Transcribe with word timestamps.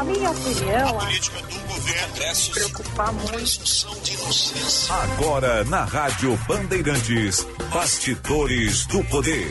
Na 0.00 0.04
minha 0.04 0.30
opinião, 0.30 0.98
a 0.98 1.04
política 1.04 1.42
do 1.42 1.58
governo 1.68 2.52
preocupar 2.54 3.12
muito. 3.12 3.60
Agora 4.88 5.62
na 5.64 5.84
Rádio 5.84 6.38
Bandeirantes, 6.48 7.46
Bastidores 7.70 8.86
do 8.86 9.04
Poder. 9.04 9.50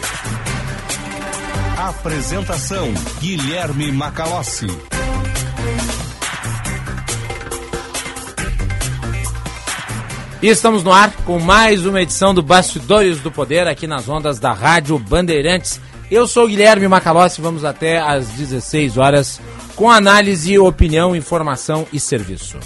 Apresentação 1.77 2.91
Guilherme 3.19 3.91
Macalossi. 3.91 4.65
E 10.41 10.47
estamos 10.47 10.83
no 10.83 10.91
ar 10.91 11.13
com 11.25 11.37
mais 11.37 11.85
uma 11.85 12.01
edição 12.01 12.33
do 12.33 12.41
Bastidores 12.41 13.19
do 13.19 13.31
Poder 13.31 13.67
aqui 13.67 13.85
nas 13.85 14.09
ondas 14.09 14.39
da 14.39 14.51
Rádio 14.51 14.97
Bandeirantes. 14.97 15.79
Eu 16.09 16.27
sou 16.27 16.47
Guilherme 16.47 16.87
Macalossi, 16.87 17.39
vamos 17.39 17.63
até 17.63 17.99
às 17.99 18.29
16 18.29 18.97
horas 18.97 19.39
com 19.79 19.89
análise, 19.89 20.59
opinião, 20.59 21.15
informação 21.15 21.87
e 21.93 22.01
serviço. 22.01 22.57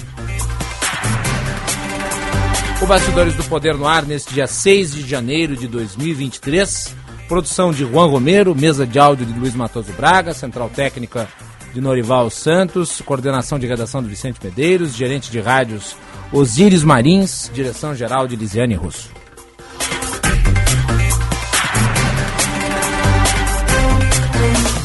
O 2.82 2.88
Bastidores 2.88 3.36
do 3.36 3.44
Poder 3.44 3.76
no 3.76 3.88
ar 3.88 4.04
neste 4.04 4.34
dia 4.34 4.48
6 4.48 4.96
de 4.96 5.08
janeiro 5.08 5.56
de 5.56 5.68
2023. 5.68 6.96
Produção 7.28 7.72
de 7.72 7.86
Juan 7.86 8.08
Romero, 8.08 8.56
mesa 8.56 8.88
de 8.88 8.98
áudio 8.98 9.28
de 9.28 9.40
Luiz 9.40 9.54
Matoso 9.54 9.94
Braga, 9.94 10.34
central 10.34 10.72
técnica 10.72 11.28
de 11.72 11.80
Norival 11.80 12.32
Santos, 12.32 13.00
coordenação 13.06 13.60
de 13.60 13.68
redação 13.68 14.02
de 14.02 14.10
Vicente 14.10 14.40
Medeiros, 14.44 14.96
gerente 14.96 15.30
de 15.30 15.40
rádios 15.40 15.96
Osíris 16.32 16.84
Marins, 16.84 17.52
direção-geral 17.54 18.28
de 18.28 18.36
Lisiane 18.36 18.74
Russo. 18.74 19.23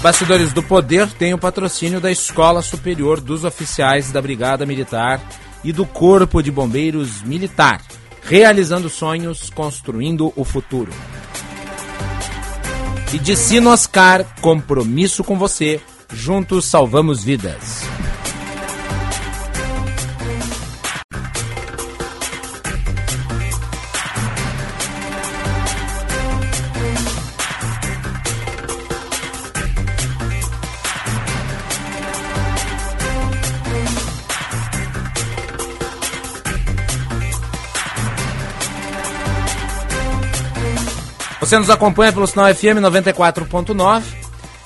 Bastidores 0.01 0.53
do 0.53 0.63
Poder 0.63 1.09
tem 1.13 1.35
o 1.35 1.39
patrocínio 1.39 2.01
da 2.01 2.11
Escola 2.11 2.63
Superior 2.63 3.21
dos 3.21 3.45
Oficiais 3.45 4.13
da 4.13 4.23
Brigada 4.23 4.65
Militar 4.65 5.21
e 5.65 5.73
do 5.73 5.85
Corpo 5.85 6.41
de 6.41 6.53
Bombeiros 6.53 7.21
Militar, 7.23 7.83
realizando 8.23 8.89
sonhos, 8.89 9.51
construindo 9.51 10.33
o 10.37 10.45
futuro. 10.45 10.93
E 13.13 13.19
de 13.19 13.35
Sinoscar, 13.35 14.25
compromisso 14.41 15.25
com 15.25 15.37
você, 15.37 15.81
juntos 16.13 16.67
salvamos 16.67 17.25
vidas. 17.25 17.98
Você 41.49 41.59
nos 41.59 41.71
acompanha 41.71 42.13
pelo 42.13 42.27
sinal 42.27 42.55
FM 42.55 42.77
94.9, 42.79 44.03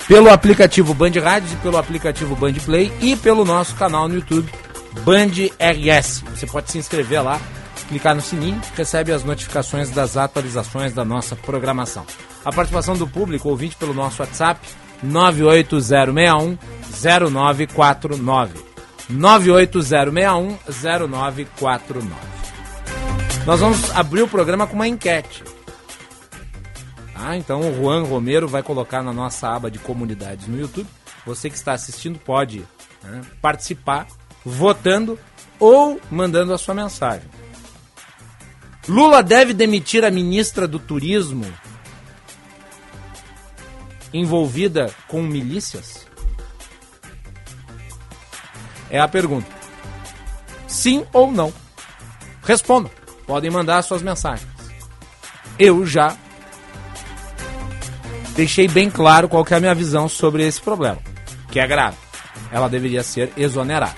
pelo 0.05 0.29
aplicativo 0.29 0.93
Band 0.93 1.13
Rádios 1.23 1.53
e 1.53 1.55
pelo 1.55 1.77
aplicativo 1.77 2.35
Band 2.35 2.55
Play 2.55 2.91
e 2.99 3.15
pelo 3.15 3.45
nosso 3.45 3.73
canal 3.75 4.09
no 4.09 4.15
YouTube 4.15 4.51
Band 5.05 5.31
RS. 5.57 6.25
Você 6.35 6.45
pode 6.45 6.69
se 6.69 6.77
inscrever 6.77 7.23
lá, 7.23 7.39
clicar 7.87 8.13
no 8.13 8.21
sininho, 8.21 8.59
recebe 8.75 9.13
as 9.13 9.23
notificações 9.23 9.91
das 9.91 10.17
atualizações 10.17 10.91
da 10.91 11.05
nossa 11.05 11.37
programação. 11.37 12.05
A 12.43 12.51
participação 12.51 12.97
do 12.97 13.07
público, 13.07 13.47
ouvinte 13.47 13.77
pelo 13.77 13.93
nosso 13.93 14.21
WhatsApp 14.21 14.59
98061 15.01 16.57
0949. 17.31 18.59
98061 19.09 20.57
0949. 20.67 22.13
Nós 23.45 23.61
vamos 23.61 23.89
abrir 23.95 24.23
o 24.23 24.27
programa 24.27 24.67
com 24.67 24.75
uma 24.75 24.85
enquete. 24.85 25.52
Então 27.37 27.61
o 27.61 27.75
Juan 27.75 28.03
Romero 28.03 28.47
vai 28.47 28.61
colocar 28.61 29.01
na 29.01 29.13
nossa 29.13 29.47
aba 29.47 29.71
de 29.71 29.79
comunidades 29.79 30.47
no 30.47 30.59
YouTube. 30.59 30.87
Você 31.25 31.49
que 31.49 31.55
está 31.55 31.73
assistindo 31.73 32.19
pode 32.19 32.65
né, 33.03 33.21
participar 33.41 34.07
votando 34.45 35.17
ou 35.59 35.99
mandando 36.11 36.53
a 36.53 36.57
sua 36.57 36.73
mensagem. 36.73 37.29
Lula 38.87 39.23
deve 39.23 39.53
demitir 39.53 40.03
a 40.03 40.11
ministra 40.11 40.67
do 40.67 40.77
Turismo 40.77 41.45
envolvida 44.13 44.93
com 45.07 45.21
milícias? 45.21 46.05
É 48.89 48.99
a 48.99 49.07
pergunta. 49.07 49.47
Sim 50.67 51.05
ou 51.13 51.31
não? 51.31 51.53
Respondam. 52.43 52.91
Podem 53.25 53.49
mandar 53.49 53.81
suas 53.83 54.01
mensagens. 54.01 54.51
Eu 55.57 55.85
já 55.85 56.17
deixei 58.35 58.67
bem 58.67 58.89
claro 58.89 59.29
qual 59.29 59.45
é 59.49 59.55
a 59.55 59.59
minha 59.59 59.75
visão 59.75 60.07
sobre 60.07 60.45
esse 60.45 60.61
problema, 60.61 60.99
que 61.51 61.59
é 61.59 61.67
grave. 61.67 61.97
Ela 62.51 62.67
deveria 62.67 63.03
ser 63.03 63.31
exonerada. 63.37 63.95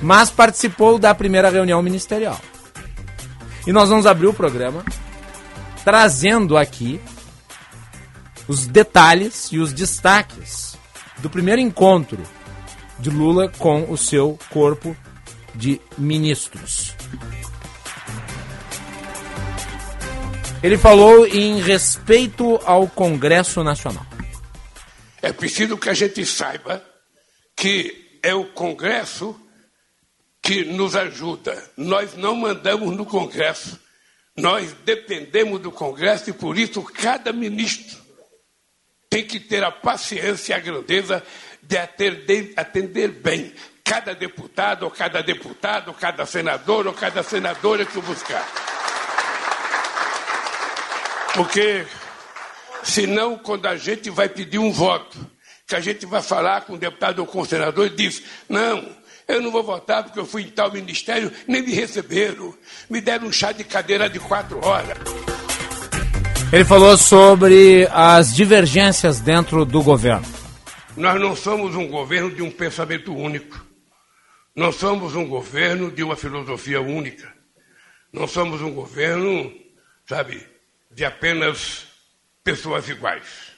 Mas 0.00 0.30
participou 0.30 0.98
da 0.98 1.14
primeira 1.14 1.50
reunião 1.50 1.82
ministerial. 1.82 2.40
E 3.66 3.72
nós 3.72 3.88
vamos 3.88 4.06
abrir 4.06 4.26
o 4.26 4.34
programa 4.34 4.84
trazendo 5.84 6.56
aqui 6.56 7.00
os 8.48 8.66
detalhes 8.66 9.50
e 9.52 9.58
os 9.58 9.72
destaques 9.72 10.76
do 11.18 11.30
primeiro 11.30 11.60
encontro 11.60 12.22
de 12.98 13.10
Lula 13.10 13.48
com 13.58 13.90
o 13.90 13.96
seu 13.96 14.38
corpo 14.50 14.96
de 15.54 15.80
ministros. 15.96 16.94
Ele 20.64 20.78
falou 20.78 21.26
em 21.26 21.60
respeito 21.60 22.58
ao 22.64 22.88
Congresso 22.88 23.62
Nacional. 23.62 24.06
É 25.20 25.30
preciso 25.30 25.76
que 25.76 25.90
a 25.90 25.92
gente 25.92 26.24
saiba 26.24 26.82
que 27.54 28.18
é 28.22 28.34
o 28.34 28.46
Congresso 28.46 29.38
que 30.40 30.64
nos 30.64 30.96
ajuda. 30.96 31.62
Nós 31.76 32.16
não 32.16 32.34
mandamos 32.34 32.96
no 32.96 33.04
Congresso. 33.04 33.78
Nós 34.34 34.72
dependemos 34.86 35.60
do 35.60 35.70
Congresso 35.70 36.30
e 36.30 36.32
por 36.32 36.56
isso 36.56 36.82
cada 36.82 37.30
ministro 37.30 37.98
tem 39.10 39.22
que 39.22 39.38
ter 39.38 39.62
a 39.62 39.70
paciência 39.70 40.54
e 40.54 40.56
a 40.56 40.60
grandeza 40.60 41.22
de 41.62 41.76
atender, 41.76 42.54
atender 42.56 43.08
bem 43.08 43.52
cada 43.84 44.14
deputado, 44.14 44.84
ou 44.84 44.90
cada 44.90 45.22
deputado, 45.22 45.88
ou 45.88 45.94
cada 45.94 46.24
senador, 46.24 46.86
ou 46.86 46.94
cada 46.94 47.22
senadora 47.22 47.84
que 47.84 47.98
o 47.98 48.02
buscar. 48.02 48.73
Porque 51.34 51.84
senão, 52.84 53.36
quando 53.36 53.66
a 53.66 53.76
gente 53.76 54.08
vai 54.08 54.28
pedir 54.28 54.58
um 54.58 54.70
voto, 54.70 55.18
que 55.66 55.74
a 55.74 55.80
gente 55.80 56.06
vai 56.06 56.22
falar 56.22 56.62
com 56.62 56.74
o 56.74 56.78
deputado 56.78 57.18
ou 57.18 57.26
com 57.26 57.40
o 57.40 57.46
senador, 57.46 57.86
e 57.86 57.90
diz: 57.90 58.22
não, 58.48 58.88
eu 59.26 59.40
não 59.40 59.50
vou 59.50 59.62
votar 59.62 60.04
porque 60.04 60.20
eu 60.20 60.26
fui 60.26 60.42
em 60.42 60.50
tal 60.50 60.70
ministério, 60.70 61.32
nem 61.48 61.62
me 61.62 61.72
receberam. 61.72 62.54
Me 62.88 63.00
deram 63.00 63.26
um 63.26 63.32
chá 63.32 63.52
de 63.52 63.64
cadeira 63.64 64.08
de 64.08 64.20
quatro 64.20 64.64
horas. 64.64 64.98
Ele 66.52 66.64
falou 66.64 66.96
sobre 66.96 67.88
as 67.90 68.32
divergências 68.32 69.18
dentro 69.18 69.64
do 69.64 69.82
governo. 69.82 70.26
Nós 70.96 71.20
não 71.20 71.34
somos 71.34 71.74
um 71.74 71.88
governo 71.88 72.30
de 72.30 72.42
um 72.42 72.50
pensamento 72.50 73.12
único. 73.12 73.64
Não 74.54 74.70
somos 74.70 75.16
um 75.16 75.26
governo 75.26 75.90
de 75.90 76.04
uma 76.04 76.14
filosofia 76.14 76.80
única. 76.80 77.32
Não 78.12 78.28
somos 78.28 78.62
um 78.62 78.70
governo, 78.70 79.52
sabe, 80.06 80.46
de 80.94 81.04
apenas 81.04 81.86
pessoas 82.42 82.88
iguais. 82.88 83.52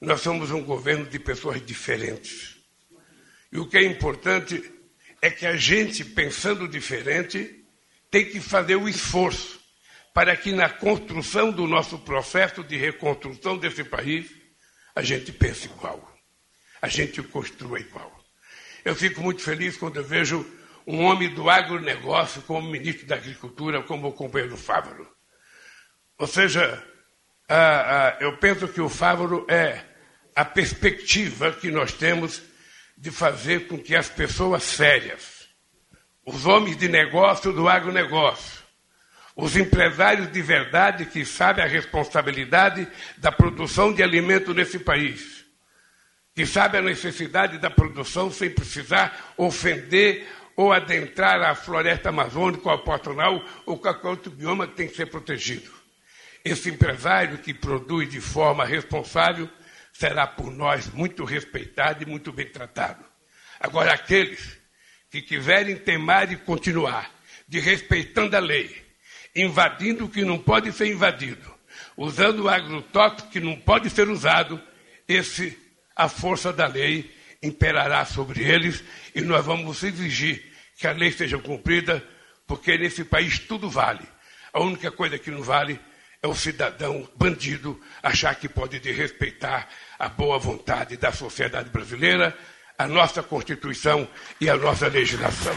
Nós 0.00 0.20
somos 0.20 0.50
um 0.50 0.62
governo 0.62 1.06
de 1.06 1.18
pessoas 1.18 1.64
diferentes. 1.64 2.56
E 3.50 3.58
o 3.58 3.66
que 3.66 3.78
é 3.78 3.82
importante 3.82 4.62
é 5.20 5.30
que 5.30 5.46
a 5.46 5.56
gente, 5.56 6.04
pensando 6.04 6.68
diferente, 6.68 7.64
tem 8.10 8.26
que 8.26 8.40
fazer 8.40 8.76
o 8.76 8.88
esforço 8.88 9.60
para 10.12 10.36
que 10.36 10.52
na 10.52 10.68
construção 10.68 11.50
do 11.50 11.66
nosso 11.66 11.98
processo 11.98 12.62
de 12.62 12.76
reconstrução 12.76 13.56
desse 13.56 13.82
país, 13.82 14.30
a 14.94 15.02
gente 15.02 15.32
pense 15.32 15.66
igual. 15.66 16.12
A 16.82 16.88
gente 16.88 17.22
construa 17.22 17.80
igual. 17.80 18.12
Eu 18.84 18.94
fico 18.94 19.22
muito 19.22 19.40
feliz 19.40 19.76
quando 19.76 19.96
eu 19.96 20.04
vejo 20.04 20.44
um 20.86 21.04
homem 21.04 21.32
do 21.32 21.48
agronegócio 21.48 22.42
como 22.42 22.68
ministro 22.68 23.06
da 23.06 23.14
Agricultura, 23.14 23.82
como 23.82 24.08
o 24.08 24.12
companheiro 24.12 24.56
Fávaro. 24.56 25.08
Ou 26.22 26.28
seja, 26.28 26.80
eu 28.20 28.36
penso 28.36 28.68
que 28.68 28.80
o 28.80 28.88
Fávoro 28.88 29.44
é 29.48 29.80
a 30.36 30.44
perspectiva 30.44 31.50
que 31.50 31.68
nós 31.68 31.92
temos 31.92 32.40
de 32.96 33.10
fazer 33.10 33.66
com 33.66 33.76
que 33.76 33.96
as 33.96 34.08
pessoas 34.08 34.62
sérias, 34.62 35.48
os 36.24 36.46
homens 36.46 36.76
de 36.76 36.86
negócio 36.86 37.52
do 37.52 37.68
agronegócio, 37.68 38.62
os 39.34 39.56
empresários 39.56 40.30
de 40.30 40.40
verdade 40.40 41.06
que 41.06 41.24
sabem 41.24 41.64
a 41.64 41.66
responsabilidade 41.66 42.86
da 43.18 43.32
produção 43.32 43.92
de 43.92 44.00
alimento 44.00 44.54
nesse 44.54 44.78
país, 44.78 45.44
que 46.36 46.46
sabe 46.46 46.78
a 46.78 46.82
necessidade 46.82 47.58
da 47.58 47.68
produção 47.68 48.30
sem 48.30 48.48
precisar 48.48 49.34
ofender 49.36 50.24
ou 50.54 50.72
adentrar 50.72 51.42
a 51.42 51.56
floresta 51.56 52.10
amazônica 52.10 52.62
ou 52.68 52.72
a 52.72 52.78
Pantanal 52.78 53.44
ou 53.66 53.76
qualquer 53.76 54.06
outro 54.06 54.30
bioma 54.30 54.68
que 54.68 54.76
tem 54.76 54.86
que 54.86 54.94
ser 54.94 55.06
protegido. 55.06 55.81
Esse 56.44 56.70
empresário 56.70 57.38
que 57.38 57.54
produz 57.54 58.10
de 58.10 58.20
forma 58.20 58.64
responsável 58.64 59.48
será 59.92 60.26
por 60.26 60.50
nós 60.50 60.88
muito 60.88 61.24
respeitado 61.24 62.02
e 62.02 62.06
muito 62.06 62.32
bem 62.32 62.46
tratado. 62.46 63.04
Agora, 63.60 63.92
aqueles 63.92 64.58
que 65.10 65.22
quiserem 65.22 65.76
temar 65.76 66.32
e 66.32 66.36
continuar 66.36 67.10
desrespeitando 67.46 68.36
a 68.36 68.40
lei, 68.40 68.74
invadindo 69.36 70.06
o 70.06 70.08
que 70.08 70.24
não 70.24 70.38
pode 70.38 70.72
ser 70.72 70.86
invadido, 70.86 71.52
usando 71.96 72.44
o 72.44 72.48
agrotóxico 72.48 73.30
que 73.30 73.38
não 73.38 73.56
pode 73.56 73.90
ser 73.90 74.08
usado, 74.08 74.60
esse, 75.06 75.56
a 75.94 76.08
força 76.08 76.52
da 76.52 76.66
lei 76.66 77.14
imperará 77.42 78.04
sobre 78.04 78.42
eles 78.42 78.82
e 79.14 79.20
nós 79.20 79.44
vamos 79.44 79.82
exigir 79.82 80.42
que 80.76 80.86
a 80.86 80.92
lei 80.92 81.12
seja 81.12 81.38
cumprida, 81.38 82.02
porque 82.46 82.76
nesse 82.78 83.04
país 83.04 83.38
tudo 83.38 83.68
vale. 83.68 84.06
A 84.52 84.60
única 84.60 84.90
coisa 84.90 85.18
que 85.18 85.30
não 85.30 85.42
vale 85.42 85.78
é 86.22 86.28
o 86.28 86.34
cidadão 86.36 87.08
bandido 87.16 87.80
achar 88.00 88.36
que 88.36 88.48
pode 88.48 88.78
desrespeitar 88.78 89.68
a 89.98 90.08
boa 90.08 90.38
vontade 90.38 90.96
da 90.96 91.10
sociedade 91.10 91.68
brasileira, 91.70 92.36
a 92.78 92.86
nossa 92.86 93.24
Constituição 93.24 94.06
e 94.40 94.48
a 94.48 94.56
nossa 94.56 94.86
legislação. 94.86 95.52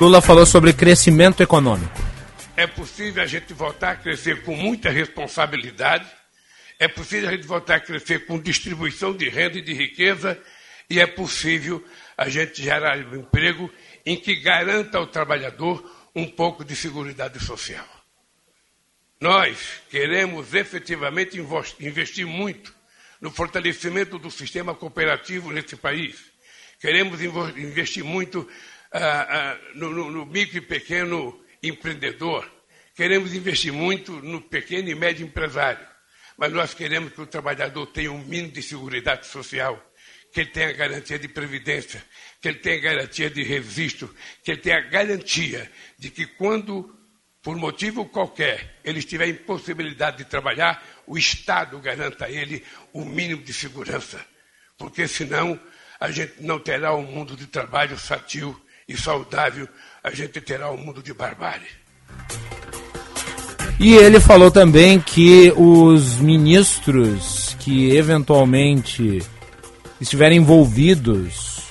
Lula 0.00 0.22
falou 0.22 0.46
sobre 0.46 0.72
crescimento 0.72 1.42
econômico. 1.42 1.92
É 2.56 2.66
possível 2.66 3.22
a 3.22 3.26
gente 3.26 3.52
voltar 3.52 3.90
a 3.90 3.96
crescer 3.96 4.42
com 4.42 4.56
muita 4.56 4.88
responsabilidade, 4.88 6.06
é 6.78 6.88
possível 6.88 7.28
a 7.28 7.32
gente 7.32 7.46
voltar 7.46 7.76
a 7.76 7.80
crescer 7.80 8.24
com 8.24 8.40
distribuição 8.40 9.12
de 9.12 9.28
renda 9.28 9.58
e 9.58 9.62
de 9.62 9.74
riqueza, 9.74 10.38
e 10.88 10.98
é 10.98 11.06
possível 11.06 11.84
a 12.16 12.28
gente 12.30 12.62
gerar 12.62 12.96
um 12.96 13.16
emprego 13.16 13.70
em 14.06 14.16
que 14.16 14.36
garanta 14.36 14.96
ao 14.96 15.06
trabalhador 15.06 15.84
um 16.14 16.26
pouco 16.26 16.64
de 16.64 16.74
segurança 16.74 17.38
social. 17.38 17.97
Nós 19.20 19.82
queremos 19.90 20.54
efetivamente 20.54 21.38
investir 21.80 22.26
muito 22.26 22.74
no 23.20 23.30
fortalecimento 23.30 24.18
do 24.18 24.30
sistema 24.30 24.74
cooperativo 24.74 25.50
nesse 25.50 25.76
país. 25.76 26.16
Queremos 26.80 27.20
investir 27.20 28.04
muito 28.04 28.48
ah, 28.92 29.26
ah, 29.28 29.58
no, 29.74 29.90
no, 29.90 30.10
no 30.10 30.26
micro 30.26 30.58
e 30.58 30.60
pequeno 30.60 31.44
empreendedor. 31.62 32.48
Queremos 32.94 33.34
investir 33.34 33.72
muito 33.72 34.12
no 34.12 34.40
pequeno 34.40 34.88
e 34.88 34.94
médio 34.94 35.26
empresário. 35.26 35.86
Mas 36.36 36.52
nós 36.52 36.72
queremos 36.72 37.12
que 37.12 37.20
o 37.20 37.26
trabalhador 37.26 37.86
tenha 37.86 38.12
um 38.12 38.24
mínimo 38.24 38.52
de 38.52 38.62
segurança 38.62 39.24
social, 39.24 39.84
que 40.32 40.40
ele 40.40 40.50
tenha 40.50 40.72
garantia 40.72 41.18
de 41.18 41.26
previdência, 41.26 42.04
que 42.40 42.48
ele 42.48 42.58
tenha 42.58 42.80
garantia 42.80 43.28
de 43.28 43.42
registro, 43.42 44.14
que 44.44 44.52
ele 44.52 44.60
tenha 44.60 44.80
garantia 44.80 45.70
de 45.98 46.10
que 46.10 46.26
quando, 46.26 46.96
por 47.48 47.56
motivo 47.56 48.04
qualquer, 48.04 48.74
ele 48.84 48.98
estiver 48.98 49.26
em 49.26 49.32
possibilidade 49.32 50.18
de 50.18 50.26
trabalhar, 50.26 50.84
o 51.06 51.16
Estado 51.16 51.78
garanta 51.78 52.26
a 52.26 52.30
ele 52.30 52.62
o 52.92 53.06
mínimo 53.06 53.42
de 53.42 53.54
segurança. 53.54 54.20
Porque 54.76 55.08
senão 55.08 55.58
a 55.98 56.10
gente 56.10 56.34
não 56.40 56.58
terá 56.58 56.94
um 56.94 57.00
mundo 57.00 57.34
de 57.34 57.46
trabalho 57.46 57.98
sadio 57.98 58.54
e 58.86 58.94
saudável, 58.98 59.66
a 60.04 60.10
gente 60.10 60.42
terá 60.42 60.70
um 60.70 60.76
mundo 60.76 61.02
de 61.02 61.14
barbárie. 61.14 61.70
E 63.80 63.94
ele 63.94 64.20
falou 64.20 64.50
também 64.50 65.00
que 65.00 65.50
os 65.56 66.16
ministros 66.16 67.56
que 67.60 67.96
eventualmente 67.96 69.22
estiverem 69.98 70.36
envolvidos 70.36 71.62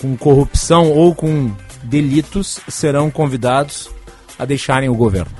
com 0.00 0.16
corrupção 0.16 0.90
ou 0.90 1.14
com 1.14 1.54
delitos 1.82 2.60
serão 2.66 3.10
convidados 3.10 3.90
a 4.40 4.44
deixarem 4.44 4.88
o 4.88 4.94
governo. 4.94 5.30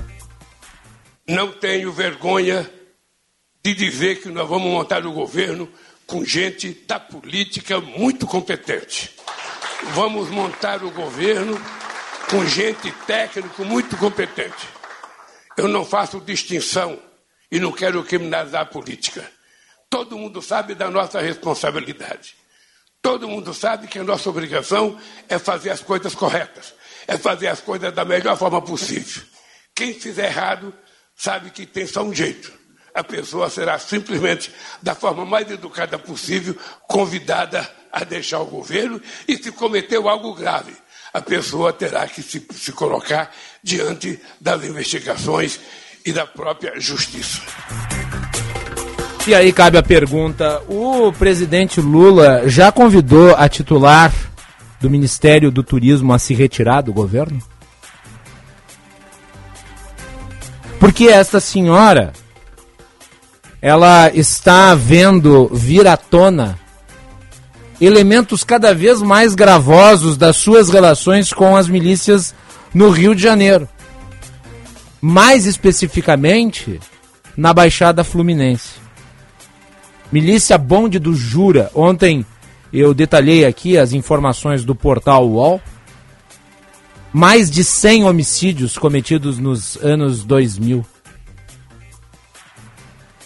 Não 1.27 1.51
tenho 1.51 1.91
vergonha 1.91 2.69
de 3.63 3.73
dizer 3.73 4.21
que 4.21 4.29
nós 4.29 4.47
vamos 4.47 4.71
montar 4.71 5.05
o 5.05 5.11
governo 5.11 5.69
com 6.05 6.23
gente 6.23 6.71
da 6.87 6.99
política 6.99 7.79
muito 7.79 8.27
competente 8.27 9.21
vamos 9.89 10.29
montar 10.29 10.83
o 10.83 10.91
governo 10.91 11.59
com 12.29 12.45
gente 12.45 12.91
técnico 13.05 13.65
muito 13.65 13.97
competente. 13.97 14.69
Eu 15.57 15.67
não 15.67 15.83
faço 15.83 16.21
distinção 16.21 16.97
e 17.51 17.59
não 17.59 17.71
quero 17.71 18.03
criminalizar 18.03 18.61
a 18.61 18.65
política. 18.65 19.29
Todo 19.89 20.17
mundo 20.17 20.41
sabe 20.41 20.73
da 20.73 20.89
nossa 20.89 21.19
responsabilidade. 21.19 22.35
Todo 23.01 23.27
mundo 23.27 23.53
sabe 23.53 23.87
que 23.87 23.99
a 23.99 24.03
nossa 24.03 24.29
obrigação 24.29 24.97
é 25.27 25.37
fazer 25.37 25.71
as 25.71 25.81
coisas 25.81 26.13
corretas, 26.13 26.73
é 27.11 27.17
fazer 27.17 27.47
as 27.47 27.59
coisas 27.59 27.93
da 27.93 28.05
melhor 28.05 28.37
forma 28.37 28.61
possível. 28.61 29.21
Quem 29.75 29.93
fizer 29.93 30.27
errado 30.27 30.73
sabe 31.15 31.49
que 31.49 31.65
tem 31.65 31.85
só 31.85 32.03
um 32.03 32.13
jeito. 32.13 32.51
A 32.93 33.03
pessoa 33.03 33.49
será 33.49 33.77
simplesmente, 33.77 34.51
da 34.81 34.95
forma 34.95 35.25
mais 35.25 35.49
educada 35.51 35.99
possível, 35.99 36.55
convidada 36.87 37.69
a 37.91 38.05
deixar 38.05 38.39
o 38.39 38.45
governo 38.45 39.01
e 39.27 39.35
se 39.35 39.51
cometeu 39.51 40.07
algo 40.07 40.33
grave, 40.33 40.73
a 41.13 41.21
pessoa 41.21 41.73
terá 41.73 42.07
que 42.07 42.21
se, 42.21 42.45
se 42.53 42.71
colocar 42.71 43.29
diante 43.61 44.17
das 44.39 44.63
investigações 44.63 45.59
e 46.05 46.13
da 46.13 46.25
própria 46.25 46.79
justiça. 46.79 47.41
E 49.27 49.35
aí 49.35 49.51
cabe 49.51 49.77
a 49.77 49.83
pergunta: 49.83 50.61
o 50.67 51.11
presidente 51.11 51.81
Lula 51.81 52.47
já 52.47 52.71
convidou 52.71 53.35
a 53.35 53.49
titular 53.49 54.11
do 54.81 54.89
Ministério 54.89 55.51
do 55.51 55.63
Turismo 55.63 56.11
a 56.11 56.19
se 56.19 56.33
retirar 56.33 56.81
do 56.81 56.91
governo? 56.91 57.39
Porque 60.79 61.05
esta 61.05 61.39
senhora 61.39 62.11
ela 63.61 64.09
está 64.09 64.73
vendo 64.73 65.47
vir 65.53 65.87
à 65.87 65.95
tona 65.95 66.59
elementos 67.79 68.43
cada 68.43 68.73
vez 68.73 69.01
mais 69.01 69.35
gravosos 69.35 70.17
das 70.17 70.37
suas 70.37 70.69
relações 70.69 71.31
com 71.31 71.55
as 71.55 71.67
milícias 71.67 72.33
no 72.73 72.89
Rio 72.89 73.15
de 73.15 73.21
Janeiro. 73.21 73.69
Mais 74.99 75.45
especificamente, 75.45 76.79
na 77.35 77.53
Baixada 77.53 78.03
Fluminense. 78.03 78.81
Milícia 80.11 80.57
Bonde 80.57 80.99
do 80.99 81.15
Jura. 81.15 81.71
Ontem 81.73 82.25
eu 82.73 82.93
detalhei 82.93 83.45
aqui 83.45 83.77
as 83.77 83.93
informações 83.93 84.63
do 84.63 84.73
portal 84.73 85.27
UOL. 85.27 85.61
Mais 87.13 87.51
de 87.51 87.63
100 87.63 88.05
homicídios 88.05 88.77
cometidos 88.77 89.37
nos 89.37 89.75
anos 89.77 90.23
2000. 90.23 90.85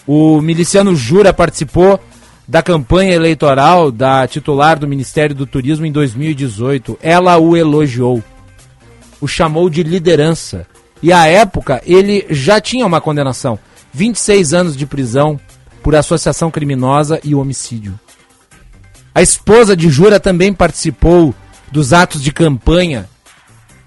O 0.06 0.40
miliciano 0.40 0.94
Jura 0.94 1.32
participou 1.32 2.00
da 2.48 2.62
campanha 2.62 3.14
eleitoral 3.14 3.90
da 3.90 4.26
titular 4.26 4.78
do 4.78 4.86
Ministério 4.86 5.34
do 5.34 5.46
Turismo 5.46 5.86
em 5.86 5.92
2018. 5.92 6.98
Ela 7.00 7.38
o 7.38 7.56
elogiou, 7.56 8.22
o 9.20 9.26
chamou 9.26 9.70
de 9.70 9.82
liderança. 9.82 10.66
E 11.02 11.12
à 11.12 11.26
época 11.26 11.80
ele 11.84 12.26
já 12.30 12.60
tinha 12.60 12.86
uma 12.86 13.00
condenação: 13.00 13.58
26 13.92 14.54
anos 14.54 14.76
de 14.76 14.86
prisão 14.86 15.38
por 15.82 15.94
associação 15.94 16.50
criminosa 16.50 17.20
e 17.22 17.34
homicídio. 17.34 17.98
A 19.16 19.22
esposa 19.22 19.74
de 19.74 19.88
Jura 19.88 20.20
também 20.20 20.52
participou 20.52 21.34
dos 21.72 21.94
atos 21.94 22.22
de 22.22 22.30
campanha 22.30 23.08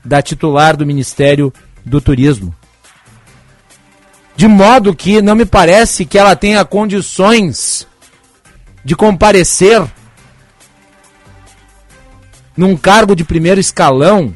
da 0.04 0.24
titular 0.24 0.76
do 0.76 0.88
Ministério 0.88 1.54
do 1.86 2.02
Turismo. 2.02 2.52
De 4.36 4.48
modo 4.48 4.96
que 4.96 5.22
não 5.22 5.36
me 5.36 5.46
parece 5.46 6.04
que 6.04 6.18
ela 6.18 6.36
tenha 6.36 6.66
condições 6.66 7.88
de 8.84 8.96
comparecer 8.96 9.86
num 12.58 12.76
cargo 12.76 13.16
de 13.16 13.24
primeiro 13.24 13.60
escalão 13.60 14.36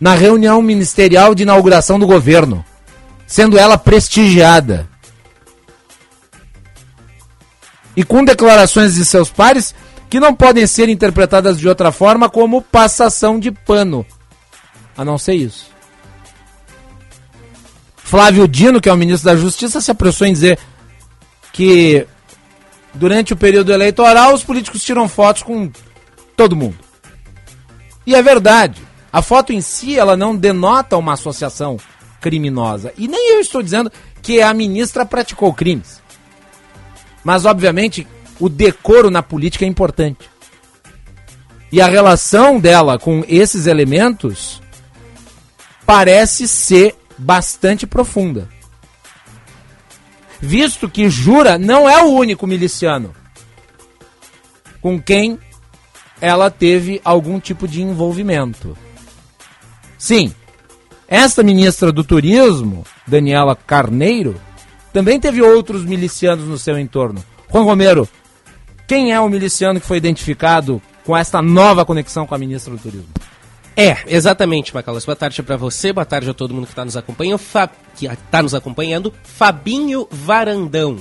na 0.00 0.14
reunião 0.14 0.62
ministerial 0.62 1.34
de 1.34 1.42
inauguração 1.42 1.98
do 1.98 2.06
governo, 2.06 2.64
sendo 3.26 3.58
ela 3.58 3.76
prestigiada. 3.76 4.88
E 7.96 8.04
com 8.04 8.24
declarações 8.24 8.94
de 8.94 9.04
seus 9.04 9.30
pares 9.30 9.74
que 10.08 10.20
não 10.20 10.34
podem 10.34 10.66
ser 10.66 10.88
interpretadas 10.88 11.58
de 11.58 11.68
outra 11.68 11.90
forma 11.90 12.28
como 12.28 12.62
passação 12.62 13.40
de 13.40 13.50
pano. 13.50 14.04
A 14.96 15.04
não 15.04 15.18
ser 15.18 15.34
isso. 15.34 15.66
Flávio 17.96 18.46
Dino, 18.46 18.80
que 18.80 18.88
é 18.88 18.92
o 18.92 18.96
ministro 18.96 19.30
da 19.30 19.36
Justiça, 19.36 19.80
se 19.80 19.90
apressou 19.90 20.26
em 20.26 20.32
dizer 20.32 20.58
que 21.52 22.06
durante 22.94 23.32
o 23.32 23.36
período 23.36 23.72
eleitoral, 23.72 24.32
os 24.32 24.44
políticos 24.44 24.84
tiram 24.84 25.08
fotos 25.08 25.42
com 25.42 25.70
todo 26.36 26.56
mundo. 26.56 26.78
E 28.06 28.14
é 28.14 28.22
verdade. 28.22 28.80
A 29.12 29.22
foto 29.22 29.52
em 29.52 29.60
si, 29.60 29.98
ela 29.98 30.16
não 30.16 30.36
denota 30.36 30.96
uma 30.96 31.14
associação 31.14 31.78
criminosa. 32.20 32.92
E 32.96 33.08
nem 33.08 33.32
eu 33.34 33.40
estou 33.40 33.62
dizendo 33.62 33.90
que 34.22 34.40
a 34.40 34.52
ministra 34.54 35.04
praticou 35.04 35.52
crimes. 35.52 36.00
Mas, 37.26 37.44
obviamente, 37.44 38.06
o 38.38 38.48
decoro 38.48 39.10
na 39.10 39.20
política 39.20 39.64
é 39.64 39.68
importante. 39.68 40.30
E 41.72 41.80
a 41.80 41.88
relação 41.88 42.60
dela 42.60 43.00
com 43.00 43.24
esses 43.26 43.66
elementos 43.66 44.62
parece 45.84 46.46
ser 46.46 46.94
bastante 47.18 47.84
profunda. 47.84 48.48
Visto 50.38 50.88
que 50.88 51.10
Jura 51.10 51.58
não 51.58 51.90
é 51.90 52.00
o 52.00 52.12
único 52.12 52.46
miliciano 52.46 53.12
com 54.80 55.02
quem 55.02 55.36
ela 56.20 56.48
teve 56.48 57.00
algum 57.04 57.40
tipo 57.40 57.66
de 57.66 57.82
envolvimento. 57.82 58.78
Sim, 59.98 60.32
esta 61.08 61.42
ministra 61.42 61.90
do 61.90 62.04
Turismo, 62.04 62.86
Daniela 63.04 63.56
Carneiro, 63.56 64.40
também 64.96 65.20
teve 65.20 65.42
outros 65.42 65.84
milicianos 65.84 66.46
no 66.46 66.56
seu 66.56 66.78
entorno. 66.78 67.22
Juan 67.52 67.64
Romero, 67.64 68.08
quem 68.86 69.12
é 69.12 69.20
o 69.20 69.28
miliciano 69.28 69.78
que 69.78 69.86
foi 69.86 69.98
identificado 69.98 70.80
com 71.04 71.14
esta 71.14 71.42
nova 71.42 71.84
conexão 71.84 72.26
com 72.26 72.34
a 72.34 72.38
ministra 72.38 72.72
do 72.72 72.78
Turismo? 72.78 73.10
É, 73.76 73.98
exatamente, 74.06 74.74
Macaulay. 74.74 75.04
Boa 75.04 75.14
tarde 75.14 75.42
para 75.42 75.58
você, 75.58 75.92
boa 75.92 76.06
tarde 76.06 76.30
a 76.30 76.32
todo 76.32 76.54
mundo 76.54 76.64
que 76.64 76.72
está 76.72 76.82
nos 76.82 76.96
acompanhando, 76.96 77.36
Fa... 77.36 77.68
que 77.94 78.06
está 78.06 78.42
nos 78.42 78.54
acompanhando. 78.54 79.12
Fabinho 79.22 80.08
Varandão. 80.10 80.96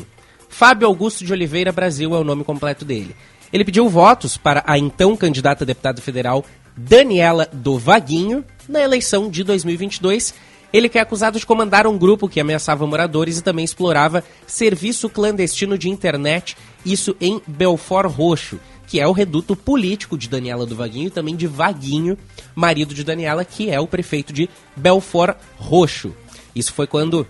Fábio 0.50 0.90
Augusto 0.90 1.24
de 1.24 1.32
Oliveira 1.32 1.72
Brasil 1.72 2.14
é 2.14 2.20
o 2.20 2.24
nome 2.26 2.44
completo 2.44 2.84
dele. 2.84 3.16
Ele 3.54 3.64
pediu 3.64 3.88
votos 3.88 4.36
para 4.36 4.62
a 4.68 4.78
então 4.78 5.16
candidata 5.16 5.64
a 5.64 5.68
deputada 5.68 6.02
federal 6.02 6.44
Daniela 6.76 7.48
do 7.54 7.80
Vaguinho 7.80 8.44
na 8.68 8.82
eleição 8.82 9.30
de 9.30 9.42
2022. 9.42 10.34
Ele 10.76 10.90
que 10.90 10.98
é 10.98 11.02
acusado 11.02 11.40
de 11.40 11.46
comandar 11.46 11.88
um 11.88 11.98
grupo 11.98 12.28
que 12.28 12.38
ameaçava 12.38 12.86
moradores 12.86 13.38
e 13.38 13.42
também 13.42 13.64
explorava 13.64 14.26
serviço 14.46 15.10
clandestino 15.10 15.78
de 15.78 15.90
internet, 15.90 16.58
isso 16.86 17.16
em 17.22 17.42
Belfort 17.48 18.12
Roxo 18.12 18.60
que 18.86 19.00
é 19.00 19.08
o 19.08 19.14
reduto 19.14 19.56
político 19.56 20.18
de 20.18 20.28
Daniela 20.28 20.66
do 20.66 20.76
Vaguinho 20.76 21.08
e 21.08 21.10
também 21.10 21.34
de 21.34 21.48
Vaguinho, 21.48 22.18
marido 22.54 22.94
de 22.94 23.06
Daniela, 23.06 23.46
que 23.46 23.70
é 23.70 23.80
o 23.80 23.88
prefeito 23.88 24.34
de 24.34 24.50
Belfort 24.76 25.38
Roxo. 25.56 26.14
Isso 26.54 26.74
foi 26.74 26.86
quando 26.86 27.26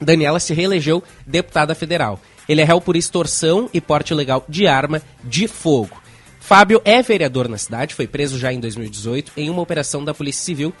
Daniela 0.00 0.40
se 0.40 0.54
reelegeu 0.54 1.04
deputada 1.26 1.74
federal. 1.74 2.18
Ele 2.48 2.62
é 2.62 2.64
réu 2.64 2.80
por 2.80 2.96
extorsão 2.96 3.68
e 3.74 3.80
porte 3.80 4.14
ilegal 4.14 4.42
de 4.48 4.66
arma 4.66 5.02
de 5.22 5.46
fogo. 5.46 6.02
Fábio 6.40 6.80
é 6.84 7.02
vereador 7.02 7.46
na 7.46 7.58
cidade, 7.58 7.94
foi 7.94 8.06
preso 8.06 8.38
já 8.38 8.52
em 8.52 8.60
2018 8.60 9.32
em 9.36 9.50
uma 9.50 9.60
operação 9.60 10.02
da 10.02 10.14
Polícia 10.14 10.44
Civil 10.44 10.72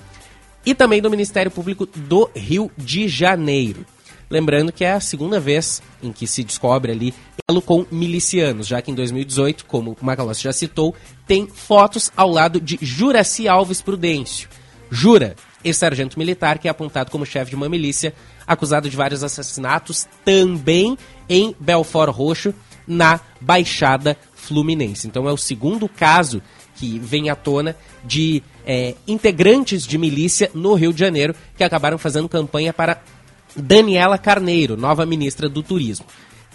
e 0.66 0.74
também 0.74 1.00
do 1.00 1.08
Ministério 1.08 1.50
Público 1.50 1.86
do 1.86 2.28
Rio 2.34 2.70
de 2.76 3.06
Janeiro. 3.06 3.86
Lembrando 4.28 4.72
que 4.72 4.84
é 4.84 4.92
a 4.92 5.00
segunda 5.00 5.38
vez 5.38 5.80
em 6.02 6.12
que 6.12 6.26
se 6.26 6.42
descobre 6.42 6.90
ali 6.90 7.14
elo 7.48 7.62
com 7.62 7.86
milicianos, 7.92 8.66
já 8.66 8.82
que 8.82 8.90
em 8.90 8.94
2018, 8.94 9.64
como 9.66 9.96
o 10.00 10.04
Macalossi 10.04 10.42
já 10.42 10.52
citou, 10.52 10.96
tem 11.26 11.46
fotos 11.46 12.10
ao 12.16 12.28
lado 12.28 12.60
de 12.60 12.76
Juraci 12.82 13.46
Alves 13.46 13.80
Prudêncio. 13.80 14.48
Jura, 14.90 15.36
ex-sargento 15.64 16.18
militar 16.18 16.58
que 16.58 16.66
é 16.66 16.70
apontado 16.70 17.10
como 17.10 17.24
chefe 17.24 17.50
de 17.50 17.56
uma 17.56 17.68
milícia, 17.68 18.12
acusado 18.44 18.90
de 18.90 18.96
vários 18.96 19.22
assassinatos 19.22 20.08
também 20.24 20.98
em 21.28 21.54
Belfort 21.60 22.12
Roxo, 22.12 22.52
na 22.86 23.20
Baixada 23.40 24.16
Fluminense. 24.34 25.06
Então 25.06 25.28
é 25.28 25.32
o 25.32 25.36
segundo 25.36 25.88
caso 25.88 26.42
que 26.76 26.98
vem 26.98 27.30
à 27.30 27.36
tona 27.36 27.76
de 28.04 28.42
é, 28.66 28.94
integrantes 29.06 29.86
de 29.86 29.96
milícia 29.96 30.50
no 30.52 30.74
Rio 30.74 30.92
de 30.92 31.00
Janeiro 31.00 31.34
que 31.56 31.64
acabaram 31.64 31.96
fazendo 31.96 32.28
campanha 32.28 32.72
para 32.72 33.00
Daniela 33.54 34.18
Carneiro, 34.18 34.76
nova 34.76 35.06
ministra 35.06 35.48
do 35.48 35.62
Turismo, 35.62 36.04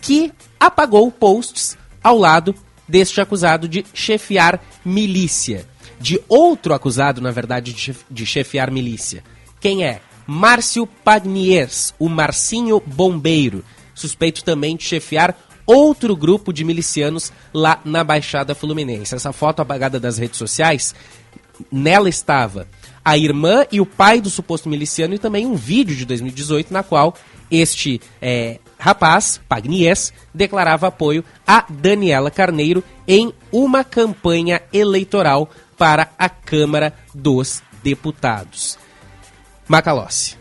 que 0.01 0.31
apagou 0.59 1.09
posts 1.11 1.77
ao 2.03 2.17
lado 2.17 2.53
deste 2.87 3.21
acusado 3.21 3.67
de 3.67 3.85
chefiar 3.93 4.61
milícia. 4.83 5.65
De 5.99 6.19
outro 6.27 6.73
acusado, 6.73 7.21
na 7.21 7.31
verdade, 7.31 7.75
de 8.09 8.25
chefiar 8.25 8.71
milícia. 8.71 9.23
Quem 9.59 9.83
é? 9.83 10.01
Márcio 10.25 10.87
Pagniers, 10.87 11.93
o 11.99 12.09
Marcinho 12.09 12.81
Bombeiro, 12.85 13.63
suspeito 13.93 14.43
também 14.43 14.75
de 14.75 14.83
chefiar 14.83 15.37
outro 15.65 16.15
grupo 16.15 16.51
de 16.51 16.63
milicianos 16.63 17.31
lá 17.53 17.79
na 17.85 18.03
Baixada 18.03 18.55
Fluminense. 18.55 19.15
Essa 19.15 19.31
foto 19.31 19.61
apagada 19.61 19.99
das 19.99 20.17
redes 20.17 20.37
sociais, 20.37 20.95
nela 21.71 22.09
estava 22.09 22.67
a 23.03 23.17
irmã 23.17 23.65
e 23.71 23.81
o 23.81 23.85
pai 23.85 24.21
do 24.21 24.29
suposto 24.29 24.69
miliciano 24.69 25.13
e 25.13 25.19
também 25.19 25.45
um 25.45 25.55
vídeo 25.55 25.95
de 25.95 26.05
2018 26.05 26.71
na 26.71 26.83
qual 26.83 27.15
este 27.49 27.99
é, 28.21 28.59
rapaz, 28.79 29.41
Pagnies, 29.49 30.13
declarava 30.33 30.87
apoio 30.87 31.23
a 31.45 31.65
Daniela 31.69 32.31
Carneiro 32.31 32.83
em 33.07 33.33
uma 33.51 33.83
campanha 33.83 34.61
eleitoral 34.71 35.49
para 35.77 36.09
a 36.17 36.29
Câmara 36.29 36.93
dos 37.13 37.61
Deputados. 37.83 38.77
Macalossi. 39.67 40.37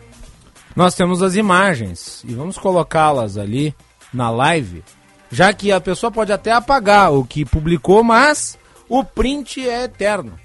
Nós 0.75 0.95
temos 0.95 1.21
as 1.21 1.35
imagens 1.35 2.23
e 2.25 2.33
vamos 2.33 2.57
colocá-las 2.57 3.37
ali 3.37 3.75
na 4.13 4.29
live, 4.29 4.83
já 5.29 5.51
que 5.51 5.71
a 5.71 5.81
pessoa 5.81 6.11
pode 6.11 6.31
até 6.31 6.51
apagar 6.51 7.11
o 7.11 7.25
que 7.25 7.43
publicou, 7.43 8.03
mas 8.03 8.57
o 8.87 9.03
print 9.03 9.67
é 9.67 9.83
eterno 9.83 10.39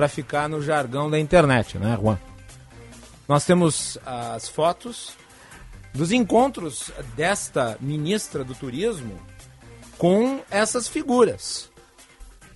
para 0.00 0.08
ficar 0.08 0.48
no 0.48 0.62
jargão 0.62 1.10
da 1.10 1.20
internet, 1.20 1.76
né, 1.76 1.94
Juan? 2.00 2.18
Nós 3.28 3.44
temos 3.44 3.98
as 4.06 4.48
fotos 4.48 5.12
dos 5.92 6.10
encontros 6.10 6.90
desta 7.14 7.76
ministra 7.82 8.42
do 8.42 8.54
Turismo 8.54 9.18
com 9.98 10.40
essas 10.50 10.88
figuras. 10.88 11.68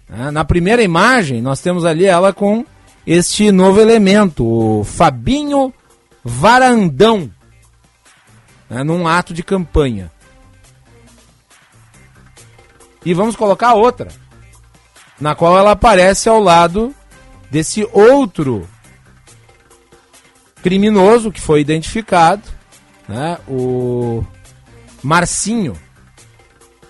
Né? 0.09 0.31
Na 0.31 0.43
primeira 0.43 0.83
imagem, 0.83 1.43
nós 1.43 1.61
temos 1.61 1.85
ali 1.85 2.07
ela 2.07 2.33
com 2.33 2.65
este 3.07 3.53
novo 3.53 3.79
elemento, 3.79 4.47
o 4.47 4.83
Fabinho 4.83 5.71
Varandão, 6.25 7.31
né, 8.71 8.83
num 8.83 9.07
ato 9.07 9.35
de 9.35 9.43
campanha. 9.43 10.11
E 13.05 13.13
vamos 13.13 13.37
colocar 13.37 13.75
outra, 13.75 14.09
na 15.21 15.35
qual 15.35 15.59
ela 15.59 15.73
aparece 15.73 16.27
ao 16.27 16.41
lado 16.41 16.95
desse 17.55 17.89
outro 17.93 18.69
criminoso 20.61 21.31
que 21.31 21.41
foi 21.41 21.61
identificado, 21.61 22.43
né, 23.09 23.39
o 23.47 24.25
Marcinho, 25.01 25.77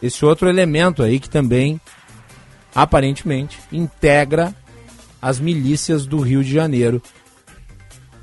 esse 0.03 0.25
outro 0.25 0.49
elemento 0.49 1.03
aí 1.03 1.21
que 1.21 1.29
também 1.29 1.79
aparentemente 2.75 3.59
integra 3.71 4.57
as 5.21 5.39
milícias 5.39 6.07
do 6.07 6.19
Rio 6.19 6.43
de 6.43 6.55
Janeiro. 6.55 7.03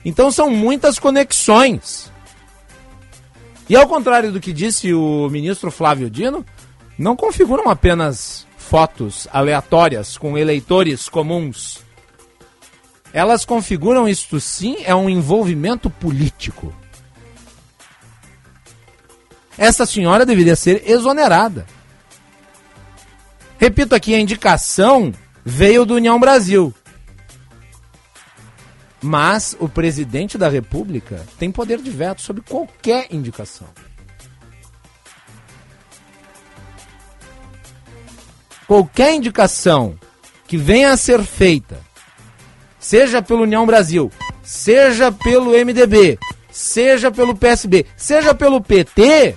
Então 0.04 0.32
são 0.32 0.50
muitas 0.50 0.98
conexões. 0.98 2.12
E 3.70 3.76
ao 3.76 3.88
contrário 3.88 4.32
do 4.32 4.40
que 4.40 4.52
disse 4.52 4.92
o 4.96 5.30
ministro 5.30 5.70
Flávio 5.70 6.10
Dino, 6.10 6.44
não 6.98 7.16
configuram 7.16 7.70
apenas 7.70 8.48
fotos 8.58 9.28
aleatórias 9.32 10.18
com 10.18 10.40
eleitores 10.40 11.08
comuns 11.08 11.91
elas 13.14 13.44
configuram 13.44 14.08
isto 14.08 14.40
sim, 14.40 14.78
é 14.84 14.96
um 14.96 15.10
envolvimento 15.10 15.90
político. 15.90 16.74
Essa 19.58 19.86
senhora 19.86 20.26
deveria 20.26 20.56
ser 20.56 20.90
exonerada. 20.90 21.66
Repito 23.58 23.94
aqui, 23.94 24.16
a 24.16 24.20
indicação 24.20 25.14
veio 25.46 25.86
do 25.86 25.96
União 25.96 26.20
Brasil. 26.20 26.74
Mas 29.04 29.56
o 29.60 29.68
presidente 29.68 30.38
da 30.38 30.48
República 30.48 31.26
tem 31.38 31.52
poder 31.52 31.82
de 31.82 31.90
veto 31.90 32.22
sobre 32.22 32.42
qualquer 32.42 33.08
indicação. 33.12 33.68
Qualquer 38.68 39.16
indicação 39.16 40.00
que 40.48 40.56
venha 40.56 40.94
a 40.94 40.98
ser 40.98 41.24
feita 41.24 41.91
seja 42.82 43.22
pelo 43.22 43.44
União 43.44 43.66
Brasil, 43.66 44.12
seja 44.42 45.12
pelo 45.12 45.52
MDB, 45.52 46.18
seja 46.50 47.12
pelo 47.12 47.36
PSB, 47.36 47.86
seja 47.96 48.34
pelo 48.34 48.60
PT, 48.60 49.36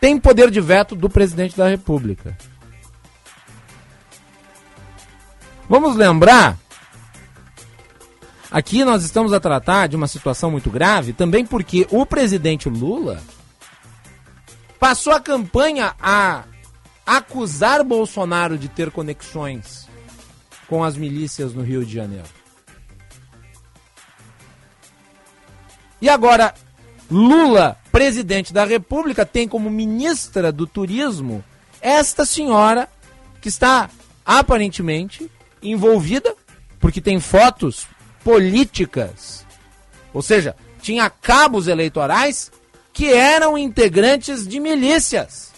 tem 0.00 0.18
poder 0.18 0.50
de 0.50 0.60
veto 0.60 0.94
do 0.94 1.10
presidente 1.10 1.56
da 1.56 1.68
República. 1.68 2.38
Vamos 5.68 5.96
lembrar, 5.96 6.56
aqui 8.50 8.84
nós 8.84 9.04
estamos 9.04 9.32
a 9.32 9.40
tratar 9.40 9.88
de 9.88 9.96
uma 9.96 10.06
situação 10.06 10.50
muito 10.50 10.70
grave, 10.70 11.12
também 11.12 11.44
porque 11.44 11.86
o 11.90 12.06
presidente 12.06 12.68
Lula 12.68 13.20
passou 14.78 15.12
a 15.12 15.20
campanha 15.20 15.94
a 16.00 16.44
acusar 17.04 17.84
Bolsonaro 17.84 18.56
de 18.56 18.68
ter 18.68 18.90
conexões 18.92 19.89
com 20.70 20.84
as 20.84 20.96
milícias 20.96 21.52
no 21.52 21.62
Rio 21.62 21.84
de 21.84 21.92
Janeiro. 21.92 22.28
E 26.00 26.08
agora, 26.08 26.54
Lula, 27.10 27.76
presidente 27.90 28.52
da 28.52 28.64
República, 28.64 29.26
tem 29.26 29.48
como 29.48 29.68
ministra 29.68 30.52
do 30.52 30.68
Turismo 30.68 31.44
esta 31.82 32.24
senhora 32.24 32.88
que 33.40 33.48
está 33.48 33.90
aparentemente 34.24 35.28
envolvida, 35.60 36.36
porque 36.78 37.00
tem 37.00 37.18
fotos 37.18 37.88
políticas, 38.22 39.44
ou 40.14 40.22
seja, 40.22 40.54
tinha 40.80 41.10
cabos 41.10 41.66
eleitorais 41.66 42.52
que 42.92 43.12
eram 43.12 43.58
integrantes 43.58 44.46
de 44.46 44.60
milícias. 44.60 45.49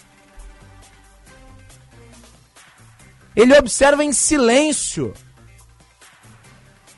Ele 3.34 3.56
observa 3.56 4.04
em 4.04 4.12
silêncio 4.12 5.14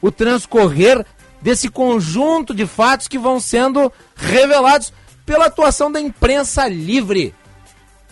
o 0.01 0.11
transcorrer 0.11 1.05
desse 1.41 1.69
conjunto 1.69 2.55
de 2.55 2.67
fatos 2.67 3.09
que 3.09 3.19
vão 3.19 3.39
sendo 3.39 3.93
revelados 4.17 4.93
pela 5.25 5.47
atuação 5.47 5.91
da 5.91 6.01
imprensa 6.01 6.67
livre, 6.69 7.35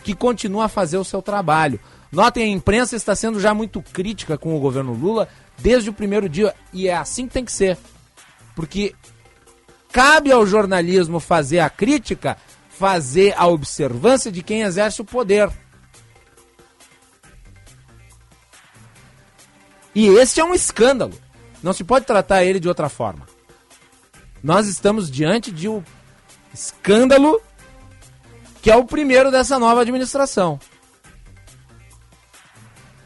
que 0.02 0.14
continua 0.14 0.66
a 0.66 0.68
fazer 0.68 0.98
o 0.98 1.04
seu 1.04 1.20
trabalho. 1.20 1.80
Notem, 2.10 2.44
a 2.44 2.48
imprensa 2.48 2.96
está 2.96 3.14
sendo 3.14 3.40
já 3.40 3.54
muito 3.54 3.80
crítica 3.80 4.36
com 4.36 4.56
o 4.56 4.60
governo 4.60 4.92
Lula 4.92 5.28
desde 5.58 5.90
o 5.90 5.92
primeiro 5.92 6.28
dia, 6.28 6.54
e 6.72 6.88
é 6.88 6.94
assim 6.94 7.26
que 7.26 7.34
tem 7.34 7.44
que 7.44 7.52
ser. 7.52 7.78
Porque 8.54 8.94
cabe 9.90 10.32
ao 10.32 10.46
jornalismo 10.46 11.20
fazer 11.20 11.60
a 11.60 11.70
crítica, 11.70 12.36
fazer 12.70 13.34
a 13.36 13.46
observância 13.46 14.30
de 14.32 14.42
quem 14.42 14.62
exerce 14.62 15.00
o 15.00 15.04
poder. 15.04 15.50
E 19.94 20.08
esse 20.08 20.40
é 20.40 20.44
um 20.44 20.54
escândalo. 20.54 21.12
Não 21.62 21.72
se 21.72 21.84
pode 21.84 22.06
tratar 22.06 22.44
ele 22.44 22.58
de 22.58 22.68
outra 22.68 22.88
forma. 22.88 23.26
Nós 24.42 24.66
estamos 24.66 25.10
diante 25.10 25.50
de 25.52 25.68
um 25.68 25.82
escândalo 26.52 27.40
que 28.60 28.70
é 28.70 28.76
o 28.76 28.84
primeiro 28.84 29.30
dessa 29.30 29.58
nova 29.58 29.80
administração. 29.80 30.58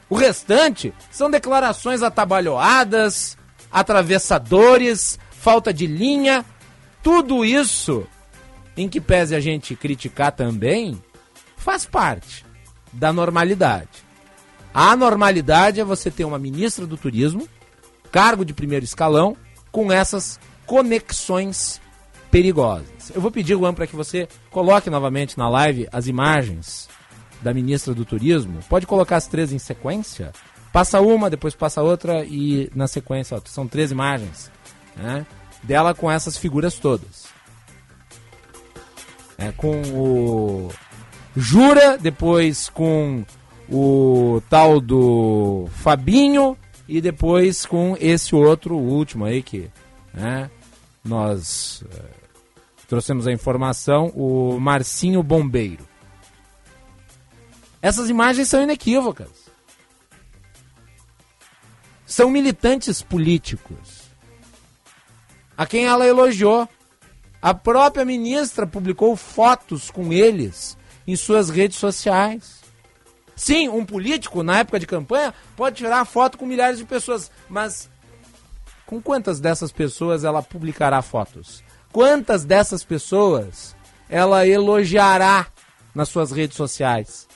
O 0.08 0.14
restante 0.14 0.92
são 1.10 1.30
declarações 1.30 2.02
atabalhoadas, 2.02 3.36
atravessadores, 3.72 5.18
falta 5.30 5.72
de 5.72 5.86
linha, 5.86 6.44
tudo 7.02 7.44
isso, 7.44 8.06
em 8.76 8.88
que 8.88 9.00
pese 9.00 9.34
a 9.34 9.40
gente 9.40 9.74
criticar 9.74 10.32
também, 10.32 11.02
faz 11.56 11.86
parte 11.86 12.44
da 12.92 13.12
normalidade. 13.12 14.05
A 14.76 14.90
anormalidade 14.90 15.80
é 15.80 15.84
você 15.84 16.10
ter 16.10 16.26
uma 16.26 16.38
ministra 16.38 16.86
do 16.86 16.98
turismo 16.98 17.48
cargo 18.12 18.44
de 18.44 18.52
primeiro 18.52 18.84
escalão 18.84 19.34
com 19.72 19.90
essas 19.90 20.38
conexões 20.66 21.80
perigosas. 22.30 23.10
Eu 23.14 23.22
vou 23.22 23.30
pedir, 23.30 23.54
Juan, 23.56 23.72
para 23.72 23.86
que 23.86 23.96
você 23.96 24.28
coloque 24.50 24.90
novamente 24.90 25.38
na 25.38 25.48
live 25.48 25.88
as 25.90 26.08
imagens 26.08 26.90
da 27.40 27.54
ministra 27.54 27.94
do 27.94 28.04
Turismo. 28.04 28.60
Pode 28.68 28.86
colocar 28.86 29.16
as 29.16 29.26
três 29.26 29.50
em 29.50 29.58
sequência? 29.58 30.30
Passa 30.74 31.00
uma, 31.00 31.30
depois 31.30 31.54
passa 31.54 31.80
outra 31.80 32.22
e 32.26 32.70
na 32.74 32.86
sequência, 32.86 33.38
ó, 33.38 33.40
são 33.46 33.66
três 33.66 33.90
imagens 33.90 34.50
né, 34.94 35.24
dela 35.62 35.94
com 35.94 36.10
essas 36.10 36.36
figuras 36.36 36.74
todas. 36.74 37.24
É, 39.38 39.52
com 39.52 39.80
o 39.94 40.70
Jura, 41.34 41.96
depois 41.96 42.68
com 42.68 43.24
o 43.68 44.40
tal 44.48 44.80
do 44.80 45.66
Fabinho 45.72 46.56
e 46.88 47.00
depois 47.00 47.66
com 47.66 47.96
esse 48.00 48.34
outro, 48.34 48.76
último 48.76 49.24
aí 49.24 49.42
que 49.42 49.70
né, 50.14 50.50
nós 51.04 51.82
é, 51.92 52.02
trouxemos 52.86 53.26
a 53.26 53.32
informação, 53.32 54.08
o 54.14 54.58
Marcinho 54.60 55.22
Bombeiro. 55.22 55.86
Essas 57.82 58.08
imagens 58.08 58.48
são 58.48 58.62
inequívocas. 58.62 59.30
São 62.06 62.30
militantes 62.30 63.02
políticos. 63.02 64.10
A 65.56 65.66
quem 65.66 65.86
ela 65.86 66.06
elogiou. 66.06 66.68
A 67.40 67.54
própria 67.54 68.04
ministra 68.04 68.66
publicou 68.66 69.14
fotos 69.14 69.90
com 69.90 70.12
eles 70.12 70.76
em 71.06 71.14
suas 71.14 71.48
redes 71.48 71.78
sociais. 71.78 72.55
Sim, 73.36 73.68
um 73.68 73.84
político, 73.84 74.42
na 74.42 74.60
época 74.60 74.80
de 74.80 74.86
campanha, 74.86 75.34
pode 75.54 75.76
tirar 75.76 76.06
foto 76.06 76.38
com 76.38 76.46
milhares 76.46 76.78
de 76.78 76.86
pessoas, 76.86 77.30
mas 77.50 77.90
com 78.86 79.00
quantas 79.00 79.38
dessas 79.38 79.70
pessoas 79.70 80.24
ela 80.24 80.42
publicará 80.42 81.02
fotos? 81.02 81.62
Quantas 81.92 82.44
dessas 82.44 82.82
pessoas 82.82 83.76
ela 84.08 84.46
elogiará 84.46 85.46
nas 85.94 86.08
suas 86.08 86.32
redes 86.32 86.56
sociais? 86.56 87.28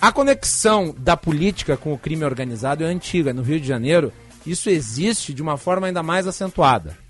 A 0.00 0.10
conexão 0.10 0.94
da 0.98 1.16
política 1.16 1.76
com 1.76 1.92
o 1.92 1.98
crime 1.98 2.24
organizado 2.24 2.82
é 2.82 2.86
antiga. 2.86 3.32
No 3.32 3.42
Rio 3.42 3.60
de 3.60 3.68
Janeiro, 3.68 4.12
isso 4.44 4.68
existe 4.68 5.32
de 5.32 5.42
uma 5.42 5.56
forma 5.56 5.86
ainda 5.86 6.02
mais 6.02 6.26
acentuada. 6.26 7.01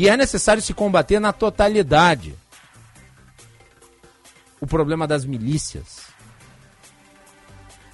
E 0.00 0.08
é 0.08 0.16
necessário 0.16 0.62
se 0.62 0.72
combater 0.72 1.20
na 1.20 1.30
totalidade 1.30 2.34
o 4.58 4.66
problema 4.66 5.06
das 5.06 5.26
milícias. 5.26 6.06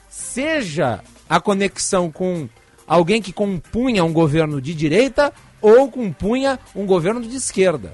Seja 0.08 1.02
a 1.28 1.40
conexão 1.40 2.08
com 2.12 2.48
alguém 2.86 3.20
que 3.20 3.32
compunha 3.32 4.04
um 4.04 4.12
governo 4.12 4.60
de 4.60 4.72
direita 4.72 5.32
ou 5.60 5.90
compunha 5.90 6.60
um 6.76 6.86
governo 6.86 7.20
de 7.22 7.34
esquerda. 7.34 7.92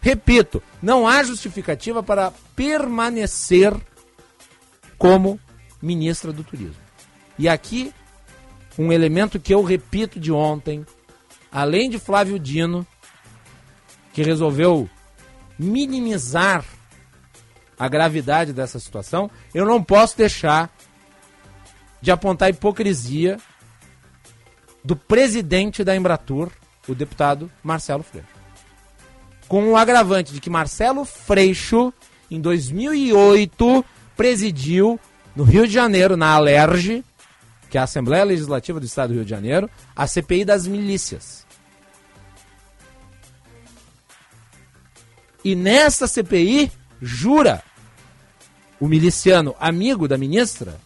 Repito, 0.00 0.62
não 0.82 1.06
há 1.06 1.22
justificativa 1.22 2.02
para 2.02 2.32
permanecer 2.56 3.76
como 4.96 5.38
ministra 5.82 6.32
do 6.32 6.42
Turismo. 6.42 6.82
E 7.38 7.46
aqui 7.46 7.92
um 8.78 8.92
elemento 8.92 9.38
que 9.38 9.54
eu 9.54 9.62
repito 9.62 10.18
de 10.18 10.32
ontem, 10.32 10.84
além 11.50 11.88
de 11.88 11.98
Flávio 11.98 12.38
Dino, 12.38 12.86
que 14.12 14.22
resolveu 14.22 14.88
minimizar 15.58 16.64
a 17.78 17.88
gravidade 17.88 18.52
dessa 18.52 18.78
situação, 18.78 19.30
eu 19.52 19.64
não 19.64 19.82
posso 19.82 20.16
deixar 20.16 20.70
de 22.00 22.10
apontar 22.10 22.46
a 22.46 22.50
hipocrisia 22.50 23.38
do 24.84 24.94
presidente 24.94 25.82
da 25.82 25.96
Embratur, 25.96 26.50
o 26.86 26.94
deputado 26.94 27.50
Marcelo 27.62 28.02
Freixo. 28.02 28.28
Com 29.48 29.70
o 29.70 29.76
agravante 29.76 30.32
de 30.32 30.40
que 30.40 30.50
Marcelo 30.50 31.04
Freixo, 31.04 31.92
em 32.30 32.40
2008, 32.40 33.84
presidiu 34.16 35.00
no 35.34 35.44
Rio 35.44 35.66
de 35.66 35.72
Janeiro, 35.72 36.16
na 36.16 36.32
Alerj, 36.32 37.02
que 37.74 37.78
é 37.78 37.80
a 37.80 37.84
Assembleia 37.84 38.22
Legislativa 38.22 38.78
do 38.78 38.86
Estado 38.86 39.08
do 39.08 39.14
Rio 39.14 39.24
de 39.24 39.30
Janeiro, 39.30 39.68
a 39.96 40.06
CPI 40.06 40.44
das 40.44 40.64
milícias. 40.64 41.44
E 45.44 45.56
nesta 45.56 46.06
CPI, 46.06 46.70
jura 47.02 47.64
o 48.78 48.86
miliciano 48.86 49.56
amigo 49.58 50.06
da 50.06 50.16
ministra, 50.16 50.78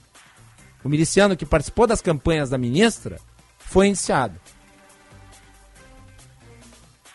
o 0.83 0.89
miliciano 0.89 1.37
que 1.37 1.45
participou 1.45 1.87
das 1.87 2.01
campanhas 2.01 2.49
da 2.49 2.57
ministra, 2.57 3.21
foi 3.59 3.89
indiciado. 3.89 4.41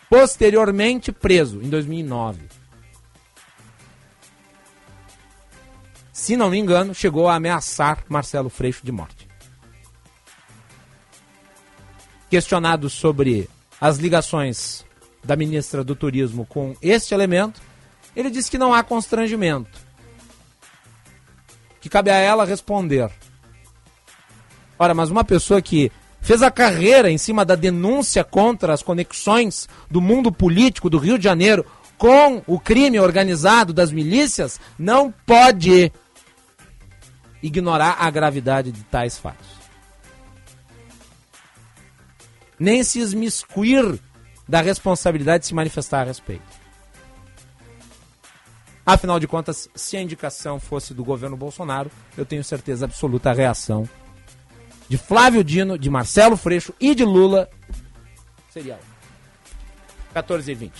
Posteriormente 0.08 1.10
preso, 1.10 1.60
em 1.60 1.68
2009. 1.68 2.42
Se 6.12 6.36
não 6.36 6.48
me 6.48 6.58
engano, 6.60 6.94
chegou 6.94 7.26
a 7.26 7.34
ameaçar 7.34 8.04
Marcelo 8.08 8.48
Freixo 8.48 8.86
de 8.86 8.92
morte 8.92 9.23
questionado 12.34 12.90
sobre 12.90 13.48
as 13.80 13.98
ligações 13.98 14.84
da 15.22 15.36
ministra 15.36 15.84
do 15.84 15.94
Turismo 15.94 16.44
com 16.44 16.74
este 16.82 17.14
elemento, 17.14 17.62
ele 18.16 18.28
disse 18.28 18.50
que 18.50 18.58
não 18.58 18.74
há 18.74 18.82
constrangimento. 18.82 19.70
Que 21.80 21.88
cabe 21.88 22.10
a 22.10 22.16
ela 22.16 22.44
responder. 22.44 23.08
Ora, 24.76 24.94
mas 24.94 25.12
uma 25.12 25.22
pessoa 25.22 25.62
que 25.62 25.92
fez 26.20 26.42
a 26.42 26.50
carreira 26.50 27.08
em 27.08 27.18
cima 27.18 27.44
da 27.44 27.54
denúncia 27.54 28.24
contra 28.24 28.72
as 28.74 28.82
conexões 28.82 29.68
do 29.88 30.00
mundo 30.00 30.32
político 30.32 30.90
do 30.90 30.98
Rio 30.98 31.16
de 31.16 31.22
Janeiro 31.22 31.64
com 31.96 32.42
o 32.48 32.58
crime 32.58 32.98
organizado 32.98 33.72
das 33.72 33.92
milícias 33.92 34.58
não 34.76 35.14
pode 35.24 35.92
ignorar 37.40 37.98
a 38.00 38.10
gravidade 38.10 38.72
de 38.72 38.82
tais 38.82 39.16
fatos 39.16 39.53
nem 42.58 42.82
se 42.82 43.00
esmiscuir 43.00 43.98
da 44.48 44.60
responsabilidade 44.60 45.42
de 45.42 45.46
se 45.48 45.54
manifestar 45.54 46.02
a 46.02 46.04
respeito. 46.04 46.64
Afinal 48.86 49.18
de 49.18 49.26
contas, 49.26 49.68
se 49.74 49.96
a 49.96 50.02
indicação 50.02 50.60
fosse 50.60 50.92
do 50.92 51.02
governo 51.02 51.36
Bolsonaro, 51.36 51.90
eu 52.18 52.26
tenho 52.26 52.44
certeza 52.44 52.84
absoluta 52.84 53.30
a 53.30 53.32
reação 53.32 53.88
de 54.88 54.98
Flávio 54.98 55.42
Dino, 55.42 55.78
de 55.78 55.88
Marcelo 55.88 56.36
Freixo 56.36 56.74
e 56.78 56.94
de 56.94 57.04
Lula 57.04 57.48
seria 58.54 58.78
14 60.12 60.52
e 60.52 60.54
20. 60.54 60.72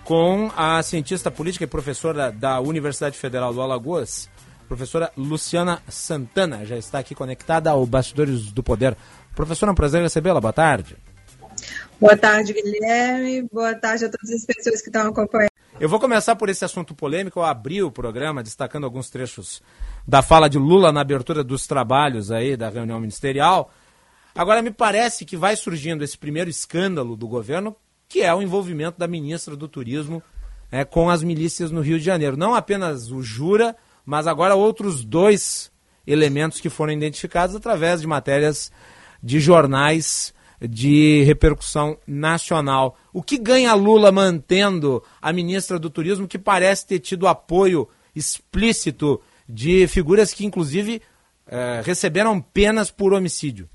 com 0.04 0.50
a 0.56 0.82
cientista 0.82 1.30
política 1.30 1.64
e 1.64 1.66
professora 1.66 2.30
da 2.30 2.60
Universidade 2.60 3.16
Federal 3.18 3.52
do 3.52 3.62
Alagoas, 3.62 4.28
professora 4.68 5.10
Luciana 5.16 5.82
Santana, 5.88 6.64
já 6.64 6.76
está 6.76 6.98
aqui 6.98 7.14
conectada 7.14 7.70
ao 7.70 7.84
Bastidores 7.86 8.52
do 8.52 8.62
Poder. 8.62 8.96
Professora, 9.34 9.70
é 9.70 9.72
um 9.72 9.76
prazer 9.76 10.02
recebê-la. 10.02 10.40
Boa 10.40 10.52
tarde. 10.52 10.96
Boa 12.00 12.16
tarde, 12.16 12.52
Guilherme. 12.52 13.48
Boa 13.50 13.74
tarde 13.74 14.04
a 14.04 14.10
todas 14.10 14.30
as 14.30 14.44
pessoas 14.44 14.82
que 14.82 14.88
estão 14.88 15.08
acompanhando. 15.08 15.50
Eu 15.80 15.88
vou 15.88 15.98
começar 15.98 16.36
por 16.36 16.48
esse 16.48 16.64
assunto 16.64 16.94
polêmico. 16.94 17.40
Eu 17.40 17.44
abri 17.44 17.82
o 17.82 17.90
programa 17.90 18.42
destacando 18.42 18.84
alguns 18.84 19.10
trechos 19.10 19.62
da 20.06 20.22
fala 20.22 20.48
de 20.48 20.58
Lula 20.58 20.92
na 20.92 21.00
abertura 21.00 21.42
dos 21.42 21.66
trabalhos 21.66 22.30
aí 22.30 22.56
da 22.56 22.68
reunião 22.68 23.00
ministerial. 23.00 23.72
Agora 24.34 24.62
me 24.62 24.70
parece 24.70 25.24
que 25.24 25.36
vai 25.36 25.56
surgindo 25.56 26.04
esse 26.04 26.18
primeiro 26.18 26.50
escândalo 26.50 27.16
do 27.16 27.26
governo, 27.26 27.74
que 28.08 28.20
é 28.20 28.34
o 28.34 28.42
envolvimento 28.42 28.98
da 28.98 29.06
ministra 29.06 29.56
do 29.56 29.68
Turismo 29.68 30.22
é, 30.70 30.84
com 30.84 31.08
as 31.08 31.22
milícias 31.22 31.70
no 31.70 31.80
Rio 31.80 31.98
de 31.98 32.04
Janeiro. 32.04 32.36
Não 32.36 32.54
apenas 32.54 33.10
o 33.10 33.22
Jura, 33.22 33.76
mas 34.04 34.26
agora 34.26 34.54
outros 34.54 35.04
dois 35.04 35.70
elementos 36.06 36.60
que 36.60 36.68
foram 36.68 36.92
identificados 36.92 37.56
através 37.56 38.00
de 38.00 38.06
matérias 38.06 38.70
de 39.22 39.40
jornais 39.40 40.34
de 40.60 41.22
repercussão 41.24 41.98
nacional. 42.06 42.96
O 43.12 43.22
que 43.22 43.38
ganha 43.38 43.74
Lula 43.74 44.12
mantendo 44.12 45.02
a 45.20 45.32
ministra 45.32 45.78
do 45.78 45.90
Turismo, 45.90 46.28
que 46.28 46.38
parece 46.38 46.86
ter 46.86 46.98
tido 46.98 47.26
apoio 47.26 47.88
explícito 48.14 49.20
de 49.48 49.86
figuras 49.86 50.32
que, 50.32 50.44
inclusive, 50.44 51.02
eh, 51.46 51.82
receberam 51.84 52.40
penas 52.40 52.90
por 52.90 53.12
homicídio? 53.12 53.68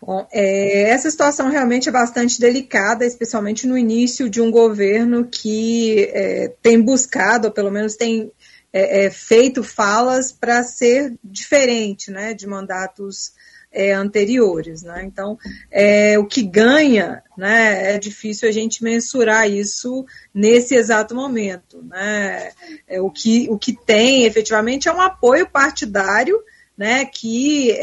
Bom, 0.00 0.26
é, 0.30 0.90
essa 0.90 1.10
situação 1.10 1.50
realmente 1.50 1.88
é 1.88 1.92
bastante 1.92 2.38
delicada, 2.38 3.04
especialmente 3.04 3.66
no 3.66 3.76
início 3.76 4.28
de 4.28 4.40
um 4.40 4.50
governo 4.50 5.26
que 5.26 6.10
é, 6.12 6.52
tem 6.62 6.80
buscado, 6.80 7.48
ou 7.48 7.52
pelo 7.52 7.70
menos 7.70 7.96
tem 7.96 8.30
é, 8.72 9.06
é 9.06 9.10
feito 9.10 9.64
falas 9.64 10.30
para 10.30 10.62
ser 10.62 11.14
diferente 11.24 12.10
né, 12.10 12.34
de 12.34 12.46
mandatos 12.46 13.32
é, 13.76 13.92
anteriores. 13.92 14.82
Né? 14.82 15.04
Então, 15.04 15.38
é, 15.70 16.18
o 16.18 16.24
que 16.24 16.42
ganha, 16.42 17.22
né, 17.36 17.94
é 17.94 17.98
difícil 17.98 18.48
a 18.48 18.52
gente 18.52 18.82
mensurar 18.82 19.50
isso 19.50 20.06
nesse 20.34 20.74
exato 20.74 21.14
momento. 21.14 21.82
Né? 21.82 22.50
o, 23.00 23.10
que, 23.10 23.46
o 23.50 23.58
que 23.58 23.76
tem 23.76 24.24
efetivamente 24.24 24.88
é 24.88 24.92
um 24.92 25.00
apoio 25.00 25.46
partidário 25.46 26.42
né, 26.76 27.04
que 27.04 27.74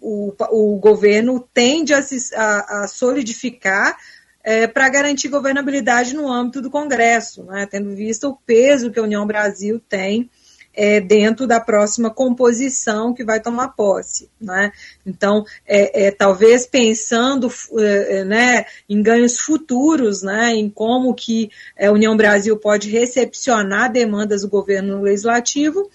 o, 0.00 0.32
o 0.50 0.78
governo 0.78 1.46
tende 1.52 1.92
a, 1.92 2.02
se, 2.02 2.34
a, 2.34 2.82
a 2.82 2.88
solidificar 2.88 3.96
é, 4.42 4.66
para 4.66 4.88
garantir 4.88 5.28
governabilidade 5.28 6.14
no 6.14 6.32
âmbito 6.32 6.62
do 6.62 6.70
Congresso, 6.70 7.44
né, 7.44 7.66
tendo 7.70 7.94
visto 7.94 8.28
o 8.28 8.36
peso 8.36 8.90
que 8.90 8.98
a 8.98 9.02
União 9.02 9.26
Brasil 9.26 9.80
tem 9.88 10.30
é, 10.74 11.00
dentro 11.00 11.46
da 11.46 11.60
próxima 11.60 12.10
composição 12.10 13.12
que 13.12 13.24
vai 13.24 13.40
tomar 13.40 13.68
posse. 13.68 14.28
Né? 14.40 14.70
Então, 15.04 15.44
é, 15.66 16.06
é 16.06 16.10
talvez 16.10 16.66
pensando 16.66 17.50
é, 17.78 18.18
é, 18.18 18.24
né, 18.24 18.64
em 18.88 19.02
ganhos 19.02 19.38
futuros, 19.38 20.22
né, 20.22 20.54
em 20.54 20.70
como 20.70 21.14
que 21.14 21.50
a 21.78 21.90
União 21.90 22.16
Brasil 22.16 22.56
pode 22.56 22.90
recepcionar 22.90 23.90
demandas 23.90 24.42
do 24.42 24.48
governo 24.48 25.02
legislativo, 25.02 25.90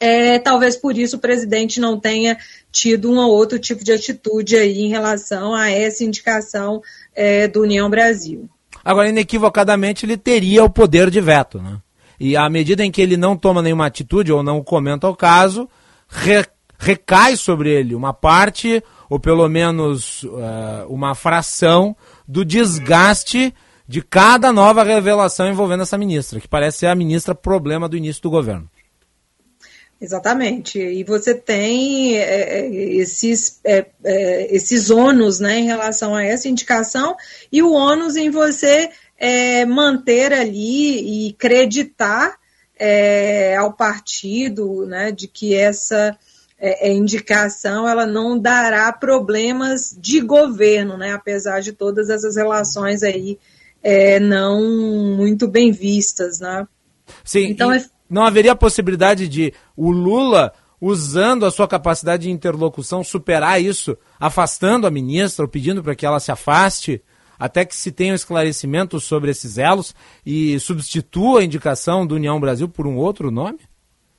é, 0.00 0.38
talvez 0.38 0.76
por 0.76 0.96
isso 0.96 1.16
o 1.16 1.20
presidente 1.20 1.80
não 1.80 1.98
tenha 1.98 2.38
tido 2.70 3.10
um 3.10 3.18
ou 3.18 3.30
outro 3.30 3.58
tipo 3.58 3.82
de 3.82 3.92
atitude 3.92 4.56
aí 4.56 4.80
em 4.80 4.88
relação 4.88 5.54
a 5.54 5.68
essa 5.70 6.04
indicação 6.04 6.80
é, 7.14 7.48
do 7.48 7.62
União 7.62 7.90
Brasil. 7.90 8.48
Agora, 8.84 9.08
inequivocadamente, 9.08 10.06
ele 10.06 10.16
teria 10.16 10.62
o 10.62 10.70
poder 10.70 11.10
de 11.10 11.20
veto, 11.20 11.60
né? 11.60 11.78
E 12.18 12.36
à 12.36 12.48
medida 12.48 12.84
em 12.84 12.90
que 12.90 13.00
ele 13.00 13.16
não 13.16 13.36
toma 13.36 13.62
nenhuma 13.62 13.86
atitude 13.86 14.32
ou 14.32 14.42
não 14.42 14.62
comenta 14.62 15.08
o 15.08 15.16
caso, 15.16 15.68
re, 16.08 16.44
recai 16.78 17.36
sobre 17.36 17.70
ele 17.70 17.94
uma 17.94 18.12
parte, 18.12 18.82
ou 19.08 19.20
pelo 19.20 19.48
menos 19.48 20.24
uh, 20.24 20.86
uma 20.88 21.14
fração, 21.14 21.96
do 22.26 22.44
desgaste 22.44 23.54
de 23.86 24.02
cada 24.02 24.52
nova 24.52 24.82
revelação 24.82 25.48
envolvendo 25.48 25.82
essa 25.82 25.96
ministra, 25.96 26.40
que 26.40 26.48
parece 26.48 26.78
ser 26.78 26.86
a 26.88 26.94
ministra 26.94 27.34
problema 27.34 27.88
do 27.88 27.96
início 27.96 28.22
do 28.22 28.30
governo. 28.30 28.68
Exatamente. 30.00 30.78
E 30.78 31.02
você 31.02 31.34
tem 31.34 32.16
é, 32.16 32.68
esses, 32.68 33.58
é, 33.64 33.86
é, 34.04 34.54
esses 34.54 34.90
ônus 34.90 35.40
né, 35.40 35.58
em 35.58 35.64
relação 35.64 36.14
a 36.14 36.22
essa 36.22 36.48
indicação 36.48 37.16
e 37.50 37.62
o 37.62 37.72
ônus 37.72 38.14
em 38.14 38.30
você 38.30 38.90
é, 39.18 39.64
manter 39.64 40.32
ali 40.32 41.28
e 41.28 41.32
creditar 41.32 42.38
é, 42.78 43.56
ao 43.56 43.72
partido 43.72 44.86
né, 44.86 45.10
de 45.10 45.26
que 45.26 45.54
essa 45.54 46.16
indicação 46.82 47.88
ela 47.88 48.04
não 48.04 48.36
dará 48.36 48.92
problemas 48.92 49.96
de 49.96 50.20
governo, 50.20 50.96
né, 50.96 51.12
apesar 51.12 51.60
de 51.60 51.72
todas 51.72 52.10
essas 52.10 52.34
relações 52.34 53.04
aí 53.04 53.38
não 54.22 54.60
muito 55.16 55.46
bem 55.46 55.70
vistas. 55.70 56.40
Né? 56.40 56.66
Sim, 57.22 57.50
então, 57.50 57.72
e 57.72 57.84
não 58.08 58.24
haveria 58.24 58.56
possibilidade 58.56 59.28
de 59.28 59.52
o 59.76 59.90
Lula, 59.90 60.52
usando 60.80 61.44
a 61.44 61.50
sua 61.50 61.68
capacidade 61.68 62.22
de 62.22 62.30
interlocução, 62.30 63.04
superar 63.04 63.60
isso, 63.60 63.96
afastando 64.18 64.86
a 64.86 64.90
ministra 64.90 65.44
ou 65.44 65.48
pedindo 65.48 65.82
para 65.82 65.94
que 65.94 66.06
ela 66.06 66.20
se 66.20 66.30
afaste, 66.30 67.02
até 67.38 67.64
que 67.64 67.76
se 67.76 67.92
tenha 67.92 68.12
um 68.12 68.16
esclarecimento 68.16 68.98
sobre 68.98 69.30
esses 69.30 69.58
elos 69.58 69.94
e 70.24 70.58
substitua 70.60 71.40
a 71.40 71.44
indicação 71.44 72.06
do 72.06 72.14
União 72.16 72.40
Brasil 72.40 72.68
por 72.68 72.86
um 72.86 72.96
outro 72.96 73.30
nome? 73.30 73.60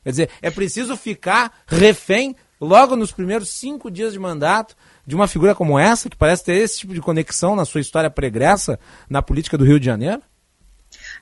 Quer 0.03 0.09
dizer, 0.11 0.29
é 0.41 0.49
preciso 0.49 0.95
ficar 0.95 1.51
refém 1.67 2.35
logo 2.59 2.95
nos 2.95 3.11
primeiros 3.11 3.49
cinco 3.49 3.89
dias 3.89 4.13
de 4.13 4.19
mandato 4.19 4.75
de 5.05 5.15
uma 5.15 5.27
figura 5.27 5.55
como 5.55 5.79
essa, 5.79 6.09
que 6.09 6.15
parece 6.15 6.43
ter 6.43 6.55
esse 6.55 6.79
tipo 6.79 6.93
de 6.93 7.01
conexão 7.01 7.55
na 7.55 7.65
sua 7.65 7.81
história 7.81 8.09
pregressa 8.09 8.79
na 9.09 9.21
política 9.21 9.57
do 9.57 9.65
Rio 9.65 9.79
de 9.79 9.85
Janeiro? 9.85 10.21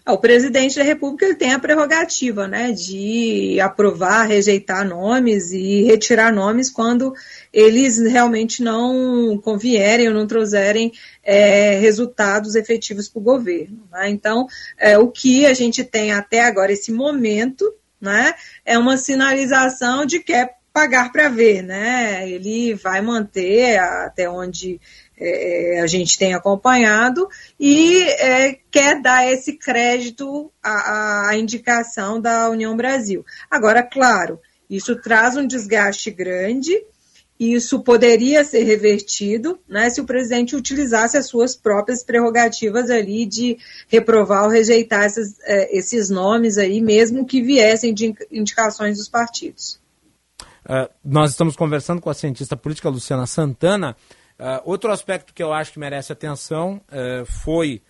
O 0.07 0.17
presidente 0.17 0.77
da 0.77 0.83
República 0.83 1.35
tem 1.35 1.53
a 1.53 1.59
prerrogativa 1.59 2.47
né, 2.47 2.71
de 2.71 3.59
aprovar, 3.59 4.27
rejeitar 4.27 4.87
nomes 4.87 5.51
e 5.51 5.83
retirar 5.83 6.31
nomes 6.33 6.69
quando 6.69 7.13
eles 7.51 7.97
realmente 7.99 8.63
não 8.63 9.37
convierem 9.43 10.07
ou 10.07 10.13
não 10.13 10.25
trouxerem 10.25 10.91
é, 11.23 11.77
resultados 11.79 12.55
efetivos 12.55 13.09
para 13.09 13.19
o 13.19 13.23
governo. 13.23 13.83
Né? 13.91 14.09
Então, 14.09 14.47
é, 14.77 14.97
o 14.97 15.09
que 15.09 15.45
a 15.45 15.53
gente 15.53 15.83
tem 15.83 16.13
até 16.13 16.41
agora, 16.41 16.71
esse 16.71 16.91
momento, 16.91 17.73
né, 17.99 18.33
é 18.65 18.77
uma 18.77 18.97
sinalização 18.97 20.05
de 20.05 20.19
que 20.19 20.33
é 20.33 20.49
pagar 20.77 21.11
para 21.11 21.27
ver, 21.27 21.63
né? 21.63 22.29
Ele 22.29 22.75
vai 22.75 23.01
manter 23.01 23.79
até 23.79 24.29
onde 24.29 24.79
é, 25.19 25.81
a 25.81 25.87
gente 25.87 26.17
tem 26.17 26.33
acompanhado 26.33 27.27
e 27.59 28.03
é, 28.03 28.59
quer 28.69 29.01
dar 29.01 29.25
esse 29.31 29.53
crédito 29.53 30.51
à, 30.61 31.29
à, 31.29 31.37
indicação 31.37 32.21
da 32.21 32.49
União 32.49 32.77
Brasil. 32.77 33.25
Agora, 33.49 33.81
claro, 33.81 34.39
isso 34.69 34.95
traz 34.95 35.35
um 35.35 35.47
desgaste 35.47 36.11
grande. 36.11 36.83
Isso 37.39 37.81
poderia 37.81 38.43
ser 38.43 38.63
revertido 38.63 39.59
né, 39.69 39.91
se 39.91 40.01
o 40.01 40.05
presidente 40.05 40.55
utilizasse 40.55 41.17
as 41.17 41.27
suas 41.27 41.55
próprias 41.55 42.03
prerrogativas 42.03 42.89
ali 42.89 43.27
de 43.27 43.59
reprovar 43.87 44.45
ou 44.45 44.49
rejeitar 44.49 45.03
essas, 45.03 45.39
é, 45.43 45.77
esses 45.77 46.09
nomes 46.09 46.57
aí, 46.57 46.81
mesmo 46.81 47.27
que 47.27 47.39
viessem 47.39 47.93
de 47.93 48.15
indicações 48.31 48.97
dos 48.97 49.07
partidos. 49.07 49.79
Uh, 50.65 50.89
nós 51.05 51.29
estamos 51.29 51.55
conversando 51.55 52.01
com 52.01 52.09
a 52.09 52.13
cientista 52.13 52.57
política 52.57 52.89
Luciana 52.89 53.27
Santana. 53.27 53.95
Uh, 54.39 54.61
outro 54.65 54.91
aspecto 54.91 55.33
que 55.33 55.41
eu 55.41 55.51
acho 55.51 55.73
que 55.73 55.79
merece 55.79 56.13
atenção 56.13 56.81
uh, 56.89 57.25
foi 57.25 57.81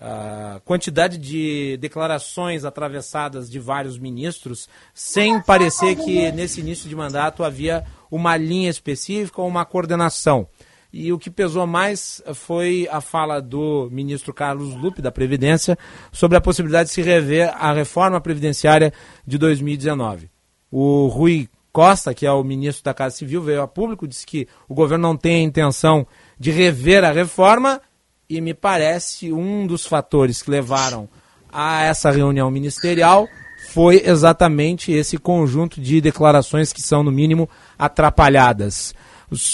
a 0.00 0.60
quantidade 0.64 1.18
de 1.18 1.76
declarações 1.76 2.64
atravessadas 2.64 3.50
de 3.50 3.58
vários 3.58 3.98
ministros, 3.98 4.66
sem 4.94 5.40
parecer 5.42 5.94
que 5.94 6.32
nesse 6.32 6.60
início 6.60 6.88
de 6.88 6.96
mandato 6.96 7.44
havia 7.44 7.84
uma 8.10 8.34
linha 8.36 8.70
específica 8.70 9.42
ou 9.42 9.48
uma 9.48 9.66
coordenação. 9.66 10.48
E 10.92 11.12
o 11.12 11.18
que 11.18 11.30
pesou 11.30 11.66
mais 11.66 12.22
foi 12.34 12.88
a 12.90 13.00
fala 13.00 13.40
do 13.40 13.88
ministro 13.92 14.32
Carlos 14.32 14.74
Lupe, 14.74 15.02
da 15.02 15.12
Previdência, 15.12 15.78
sobre 16.10 16.36
a 16.36 16.40
possibilidade 16.40 16.88
de 16.88 16.94
se 16.94 17.02
rever 17.02 17.52
a 17.54 17.72
reforma 17.72 18.20
previdenciária 18.20 18.92
de 19.24 19.38
2019. 19.38 20.30
O 20.70 21.06
Rui 21.08 21.48
Costa, 21.72 22.14
que 22.14 22.26
é 22.26 22.32
o 22.32 22.42
ministro 22.42 22.84
da 22.84 22.94
Casa 22.94 23.16
Civil, 23.16 23.42
veio 23.42 23.62
a 23.62 23.68
público, 23.68 24.08
disse 24.08 24.26
que 24.26 24.48
o 24.68 24.74
governo 24.74 25.08
não 25.08 25.16
tem 25.16 25.36
a 25.36 25.46
intenção 25.46 26.06
de 26.38 26.50
rever 26.50 27.04
a 27.04 27.12
reforma 27.12 27.80
e 28.28 28.40
me 28.40 28.54
parece 28.54 29.32
um 29.32 29.66
dos 29.66 29.86
fatores 29.86 30.42
que 30.42 30.50
levaram 30.50 31.08
a 31.52 31.82
essa 31.82 32.10
reunião 32.10 32.50
ministerial 32.50 33.28
foi 33.70 34.02
exatamente 34.04 34.90
esse 34.90 35.16
conjunto 35.16 35.80
de 35.80 36.00
declarações 36.00 36.72
que 36.72 36.82
são, 36.82 37.02
no 37.02 37.12
mínimo, 37.12 37.48
atrapalhadas. 37.78 38.94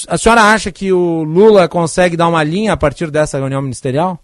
A 0.09 0.17
senhora 0.17 0.43
acha 0.43 0.73
que 0.73 0.91
o 0.91 1.23
Lula 1.23 1.69
consegue 1.69 2.17
dar 2.17 2.29
uma 2.29 2.43
linha 2.43 2.73
a 2.73 2.77
partir 2.77 3.11
dessa 3.11 3.39
reunião 3.39 3.61
ministerial? 3.61 4.19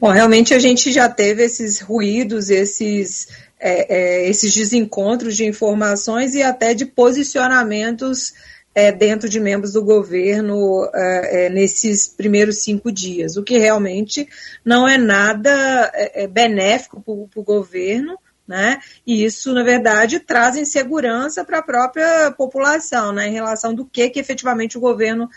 Bom, 0.00 0.10
realmente 0.10 0.54
a 0.54 0.58
gente 0.58 0.90
já 0.90 1.08
teve 1.08 1.42
esses 1.42 1.80
ruídos, 1.80 2.48
esses 2.48 3.28
é, 3.58 3.94
é, 3.94 4.28
esses 4.28 4.54
desencontros 4.54 5.36
de 5.36 5.44
informações 5.46 6.34
e 6.34 6.42
até 6.42 6.74
de 6.74 6.84
posicionamentos 6.84 8.32
é, 8.74 8.90
dentro 8.90 9.28
de 9.28 9.38
membros 9.38 9.72
do 9.72 9.84
governo 9.84 10.90
é, 10.92 11.46
é, 11.46 11.48
nesses 11.48 12.08
primeiros 12.08 12.62
cinco 12.64 12.90
dias, 12.90 13.36
o 13.36 13.44
que 13.44 13.56
realmente 13.56 14.28
não 14.64 14.88
é 14.88 14.98
nada 14.98 15.50
é, 15.94 16.26
benéfico 16.26 17.00
para 17.00 17.40
o 17.40 17.44
governo. 17.44 18.18
Né? 18.46 18.78
E 19.06 19.24
isso, 19.24 19.54
na 19.54 19.62
verdade, 19.62 20.20
traz 20.20 20.54
insegurança 20.54 21.42
para 21.42 21.60
a 21.60 21.62
própria 21.62 22.30
população, 22.32 23.10
né? 23.10 23.26
em 23.26 23.32
relação 23.32 23.72
do 23.72 23.86
que, 23.86 24.10
que 24.10 24.20
efetivamente 24.20 24.76
o 24.76 24.82
governo 24.82 25.30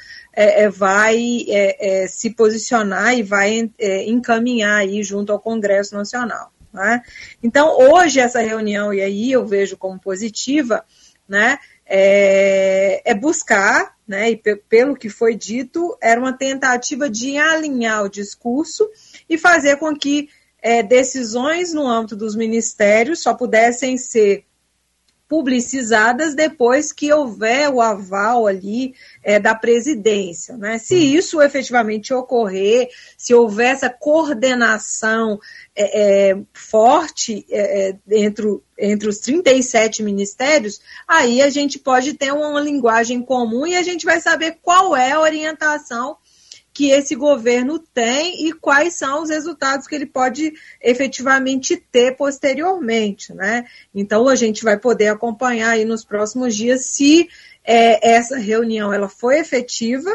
vai 0.74 1.18
se 2.10 2.32
posicionar 2.32 3.18
e 3.18 3.24
vai 3.24 3.72
encaminhar 4.06 4.80
aí 4.80 5.02
junto 5.04 5.32
ao 5.32 5.40
Congresso 5.40 5.96
Nacional. 5.96 6.52
Né? 6.78 7.02
Então, 7.42 7.76
hoje, 7.76 8.20
essa 8.20 8.40
reunião, 8.40 8.94
e 8.94 9.02
aí 9.02 9.32
eu 9.32 9.46
vejo 9.46 9.76
como 9.76 10.00
positiva, 10.00 10.86
né, 11.28 11.58
é, 11.86 13.02
é 13.04 13.16
buscar, 13.16 13.96
né, 14.08 14.30
e 14.30 14.38
pelo 14.70 14.96
que 14.96 15.10
foi 15.10 15.36
dito, 15.36 15.98
era 16.00 16.20
uma 16.20 16.32
tentativa 16.32 17.10
de 17.10 17.36
alinhar 17.36 18.04
o 18.04 18.10
discurso 18.10 18.88
e 19.28 19.38
fazer 19.38 19.78
com 19.78 19.96
que 19.96 20.30
é, 20.62 20.84
decisões 20.84 21.74
no 21.74 21.88
âmbito 21.88 22.16
dos 22.16 22.36
ministérios 22.36 23.22
só 23.22 23.34
pudessem 23.34 23.98
ser 23.98 24.46
publicizadas 25.28 26.34
depois 26.34 26.94
que 26.94 27.12
houver 27.12 27.70
o 27.70 27.82
aval 27.82 28.48
ali 28.48 28.96
é, 29.22 29.40
da 29.40 29.54
presidência. 29.54 30.56
Né? 30.58 30.78
Se 30.78 30.96
hum. 30.96 31.00
isso 31.00 31.42
efetivamente 31.42 32.14
ocorrer, 32.14 32.90
se 33.18 33.34
houver 33.34 33.74
essa 33.74 33.90
coordenação 33.90 35.40
é, 35.76 36.32
é, 36.32 36.38
forte 36.54 37.46
é, 37.50 37.90
é, 37.90 37.98
entre, 38.10 38.46
entre 38.80 39.10
os 39.10 39.20
37 39.20 40.02
ministérios, 40.02 40.80
aí 41.08 41.42
a 41.42 41.50
gente 41.50 41.78
pode 41.78 42.14
ter 42.14 42.32
uma 42.32 42.60
linguagem 42.60 43.22
comum 43.22 43.68
e 43.68 43.76
a 43.76 43.84
gente 43.84 44.06
vai 44.06 44.22
saber 44.22 44.58
qual 44.62 44.96
é 44.96 45.12
a 45.12 45.20
orientação 45.20 46.18
que 46.78 46.92
esse 46.92 47.16
governo 47.16 47.80
tem 47.80 48.46
e 48.48 48.54
quais 48.54 48.94
são 48.94 49.24
os 49.24 49.32
resultados 49.32 49.88
que 49.88 49.96
ele 49.96 50.06
pode 50.06 50.54
efetivamente 50.80 51.76
ter 51.76 52.16
posteriormente, 52.16 53.34
né? 53.34 53.66
Então 53.96 54.28
a 54.28 54.36
gente 54.36 54.64
vai 54.64 54.78
poder 54.78 55.08
acompanhar 55.08 55.72
aí 55.72 55.86
nos 55.86 56.06
próximos 56.06 56.56
dias 56.56 56.86
se 56.86 57.28
é, 57.64 58.12
essa 58.12 58.38
reunião 58.38 58.94
ela 58.94 59.10
foi 59.10 59.40
efetiva 59.40 60.12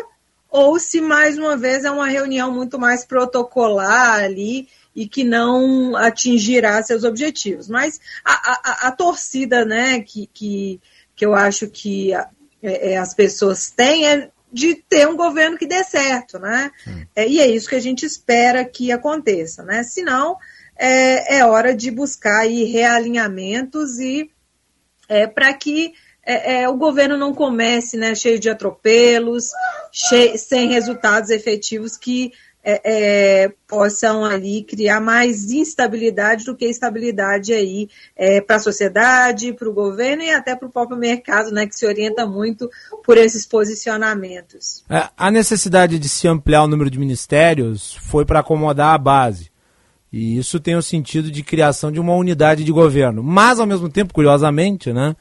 ou 0.48 0.79
se 0.79 1.01
mais 1.01 1.37
uma 1.37 1.57
vez 1.57 1.85
é 1.85 1.90
uma 1.90 2.07
reunião 2.07 2.53
muito 2.53 2.79
mais 2.79 3.05
protocolar 3.05 4.22
ali 4.22 4.68
e 4.94 5.09
que 5.09 5.25
não 5.25 5.96
atingirá 5.96 6.81
seus 6.85 7.03
objetivos. 7.03 7.66
Mas 7.66 7.98
a, 8.25 8.33
a, 8.33 8.87
a 8.87 8.92
torcida, 8.92 9.64
né, 9.64 9.98
que, 9.98 10.31
que, 10.33 10.81
que 11.16 11.27
eu 11.27 11.35
acho 11.35 11.66
que 11.66 12.14
é, 12.14 12.92
é 12.92 12.98
as 12.98 13.14
pessoas 13.14 13.68
têm 13.68 14.07
é 14.07 14.31
de 14.52 14.74
ter 14.74 15.08
um 15.08 15.16
governo 15.16 15.56
que 15.56 15.66
dê 15.66 15.82
certo, 15.82 16.38
né? 16.38 16.70
É, 17.16 17.26
e 17.26 17.40
é 17.40 17.46
isso 17.46 17.68
que 17.68 17.76
a 17.76 17.80
gente 17.80 18.04
espera 18.04 18.64
que 18.64 18.92
aconteça, 18.92 19.62
né? 19.62 19.82
Senão, 19.82 20.36
é, 20.76 21.38
é 21.38 21.44
hora 21.44 21.74
de 21.74 21.90
buscar 21.90 22.40
aí 22.40 22.64
realinhamentos 22.64 23.98
e 23.98 24.30
é, 25.08 25.26
para 25.26 25.52
que 25.54 25.94
é, 26.24 26.62
é, 26.62 26.68
o 26.68 26.76
governo 26.76 27.16
não 27.16 27.34
comece 27.34 27.96
né, 27.96 28.14
cheio 28.14 28.38
de 28.38 28.48
atropelos, 28.48 29.48
cheio, 29.90 30.38
sem 30.38 30.68
resultados 30.68 31.30
efetivos 31.30 31.96
que 31.96 32.32
é, 32.64 33.44
é, 33.44 33.53
possam 33.66 34.25
ali 34.25 34.62
criar 34.62 35.01
mais 35.01 35.51
instabilidade 35.51 36.44
do 36.44 36.57
que 36.57 36.64
estabilidade 36.64 37.53
aí 37.53 37.88
é, 38.16 38.40
para 38.40 38.57
a 38.57 38.61
sociedade, 38.61 39.53
para 39.53 39.68
o 39.68 39.72
governo 39.72 40.22
e 40.22 40.31
até 40.31 40.55
para 40.55 40.68
o 40.68 40.70
próprio 40.70 40.96
mercado, 40.96 41.51
né, 41.51 41.66
que 41.66 41.77
se 41.77 41.87
orienta 41.87 42.25
muito 42.27 42.70
por 43.05 43.16
esses 43.16 43.44
posicionamentos. 43.44 44.85
É, 44.88 45.09
a 45.16 45.31
necessidade 45.31 45.98
de 45.98 46.09
se 46.09 46.29
ampliar 46.29 46.62
o 46.62 46.68
número 46.68 46.90
de 46.90 46.98
ministérios 46.98 47.94
foi 48.03 48.25
para 48.25 48.40
acomodar 48.40 48.94
a 48.94 48.98
base. 48.98 49.51
E 50.12 50.37
isso 50.37 50.61
tem 50.61 50.77
o 50.77 50.83
sentido 50.83 51.31
de 51.31 51.42
criação 51.42 51.90
de 51.90 51.98
uma 51.98 52.14
unidade 52.14 52.64
de 52.64 52.70
governo. 52.70 53.22
Mas, 53.22 53.59
ao 53.59 53.66
mesmo 53.66 53.88
tempo, 53.88 54.12
curiosamente, 54.12 54.92
né, 54.92 55.16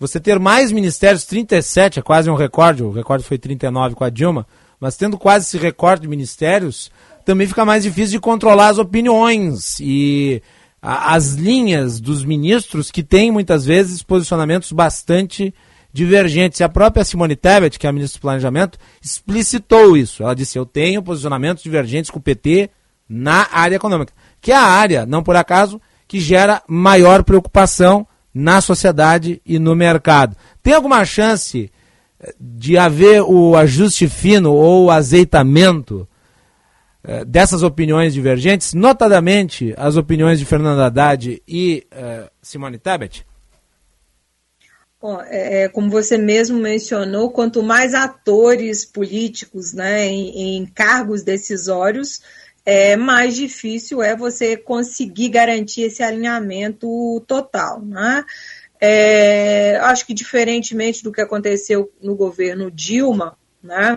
você 0.00 0.18
ter 0.18 0.38
mais 0.40 0.72
ministérios, 0.72 1.24
37 1.24 2.00
é 2.00 2.02
quase 2.02 2.28
um 2.28 2.34
recorde, 2.34 2.82
o 2.82 2.90
recorde 2.90 3.24
foi 3.24 3.38
39 3.38 3.94
com 3.94 4.02
a 4.02 4.10
Dilma, 4.10 4.44
mas 4.82 4.96
tendo 4.96 5.16
quase 5.16 5.46
esse 5.46 5.56
recorde 5.56 6.02
de 6.02 6.08
ministérios, 6.08 6.90
também 7.24 7.46
fica 7.46 7.64
mais 7.64 7.84
difícil 7.84 8.18
de 8.18 8.18
controlar 8.18 8.66
as 8.66 8.78
opiniões 8.78 9.78
e 9.78 10.42
a, 10.82 11.14
as 11.14 11.34
linhas 11.34 12.00
dos 12.00 12.24
ministros 12.24 12.90
que 12.90 13.04
têm 13.04 13.30
muitas 13.30 13.64
vezes 13.64 14.02
posicionamentos 14.02 14.72
bastante 14.72 15.54
divergentes. 15.92 16.58
E 16.58 16.64
a 16.64 16.68
própria 16.68 17.04
Simone 17.04 17.36
Tebet, 17.36 17.78
que 17.78 17.86
é 17.86 17.90
a 17.90 17.92
ministra 17.92 18.18
do 18.18 18.22
Planejamento, 18.22 18.76
explicitou 19.00 19.96
isso. 19.96 20.24
Ela 20.24 20.34
disse: 20.34 20.58
Eu 20.58 20.66
tenho 20.66 21.00
posicionamentos 21.00 21.62
divergentes 21.62 22.10
com 22.10 22.18
o 22.18 22.22
PT 22.22 22.68
na 23.08 23.46
área 23.52 23.76
econômica, 23.76 24.12
que 24.40 24.50
é 24.50 24.56
a 24.56 24.64
área, 24.64 25.06
não 25.06 25.22
por 25.22 25.36
acaso, 25.36 25.80
que 26.08 26.18
gera 26.18 26.60
maior 26.66 27.22
preocupação 27.22 28.04
na 28.34 28.60
sociedade 28.60 29.40
e 29.46 29.60
no 29.60 29.76
mercado. 29.76 30.36
Tem 30.60 30.74
alguma 30.74 31.04
chance 31.04 31.70
de 32.40 32.78
haver 32.78 33.22
o 33.22 33.56
ajuste 33.56 34.08
fino 34.08 34.52
ou 34.52 34.90
azeitamento 34.90 36.08
eh, 37.04 37.24
dessas 37.24 37.62
opiniões 37.62 38.14
divergentes, 38.14 38.74
notadamente 38.74 39.74
as 39.76 39.96
opiniões 39.96 40.38
de 40.38 40.44
Fernando 40.44 40.80
Haddad 40.80 41.42
e 41.48 41.86
eh, 41.90 42.30
Simone 42.40 42.78
Tebet? 42.78 43.26
Bom, 45.00 45.20
é, 45.20 45.64
é, 45.64 45.68
como 45.68 45.90
você 45.90 46.16
mesmo 46.16 46.60
mencionou, 46.60 47.32
quanto 47.32 47.60
mais 47.60 47.92
atores 47.92 48.84
políticos 48.84 49.72
né, 49.72 50.06
em, 50.06 50.58
em 50.58 50.66
cargos 50.66 51.24
decisórios, 51.24 52.22
é, 52.64 52.96
mais 52.96 53.34
difícil 53.34 54.00
é 54.00 54.16
você 54.16 54.56
conseguir 54.56 55.30
garantir 55.30 55.82
esse 55.82 56.04
alinhamento 56.04 57.20
total. 57.26 57.82
Né? 57.82 58.24
É, 58.84 59.76
acho 59.82 60.04
que 60.04 60.12
diferentemente 60.12 61.04
do 61.04 61.12
que 61.12 61.20
aconteceu 61.20 61.92
no 62.02 62.16
governo 62.16 62.68
Dilma, 62.68 63.38
né, 63.62 63.96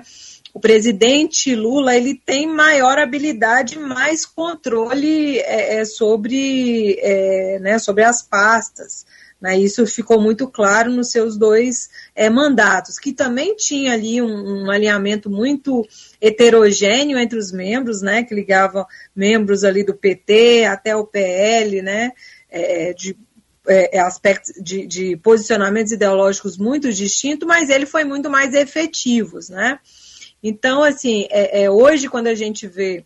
o 0.53 0.59
presidente 0.59 1.55
Lula 1.55 1.95
ele 1.95 2.21
tem 2.23 2.45
maior 2.45 2.99
habilidade, 2.99 3.79
mais 3.79 4.27
controle 4.27 5.39
é, 5.39 5.79
é 5.79 5.85
sobre, 5.85 6.99
é, 6.99 7.57
né, 7.61 7.79
sobre 7.79 8.03
as 8.03 8.21
pastas. 8.21 9.07
Né, 9.41 9.57
isso 9.57 9.87
ficou 9.87 10.21
muito 10.21 10.47
claro 10.47 10.91
nos 10.91 11.09
seus 11.09 11.35
dois 11.35 11.89
é, 12.15 12.29
mandatos, 12.29 12.99
que 12.99 13.11
também 13.11 13.55
tinha 13.55 13.93
ali 13.93 14.21
um, 14.21 14.65
um, 14.65 14.69
alinhamento 14.69 15.31
muito 15.31 15.83
heterogêneo 16.21 17.17
entre 17.17 17.39
os 17.39 17.51
membros, 17.51 18.03
né, 18.03 18.23
que 18.23 18.35
ligavam 18.35 18.85
membros 19.15 19.63
ali 19.63 19.83
do 19.83 19.95
PT 19.95 20.65
até 20.65 20.95
o 20.95 21.07
PL, 21.07 21.81
né, 21.81 22.11
é, 22.51 22.93
de 22.93 23.17
é, 23.67 23.97
é, 23.97 23.99
aspectos 23.99 24.53
de, 24.61 24.85
de, 24.85 25.17
posicionamentos 25.17 25.91
ideológicos 25.91 26.57
muito 26.57 26.91
distintos, 26.91 27.47
mas 27.47 27.69
ele 27.69 27.85
foi 27.85 28.03
muito 28.03 28.29
mais 28.29 28.53
efetivo, 28.53 29.39
né? 29.49 29.79
Então, 30.41 30.83
assim, 30.83 31.27
é, 31.29 31.63
é, 31.63 31.71
hoje 31.71 32.07
quando 32.07 32.27
a 32.27 32.35
gente 32.35 32.67
vê 32.67 33.05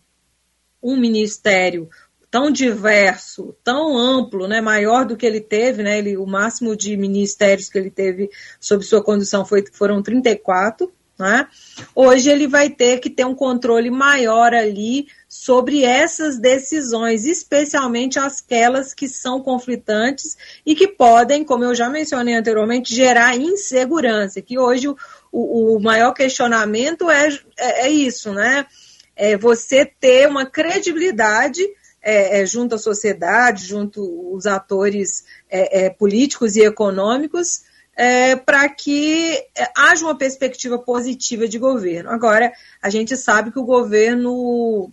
um 0.82 0.96
ministério 0.96 1.88
tão 2.30 2.50
diverso, 2.50 3.56
tão 3.64 3.98
amplo, 3.98 4.46
né, 4.46 4.60
maior 4.60 5.04
do 5.04 5.16
que 5.16 5.26
ele 5.26 5.40
teve, 5.40 5.82
né, 5.82 5.98
ele, 5.98 6.16
o 6.16 6.26
máximo 6.26 6.76
de 6.76 6.96
ministérios 6.96 7.68
que 7.68 7.76
ele 7.76 7.90
teve 7.90 8.30
sob 8.60 8.84
sua 8.84 9.02
condução 9.02 9.44
foi, 9.44 9.64
foram 9.72 10.00
34, 10.00 10.92
né? 11.20 11.46
Hoje 11.94 12.30
ele 12.30 12.48
vai 12.48 12.70
ter 12.70 12.98
que 12.98 13.10
ter 13.10 13.24
um 13.24 13.34
controle 13.34 13.90
maior 13.90 14.54
ali 14.54 15.06
sobre 15.28 15.84
essas 15.84 16.38
decisões, 16.38 17.24
especialmente 17.24 18.18
aquelas 18.18 18.92
que 18.92 19.06
são 19.08 19.40
conflitantes 19.40 20.36
e 20.64 20.74
que 20.74 20.88
podem, 20.88 21.44
como 21.44 21.62
eu 21.62 21.74
já 21.74 21.88
mencionei 21.88 22.34
anteriormente, 22.34 22.94
gerar 22.94 23.36
insegurança. 23.36 24.42
Que 24.42 24.58
hoje 24.58 24.88
o, 24.88 24.96
o, 25.30 25.80
maior 25.80 26.12
questionamento 26.12 27.08
é, 27.10 27.28
é, 27.56 27.86
é, 27.86 27.90
isso, 27.90 28.32
né? 28.32 28.66
É 29.14 29.36
você 29.36 29.84
ter 29.84 30.26
uma 30.26 30.46
credibilidade 30.46 31.62
é, 32.02 32.40
é, 32.40 32.46
junto 32.46 32.74
à 32.74 32.78
sociedade, 32.78 33.66
junto 33.66 34.00
aos 34.32 34.46
atores 34.46 35.24
é, 35.50 35.84
é, 35.84 35.90
políticos 35.90 36.56
e 36.56 36.62
econômicos, 36.62 37.62
é, 37.96 38.36
para 38.36 38.68
que 38.68 39.34
é, 39.56 39.70
haja 39.76 40.04
uma 40.04 40.16
perspectiva 40.16 40.78
positiva 40.78 41.46
de 41.46 41.58
governo. 41.58 42.10
Agora, 42.10 42.52
a 42.82 42.90
gente 42.90 43.16
sabe 43.16 43.50
que 43.50 43.58
o 43.58 43.64
governo 43.64 44.90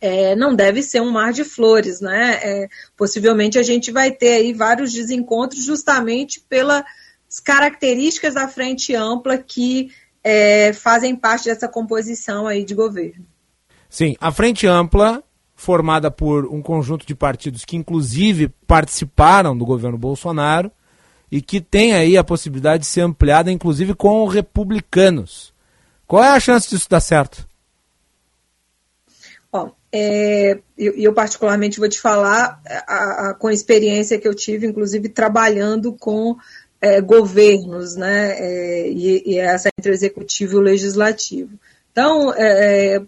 é, 0.00 0.34
não 0.34 0.54
deve 0.54 0.82
ser 0.82 1.00
um 1.00 1.10
mar 1.10 1.32
de 1.32 1.44
flores, 1.44 2.00
né? 2.00 2.40
É, 2.42 2.68
possivelmente 2.96 3.58
a 3.58 3.62
gente 3.62 3.90
vai 3.90 4.10
ter 4.10 4.34
aí 4.34 4.52
vários 4.52 4.92
desencontros 4.92 5.64
justamente 5.64 6.40
pelas 6.40 6.84
características 7.44 8.34
da 8.34 8.48
frente 8.48 8.94
ampla 8.94 9.38
que 9.38 9.90
é, 10.22 10.72
fazem 10.72 11.14
parte 11.14 11.44
dessa 11.44 11.68
composição 11.68 12.46
aí 12.46 12.64
de 12.64 12.74
governo. 12.74 13.24
Sim, 13.88 14.16
a 14.20 14.32
frente 14.32 14.66
ampla 14.66 15.22
formada 15.54 16.10
por 16.10 16.44
um 16.46 16.60
conjunto 16.60 17.06
de 17.06 17.14
partidos 17.14 17.64
que 17.64 17.76
inclusive 17.76 18.48
participaram 18.66 19.56
do 19.56 19.64
governo 19.64 19.96
Bolsonaro 19.96 20.70
e 21.30 21.40
que 21.40 21.60
tem 21.60 21.94
aí 21.94 22.16
a 22.16 22.24
possibilidade 22.24 22.82
de 22.82 22.88
ser 22.88 23.00
ampliada, 23.00 23.50
inclusive 23.50 23.94
com 23.94 24.26
republicanos. 24.26 25.52
Qual 26.06 26.22
é 26.22 26.28
a 26.28 26.40
chance 26.40 26.70
disso 26.70 26.88
dar 26.88 27.00
certo? 27.00 27.46
Bom, 29.52 29.72
é, 29.92 30.58
eu, 30.76 30.94
eu, 30.94 31.12
particularmente 31.12 31.78
vou 31.78 31.88
te 31.88 32.00
falar 32.00 32.60
a, 32.86 33.30
a, 33.30 33.34
com 33.34 33.48
a 33.48 33.52
experiência 33.52 34.18
que 34.18 34.28
eu 34.28 34.34
tive, 34.34 34.66
inclusive 34.66 35.08
trabalhando 35.08 35.92
com 35.92 36.36
é, 36.80 37.00
governos, 37.00 37.96
né, 37.96 38.36
é, 38.38 38.88
e, 38.90 39.22
e, 39.26 39.38
essa 39.38 39.68
entre 39.78 39.90
o 39.90 39.94
executivo 39.94 40.54
e 40.54 40.56
o 40.56 40.60
legislativo. 40.60 41.58
Então, 41.90 42.32
é, 42.34 43.02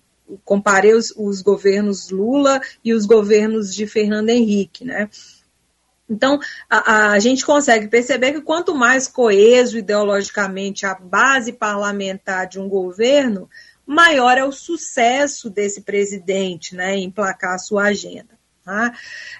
comparei 0.44 0.94
os, 0.94 1.12
os 1.16 1.42
governos 1.42 2.10
Lula 2.10 2.60
e 2.84 2.92
os 2.92 3.06
governos 3.06 3.74
de 3.74 3.86
Fernando 3.86 4.30
Henrique, 4.30 4.84
né, 4.84 5.08
então, 6.08 6.40
a, 6.70 7.12
a, 7.12 7.18
gente 7.18 7.44
consegue 7.44 7.88
perceber 7.88 8.32
que 8.32 8.40
quanto 8.40 8.74
mais 8.74 9.06
coeso 9.06 9.76
ideologicamente 9.76 10.86
a 10.86 10.94
base 10.94 11.52
parlamentar 11.52 12.46
de 12.46 12.58
um 12.58 12.68
governo, 12.68 13.48
maior 13.86 14.38
é 14.38 14.44
o 14.44 14.52
sucesso 14.52 15.50
desse 15.50 15.82
presidente 15.82 16.74
né, 16.74 16.96
em 16.96 17.10
placar 17.10 17.54
a 17.54 17.58
sua 17.58 17.84
agenda. 17.84 18.38
Tá? 18.64 18.92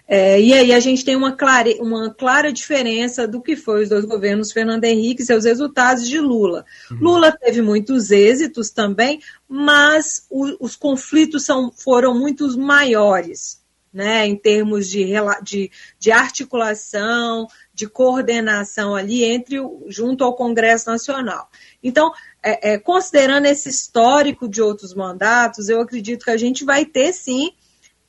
É, 0.07 0.41
e 0.41 0.55
aí 0.55 0.73
a 0.73 0.81
gente 0.81 1.05
tem 1.05 1.15
uma 1.15 1.33
clara, 1.33 1.69
uma 1.81 2.15
clara 2.15 2.51
diferença 2.51 3.29
do 3.29 3.43
que 3.43 3.57
foi 3.57 3.83
os 3.83 3.89
dois 3.91 4.07
governos 4.07 4.53
Fernando 4.53 4.85
Henrique 4.85 5.23
e 5.23 5.27
seus 5.27 5.45
resultados 5.45 6.09
de 6.09 6.19
Lula. 6.19 6.65
Uhum. 6.91 6.99
Lula 6.99 7.31
teve 7.33 7.61
muitos 7.61 8.11
êxitos 8.11 8.71
também, 8.71 9.21
mas 9.47 10.27
o, 10.31 10.65
os 10.65 10.75
conflitos 10.77 11.45
são, 11.45 11.71
foram 11.71 12.19
muito 12.19 12.59
maiores 12.59 13.59
né, 13.93 14.27
em 14.27 14.37
termos 14.37 14.89
de, 14.89 15.13
de, 15.43 15.71
de 15.99 16.11
articulação, 16.13 17.47
de 17.73 17.89
coordenação 17.89 18.95
ali 18.95 19.25
entre 19.25 19.57
junto 19.89 20.25
ao 20.25 20.35
Congresso 20.35 20.91
Nacional. 20.91 21.49
Então, 21.83 22.13
é, 22.43 22.73
é, 22.73 22.79
considerando 22.79 23.47
esse 23.47 23.69
histórico 23.69 24.49
de 24.49 24.61
outros 24.61 24.95
mandatos, 24.95 25.69
eu 25.69 25.81
acredito 25.81 26.25
que 26.25 26.31
a 26.31 26.37
gente 26.37 26.65
vai 26.65 26.85
ter 26.85 27.13
sim 27.13 27.53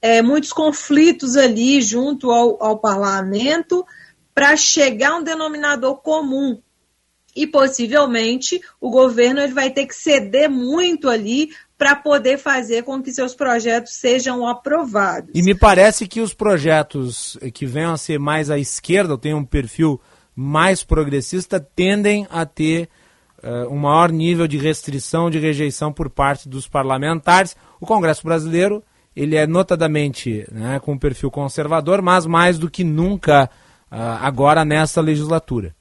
é, 0.01 0.21
muitos 0.21 0.53
conflitos 0.53 1.35
ali 1.35 1.81
junto 1.81 2.31
ao, 2.31 2.61
ao 2.63 2.79
parlamento 2.79 3.85
para 4.33 4.55
chegar 4.55 5.11
a 5.11 5.17
um 5.17 5.23
denominador 5.23 5.97
comum. 5.97 6.61
E 7.35 7.45
possivelmente 7.45 8.59
o 8.81 8.89
governo 8.89 9.39
ele 9.39 9.53
vai 9.53 9.69
ter 9.69 9.85
que 9.85 9.95
ceder 9.95 10.49
muito 10.49 11.09
ali 11.09 11.51
para 11.79 11.95
poder 11.95 12.37
fazer 12.37 12.83
com 12.83 13.01
que 13.01 13.09
seus 13.09 13.33
projetos 13.33 13.93
sejam 13.93 14.45
aprovados. 14.45 15.31
E 15.33 15.41
me 15.41 15.55
parece 15.55 16.05
que 16.05 16.19
os 16.19 16.33
projetos 16.33 17.37
que 17.53 17.65
venham 17.65 17.93
a 17.93 17.97
ser 17.97 18.19
mais 18.19 18.51
à 18.51 18.59
esquerda, 18.59 19.13
ou 19.13 19.17
tenham 19.17 19.39
um 19.39 19.45
perfil 19.45 19.99
mais 20.35 20.83
progressista, 20.83 21.57
tendem 21.57 22.27
a 22.29 22.45
ter 22.45 22.89
uh, 23.41 23.73
um 23.73 23.77
maior 23.77 24.11
nível 24.11 24.45
de 24.45 24.57
restrição, 24.57 25.29
de 25.29 25.39
rejeição 25.39 25.93
por 25.93 26.09
parte 26.09 26.49
dos 26.49 26.67
parlamentares. 26.67 27.55
O 27.79 27.85
Congresso 27.85 28.23
Brasileiro 28.25 28.83
ele 29.15 29.37
é 29.37 29.47
notadamente 29.47 30.45
né, 30.51 30.81
com 30.81 30.93
um 30.93 30.97
perfil 30.97 31.31
conservador, 31.31 32.01
mas 32.01 32.25
mais 32.25 32.59
do 32.59 32.69
que 32.69 32.83
nunca 32.83 33.49
uh, 33.89 33.95
agora 34.21 34.65
nessa 34.65 34.99
legislatura. 34.99 35.73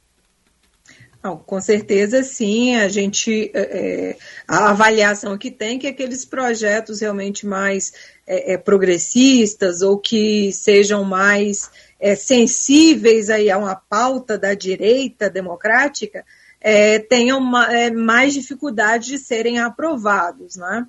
Não, 1.23 1.37
com 1.37 1.61
certeza 1.61 2.23
sim, 2.23 2.77
a 2.77 2.89
gente 2.89 3.51
é, 3.53 3.61
é, 3.61 4.17
a 4.47 4.71
avaliação 4.71 5.37
que 5.37 5.51
tem 5.51 5.79
que 5.79 5.89
aqueles 5.89 6.25
projetos 6.25 7.01
realmente 7.01 7.45
mais 7.45 7.93
é, 8.25 8.53
é 8.53 8.59
progressistas 8.59 9.83
ou 9.83 9.99
que 9.99 10.53
sejam 10.53 11.03
mais 11.03 11.71
é, 11.99 12.15
sensíveis 12.15 13.31
aí 13.31 13.51
a 13.51 13.59
uma 13.59 13.75
pauta 13.75 14.39
da 14.39 14.55
direita 14.55 15.29
democrática 15.29 16.25
é, 16.61 16.99
tenham 16.99 17.41
mais 17.41 18.35
dificuldade 18.35 19.09
de 19.09 19.19
serem 19.19 19.59
aprovados, 19.59 20.57
né? 20.57 20.87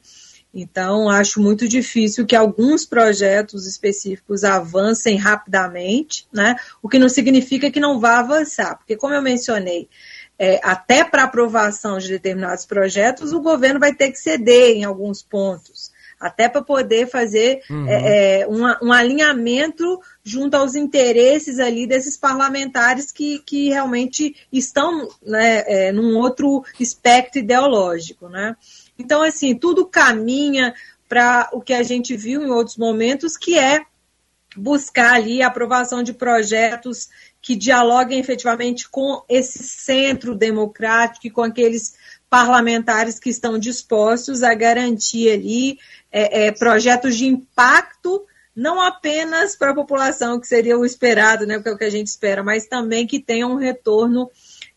Então, 0.52 1.08
acho 1.10 1.40
muito 1.40 1.68
difícil 1.68 2.26
que 2.26 2.36
alguns 2.36 2.84
projetos 2.84 3.68
específicos 3.68 4.44
avancem 4.44 5.16
rapidamente, 5.16 6.28
né? 6.34 6.56
O 6.82 6.90
que 6.90 6.98
não 6.98 7.08
significa 7.08 7.70
que 7.70 7.80
não 7.80 8.00
vá 8.00 8.20
avançar, 8.20 8.76
porque, 8.76 8.96
como 8.96 9.14
eu 9.14 9.22
mencionei, 9.22 9.88
é, 10.40 10.58
até 10.64 11.04
para 11.04 11.24
aprovação 11.24 11.98
de 11.98 12.08
determinados 12.08 12.66
projetos, 12.66 13.34
o 13.34 13.42
governo 13.42 13.80
vai 13.80 13.94
ter 13.94 14.10
que 14.10 14.18
ceder 14.18 14.78
em 14.78 14.86
alguns 14.86 15.22
pontos, 15.22 15.92
até 16.18 16.48
para 16.48 16.62
poder 16.62 17.08
fazer 17.08 17.62
uhum. 17.70 17.88
é, 17.88 18.42
é 18.42 18.48
um, 18.48 18.88
um, 18.88 18.94
alinhamento 18.94 20.00
junto 20.24 20.56
aos 20.56 20.76
interesses 20.76 21.60
ali 21.60 21.86
desses 21.86 22.16
parlamentares 22.18 23.12
que, 23.12 23.40
que 23.40 23.70
realmente 23.70 24.36
estão 24.52 25.10
né, 25.22 25.64
é, 25.68 25.92
num 25.92 26.18
outro 26.18 26.64
espectro 26.80 27.40
ideológico. 27.40 28.30
Né? 28.30 28.56
Então, 28.98 29.22
assim, 29.22 29.56
tudo 29.56 29.86
caminha 29.86 30.74
para 31.08 31.50
o 31.52 31.62
que 31.62 31.74
a 31.74 31.84
gente 31.84 32.16
viu 32.16 32.42
em 32.44 32.52
outros 32.52 32.78
momentos, 32.78 33.36
que 33.36 33.58
é 33.58 33.82
buscar 34.56 35.14
ali 35.14 35.42
a 35.42 35.48
aprovação 35.48 36.04
de 36.04 36.14
projetos 36.14 37.10
que 37.42 37.56
dialoguem 37.56 38.20
efetivamente 38.20 38.90
com 38.90 39.24
esse 39.30 39.64
centro 39.64 40.36
democrático 40.36 41.28
e 41.28 41.32
com 41.32 41.42
aqueles 41.42 41.94
parlamentares 42.30 43.20
que 43.20 43.30
estão 43.30 43.58
dispostos 43.58 44.44
a 44.44 44.54
garantir 44.54 45.32
ali 45.32 45.80
é, 46.12 46.48
é, 46.48 46.52
projetos 46.52 47.18
de 47.18 47.26
impacto, 47.26 48.24
não 48.56 48.82
apenas 48.82 49.56
para 49.56 49.72
a 49.72 49.76
população, 49.76 50.40
que 50.40 50.48
seria 50.48 50.78
o 50.78 50.86
esperado, 50.86 51.46
né, 51.48 51.62
é 51.64 51.72
o 51.72 51.78
que 51.78 51.86
a 51.86 51.90
gente 51.90 52.08
espera, 52.08 52.44
mas 52.44 52.68
também 52.68 53.08
que 53.08 53.20
tenha 53.20 53.48
um 53.48 53.56
retorno 53.56 54.30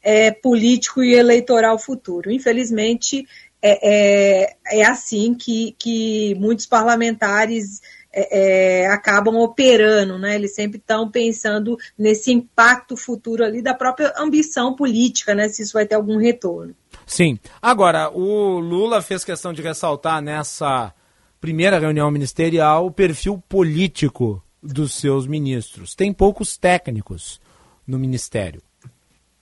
é, 0.02 0.30
político 0.30 1.02
e 1.02 1.14
eleitoral 1.14 1.78
futuro. 1.78 2.30
Infelizmente, 2.30 3.26
é, 3.60 4.44
é, 4.44 4.56
é 4.80 4.84
assim 4.84 5.34
que, 5.34 5.74
que 5.78 6.34
muitos 6.36 6.66
parlamentares 6.66 7.80
é, 8.12 8.82
é, 8.82 8.86
acabam 8.88 9.36
operando, 9.36 10.18
né? 10.18 10.34
Eles 10.34 10.54
sempre 10.54 10.78
estão 10.78 11.10
pensando 11.10 11.78
nesse 11.96 12.30
impacto 12.30 12.96
futuro 12.96 13.44
ali 13.44 13.62
da 13.62 13.74
própria 13.74 14.12
ambição 14.18 14.74
política, 14.74 15.34
né? 15.34 15.48
Se 15.48 15.62
isso 15.62 15.72
vai 15.72 15.86
ter 15.86 15.94
algum 15.94 16.18
retorno. 16.18 16.74
Sim. 17.06 17.38
Agora, 17.60 18.10
o 18.10 18.58
Lula 18.58 19.00
fez 19.00 19.24
questão 19.24 19.52
de 19.52 19.62
ressaltar 19.62 20.20
nessa 20.20 20.92
primeira 21.40 21.78
reunião 21.78 22.10
ministerial 22.10 22.86
o 22.86 22.90
perfil 22.90 23.42
político 23.48 24.42
dos 24.62 24.94
seus 24.94 25.26
ministros. 25.26 25.94
Tem 25.94 26.12
poucos 26.12 26.56
técnicos 26.56 27.40
no 27.86 27.98
ministério. 27.98 28.62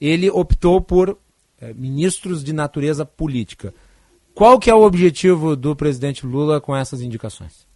Ele 0.00 0.30
optou 0.30 0.80
por 0.80 1.18
é, 1.60 1.74
ministros 1.74 2.42
de 2.42 2.52
natureza 2.52 3.04
política. 3.04 3.74
Qual 4.34 4.58
que 4.58 4.70
é 4.70 4.74
o 4.74 4.82
objetivo 4.82 5.54
do 5.54 5.76
presidente 5.76 6.24
Lula 6.24 6.60
com 6.60 6.74
essas 6.74 7.02
indicações? 7.02 7.68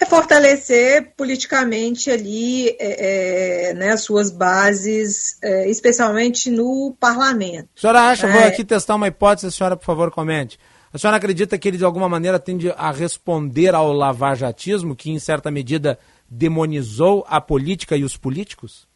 É 0.00 0.04
fortalecer 0.04 1.14
politicamente 1.16 2.10
ali 2.10 2.68
é, 2.68 3.70
é, 3.70 3.74
né, 3.74 3.90
as 3.90 4.02
suas 4.02 4.30
bases, 4.30 5.38
é, 5.42 5.70
especialmente 5.70 6.50
no 6.50 6.94
parlamento. 7.00 7.68
A 7.76 7.80
senhora 7.80 8.00
acha, 8.02 8.26
vou 8.26 8.40
é. 8.40 8.48
aqui 8.48 8.64
testar 8.64 8.94
uma 8.94 9.08
hipótese, 9.08 9.46
a 9.46 9.50
senhora, 9.50 9.76
por 9.76 9.86
favor, 9.86 10.10
comente. 10.10 10.58
A 10.92 10.98
senhora 10.98 11.16
acredita 11.16 11.58
que 11.58 11.68
ele, 11.68 11.78
de 11.78 11.84
alguma 11.84 12.08
maneira, 12.08 12.38
tende 12.38 12.70
a 12.70 12.90
responder 12.90 13.74
ao 13.74 13.92
lavajatismo, 13.92 14.94
que, 14.94 15.10
em 15.10 15.18
certa 15.18 15.50
medida, 15.50 15.98
demonizou 16.28 17.24
a 17.28 17.40
política 17.40 17.96
e 17.96 18.04
os 18.04 18.16
políticos? 18.16 18.86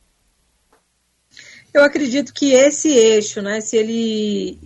Eu 1.72 1.84
acredito 1.84 2.34
que 2.34 2.52
esse 2.52 2.88
eixo, 2.88 3.40
né, 3.40 3.60
se 3.60 3.76
ele 3.76 4.58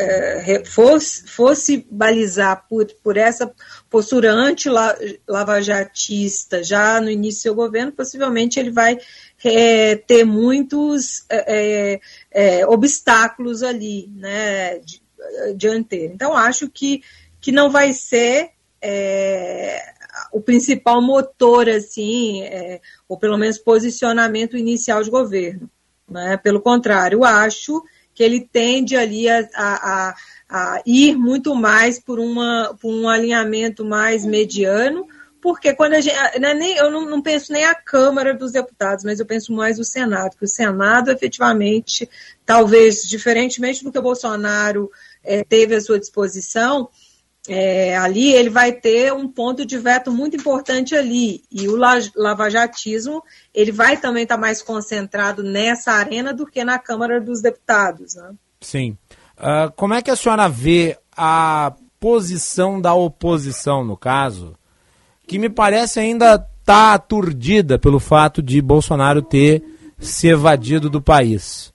é, 0.00 0.64
fosse, 0.64 1.26
fosse 1.26 1.84
balizar 1.90 2.64
por, 2.68 2.86
por 3.02 3.16
essa 3.16 3.52
postura 3.88 4.30
anti-lavajatista 4.32 6.62
já 6.62 7.00
no 7.00 7.10
início 7.10 7.40
do 7.40 7.42
seu 7.42 7.54
governo, 7.54 7.92
possivelmente 7.92 8.58
ele 8.58 8.70
vai 8.70 8.98
é, 9.44 9.96
ter 9.96 10.24
muitos 10.24 11.24
é, 11.28 12.00
é, 12.32 12.60
é 12.60 12.66
obstáculos 12.66 13.62
ali, 13.62 14.10
né, 14.14 14.78
di, 14.78 15.02
dianteiro. 15.56 16.14
Então, 16.14 16.34
acho 16.36 16.68
que, 16.68 17.02
que 17.40 17.52
não 17.52 17.70
vai 17.70 17.92
ser 17.92 18.50
é, 18.80 19.92
o 20.32 20.40
principal 20.40 21.02
motor, 21.02 21.68
assim, 21.68 22.42
ou 23.08 23.18
pelo 23.18 23.36
menos 23.36 23.58
posicionamento 23.58 24.56
inicial 24.56 25.02
de 25.02 25.10
governo. 25.10 25.68
Né? 26.08 26.36
Pelo 26.36 26.60
contrário, 26.60 27.24
acho 27.24 27.82
que 27.82 27.99
ele 28.18 28.48
tende 28.52 28.96
ali 28.96 29.28
a, 29.28 29.48
a, 29.54 30.14
a 30.48 30.82
ir 30.84 31.16
muito 31.16 31.54
mais 31.54 31.98
por, 31.98 32.18
uma, 32.18 32.76
por 32.80 32.92
um 32.92 33.08
alinhamento 33.08 33.84
mais 33.84 34.24
mediano, 34.24 35.06
porque 35.40 35.74
quando 35.74 35.94
a 35.94 36.00
gente. 36.00 36.16
Né, 36.38 36.52
nem, 36.54 36.76
eu 36.76 36.90
não, 36.90 37.08
não, 37.08 37.22
penso 37.22 37.52
nem 37.52 37.64
a 37.64 37.74
Câmara 37.74 38.34
dos 38.34 38.52
Deputados, 38.52 39.04
mas 39.04 39.20
eu 39.20 39.26
penso 39.26 39.52
mais 39.52 39.78
o 39.78 39.84
Senado, 39.84 40.36
que 40.36 40.44
o 40.44 40.48
Senado, 40.48 41.10
efetivamente, 41.10 42.08
talvez, 42.44 43.02
diferentemente 43.02 43.82
do 43.82 43.90
que 43.90 43.98
o 43.98 44.02
Bolsonaro 44.02 44.90
é, 45.24 45.42
teve 45.42 45.74
à 45.74 45.80
sua 45.80 45.98
disposição, 45.98 46.88
é, 47.48 47.96
ali 47.96 48.32
ele 48.32 48.50
vai 48.50 48.72
ter 48.72 49.12
um 49.12 49.26
ponto 49.26 49.64
de 49.64 49.78
veto 49.78 50.12
muito 50.12 50.36
importante 50.36 50.94
ali. 50.94 51.42
E 51.50 51.68
o 51.68 51.76
lavajatismo 52.16 53.22
ele 53.54 53.72
vai 53.72 53.96
também 53.96 54.24
estar 54.24 54.36
tá 54.36 54.40
mais 54.40 54.62
concentrado 54.62 55.42
nessa 55.42 55.92
arena 55.92 56.34
do 56.34 56.46
que 56.46 56.64
na 56.64 56.78
Câmara 56.78 57.20
dos 57.20 57.40
Deputados. 57.40 58.14
Né? 58.14 58.32
Sim. 58.60 58.96
Uh, 59.38 59.72
como 59.74 59.94
é 59.94 60.02
que 60.02 60.10
a 60.10 60.16
senhora 60.16 60.48
vê 60.48 60.98
a 61.16 61.72
posição 61.98 62.80
da 62.80 62.94
oposição, 62.94 63.84
no 63.84 63.96
caso, 63.96 64.54
que 65.26 65.38
me 65.38 65.48
parece 65.48 65.98
ainda 65.98 66.46
está 66.60 66.94
aturdida 66.94 67.78
pelo 67.78 67.98
fato 67.98 68.42
de 68.42 68.60
Bolsonaro 68.60 69.22
ter 69.22 69.62
se 69.98 70.28
evadido 70.28 70.90
do 70.90 71.00
país? 71.00 71.72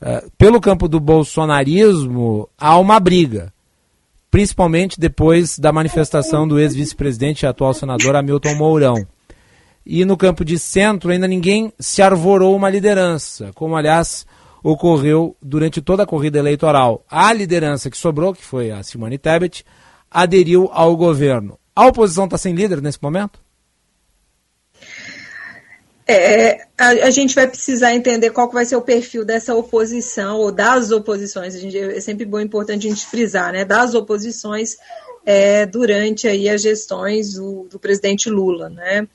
Uh, 0.00 0.30
pelo 0.38 0.60
campo 0.60 0.88
do 0.88 0.98
bolsonarismo, 0.98 2.48
há 2.58 2.78
uma 2.78 2.98
briga 2.98 3.52
principalmente 4.32 4.98
depois 4.98 5.58
da 5.58 5.70
manifestação 5.70 6.48
do 6.48 6.58
ex-vice-presidente 6.58 7.42
e 7.42 7.46
atual 7.46 7.74
senador 7.74 8.16
Hamilton 8.16 8.54
Mourão. 8.54 9.06
E 9.84 10.06
no 10.06 10.16
campo 10.16 10.42
de 10.42 10.58
centro 10.58 11.10
ainda 11.10 11.28
ninguém 11.28 11.70
se 11.78 12.00
arvorou 12.00 12.56
uma 12.56 12.70
liderança, 12.70 13.50
como 13.54 13.76
aliás 13.76 14.24
ocorreu 14.64 15.36
durante 15.42 15.82
toda 15.82 16.04
a 16.04 16.06
corrida 16.06 16.38
eleitoral. 16.38 17.04
A 17.10 17.30
liderança 17.30 17.90
que 17.90 17.96
sobrou, 17.96 18.32
que 18.32 18.42
foi 18.42 18.70
a 18.70 18.82
Simone 18.82 19.18
Tebet, 19.18 19.66
aderiu 20.10 20.70
ao 20.72 20.96
governo. 20.96 21.58
A 21.76 21.86
oposição 21.86 22.24
está 22.24 22.38
sem 22.38 22.54
líder 22.54 22.80
nesse 22.80 22.98
momento? 23.02 23.38
É, 26.12 26.66
a, 26.78 26.88
a, 26.88 27.10
gente 27.10 27.34
vai 27.34 27.46
precisar 27.46 27.94
entender 27.94 28.30
qual 28.30 28.50
vai 28.50 28.64
ser 28.64 28.76
o 28.76 28.82
perfil 28.82 29.24
dessa 29.24 29.54
oposição 29.54 30.38
ou 30.38 30.52
das 30.52 30.90
oposições. 30.90 31.54
A 31.54 31.58
gente, 31.58 31.78
é 31.78 32.00
sempre 32.00 32.24
bom, 32.24 32.40
importante 32.40 32.86
a 32.86 32.90
gente 32.90 33.06
frisar, 33.06 33.52
né? 33.52 33.64
Das 33.64 33.94
oposições 33.94 34.76
é, 35.24 35.66
durante 35.66 36.26
aí 36.26 36.48
as 36.48 36.62
gestões 36.62 37.34
do, 37.34 37.66
do 37.70 37.78
presidente 37.78 38.28
Lula, 38.28 38.68
né? 38.68 39.06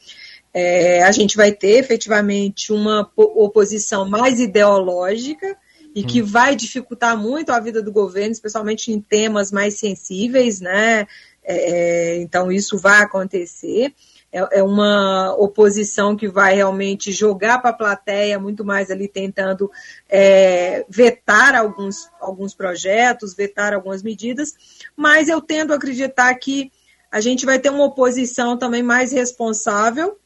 É, 0.53 1.03
a 1.03 1.11
gente 1.11 1.37
vai 1.37 1.51
ter 1.51 1.77
efetivamente 1.77 2.73
uma 2.73 3.11
oposição 3.15 4.07
mais 4.07 4.39
ideológica 4.39 5.55
e 5.93 6.03
que 6.03 6.21
hum. 6.21 6.25
vai 6.25 6.55
dificultar 6.55 7.17
muito 7.17 7.51
a 7.51 7.59
vida 7.59 7.81
do 7.81 7.91
governo, 7.91 8.31
especialmente 8.31 8.91
em 8.91 8.99
temas 8.99 9.51
mais 9.51 9.75
sensíveis, 9.75 10.59
né? 10.59 11.07
É, 11.43 12.17
então 12.17 12.51
isso 12.51 12.77
vai 12.77 13.01
acontecer 13.01 13.93
é, 14.32 14.59
é 14.59 14.63
uma 14.63 15.34
oposição 15.36 16.15
que 16.15 16.28
vai 16.28 16.55
realmente 16.55 17.11
jogar 17.11 17.59
para 17.59 17.71
a 17.71 17.78
plateia, 17.78 18.39
muito 18.39 18.63
mais 18.65 18.91
ali 18.91 19.07
tentando 19.07 19.71
é, 20.09 20.86
vetar 20.89 21.55
alguns, 21.55 22.09
alguns 22.19 22.53
projetos, 22.53 23.36
vetar 23.36 23.73
algumas 23.73 24.03
medidas, 24.03 24.53
mas 24.95 25.30
eu 25.30 25.41
tendo 25.41 25.73
a 25.73 25.78
acreditar 25.78 26.34
que 26.36 26.71
a 27.11 27.21
gente 27.21 27.45
vai 27.45 27.57
ter 27.57 27.69
uma 27.69 27.86
oposição 27.86 28.57
também 28.57 28.84
mais 28.84 29.11
responsável, 29.11 30.19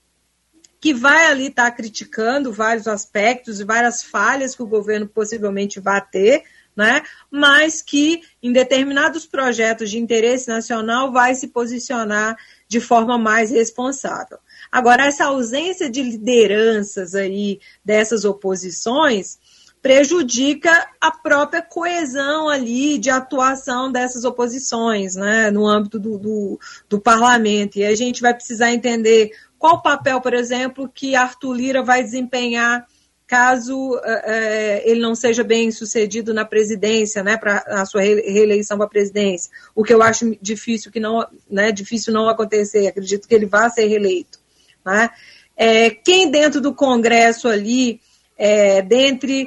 que 0.80 0.94
vai 0.94 1.28
ali 1.28 1.48
estar 1.48 1.70
tá 1.70 1.72
criticando 1.72 2.52
vários 2.52 2.88
aspectos 2.88 3.60
e 3.60 3.64
várias 3.64 4.04
falhas 4.04 4.56
que 4.56 4.64
o 4.64 4.68
governo 4.68 5.08
possivelmente 5.08 5.80
vai 5.80 6.02
ter, 6.02 6.44
né? 6.76 7.04
mas 7.30 7.82
que 7.82 8.22
em 8.42 8.52
determinados 8.52 9.28
projetos 9.28 9.92
de 9.92 10.00
interesse 10.00 10.48
nacional 10.48 11.12
vai 11.12 11.36
se 11.36 11.50
posicionar 11.50 12.36
de 12.72 12.80
forma 12.80 13.18
mais 13.18 13.52
responsável. 13.52 14.38
Agora, 14.72 15.06
essa 15.06 15.26
ausência 15.26 15.90
de 15.90 16.02
lideranças 16.02 17.14
aí 17.14 17.60
dessas 17.84 18.24
oposições 18.24 19.38
prejudica 19.82 20.88
a 21.02 21.12
própria 21.12 21.62
coesão 21.62 22.48
ali 22.48 22.98
de 22.98 23.10
atuação 23.10 23.92
dessas 23.92 24.24
oposições, 24.24 25.16
né, 25.16 25.52
no 25.52 25.68
âmbito 25.68 26.00
do, 26.00 26.18
do, 26.18 26.60
do 26.88 26.98
parlamento. 26.98 27.78
E 27.78 27.84
a 27.84 27.94
gente 27.94 28.22
vai 28.22 28.34
precisar 28.34 28.72
entender 28.72 29.32
qual 29.60 29.76
o 29.76 29.82
papel, 29.82 30.22
por 30.22 30.34
exemplo, 30.34 30.88
que 30.88 31.14
Arthur 31.14 31.54
Lira 31.54 31.84
vai 31.84 32.02
desempenhar 32.02 32.88
caso 33.32 33.98
é, 34.04 34.84
ele 34.84 35.00
não 35.00 35.16
seja 35.16 35.42
bem 35.42 35.72
sucedido 35.72 36.34
na 36.34 36.44
presidência, 36.44 37.24
né, 37.24 37.38
para 37.38 37.64
a 37.66 37.86
sua 37.86 38.02
reeleição 38.02 38.76
para 38.76 38.88
a 38.88 38.90
presidência, 38.90 39.50
o 39.74 39.86
que 39.86 39.94
eu 39.94 40.04
acho 40.04 40.38
difícil 40.42 40.92
que 40.92 41.00
não, 41.00 41.26
né, 41.50 41.72
difícil 41.72 42.14
não 42.14 42.28
acontecer. 42.28 42.88
Acredito 42.88 43.30
que 43.30 43.34
ele 43.34 43.46
vá 43.46 43.70
ser 43.70 43.86
reeleito. 43.86 44.38
Né? 44.86 45.10
É, 45.56 45.90
quem 45.92 46.30
dentro 46.30 46.60
do 46.60 46.76
Congresso 46.76 47.48
ali, 47.48 48.02
é, 48.38 48.82
dentre 48.82 49.46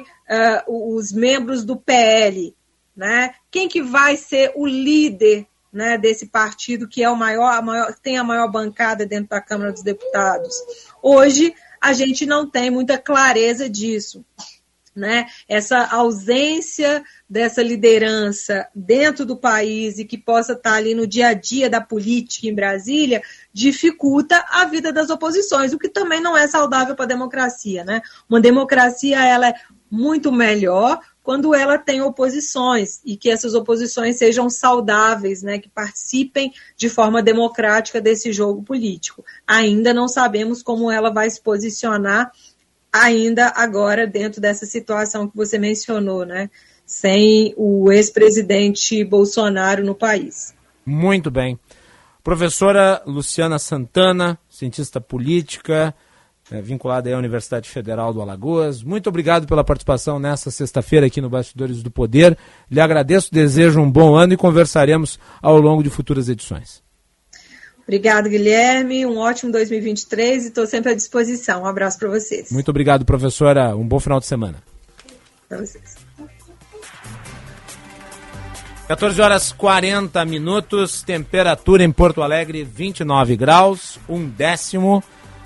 uh, 0.67 0.95
os 0.95 1.11
membros 1.11 1.63
do 1.63 1.77
PL, 1.77 2.55
né, 2.97 3.35
quem 3.51 3.67
que 3.67 3.83
vai 3.83 4.17
ser 4.17 4.51
o 4.55 4.65
líder 4.65 5.45
né, 5.71 5.95
desse 5.95 6.25
partido 6.25 6.87
que 6.87 7.03
é 7.03 7.09
o 7.09 7.15
maior, 7.15 7.61
maior, 7.61 7.93
tem 8.01 8.17
a 8.17 8.23
maior 8.23 8.49
bancada 8.49 9.05
dentro 9.05 9.29
da 9.29 9.41
Câmara 9.41 9.71
dos 9.71 9.83
Deputados? 9.83 10.55
Hoje 11.03 11.53
a 11.85 11.93
gente 11.93 12.25
não 12.25 12.49
tem 12.49 12.71
muita 12.71 12.97
clareza 12.97 13.69
disso. 13.69 14.25
Né? 14.95 15.25
Essa 15.47 15.85
ausência 15.87 17.03
dessa 17.29 17.61
liderança 17.61 18.67
dentro 18.73 19.25
do 19.25 19.35
país 19.35 19.99
e 19.99 20.05
que 20.05 20.17
possa 20.17 20.53
estar 20.53 20.73
ali 20.73 20.95
no 20.95 21.05
dia 21.05 21.27
a 21.27 21.33
dia 21.33 21.69
da 21.69 21.81
política 21.81 22.47
em 22.47 22.55
Brasília 22.55 23.21
dificulta 23.51 24.43
a 24.49 24.65
vida 24.65 24.93
das 24.93 25.09
oposições, 25.09 25.73
o 25.73 25.77
que 25.77 25.89
também 25.89 26.21
não 26.21 26.35
é 26.35 26.47
saudável 26.47 26.95
para 26.95 27.03
a 27.03 27.09
democracia, 27.09 27.83
né? 27.83 28.01
Uma 28.27 28.39
democracia 28.39 29.23
ela 29.23 29.49
é 29.49 29.55
muito 29.91 30.31
melhor 30.31 30.99
quando 31.25 31.55
ela 31.55 31.79
tem 31.79 32.03
oposições 32.03 33.01
e 33.03 33.17
que 33.17 33.31
essas 33.31 33.55
oposições 33.55 34.15
sejam 34.17 34.47
saudáveis, 34.47 35.41
né, 35.41 35.57
que 35.57 35.67
participem 35.67 36.53
de 36.77 36.87
forma 36.87 37.19
democrática 37.23 37.99
desse 37.99 38.31
jogo 38.31 38.61
político. 38.61 39.25
Ainda 39.47 39.91
não 39.91 40.07
sabemos 40.07 40.61
como 40.61 40.91
ela 40.91 41.11
vai 41.11 41.27
se 41.27 41.41
posicionar 41.41 42.31
ainda 42.93 43.51
agora 43.55 44.05
dentro 44.05 44.39
dessa 44.39 44.67
situação 44.67 45.27
que 45.27 45.35
você 45.35 45.57
mencionou, 45.57 46.25
né? 46.25 46.47
sem 46.85 47.55
o 47.57 47.91
ex-presidente 47.91 49.03
Bolsonaro 49.03 49.83
no 49.83 49.95
país. 49.95 50.53
Muito 50.85 51.31
bem. 51.31 51.59
Professora 52.23 53.01
Luciana 53.03 53.57
Santana, 53.57 54.37
cientista 54.47 55.01
política, 55.01 55.95
é, 56.51 56.61
vinculada 56.61 57.13
à 57.13 57.17
Universidade 57.17 57.69
Federal 57.69 58.13
do 58.13 58.21
Alagoas. 58.21 58.83
Muito 58.83 59.07
obrigado 59.07 59.47
pela 59.47 59.63
participação 59.63 60.19
nessa 60.19 60.51
sexta-feira 60.51 61.07
aqui 61.07 61.19
no 61.19 61.29
Bastidores 61.29 61.81
do 61.81 61.89
Poder. 61.89 62.37
Lhe 62.69 62.79
agradeço, 62.79 63.33
desejo 63.33 63.79
um 63.79 63.89
bom 63.89 64.15
ano 64.15 64.33
e 64.33 64.37
conversaremos 64.37 65.19
ao 65.41 65.59
longo 65.59 65.81
de 65.81 65.89
futuras 65.89 66.29
edições. 66.29 66.83
Obrigado, 67.83 68.29
Guilherme. 68.29 69.05
Um 69.05 69.17
ótimo 69.17 69.51
2023 69.51 70.45
e 70.45 70.47
estou 70.47 70.65
sempre 70.65 70.91
à 70.91 70.95
disposição. 70.95 71.63
Um 71.63 71.67
abraço 71.67 71.99
para 71.99 72.09
vocês. 72.09 72.51
Muito 72.51 72.69
obrigado, 72.69 73.05
professora. 73.05 73.75
Um 73.75 73.87
bom 73.87 73.99
final 73.99 74.19
de 74.19 74.25
semana. 74.25 74.57
Para 75.47 75.59
vocês. 75.59 75.95
14 78.87 79.19
horas 79.19 79.51
40 79.51 80.23
minutos, 80.25 81.01
temperatura 81.01 81.83
em 81.83 81.91
Porto 81.91 82.21
Alegre 82.21 82.63
29 82.63 83.35
graus, 83.35 83.99
um 84.07 84.27
décimo. 84.27 85.03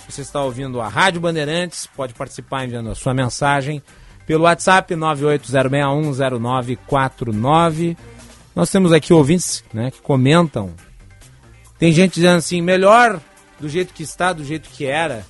Você 0.09 0.21
está 0.21 0.43
ouvindo 0.43 0.81
a 0.81 0.87
Rádio 0.87 1.21
Bandeirantes, 1.21 1.87
pode 1.95 2.15
participar 2.15 2.65
enviando 2.65 2.89
a 2.89 2.95
sua 2.95 3.13
mensagem 3.13 3.79
pelo 4.25 4.45
WhatsApp 4.45 4.95
980610949. 4.95 7.95
Nós 8.55 8.71
temos 8.71 8.91
aqui 8.91 9.13
ouvintes 9.13 9.63
né, 9.71 9.91
que 9.91 10.01
comentam. 10.01 10.73
Tem 11.77 11.93
gente 11.93 12.15
dizendo 12.15 12.37
assim, 12.37 12.59
melhor 12.59 13.21
do 13.59 13.69
jeito 13.69 13.93
que 13.93 14.01
está, 14.01 14.33
do 14.33 14.43
jeito 14.43 14.67
que 14.71 14.83
era. 14.83 15.23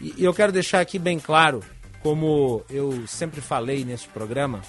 E 0.00 0.16
eu 0.18 0.34
quero 0.34 0.50
deixar 0.50 0.80
aqui 0.80 0.98
bem 0.98 1.20
claro, 1.20 1.62
como 2.02 2.64
eu 2.68 3.06
sempre 3.06 3.40
falei 3.40 3.84
neste 3.84 4.08
programa, 4.08 4.62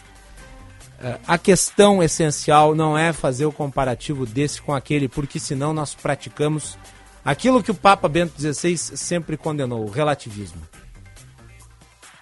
é, 1.01 1.17
a 1.27 1.39
questão 1.39 2.03
essencial 2.03 2.75
não 2.75 2.95
é 2.95 3.11
fazer 3.11 3.47
o 3.47 3.51
comparativo 3.51 4.27
desse 4.27 4.61
com 4.61 4.75
aquele, 4.75 5.07
porque 5.07 5.39
senão 5.39 5.73
nós 5.73 5.95
praticamos 5.95 6.77
aquilo 7.23 7.63
que 7.63 7.71
o 7.71 7.75
Papa 7.75 8.07
Bento 8.07 8.39
XVI 8.39 8.77
sempre 8.77 9.37
condenou, 9.37 9.85
o 9.85 9.89
relativismo. 9.89 10.61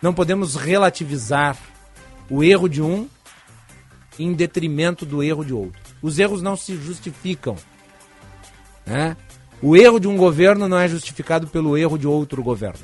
Não 0.02 0.14
podemos 0.14 0.56
relativizar 0.56 1.58
o 2.30 2.43
erro 2.43 2.68
de 2.68 2.82
um 2.82 3.08
em 4.18 4.34
detrimento 4.34 5.06
do 5.06 5.24
erro 5.24 5.45
de 5.45 5.54
outro. 5.54 5.82
Os 6.02 6.18
erros 6.20 6.41
não 6.41 6.56
se 6.56 6.76
justificam. 6.76 7.56
Né? 8.86 9.16
O 9.62 9.78
erro 9.78 9.99
de 9.99 10.08
um 10.08 10.18
governo 10.18 10.68
não 10.68 10.80
é 10.80 10.88
justificado 10.88 11.47
pelo 11.47 11.78
erro 11.78 11.97
de 11.97 12.08
outro 12.08 12.41
governo. 12.41 12.80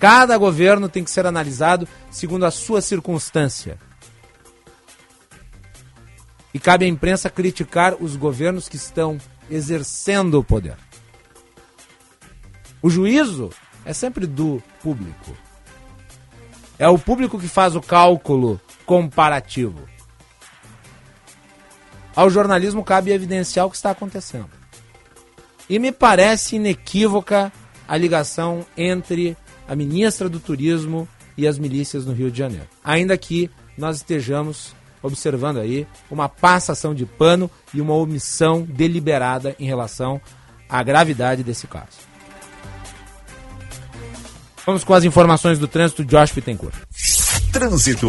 Cada 0.00 0.36
governo 0.36 0.88
tem 0.88 1.04
que 1.04 1.10
ser 1.10 1.26
analisado 1.26 1.86
segundo 2.10 2.44
a 2.44 2.50
sua 2.50 2.80
circunstância. 2.80 3.78
E 6.52 6.58
cabe 6.58 6.86
à 6.86 6.88
imprensa 6.88 7.30
criticar 7.30 7.94
os 8.00 8.16
governos 8.16 8.68
que 8.68 8.76
estão 8.76 9.18
exercendo 9.48 10.38
o 10.38 10.44
poder. 10.44 10.76
O 12.82 12.88
juízo 12.88 13.50
é 13.84 13.92
sempre 13.92 14.26
do 14.26 14.62
público. 14.82 15.36
É 16.78 16.88
o 16.88 16.98
público 16.98 17.38
que 17.38 17.48
faz 17.48 17.76
o 17.76 17.80
cálculo 17.80 18.60
comparativo. 18.86 19.88
Ao 22.16 22.30
jornalismo 22.30 22.82
cabe 22.82 23.12
evidenciar 23.12 23.66
o 23.66 23.70
que 23.70 23.76
está 23.76 23.90
acontecendo. 23.90 24.50
E 25.68 25.78
me 25.78 25.92
parece 25.92 26.56
inequívoca 26.56 27.52
a 27.86 27.96
ligação 27.96 28.66
entre 28.76 29.36
a 29.68 29.76
ministra 29.76 30.28
do 30.28 30.40
Turismo 30.40 31.08
e 31.36 31.46
as 31.46 31.58
milícias 31.58 32.04
no 32.04 32.12
Rio 32.12 32.30
de 32.30 32.38
Janeiro. 32.38 32.66
Ainda 32.82 33.16
que 33.16 33.50
nós 33.76 33.96
estejamos 33.96 34.74
observando 35.02 35.58
aí 35.58 35.86
uma 36.10 36.28
passação 36.28 36.94
de 36.94 37.06
pano 37.06 37.50
e 37.72 37.80
uma 37.80 37.94
omissão 37.94 38.62
deliberada 38.62 39.54
em 39.58 39.66
relação 39.66 40.20
à 40.68 40.82
gravidade 40.82 41.42
desse 41.42 41.66
caso. 41.66 42.09
Vamos 44.66 44.84
com 44.84 44.94
as 44.94 45.04
informações 45.04 45.58
do 45.58 45.66
trânsito, 45.66 46.04
Josh 46.04 46.32
Pittencourt. 46.32 46.74
Trânsito. 47.52 48.08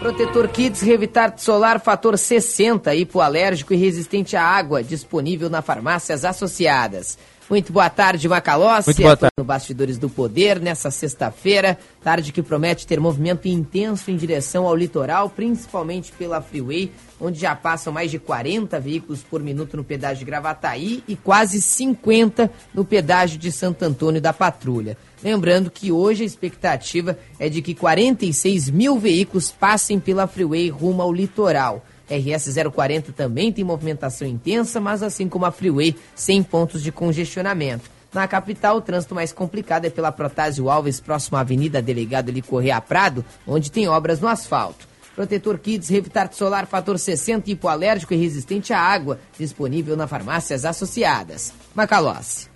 Protetor 0.00 0.48
Kids 0.48 0.82
Revitar 0.82 1.34
Solar 1.36 1.80
Fator 1.80 2.16
60, 2.16 2.94
hipoalérgico 2.94 3.72
e 3.72 3.76
resistente 3.76 4.36
à 4.36 4.42
água, 4.42 4.82
disponível 4.82 5.50
na 5.50 5.62
farmácias 5.62 6.24
associadas. 6.24 7.18
Muito 7.48 7.72
boa 7.72 7.88
tarde, 7.88 8.28
Macalossi. 8.28 8.88
Muito 8.88 9.02
boa 9.02 9.16
tarde. 9.16 9.32
No 9.38 9.44
Bastidores 9.44 9.98
do 9.98 10.08
Poder, 10.08 10.58
nessa 10.58 10.90
sexta-feira, 10.90 11.78
tarde 12.02 12.32
que 12.32 12.42
promete 12.42 12.84
ter 12.84 12.98
movimento 12.98 13.46
intenso 13.46 14.10
em 14.10 14.16
direção 14.16 14.66
ao 14.66 14.74
litoral, 14.74 15.30
principalmente 15.30 16.10
pela 16.12 16.42
Freeway, 16.42 16.90
onde 17.20 17.38
já 17.38 17.54
passam 17.54 17.92
mais 17.92 18.10
de 18.10 18.18
40 18.18 18.80
veículos 18.80 19.22
por 19.22 19.40
minuto 19.40 19.76
no 19.76 19.84
pedágio 19.84 20.18
de 20.18 20.24
Gravataí 20.24 21.04
e 21.06 21.14
quase 21.14 21.62
50 21.62 22.50
no 22.74 22.84
pedágio 22.84 23.38
de 23.38 23.52
Santo 23.52 23.84
Antônio 23.84 24.20
da 24.20 24.32
Patrulha. 24.32 24.98
Lembrando 25.22 25.70
que 25.70 25.92
hoje 25.92 26.24
a 26.24 26.26
expectativa 26.26 27.16
é 27.38 27.48
de 27.48 27.62
que 27.62 27.74
46 27.74 28.70
mil 28.70 28.98
veículos 28.98 29.52
passem 29.52 30.00
pela 30.00 30.26
Freeway 30.26 30.68
rumo 30.68 31.00
ao 31.00 31.12
litoral. 31.12 31.84
RS 32.10 32.54
040 32.72 33.12
também 33.12 33.52
tem 33.52 33.64
movimentação 33.64 34.26
intensa, 34.26 34.80
mas 34.80 35.02
assim 35.02 35.28
como 35.28 35.44
a 35.44 35.50
Freeway, 35.50 35.96
sem 36.14 36.42
pontos 36.42 36.82
de 36.82 36.92
congestionamento. 36.92 37.90
Na 38.12 38.26
capital, 38.26 38.78
o 38.78 38.80
trânsito 38.80 39.14
mais 39.14 39.32
complicado 39.32 39.84
é 39.84 39.90
pela 39.90 40.10
Protásio 40.10 40.70
Alves, 40.70 41.00
próximo 41.00 41.36
à 41.36 41.40
Avenida 41.40 41.82
Delegado 41.82 42.30
ali 42.30 42.40
Correia 42.40 42.80
Prado, 42.80 43.24
onde 43.46 43.70
tem 43.70 43.88
obras 43.88 44.20
no 44.20 44.28
asfalto. 44.28 44.88
Protetor 45.14 45.58
Kids 45.58 45.88
Revitar 45.88 46.32
Solar 46.32 46.66
Fator 46.66 46.98
60 46.98 47.50
hipoalérgico 47.50 48.14
e 48.14 48.16
resistente 48.16 48.72
à 48.72 48.78
água, 48.78 49.18
disponível 49.38 49.96
na 49.96 50.06
farmácias 50.06 50.64
associadas. 50.64 51.52
Macalossi. 51.74 52.55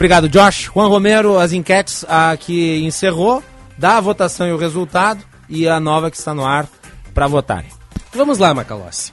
Obrigado, 0.00 0.30
Josh. 0.30 0.70
Juan 0.74 0.88
Romero, 0.88 1.38
as 1.38 1.52
enquetes 1.52 2.06
a 2.08 2.34
que 2.34 2.78
encerrou, 2.78 3.44
dá 3.76 3.98
a 3.98 4.00
votação 4.00 4.48
e 4.48 4.52
o 4.52 4.56
resultado 4.56 5.22
e 5.46 5.68
a 5.68 5.78
nova 5.78 6.10
que 6.10 6.16
está 6.16 6.32
no 6.32 6.42
ar 6.42 6.66
para 7.12 7.26
votarem. 7.26 7.68
Vamos 8.14 8.38
lá, 8.38 8.54
Macalossi. 8.54 9.12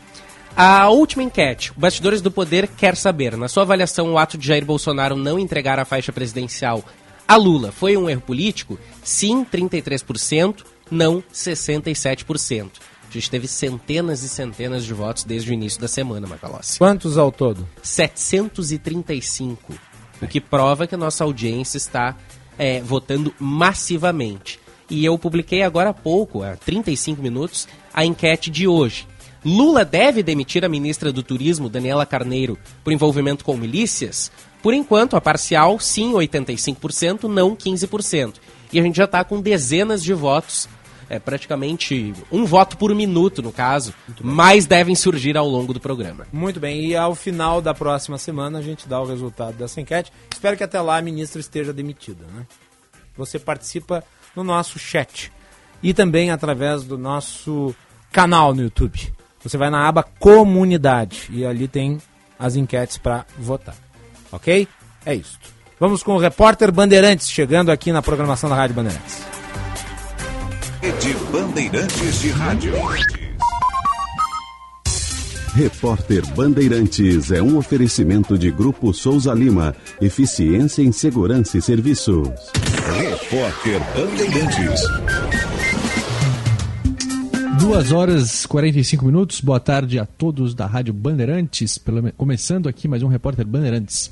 A 0.55 0.87
última 0.87 1.23
enquete, 1.23 1.73
o 1.73 1.79
Bastidores 1.81 2.21
do 2.21 2.31
Poder 2.31 2.69
quer 2.69 2.95
saber, 2.95 3.35
na 3.35 3.49
sua 3.49 3.63
avaliação, 3.63 4.13
o 4.13 4.17
ato 4.17 4.37
de 4.37 4.47
Jair 4.47 4.63
Bolsonaro 4.63 5.17
não 5.17 5.37
entregar 5.37 5.77
a 5.77 5.83
faixa 5.83 6.13
presidencial 6.13 6.81
a 7.27 7.35
Lula 7.35 7.73
foi 7.73 7.97
um 7.97 8.09
erro 8.09 8.21
político? 8.21 8.79
Sim, 9.03 9.43
33%, 9.43 10.63
não 10.89 11.21
67%. 11.33 12.69
A 13.09 13.11
gente 13.11 13.29
teve 13.29 13.45
centenas 13.49 14.23
e 14.23 14.29
centenas 14.29 14.85
de 14.85 14.93
votos 14.93 15.25
desde 15.25 15.51
o 15.51 15.53
início 15.53 15.81
da 15.81 15.89
semana, 15.89 16.25
Macalossi. 16.27 16.77
Quantos 16.77 17.17
ao 17.17 17.29
todo? 17.29 17.67
735 17.83 19.73
o 20.21 20.27
que 20.27 20.39
prova 20.41 20.87
que 20.87 20.95
a 20.95 20.97
nossa 20.97 21.23
audiência 21.23 21.77
está 21.77 22.15
é, 22.57 22.81
votando 22.81 23.33
massivamente. 23.39 24.59
E 24.89 25.03
eu 25.03 25.17
publiquei 25.17 25.63
agora 25.63 25.89
há 25.89 25.93
pouco, 25.93 26.43
há 26.43 26.55
35 26.55 27.21
minutos, 27.21 27.67
a 27.93 28.05
enquete 28.05 28.49
de 28.49 28.67
hoje. 28.67 29.07
Lula 29.43 29.85
deve 29.85 30.23
demitir 30.23 30.65
a 30.65 30.69
ministra 30.69 31.11
do 31.11 31.21
Turismo, 31.21 31.69
Daniela 31.69 32.05
Carneiro, 32.05 32.57
por 32.83 32.91
envolvimento 32.91 33.45
com 33.45 33.55
milícias? 33.55 34.31
Por 34.61 34.73
enquanto, 34.73 35.15
a 35.15 35.21
parcial, 35.21 35.79
sim, 35.79 36.13
85%, 36.13 37.23
não 37.23 37.55
15%. 37.55 38.35
E 38.73 38.79
a 38.79 38.83
gente 38.83 38.97
já 38.97 39.05
está 39.05 39.23
com 39.23 39.39
dezenas 39.39 40.03
de 40.03 40.13
votos 40.13 40.67
é 41.09 41.19
praticamente 41.19 42.13
um 42.31 42.45
voto 42.45 42.77
por 42.77 42.93
minuto, 42.93 43.41
no 43.41 43.51
caso, 43.51 43.93
mas 44.21 44.65
devem 44.65 44.95
surgir 44.95 45.37
ao 45.37 45.47
longo 45.47 45.73
do 45.73 45.79
programa. 45.79 46.27
Muito 46.31 46.59
bem, 46.59 46.85
e 46.85 46.95
ao 46.95 47.15
final 47.15 47.61
da 47.61 47.73
próxima 47.73 48.17
semana 48.17 48.59
a 48.59 48.61
gente 48.61 48.87
dá 48.87 48.99
o 48.99 49.05
resultado 49.05 49.55
dessa 49.55 49.79
enquete. 49.79 50.11
Espero 50.31 50.57
que 50.57 50.63
até 50.63 50.79
lá 50.81 50.97
a 50.97 51.01
ministra 51.01 51.39
esteja 51.39 51.71
demitida. 51.71 52.25
Né? 52.33 52.45
Você 53.15 53.39
participa 53.39 54.03
no 54.35 54.43
nosso 54.43 54.77
chat 54.77 55.31
e 55.81 55.93
também 55.93 56.31
através 56.31 56.83
do 56.83 56.97
nosso 56.97 57.73
canal 58.11 58.53
no 58.53 58.63
YouTube. 58.63 59.13
Você 59.43 59.57
vai 59.57 59.69
na 59.69 59.87
aba 59.87 60.03
Comunidade 60.03 61.29
e 61.31 61.45
ali 61.45 61.67
tem 61.67 61.99
as 62.37 62.55
enquetes 62.55 62.97
para 62.97 63.25
votar. 63.37 63.75
Ok? 64.31 64.67
É 65.05 65.15
isso. 65.15 65.39
Vamos 65.79 66.03
com 66.03 66.15
o 66.15 66.19
repórter 66.19 66.71
Bandeirantes 66.71 67.29
chegando 67.29 67.71
aqui 67.71 67.91
na 67.91 68.01
programação 68.01 68.49
da 68.49 68.55
Rádio 68.55 68.75
Bandeirantes. 68.75 69.36
Rede 70.87 71.13
Bandeirantes 71.33 72.21
de 72.21 72.29
Rádio. 72.29 72.73
Repórter 75.53 76.25
Bandeirantes 76.33 77.29
é 77.29 77.41
um 77.41 77.57
oferecimento 77.57 78.37
de 78.37 78.49
Grupo 78.49 78.93
Souza 78.93 79.33
Lima. 79.33 79.75
Eficiência 79.99 80.81
em 80.81 80.93
Segurança 80.93 81.57
e 81.57 81.61
Serviços. 81.61 82.29
Repórter 82.95 83.81
Bandeirantes. 83.97 84.81
Duas 87.59 87.91
horas 87.91 88.45
e 88.45 88.47
45 88.47 89.05
minutos. 89.07 89.41
Boa 89.41 89.59
tarde 89.59 89.99
a 89.99 90.05
todos 90.05 90.55
da 90.55 90.65
Rádio 90.65 90.93
Bandeirantes. 90.93 91.77
Começando 92.15 92.69
aqui 92.69 92.87
mais 92.87 93.03
um 93.03 93.09
Repórter 93.09 93.45
Bandeirantes. 93.45 94.09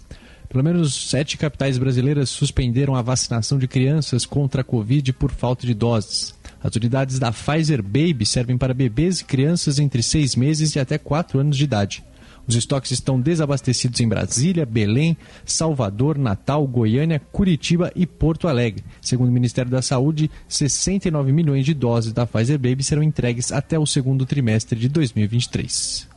Pelo 0.49 0.61
menos 0.61 1.09
sete 1.09 1.37
capitais 1.37 1.77
brasileiras 1.77 2.29
suspenderam 2.29 2.95
a 2.95 3.01
vacinação 3.01 3.57
de 3.57 3.65
crianças 3.65 4.25
contra 4.25 4.59
a 4.59 4.63
Covid 4.63 5.13
por 5.13 5.31
falta 5.31 5.65
de 5.65 5.73
doses. 5.73 6.35
As 6.63 6.75
unidades 6.75 7.19
da 7.19 7.31
Pfizer 7.31 7.81
Baby 7.81 8.25
servem 8.25 8.57
para 8.57 8.73
bebês 8.73 9.19
e 9.19 9.25
crianças 9.25 9.79
entre 9.79 10.01
seis 10.01 10.35
meses 10.35 10.75
e 10.75 10.79
até 10.79 10.97
quatro 10.97 11.39
anos 11.39 11.57
de 11.57 11.63
idade. 11.63 12.03
Os 12.47 12.55
estoques 12.55 12.91
estão 12.91 13.19
desabastecidos 13.19 13.99
em 13.99 14.07
Brasília, 14.07 14.65
Belém, 14.65 15.17
Salvador, 15.43 16.17
Natal, 16.17 16.65
Goiânia, 16.67 17.19
Curitiba 17.31 17.91
e 17.95 18.05
Porto 18.05 18.47
Alegre. 18.47 18.83
Segundo 19.01 19.29
o 19.29 19.31
Ministério 19.31 19.71
da 19.71 19.81
Saúde, 19.81 20.29
69 20.47 21.31
milhões 21.31 21.65
de 21.65 21.73
doses 21.73 22.13
da 22.13 22.25
Pfizer 22.27 22.59
Baby 22.59 22.83
serão 22.83 23.01
entregues 23.01 23.51
até 23.51 23.79
o 23.79 23.85
segundo 23.85 24.25
trimestre 24.25 24.79
de 24.79 24.87
2023. 24.87 26.07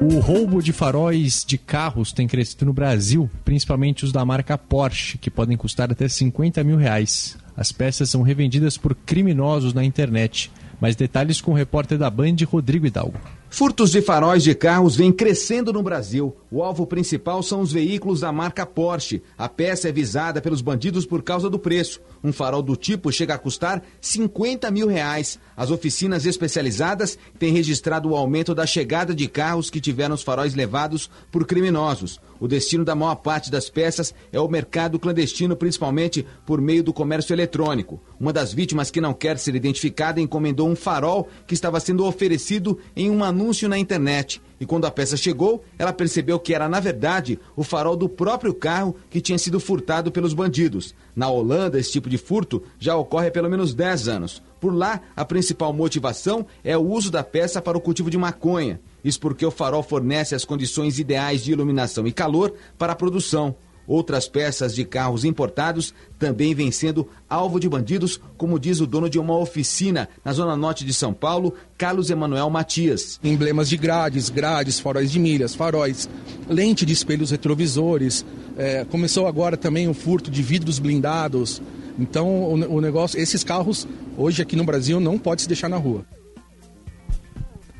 O 0.00 0.20
roubo 0.20 0.62
de 0.62 0.72
faróis 0.72 1.44
de 1.44 1.58
carros 1.58 2.12
tem 2.12 2.26
crescido 2.28 2.66
no 2.66 2.72
Brasil, 2.72 3.28
principalmente 3.44 4.04
os 4.04 4.12
da 4.12 4.24
marca 4.24 4.56
Porsche, 4.56 5.18
que 5.18 5.30
podem 5.30 5.56
custar 5.56 5.90
até 5.90 6.08
50 6.08 6.62
mil 6.62 6.76
reais. 6.76 7.36
As 7.58 7.72
peças 7.72 8.08
são 8.08 8.22
revendidas 8.22 8.78
por 8.78 8.94
criminosos 8.94 9.74
na 9.74 9.82
internet. 9.82 10.48
Mais 10.80 10.94
detalhes 10.94 11.40
com 11.40 11.50
o 11.50 11.54
repórter 11.54 11.98
da 11.98 12.08
Band, 12.08 12.36
Rodrigo 12.46 12.86
Hidalgo. 12.86 13.18
Furtos 13.50 13.90
de 13.90 14.00
faróis 14.00 14.44
de 14.44 14.54
carros 14.54 14.94
vêm 14.94 15.10
crescendo 15.10 15.72
no 15.72 15.82
Brasil. 15.82 16.36
O 16.52 16.62
alvo 16.62 16.86
principal 16.86 17.42
são 17.42 17.60
os 17.60 17.72
veículos 17.72 18.20
da 18.20 18.30
marca 18.30 18.64
Porsche. 18.64 19.22
A 19.36 19.48
peça 19.48 19.88
é 19.88 19.92
visada 19.92 20.40
pelos 20.40 20.60
bandidos 20.60 21.04
por 21.04 21.20
causa 21.20 21.50
do 21.50 21.58
preço. 21.58 22.00
Um 22.22 22.32
farol 22.32 22.62
do 22.62 22.76
tipo 22.76 23.10
chega 23.10 23.34
a 23.34 23.38
custar 23.38 23.82
50 24.00 24.70
mil 24.70 24.86
reais. 24.86 25.36
As 25.56 25.72
oficinas 25.72 26.26
especializadas 26.26 27.18
têm 27.40 27.52
registrado 27.52 28.10
o 28.10 28.14
aumento 28.14 28.54
da 28.54 28.66
chegada 28.66 29.12
de 29.12 29.26
carros 29.26 29.68
que 29.68 29.80
tiveram 29.80 30.14
os 30.14 30.22
faróis 30.22 30.54
levados 30.54 31.10
por 31.32 31.44
criminosos. 31.44 32.20
O 32.40 32.48
destino 32.48 32.84
da 32.84 32.94
maior 32.94 33.16
parte 33.16 33.50
das 33.50 33.68
peças 33.68 34.14
é 34.32 34.40
o 34.40 34.48
mercado 34.48 34.98
clandestino, 34.98 35.56
principalmente 35.56 36.26
por 36.46 36.60
meio 36.60 36.82
do 36.82 36.92
comércio 36.92 37.34
eletrônico. 37.34 38.00
Uma 38.18 38.32
das 38.32 38.52
vítimas 38.52 38.90
que 38.90 39.00
não 39.00 39.14
quer 39.14 39.38
ser 39.38 39.54
identificada 39.54 40.20
encomendou 40.20 40.68
um 40.68 40.76
farol 40.76 41.28
que 41.46 41.54
estava 41.54 41.80
sendo 41.80 42.04
oferecido 42.04 42.78
em 42.94 43.10
um 43.10 43.24
anúncio 43.24 43.68
na 43.68 43.78
internet. 43.78 44.40
E 44.60 44.66
quando 44.66 44.86
a 44.86 44.90
peça 44.90 45.16
chegou, 45.16 45.64
ela 45.78 45.92
percebeu 45.92 46.38
que 46.38 46.54
era, 46.54 46.68
na 46.68 46.80
verdade, 46.80 47.38
o 47.54 47.62
farol 47.62 47.96
do 47.96 48.08
próprio 48.08 48.52
carro 48.52 48.96
que 49.08 49.20
tinha 49.20 49.38
sido 49.38 49.60
furtado 49.60 50.10
pelos 50.10 50.34
bandidos. 50.34 50.94
Na 51.14 51.28
Holanda, 51.28 51.78
esse 51.78 51.92
tipo 51.92 52.08
de 52.10 52.18
furto 52.18 52.62
já 52.78 52.96
ocorre 52.96 53.28
há 53.28 53.30
pelo 53.30 53.48
menos 53.48 53.74
10 53.74 54.08
anos. 54.08 54.42
Por 54.60 54.74
lá, 54.74 55.00
a 55.14 55.24
principal 55.24 55.72
motivação 55.72 56.44
é 56.64 56.76
o 56.76 56.86
uso 56.86 57.10
da 57.10 57.22
peça 57.22 57.62
para 57.62 57.78
o 57.78 57.80
cultivo 57.80 58.10
de 58.10 58.18
maconha. 58.18 58.80
Isso 59.04 59.20
porque 59.20 59.46
o 59.46 59.50
farol 59.50 59.82
fornece 59.82 60.34
as 60.34 60.44
condições 60.44 60.98
ideais 60.98 61.44
de 61.44 61.52
iluminação 61.52 62.06
e 62.06 62.12
calor 62.12 62.52
para 62.76 62.92
a 62.92 62.96
produção. 62.96 63.54
Outras 63.88 64.28
peças 64.28 64.74
de 64.74 64.84
carros 64.84 65.24
importados 65.24 65.94
também 66.18 66.54
vêm 66.54 66.70
sendo 66.70 67.08
alvo 67.26 67.58
de 67.58 67.66
bandidos, 67.70 68.20
como 68.36 68.58
diz 68.58 68.80
o 68.80 68.86
dono 68.86 69.08
de 69.08 69.18
uma 69.18 69.34
oficina 69.38 70.10
na 70.22 70.30
zona 70.34 70.54
norte 70.54 70.84
de 70.84 70.92
São 70.92 71.14
Paulo, 71.14 71.54
Carlos 71.78 72.10
Emanuel 72.10 72.50
Matias. 72.50 73.18
Emblemas 73.24 73.66
de 73.66 73.78
grades, 73.78 74.28
grades, 74.28 74.78
faróis 74.78 75.10
de 75.10 75.18
milhas, 75.18 75.54
faróis, 75.54 76.06
lente 76.46 76.84
de 76.84 76.92
espelhos 76.92 77.30
retrovisores. 77.30 78.26
É, 78.58 78.84
começou 78.84 79.26
agora 79.26 79.56
também 79.56 79.88
o 79.88 79.94
furto 79.94 80.30
de 80.30 80.42
vidros 80.42 80.78
blindados. 80.78 81.62
Então, 81.98 82.28
o, 82.28 82.76
o 82.76 82.80
negócio, 82.82 83.18
esses 83.18 83.42
carros 83.42 83.88
hoje 84.18 84.42
aqui 84.42 84.54
no 84.54 84.64
Brasil 84.64 85.00
não 85.00 85.18
pode 85.18 85.40
se 85.40 85.48
deixar 85.48 85.70
na 85.70 85.78
rua. 85.78 86.04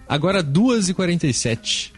Agora 0.09 0.43
2h47. 0.43 1.98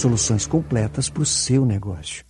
Soluções 0.00 0.46
completas 0.46 1.10
para 1.10 1.22
o 1.22 1.26
seu 1.26 1.66
negócio. 1.66 2.29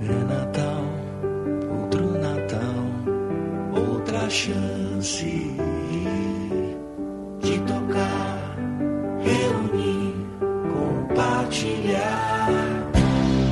É 0.00 0.24
Natal, 0.24 0.84
outro 1.80 2.18
Natal, 2.18 2.84
outra 3.74 4.28
chance 4.28 5.56
de 7.40 7.58
tocar, 7.60 8.56
reunir, 9.22 10.14
compartilhar. 10.72 12.48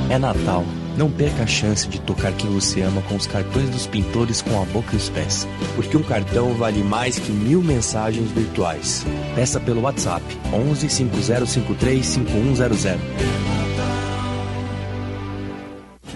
É 0.09 0.17
Natal. 0.17 0.63
Não 0.95 1.09
perca 1.09 1.43
a 1.43 1.47
chance 1.47 1.87
de 1.87 1.99
tocar 1.99 2.31
quem 2.33 2.51
você 2.51 2.81
ama 2.81 3.01
com 3.03 3.15
os 3.15 3.25
cartões 3.25 3.67
dos 3.69 3.87
pintores 3.87 4.43
com 4.43 4.61
a 4.61 4.65
boca 4.65 4.93
e 4.93 4.97
os 4.97 5.09
pés. 5.09 5.47
Porque 5.75 5.97
um 5.97 6.03
cartão 6.03 6.53
vale 6.53 6.83
mais 6.83 7.17
que 7.17 7.31
mil 7.31 7.63
mensagens 7.63 8.29
virtuais. 8.29 9.03
Peça 9.33 9.59
pelo 9.59 9.81
WhatsApp 9.81 10.23
11 10.53 10.87
5053 10.89 12.05
5100. 12.05 13.72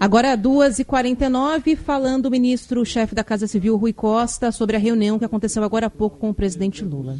Agora, 0.00 0.34
2h49, 0.34 1.76
falando 1.76 2.26
o 2.26 2.30
ministro-chefe 2.30 3.14
da 3.14 3.22
Casa 3.22 3.46
Civil, 3.46 3.76
Rui 3.76 3.92
Costa, 3.92 4.50
sobre 4.50 4.74
a 4.74 4.78
reunião 4.78 5.18
que 5.18 5.26
aconteceu 5.26 5.62
agora 5.62 5.86
há 5.86 5.90
pouco 5.90 6.16
com 6.16 6.30
o 6.30 6.34
presidente 6.34 6.82
Lula. 6.82 7.18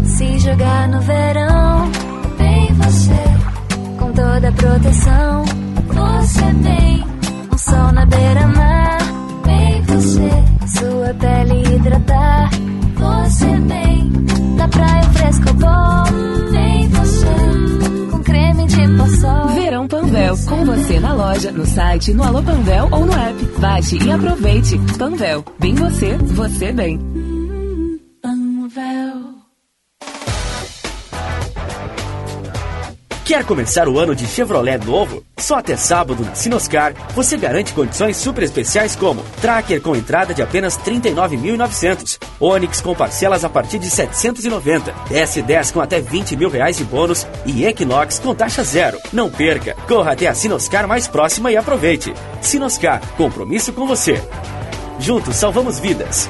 Se 0.03 0.39
jogar 0.39 0.89
no 0.89 0.99
verão, 0.99 1.89
vem 2.37 2.73
você, 2.73 3.23
com 3.97 4.11
toda 4.11 4.49
a 4.49 4.51
proteção, 4.51 5.45
você 5.93 6.53
tem 6.63 7.03
um 7.51 7.57
sol 7.57 7.91
na 7.91 8.05
beira-mar, 8.05 8.97
vem 9.45 9.81
você, 9.83 10.29
sua 10.79 11.13
pele 11.13 11.75
hidratar, 11.75 12.49
você 12.95 13.61
tem, 13.67 14.11
da 14.57 14.67
praia 14.67 15.03
fresco 15.03 15.53
bom, 15.53 16.51
vem 16.51 16.87
você, 16.89 18.11
com 18.11 18.19
creme 18.23 18.65
de 18.65 18.87
poçol. 18.97 19.47
Verão 19.49 19.87
Panvel 19.87 20.13
Panvel, 20.13 20.37
com 20.47 20.65
você 20.65 20.99
na 20.99 21.13
loja, 21.13 21.51
no 21.51 21.65
site, 21.65 22.13
no 22.13 22.23
Alô 22.23 22.41
Panvel 22.43 22.87
ou 22.91 23.05
no 23.05 23.13
app. 23.13 23.45
Baixe 23.59 23.97
e 23.97 24.11
aproveite. 24.11 24.77
Panvel, 24.97 25.43
bem 25.59 25.73
você, 25.75 26.15
você 26.17 26.71
bem. 26.71 26.99
Quer 33.25 33.45
começar 33.45 33.87
o 33.87 33.97
ano 33.97 34.13
de 34.13 34.27
Chevrolet 34.27 34.85
novo? 34.85 35.23
Só 35.37 35.55
até 35.55 35.77
sábado 35.77 36.25
na 36.25 36.35
Sinoscar 36.35 36.93
você 37.15 37.37
garante 37.37 37.71
condições 37.71 38.17
super 38.17 38.43
especiais 38.43 38.97
como 38.97 39.23
Tracker 39.39 39.81
com 39.81 39.95
entrada 39.95 40.33
de 40.33 40.41
apenas 40.41 40.75
R$ 40.75 40.91
39.900, 40.91 42.19
Onix 42.37 42.81
com 42.81 42.93
parcelas 42.93 43.45
a 43.45 43.49
partir 43.49 43.79
de 43.79 43.85
R$ 43.85 43.91
790, 43.91 44.93
S10 45.09 45.71
com 45.71 45.79
até 45.79 46.01
20 46.01 46.35
mil 46.35 46.49
reais 46.49 46.75
de 46.75 46.83
bônus 46.83 47.25
e 47.45 47.65
Equinox 47.65 48.19
com 48.19 48.35
taxa 48.35 48.61
zero. 48.61 48.99
Não 49.13 49.29
perca! 49.29 49.73
Corra 49.87 50.11
até 50.11 50.27
a 50.27 50.33
Sinoscar 50.33 50.85
mais 50.85 51.07
próxima 51.07 51.49
e 51.49 51.55
aproveite. 51.55 52.13
Sinoscar, 52.41 52.99
compromisso 53.15 53.71
com 53.71 53.87
você. 53.87 54.21
Juntos 54.99 55.37
salvamos 55.37 55.79
vidas. 55.79 56.29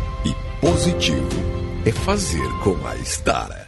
positivo 0.61 1.27
é 1.83 1.91
fazer 1.91 2.47
com 2.63 2.77
a 2.87 2.95
Estara. 2.95 3.60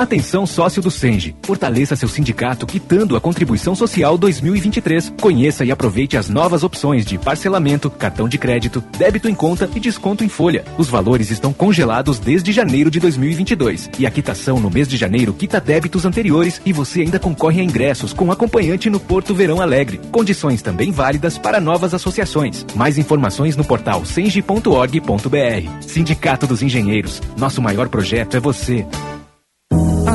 Atenção 0.00 0.46
sócio 0.46 0.80
do 0.80 0.90
Senge. 0.90 1.36
Fortaleça 1.42 1.94
seu 1.94 2.08
sindicato 2.08 2.66
quitando 2.66 3.16
a 3.16 3.20
contribuição 3.20 3.74
social 3.74 4.16
2023. 4.16 5.12
Conheça 5.20 5.62
e 5.62 5.70
aproveite 5.70 6.16
as 6.16 6.30
novas 6.30 6.64
opções 6.64 7.04
de 7.04 7.18
parcelamento, 7.18 7.90
cartão 7.90 8.26
de 8.26 8.38
crédito, 8.38 8.82
débito 8.96 9.28
em 9.28 9.34
conta 9.34 9.68
e 9.74 9.78
desconto 9.78 10.24
em 10.24 10.28
folha. 10.30 10.64
Os 10.78 10.88
valores 10.88 11.30
estão 11.30 11.52
congelados 11.52 12.18
desde 12.18 12.50
janeiro 12.50 12.90
de 12.90 12.98
2022 12.98 13.90
e 13.98 14.06
a 14.06 14.10
quitação 14.10 14.58
no 14.58 14.70
mês 14.70 14.88
de 14.88 14.96
janeiro 14.96 15.34
quita 15.34 15.60
débitos 15.60 16.06
anteriores 16.06 16.62
e 16.64 16.72
você 16.72 17.02
ainda 17.02 17.18
concorre 17.18 17.60
a 17.60 17.64
ingressos 17.64 18.14
com 18.14 18.32
acompanhante 18.32 18.88
no 18.88 18.98
Porto 18.98 19.34
Verão 19.34 19.60
Alegre. 19.60 20.00
Condições 20.10 20.62
também 20.62 20.90
válidas 20.90 21.36
para 21.36 21.60
novas 21.60 21.92
associações. 21.92 22.64
Mais 22.74 22.96
informações 22.96 23.54
no 23.54 23.64
portal 23.64 24.06
senge.org.br. 24.06 25.82
Sindicato 25.82 26.46
dos 26.46 26.62
Engenheiros. 26.62 27.20
Nosso 27.36 27.60
maior 27.60 27.90
projeto 27.90 28.38
é 28.38 28.40
você. 28.40 28.86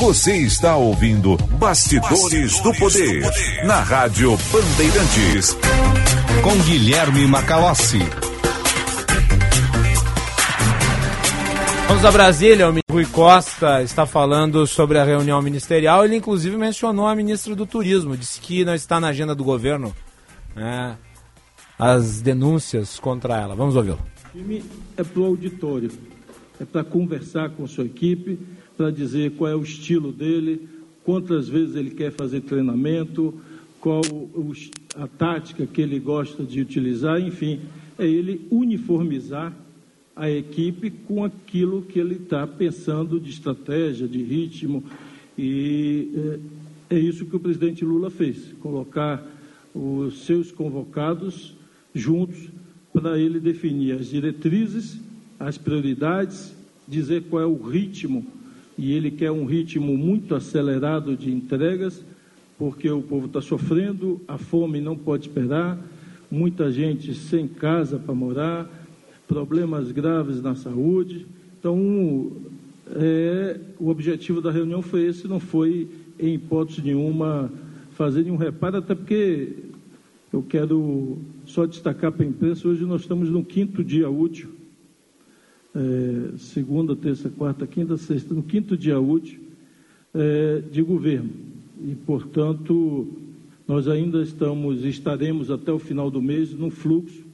Você 0.00 0.36
está 0.36 0.76
ouvindo 0.76 1.36
Bastidores, 1.58 2.60
do, 2.60 2.72
Poder, 2.74 3.28
na 3.64 3.80
Rádio 3.80 4.38
Bandeirantes. 4.52 5.56
Com 6.40 6.56
Guilherme 6.62 7.26
Macalossi. 7.26 7.98
Vamos 11.88 12.04
a 12.04 12.12
Brasília, 12.12 12.68
o 12.68 12.92
Rui 12.92 13.06
Costa 13.06 13.82
está 13.82 14.04
falando 14.04 14.66
sobre 14.66 14.98
a 14.98 15.04
reunião 15.04 15.40
ministerial. 15.40 16.04
Ele, 16.04 16.16
inclusive, 16.16 16.54
mencionou 16.54 17.06
a 17.06 17.16
ministra 17.16 17.56
do 17.56 17.64
Turismo, 17.64 18.14
disse 18.14 18.38
que 18.42 18.62
não 18.62 18.74
está 18.74 19.00
na 19.00 19.08
agenda 19.08 19.34
do 19.34 19.42
governo 19.42 19.94
né, 20.54 20.98
as 21.78 22.20
denúncias 22.20 23.00
contra 23.00 23.40
ela. 23.40 23.54
Vamos 23.56 23.74
ouvi-lo. 23.74 23.98
O 24.34 24.38
time 24.38 24.62
é 24.98 25.02
para 25.02 25.18
o 25.18 25.24
auditório, 25.24 25.90
é 26.60 26.64
para 26.66 26.84
conversar 26.84 27.48
com 27.50 27.66
sua 27.66 27.86
equipe, 27.86 28.38
para 28.76 28.90
dizer 28.90 29.32
qual 29.32 29.50
é 29.50 29.56
o 29.56 29.62
estilo 29.62 30.12
dele, 30.12 30.68
quantas 31.02 31.48
vezes 31.48 31.74
ele 31.74 31.90
quer 31.90 32.12
fazer 32.12 32.42
treinamento, 32.42 33.40
qual 33.80 34.02
a 34.94 35.06
tática 35.06 35.66
que 35.66 35.80
ele 35.80 35.98
gosta 35.98 36.44
de 36.44 36.60
utilizar, 36.60 37.18
enfim, 37.18 37.62
é 37.98 38.06
ele 38.06 38.46
uniformizar 38.50 39.54
a 40.18 40.28
equipe 40.28 40.90
com 40.90 41.24
aquilo 41.24 41.82
que 41.82 41.98
ele 41.98 42.16
está 42.16 42.44
pensando 42.46 43.20
de 43.20 43.30
estratégia, 43.30 44.08
de 44.08 44.22
ritmo. 44.22 44.82
E 45.38 46.40
é, 46.90 46.96
é 46.96 46.98
isso 46.98 47.24
que 47.24 47.36
o 47.36 47.40
presidente 47.40 47.84
Lula 47.84 48.10
fez: 48.10 48.52
colocar 48.60 49.24
os 49.72 50.26
seus 50.26 50.50
convocados 50.50 51.54
juntos 51.94 52.48
para 52.92 53.16
ele 53.16 53.38
definir 53.38 53.92
as 53.92 54.08
diretrizes, 54.08 55.00
as 55.38 55.56
prioridades, 55.56 56.52
dizer 56.86 57.24
qual 57.30 57.42
é 57.42 57.46
o 57.46 57.62
ritmo. 57.62 58.26
E 58.76 58.92
ele 58.92 59.10
quer 59.10 59.30
um 59.30 59.44
ritmo 59.44 59.96
muito 59.96 60.34
acelerado 60.34 61.16
de 61.16 61.30
entregas, 61.30 62.04
porque 62.58 62.90
o 62.90 63.02
povo 63.02 63.26
está 63.26 63.40
sofrendo, 63.40 64.20
a 64.26 64.36
fome 64.36 64.80
não 64.80 64.96
pode 64.96 65.28
esperar, 65.28 65.78
muita 66.30 66.70
gente 66.72 67.14
sem 67.14 67.46
casa 67.46 67.98
para 67.98 68.14
morar 68.14 68.77
problemas 69.28 69.92
graves 69.92 70.40
na 70.42 70.56
saúde. 70.56 71.26
Então, 71.60 72.32
é, 72.96 73.60
o 73.78 73.90
objetivo 73.90 74.40
da 74.40 74.50
reunião 74.50 74.80
foi 74.80 75.06
esse, 75.06 75.28
não 75.28 75.38
foi, 75.38 75.86
em 76.18 76.34
hipótese 76.34 76.80
nenhuma, 76.82 77.52
fazer 77.92 78.22
nenhum 78.22 78.36
reparo, 78.36 78.78
até 78.78 78.94
porque 78.94 79.50
eu 80.32 80.42
quero 80.42 81.18
só 81.44 81.66
destacar 81.66 82.10
para 82.10 82.24
a 82.24 82.28
imprensa, 82.28 82.66
hoje 82.66 82.84
nós 82.84 83.02
estamos 83.02 83.28
no 83.28 83.44
quinto 83.44 83.84
dia 83.84 84.08
útil, 84.08 84.48
é, 85.74 86.38
segunda, 86.38 86.96
terça, 86.96 87.28
quarta, 87.28 87.66
quinta, 87.66 87.96
sexta, 87.96 88.34
no 88.34 88.42
quinto 88.42 88.76
dia 88.76 88.98
útil 88.98 89.38
é, 90.14 90.62
de 90.72 90.82
governo. 90.82 91.30
E, 91.84 91.94
portanto, 91.94 93.06
nós 93.66 93.86
ainda 93.86 94.22
estamos, 94.22 94.84
estaremos 94.84 95.50
até 95.50 95.70
o 95.70 95.78
final 95.78 96.10
do 96.10 96.22
mês 96.22 96.52
no 96.52 96.70
fluxo 96.70 97.27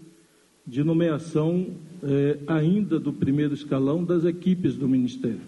de 0.67 0.83
nomeação 0.83 1.67
eh, 2.03 2.39
ainda 2.47 2.99
do 2.99 3.13
primeiro 3.13 3.55
escalão 3.55 4.03
das 4.05 4.25
equipes 4.25 4.77
do 4.77 4.89
Ministério. 4.89 5.41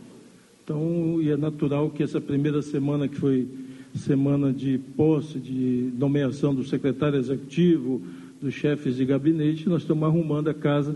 Então, 0.62 1.18
e 1.22 1.30
é 1.30 1.36
natural 1.36 1.90
que 1.90 2.02
essa 2.02 2.20
primeira 2.20 2.60
semana, 2.60 3.08
que 3.08 3.16
foi 3.16 3.48
semana 3.94 4.52
de 4.52 4.78
posse, 4.96 5.38
de 5.38 5.92
nomeação 5.98 6.54
do 6.54 6.64
secretário 6.64 7.18
executivo, 7.18 8.02
dos 8.40 8.52
chefes 8.52 8.96
de 8.96 9.04
gabinete, 9.04 9.68
nós 9.68 9.82
estamos 9.82 10.04
arrumando 10.04 10.48
a 10.48 10.54
casa 10.54 10.94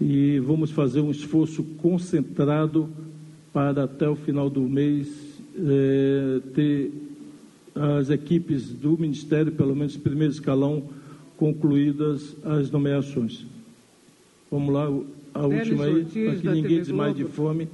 e 0.00 0.38
vamos 0.38 0.70
fazer 0.70 1.00
um 1.00 1.10
esforço 1.10 1.62
concentrado 1.62 2.88
para 3.52 3.84
até 3.84 4.08
o 4.08 4.16
final 4.16 4.48
do 4.48 4.62
mês 4.62 5.08
eh, 5.56 6.40
ter 6.54 6.92
as 7.74 8.10
equipes 8.10 8.70
do 8.70 8.96
Ministério, 8.96 9.52
pelo 9.52 9.74
menos 9.74 9.96
primeiro 9.96 10.32
escalão, 10.32 10.84
concluídas 11.38 12.36
as 12.44 12.70
nomeações. 12.70 13.46
Vamos 14.50 14.74
lá, 14.74 14.86
a 15.32 15.46
última 15.46 15.84
aí, 15.84 16.04
para 16.04 16.36
que 16.36 16.48
ninguém 16.48 16.78
desmaie 16.78 17.14
de 17.14 17.24
fome. 17.24 17.68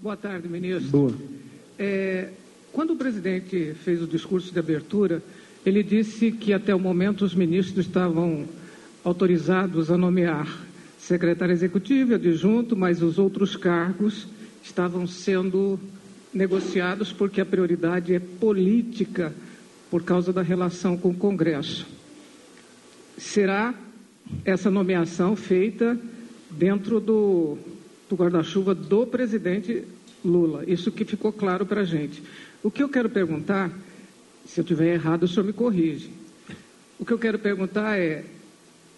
Boa 0.00 0.16
tarde, 0.16 0.46
ministro. 0.46 0.90
Boa. 0.90 1.14
É, 1.78 2.28
quando 2.72 2.92
o 2.92 2.96
presidente 2.96 3.74
fez 3.82 4.02
o 4.02 4.06
discurso 4.06 4.52
de 4.52 4.58
abertura, 4.58 5.22
ele 5.64 5.82
disse 5.82 6.30
que 6.30 6.52
até 6.52 6.74
o 6.74 6.78
momento 6.78 7.24
os 7.24 7.34
ministros 7.34 7.86
estavam 7.86 8.44
autorizados 9.02 9.90
a 9.90 9.96
nomear 9.96 10.66
secretário 10.98 11.52
executivo 11.52 12.12
e 12.12 12.14
adjunto, 12.16 12.76
mas 12.76 13.02
os 13.02 13.18
outros 13.18 13.56
cargos 13.56 14.28
estavam 14.62 15.06
sendo 15.06 15.80
negociados 16.34 17.10
porque 17.10 17.40
a 17.40 17.46
prioridade 17.46 18.12
é 18.12 18.18
política 18.18 19.32
por 19.90 20.02
causa 20.02 20.30
da 20.32 20.42
relação 20.42 20.96
com 20.96 21.08
o 21.08 21.14
Congresso 21.14 21.97
será 23.18 23.74
essa 24.44 24.70
nomeação 24.70 25.34
feita 25.36 25.98
dentro 26.50 27.00
do, 27.00 27.58
do 28.08 28.16
guarda-chuva 28.16 28.74
do 28.74 29.06
presidente 29.06 29.84
Lula. 30.24 30.64
Isso 30.66 30.90
que 30.90 31.04
ficou 31.04 31.32
claro 31.32 31.66
para 31.66 31.82
a 31.82 31.84
gente. 31.84 32.22
O 32.62 32.70
que 32.70 32.82
eu 32.82 32.88
quero 32.88 33.10
perguntar, 33.10 33.70
se 34.46 34.60
eu 34.60 34.64
tiver 34.64 34.94
errado, 34.94 35.24
o 35.24 35.28
senhor 35.28 35.44
me 35.44 35.52
corrige. 35.52 36.10
O 36.98 37.04
que 37.04 37.12
eu 37.12 37.18
quero 37.18 37.38
perguntar 37.38 37.98
é: 37.98 38.24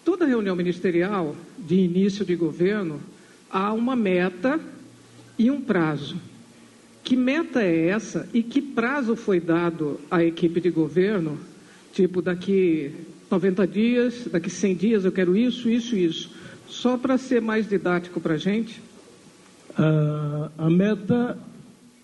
toda 0.05 0.25
reunião 0.25 0.55
ministerial 0.55 1.35
de 1.57 1.75
início 1.75 2.25
de 2.25 2.35
governo 2.35 2.99
há 3.49 3.73
uma 3.73 3.95
meta 3.95 4.59
e 5.37 5.51
um 5.51 5.61
prazo. 5.61 6.17
Que 7.03 7.15
meta 7.15 7.61
é 7.61 7.87
essa 7.87 8.29
e 8.33 8.43
que 8.43 8.61
prazo 8.61 9.15
foi 9.15 9.39
dado 9.39 9.99
à 10.09 10.23
equipe 10.23 10.61
de 10.61 10.69
governo? 10.69 11.37
Tipo, 11.93 12.21
daqui 12.21 12.93
90 13.31 13.65
dias, 13.65 14.27
daqui 14.29 14.49
100 14.49 14.75
dias 14.75 15.05
eu 15.05 15.11
quero 15.11 15.35
isso, 15.37 15.69
isso, 15.69 15.95
isso. 15.95 16.29
Só 16.67 16.97
para 16.97 17.17
ser 17.17 17.41
mais 17.41 17.67
didático 17.67 18.19
para 18.19 18.33
a 18.33 18.37
gente. 18.37 18.81
A, 20.57 20.69
meta 20.69 21.37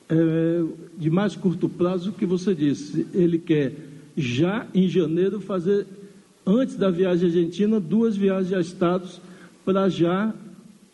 é 0.09 0.63
de 0.97 1.09
mais 1.09 1.35
curto 1.35 1.67
prazo 1.67 2.13
que 2.13 2.25
você 2.25 2.55
disse. 2.55 3.05
Ele 3.13 3.37
quer 3.37 3.73
já 4.15 4.65
em 4.73 4.87
janeiro 4.87 5.41
fazer, 5.41 5.85
antes 6.45 6.75
da 6.75 6.89
viagem 6.89 7.27
argentina, 7.27 7.79
duas 7.79 8.15
viagens 8.15 8.53
a 8.53 8.61
estados 8.61 9.21
para 9.65 9.89
já 9.89 10.33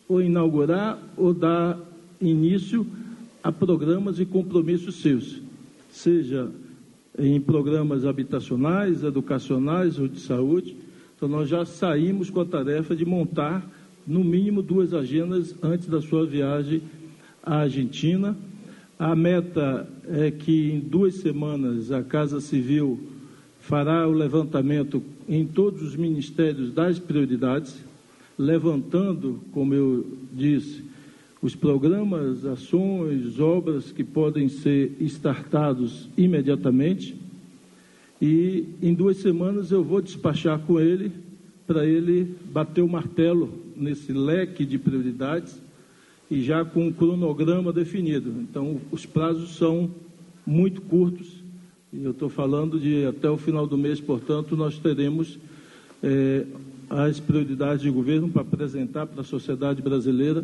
ou 0.08 0.20
inaugurar 0.20 0.98
ou 1.16 1.32
dar 1.32 1.78
início 2.20 2.86
a 3.42 3.52
programas 3.52 4.18
e 4.18 4.24
compromissos 4.24 4.96
seus, 4.96 5.40
seja 5.92 6.50
em 7.18 7.40
programas 7.40 8.04
habitacionais, 8.04 9.04
educacionais 9.04 9.98
ou 9.98 10.08
de 10.08 10.20
saúde. 10.20 10.76
Então, 11.16 11.28
nós 11.28 11.48
já 11.48 11.64
saímos 11.64 12.28
com 12.28 12.40
a 12.40 12.44
tarefa 12.44 12.94
de 12.94 13.04
montar, 13.04 13.68
no 14.06 14.22
mínimo, 14.22 14.62
duas 14.62 14.92
agendas 14.92 15.54
antes 15.62 15.88
da 15.88 16.02
sua 16.02 16.26
viagem 16.26 16.82
à 17.42 17.60
Argentina. 17.60 18.36
A 18.98 19.14
meta 19.16 19.88
é 20.06 20.30
que 20.30 20.72
em 20.72 20.80
duas 20.80 21.14
semanas 21.14 21.90
a 21.90 22.02
Casa 22.02 22.40
Civil 22.40 23.00
fará 23.60 24.06
o 24.06 24.12
levantamento 24.12 25.02
em 25.26 25.46
todos 25.46 25.82
os 25.82 25.96
ministérios 25.96 26.70
das 26.70 26.98
prioridades, 26.98 27.82
levantando, 28.38 29.40
como 29.52 29.72
eu 29.72 30.06
disse, 30.32 30.83
os 31.44 31.54
programas, 31.54 32.46
ações, 32.46 33.38
obras 33.38 33.92
que 33.92 34.02
podem 34.02 34.48
ser 34.48 34.96
startados 34.98 36.08
imediatamente. 36.16 37.14
E 38.18 38.64
em 38.80 38.94
duas 38.94 39.18
semanas 39.18 39.70
eu 39.70 39.84
vou 39.84 40.00
despachar 40.00 40.58
com 40.60 40.80
ele 40.80 41.12
para 41.66 41.84
ele 41.84 42.34
bater 42.50 42.80
o 42.80 42.88
martelo 42.88 43.52
nesse 43.76 44.10
leque 44.10 44.64
de 44.64 44.78
prioridades 44.78 45.60
e 46.30 46.40
já 46.40 46.64
com 46.64 46.86
um 46.86 46.92
cronograma 46.92 47.74
definido. 47.74 48.34
Então, 48.40 48.80
os 48.90 49.04
prazos 49.04 49.54
são 49.58 49.90
muito 50.46 50.80
curtos 50.80 51.44
e 51.92 52.02
eu 52.04 52.12
estou 52.12 52.30
falando 52.30 52.80
de 52.80 53.04
até 53.04 53.28
o 53.28 53.36
final 53.36 53.66
do 53.66 53.76
mês, 53.76 54.00
portanto, 54.00 54.56
nós 54.56 54.78
teremos 54.78 55.38
eh, 56.02 56.46
as 56.88 57.20
prioridades 57.20 57.82
de 57.82 57.90
governo 57.90 58.30
para 58.30 58.40
apresentar 58.40 59.06
para 59.06 59.20
a 59.20 59.24
sociedade 59.24 59.82
brasileira 59.82 60.42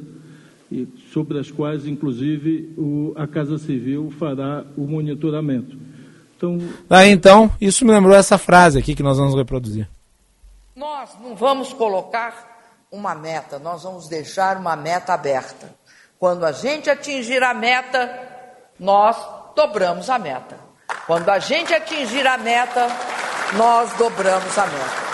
e 0.70 0.86
sobre 1.12 1.38
as 1.38 1.50
quais, 1.50 1.86
inclusive, 1.86 2.72
o, 2.78 3.12
a 3.16 3.26
Casa 3.26 3.58
Civil 3.58 4.12
fará 4.18 4.64
o 4.76 4.86
monitoramento. 4.86 5.76
Então, 6.36 6.58
Daí 6.88 7.10
então, 7.10 7.50
isso 7.60 7.84
me 7.84 7.92
lembrou 7.92 8.14
essa 8.14 8.38
frase 8.38 8.78
aqui 8.78 8.94
que 8.94 9.02
nós 9.02 9.18
vamos 9.18 9.34
reproduzir. 9.34 9.88
Nós 10.74 11.10
não 11.20 11.34
vamos 11.34 11.72
colocar 11.72 12.50
uma 12.90 13.14
meta, 13.14 13.58
nós 13.58 13.82
vamos 13.82 14.08
deixar 14.08 14.56
uma 14.56 14.76
meta 14.76 15.12
aberta. 15.12 15.74
Quando 16.18 16.44
a 16.44 16.52
gente 16.52 16.88
atingir 16.88 17.42
a 17.42 17.52
meta, 17.52 18.28
nós 18.78 19.16
dobramos 19.54 20.08
a 20.08 20.18
meta. 20.18 20.58
Quando 21.06 21.28
a 21.28 21.38
gente 21.38 21.74
atingir 21.74 22.26
a 22.26 22.38
meta, 22.38 22.86
nós 23.56 23.92
dobramos 23.94 24.56
a 24.56 24.66
meta. 24.66 25.10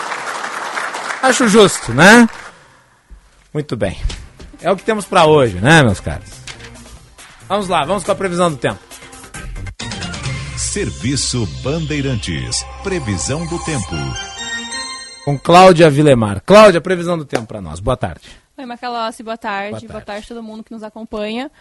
Acho 1.23 1.47
justo, 1.47 1.93
né? 1.93 2.27
Muito 3.53 3.75
bem. 3.75 3.97
É 4.61 4.71
o 4.71 4.75
que 4.75 4.83
temos 4.83 5.05
para 5.05 5.25
hoje, 5.25 5.59
né, 5.59 5.83
meus 5.83 5.99
caros? 5.99 6.29
Vamos 7.47 7.67
lá, 7.67 7.85
vamos 7.85 8.03
com 8.03 8.11
a 8.11 8.15
previsão 8.15 8.49
do 8.49 8.57
tempo. 8.57 8.79
Serviço 10.57 11.45
Bandeirantes. 11.63 12.63
Previsão 12.83 13.45
do 13.47 13.63
tempo. 13.63 13.95
Com 15.23 15.37
Cláudia 15.39 15.89
Vilemar. 15.89 16.41
Cláudia, 16.45 16.81
previsão 16.81 17.17
do 17.17 17.25
tempo 17.25 17.45
para 17.45 17.61
nós. 17.61 17.79
Boa 17.79 17.97
tarde. 17.97 18.27
Oi, 18.57 18.65
Macalossi, 18.65 19.23
boa 19.23 19.37
tarde. 19.37 19.71
Boa 19.71 19.79
boa 19.81 19.91
tarde. 20.01 20.05
tarde. 20.05 20.25
a 20.25 20.27
todo 20.27 20.43
mundo 20.43 20.63
que 20.63 20.71
nos 20.71 20.83
acompanha. 20.83 21.51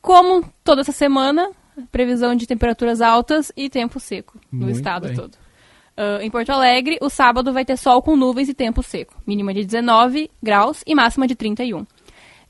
Como 0.00 0.44
toda 0.62 0.82
essa 0.82 0.92
semana, 0.92 1.50
previsão 1.90 2.34
de 2.34 2.46
temperaturas 2.46 3.00
altas 3.00 3.50
e 3.56 3.68
tempo 3.68 3.98
seco 3.98 4.38
no 4.50 4.66
Muito 4.66 4.76
estado 4.76 5.08
bem. 5.08 5.16
todo. 5.16 5.36
Ah, 5.96 6.18
em 6.22 6.30
Porto 6.30 6.50
Alegre, 6.50 6.96
o 7.00 7.10
sábado 7.10 7.52
vai 7.52 7.64
ter 7.64 7.76
sol 7.76 8.00
com 8.00 8.16
nuvens 8.16 8.48
e 8.48 8.54
tempo 8.54 8.82
seco. 8.84 9.14
Mínima 9.26 9.52
de 9.52 9.64
19 9.64 10.30
graus 10.40 10.82
e 10.86 10.94
máxima 10.94 11.26
de 11.26 11.34
31. 11.34 11.84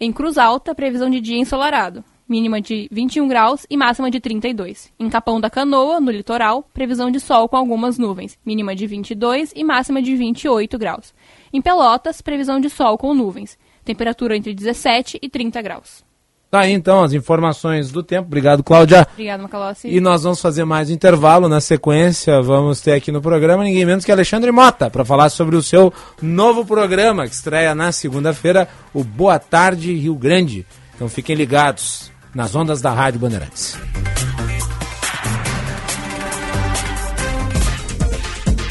Em 0.00 0.12
Cruz 0.12 0.38
Alta, 0.38 0.76
previsão 0.76 1.10
de 1.10 1.20
dia 1.20 1.38
ensolarado. 1.38 2.04
Mínima 2.28 2.60
de 2.60 2.88
21 2.92 3.26
graus 3.26 3.66
e 3.68 3.76
máxima 3.76 4.08
de 4.08 4.20
32. 4.20 4.92
Em 4.96 5.10
Capão 5.10 5.40
da 5.40 5.50
Canoa, 5.50 5.98
no 5.98 6.12
litoral, 6.12 6.62
previsão 6.72 7.10
de 7.10 7.18
sol 7.18 7.48
com 7.48 7.56
algumas 7.56 7.98
nuvens. 7.98 8.38
Mínima 8.46 8.76
de 8.76 8.86
22 8.86 9.52
e 9.56 9.64
máxima 9.64 10.00
de 10.00 10.14
28 10.14 10.78
graus. 10.78 11.12
Em 11.52 11.60
Pelotas, 11.60 12.22
previsão 12.22 12.60
de 12.60 12.70
sol 12.70 12.96
com 12.96 13.12
nuvens. 13.12 13.58
Temperatura 13.84 14.36
entre 14.36 14.54
17 14.54 15.18
e 15.20 15.28
30 15.28 15.60
graus. 15.62 16.07
Tá 16.50 16.60
aí 16.60 16.72
então 16.72 17.04
as 17.04 17.12
informações 17.12 17.92
do 17.92 18.02
tempo. 18.02 18.26
Obrigado, 18.26 18.64
Cláudia. 18.64 19.06
Obrigada, 19.12 19.42
Macalossi. 19.42 19.86
E 19.86 20.00
nós 20.00 20.22
vamos 20.22 20.40
fazer 20.40 20.64
mais 20.64 20.88
um 20.88 20.94
intervalo. 20.94 21.46
Na 21.46 21.60
sequência, 21.60 22.40
vamos 22.40 22.80
ter 22.80 22.92
aqui 22.92 23.12
no 23.12 23.20
programa 23.20 23.64
ninguém 23.64 23.84
menos 23.84 24.02
que 24.02 24.10
Alexandre 24.10 24.50
Mota 24.50 24.88
para 24.88 25.04
falar 25.04 25.28
sobre 25.28 25.56
o 25.56 25.62
seu 25.62 25.92
novo 26.22 26.64
programa 26.64 27.28
que 27.28 27.34
estreia 27.34 27.74
na 27.74 27.92
segunda-feira, 27.92 28.66
o 28.94 29.04
Boa 29.04 29.38
Tarde 29.38 29.92
Rio 29.94 30.14
Grande. 30.14 30.64
Então 30.94 31.06
fiquem 31.06 31.36
ligados 31.36 32.10
nas 32.34 32.54
ondas 32.54 32.80
da 32.80 32.92
Rádio 32.92 33.20
Bandeirantes. 33.20 33.78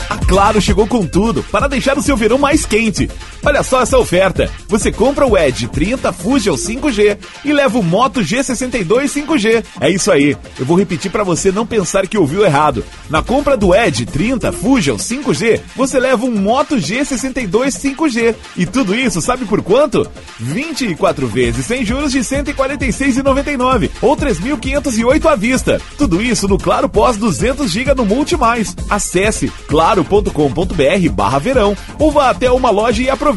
A 0.09 0.17
Claro 0.25 0.59
chegou 0.59 0.88
com 0.88 1.05
tudo 1.05 1.43
para 1.43 1.67
deixar 1.67 1.95
o 1.95 2.01
seu 2.01 2.17
verão 2.17 2.39
mais 2.39 2.65
quente. 2.65 3.07
Olha 3.48 3.64
só 3.64 3.82
essa 3.82 3.98
oferta. 3.98 4.52
Você 4.68 4.91
compra 4.91 5.26
o 5.26 5.38
Edge 5.38 5.70
30 5.70 6.12
Fusion 6.12 6.56
5G 6.56 7.18
e 7.45 7.54
leva 7.54 7.80
o 7.80 7.82
Moto 7.82 8.20
G62 8.20 9.06
5G. 9.06 9.64
É 9.80 9.89
isso 9.89 10.12
aí. 10.12 10.36
Eu 10.60 10.66
vou 10.66 10.78
repetir 10.78 11.10
para 11.10 11.24
você 11.24 11.50
não 11.50 11.66
pensar 11.66 12.06
que 12.08 12.18
ouviu 12.18 12.43
errado. 12.43 12.84
Na 13.10 13.24
compra 13.24 13.56
do 13.56 13.74
Edge 13.74 14.06
30 14.06 14.52
Fusion 14.52 14.98
5G, 14.98 15.62
você 15.78 15.98
leva 15.98 16.26
um 16.26 16.32
Moto 16.38 16.76
G62 16.76 17.68
5G. 17.70 18.36
E 18.58 18.66
tudo 18.66 18.93
isso 18.93 19.22
sabe 19.22 19.45
por 19.45 19.62
quanto? 19.62 20.06
24 20.38 21.26
vezes 21.26 21.66
sem 21.66 21.86
juros 21.86 22.12
de 22.12 22.18
R$ 22.18 22.26
146,99 22.26 23.89
ou 24.02 24.18
3.508 24.18 25.26
à 25.26 25.36
vista. 25.38 25.82
Tudo 25.98 26.22
isso 26.22 26.50
no 26.50 26.58
Claro 26.58 26.89
Pós 26.89 27.16
200 27.16 27.72
GB 27.72 27.93
no 27.93 28.06
Multi 28.06 28.36
Mais. 28.36 28.76
Acesse 28.89 29.48
claro.com.br 29.70 31.10
barra 31.14 31.39
verão 31.39 31.78
ou 31.98 32.12
vá 32.12 32.30
até 32.30 32.52
uma 32.52 32.70
loja 32.70 33.02
e 33.02 33.10
aproveite. 33.10 33.36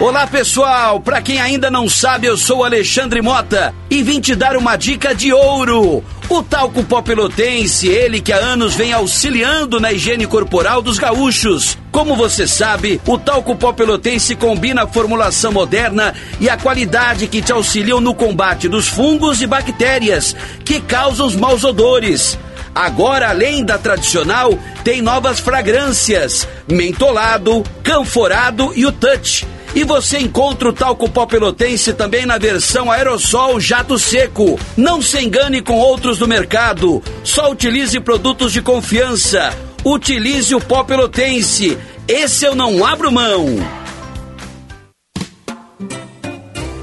Olá 0.00 0.26
pessoal, 0.26 0.98
para 0.98 1.20
quem 1.20 1.38
ainda 1.38 1.70
não 1.70 1.86
sabe, 1.86 2.26
eu 2.26 2.34
sou 2.34 2.64
Alexandre 2.64 3.20
Mota 3.20 3.74
e 3.90 4.02
vim 4.02 4.18
te 4.18 4.34
dar 4.34 4.56
uma 4.56 4.74
dica 4.74 5.14
de 5.14 5.30
ouro. 5.30 6.02
O 6.26 6.42
talco 6.42 6.82
pó 6.82 7.02
pelotense, 7.02 7.86
ele 7.86 8.18
que 8.18 8.32
há 8.32 8.38
anos 8.38 8.74
vem 8.74 8.94
auxiliando 8.94 9.78
na 9.78 9.92
higiene 9.92 10.26
corporal 10.26 10.80
dos 10.80 10.98
gaúchos. 10.98 11.76
Como 11.92 12.16
você 12.16 12.48
sabe, 12.48 12.98
o 13.06 13.18
talco 13.18 13.54
pó 13.54 13.74
pelotense 13.74 14.34
combina 14.34 14.84
a 14.84 14.86
formulação 14.86 15.52
moderna 15.52 16.14
e 16.40 16.48
a 16.48 16.56
qualidade 16.56 17.26
que 17.26 17.42
te 17.42 17.52
auxiliam 17.52 18.00
no 18.00 18.14
combate 18.14 18.70
dos 18.70 18.88
fungos 18.88 19.42
e 19.42 19.46
bactérias 19.46 20.34
que 20.64 20.80
causam 20.80 21.26
os 21.26 21.36
maus 21.36 21.62
odores. 21.62 22.38
Agora, 22.74 23.28
além 23.28 23.66
da 23.66 23.76
tradicional, 23.76 24.58
tem 24.82 25.02
novas 25.02 25.40
fragrâncias: 25.40 26.48
mentolado, 26.66 27.62
canforado 27.82 28.72
e 28.74 28.86
o 28.86 28.92
touch. 28.92 29.46
E 29.74 29.84
você 29.84 30.18
encontra 30.18 30.68
o 30.68 30.72
talco 30.72 31.08
pó 31.08 31.26
pelotense 31.26 31.92
também 31.92 32.26
na 32.26 32.38
versão 32.38 32.90
aerossol 32.90 33.60
jato 33.60 33.98
seco. 33.98 34.58
Não 34.76 35.00
se 35.00 35.22
engane 35.22 35.62
com 35.62 35.78
outros 35.78 36.18
do 36.18 36.26
mercado. 36.26 37.02
Só 37.22 37.50
utilize 37.50 37.98
produtos 38.00 38.52
de 38.52 38.60
confiança. 38.60 39.56
Utilize 39.84 40.54
o 40.54 40.60
pó 40.60 40.82
pelotense. 40.82 41.78
Esse 42.08 42.44
eu 42.44 42.54
não 42.56 42.84
abro 42.84 43.12
mão. 43.12 43.46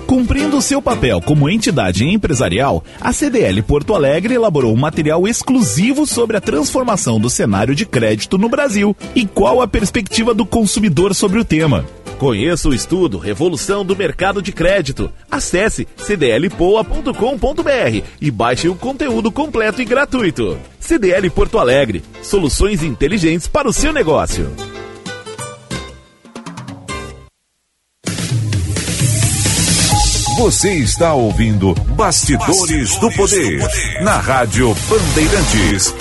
Cumprindo 0.08 0.62
seu 0.62 0.82
papel 0.82 1.22
como 1.22 1.50
entidade 1.50 2.06
empresarial, 2.06 2.82
a 3.02 3.12
CDL 3.12 3.62
Porto 3.62 3.94
Alegre 3.94 4.34
elaborou 4.34 4.74
um 4.74 4.78
material 4.78 5.28
exclusivo 5.28 6.08
sobre 6.08 6.38
a 6.38 6.42
transformação 6.42 7.20
do 7.20 7.30
cenário 7.30 7.76
de 7.76 7.86
crédito 7.86 8.38
no 8.38 8.48
Brasil 8.48 8.96
e 9.14 9.26
qual 9.26 9.62
a 9.62 9.68
perspectiva 9.68 10.34
do 10.34 10.46
consumidor 10.46 11.14
sobre 11.14 11.40
o 11.40 11.46
tema. 11.46 11.86
Conheça 12.18 12.68
o 12.68 12.74
estudo 12.74 13.20
Revolução 13.20 13.86
do 13.86 13.95
Mercado 13.95 14.41
de 14.41 14.51
Crédito. 14.51 15.11
Acesse 15.30 15.88
cdlpoa.com.br 15.97 17.13
e 18.20 18.32
baixe 18.32 18.68
o 18.68 18.76
conteúdo 18.76 19.32
completo 19.32 19.82
e 19.82 19.86
gratuito. 19.86 20.57
CDL 20.80 21.30
Porto 21.30 21.59
Alegre, 21.59 22.03
soluções 22.24 22.82
inteligentes 22.82 23.47
para 23.47 23.70
o 23.70 23.74
seu 23.74 23.93
negócio. 23.93 24.51
Você 30.38 30.74
está 30.76 31.13
ouvindo 31.13 31.74
Bastidores, 31.95 32.95
do, 32.97 33.11
Poder, 33.11 33.59
na 34.01 34.18
Rádio 34.18 34.76
Bandeirantes. 34.88 35.93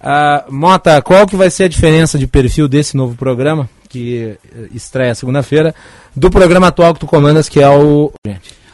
Uh, 0.00 0.50
Mota, 0.50 1.02
qual 1.02 1.26
que 1.26 1.36
vai 1.36 1.50
ser 1.50 1.64
a 1.64 1.68
diferença 1.68 2.18
de 2.18 2.26
perfil 2.26 2.66
desse 2.66 2.96
novo 2.96 3.14
programa, 3.14 3.68
que 3.90 4.38
eh, 4.54 4.68
estreia 4.74 5.14
segunda-feira, 5.14 5.74
do 6.16 6.30
programa 6.30 6.68
atual 6.68 6.94
que 6.94 7.00
tu 7.00 7.06
comandas, 7.06 7.46
que 7.48 7.60
é 7.60 7.68
o... 7.68 8.10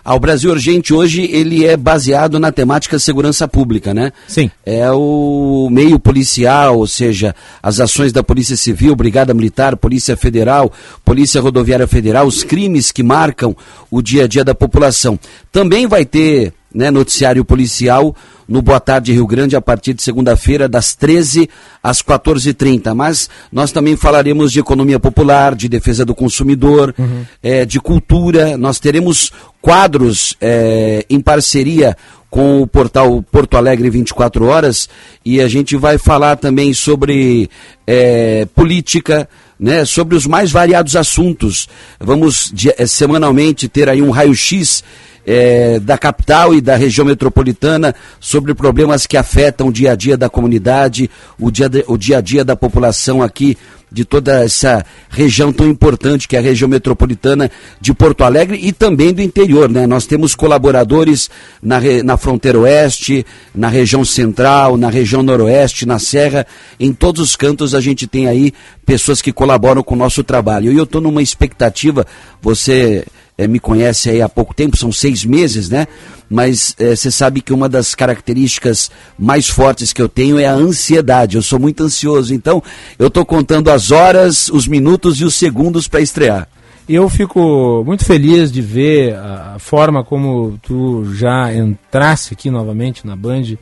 Ah, 0.05 0.15
o 0.15 0.21
Brasil 0.21 0.51
Urgente 0.51 0.95
hoje 0.95 1.29
ele 1.31 1.65
é 1.65 1.77
baseado 1.77 2.39
na 2.39 2.51
temática 2.51 2.99
segurança 2.99 3.47
pública, 3.47 3.93
né? 3.93 4.13
Sim. 4.27 4.51
É 4.65 4.91
o 4.91 5.69
meio 5.71 5.99
policial, 5.99 6.79
ou 6.79 6.87
seja, 6.87 7.35
as 7.63 7.81
ações 7.81 8.13
da 8.13 8.23
Polícia 8.23 8.57
Civil, 8.57 8.97
Brigada 8.97 9.35
Militar, 9.35 9.77
Polícia 9.77 10.17
Federal, 10.17 10.73
Polícia 11.05 11.41
Rodoviária 11.41 11.87
Federal, 11.87 12.27
os 12.27 12.43
crimes 12.43 12.91
que 12.91 13.03
marcam 13.03 13.57
o 13.91 14.01
dia 14.01 14.25
a 14.25 14.29
dia 14.29 14.45
da 14.45 14.55
população. 14.55 15.19
Também 15.53 15.87
vai 15.87 16.05
ter 16.05 16.53
né, 16.75 16.91
noticiário 16.91 17.45
policial 17.45 18.14
no 18.49 18.61
Boa 18.61 18.81
Tarde 18.81 19.12
Rio 19.12 19.27
Grande 19.27 19.55
a 19.55 19.61
partir 19.61 19.95
de 19.95 20.03
segunda-feira, 20.03 20.68
das 20.68 20.95
13 20.95 21.49
às 21.83 22.03
14h30. 22.03 22.95
Mas 22.95 23.31
nós 23.53 23.71
também 23.71 23.97
falaremos 23.97 24.51
de 24.51 24.59
economia 24.59 24.99
popular, 24.99 25.55
de 25.55 25.68
defesa 25.68 26.05
do 26.05 26.14
consumidor, 26.14 26.93
uhum. 26.99 27.25
é, 27.43 27.64
de 27.64 27.79
cultura. 27.81 28.57
Nós 28.57 28.81
teremos 28.81 29.31
quadros 29.61 30.37
é, 30.41 31.05
em 31.09 31.21
parceria 31.21 31.97
com 32.31 32.62
o 32.62 32.66
portal 32.66 33.23
Porto 33.23 33.57
Alegre 33.57 33.91
24 33.91 34.47
Horas 34.47 34.89
e 35.25 35.41
a 35.41 35.49
gente 35.49 35.77
vai 35.77 35.99
falar 35.99 36.37
também 36.37 36.73
sobre 36.73 37.51
é, 37.87 38.47
política, 38.55 39.29
né, 39.59 39.85
sobre 39.85 40.14
os 40.14 40.27
mais 40.27 40.51
variados 40.51 40.95
assuntos. 40.95 41.68
Vamos 41.99 42.51
de, 42.55 42.73
semanalmente 42.87 43.68
ter 43.68 43.89
aí 43.89 44.01
um 44.01 44.11
raio-x 44.11 44.83
é, 45.27 45.79
da 45.79 45.99
capital 45.99 46.55
e 46.55 46.61
da 46.61 46.77
região 46.77 47.07
metropolitana 47.07 47.95
sobre 48.18 48.55
problemas 48.55 49.07
que 49.07 49.16
afetam 49.16 49.68
o 49.68 49.73
dia 49.73 49.93
a 49.93 49.95
dia 49.95 50.16
da 50.16 50.29
comunidade, 50.29 51.11
o 51.39 51.51
dia, 51.51 51.71
o 51.87 51.97
dia 51.97 52.18
a 52.18 52.21
dia 52.21 52.45
da 52.45 52.57
população 52.57 53.23
aqui 53.23 53.57
de 53.93 54.05
toda 54.05 54.45
essa 54.45 54.85
região 55.09 55.53
tão 55.53 55.68
importante 55.68 56.29
que 56.29 56.37
é 56.37 56.39
a 56.39 56.43
região 56.43 56.68
metropolitana 56.68 57.51
de 57.81 57.93
Porto 57.93 58.23
Alegre 58.23 58.59
e 58.62 58.73
também 58.73 59.12
do 59.12 59.21
interior, 59.21 59.68
né? 59.68 59.87
Nós 59.87 60.07
temos 60.07 60.35
colaboradores 60.35 61.29
na, 61.61 61.81
na 62.05 62.16
fronteira 62.16 62.61
oeste, 62.61 63.27
na 63.55 63.68
região 63.68 64.05
central, 64.05 64.77
na 64.77 64.89
região 64.89 65.23
noroeste, 65.23 65.87
na 65.87 65.99
serra, 65.99 66.47
em 66.79 66.93
todos 66.93 67.21
os 67.21 67.37
cantos 67.37 67.75
a 67.75 67.81
gente 67.81 68.07
tem 68.07 68.29
aí 68.29 68.53
pessoas 68.87 69.21
que 69.21 69.33
colaboram 69.33 69.83
com 69.83 69.95
o 69.95 69.99
nosso 69.99 70.23
trabalho. 70.23 70.73
E 70.73 70.77
eu 70.77 70.85
estou 70.85 71.01
numa 71.01 71.23
expectativa, 71.23 72.07
você 72.41 73.05
é, 73.41 73.49
me 73.49 73.59
conhece 73.59 74.11
aí 74.11 74.20
há 74.20 74.28
pouco 74.28 74.53
tempo, 74.53 74.76
são 74.76 74.93
seis 74.93 75.24
meses, 75.24 75.70
né? 75.70 75.88
Mas 76.28 76.74
é, 76.78 76.95
você 76.95 77.11
sabe 77.11 77.41
que 77.41 77.55
uma 77.55 77.70
das 77.70 77.95
características 77.95 78.91
mais 79.18 79.49
fortes 79.49 79.95
que 79.95 80.03
eu 80.03 80.11
tenho 80.11 80.38
é 80.38 80.45
a 80.45 80.53
ansiedade. 80.53 81.36
Eu 81.36 81.43
sou 81.43 81.59
muito 81.59 81.82
ansioso, 81.82 82.34
então 82.34 82.62
eu 82.99 83.07
estou 83.09 83.24
contando 83.24 83.70
as 83.70 83.91
horas, 83.91 84.49
os 84.49 84.68
minutos 84.68 85.22
e 85.22 85.24
os 85.24 85.34
segundos 85.34 85.88
para 85.88 86.03
estrear. 86.03 86.47
Eu 86.86 87.09
fico 87.09 87.82
muito 87.86 88.05
feliz 88.05 88.53
de 88.53 88.61
ver 88.61 89.16
a 89.16 89.57
forma 89.59 90.05
como 90.05 90.59
tu 90.62 91.07
já 91.14 91.55
entrasse 91.55 92.34
aqui 92.34 92.51
novamente 92.51 93.07
na 93.07 93.16
Band 93.16 93.57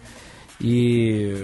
e 0.60 1.34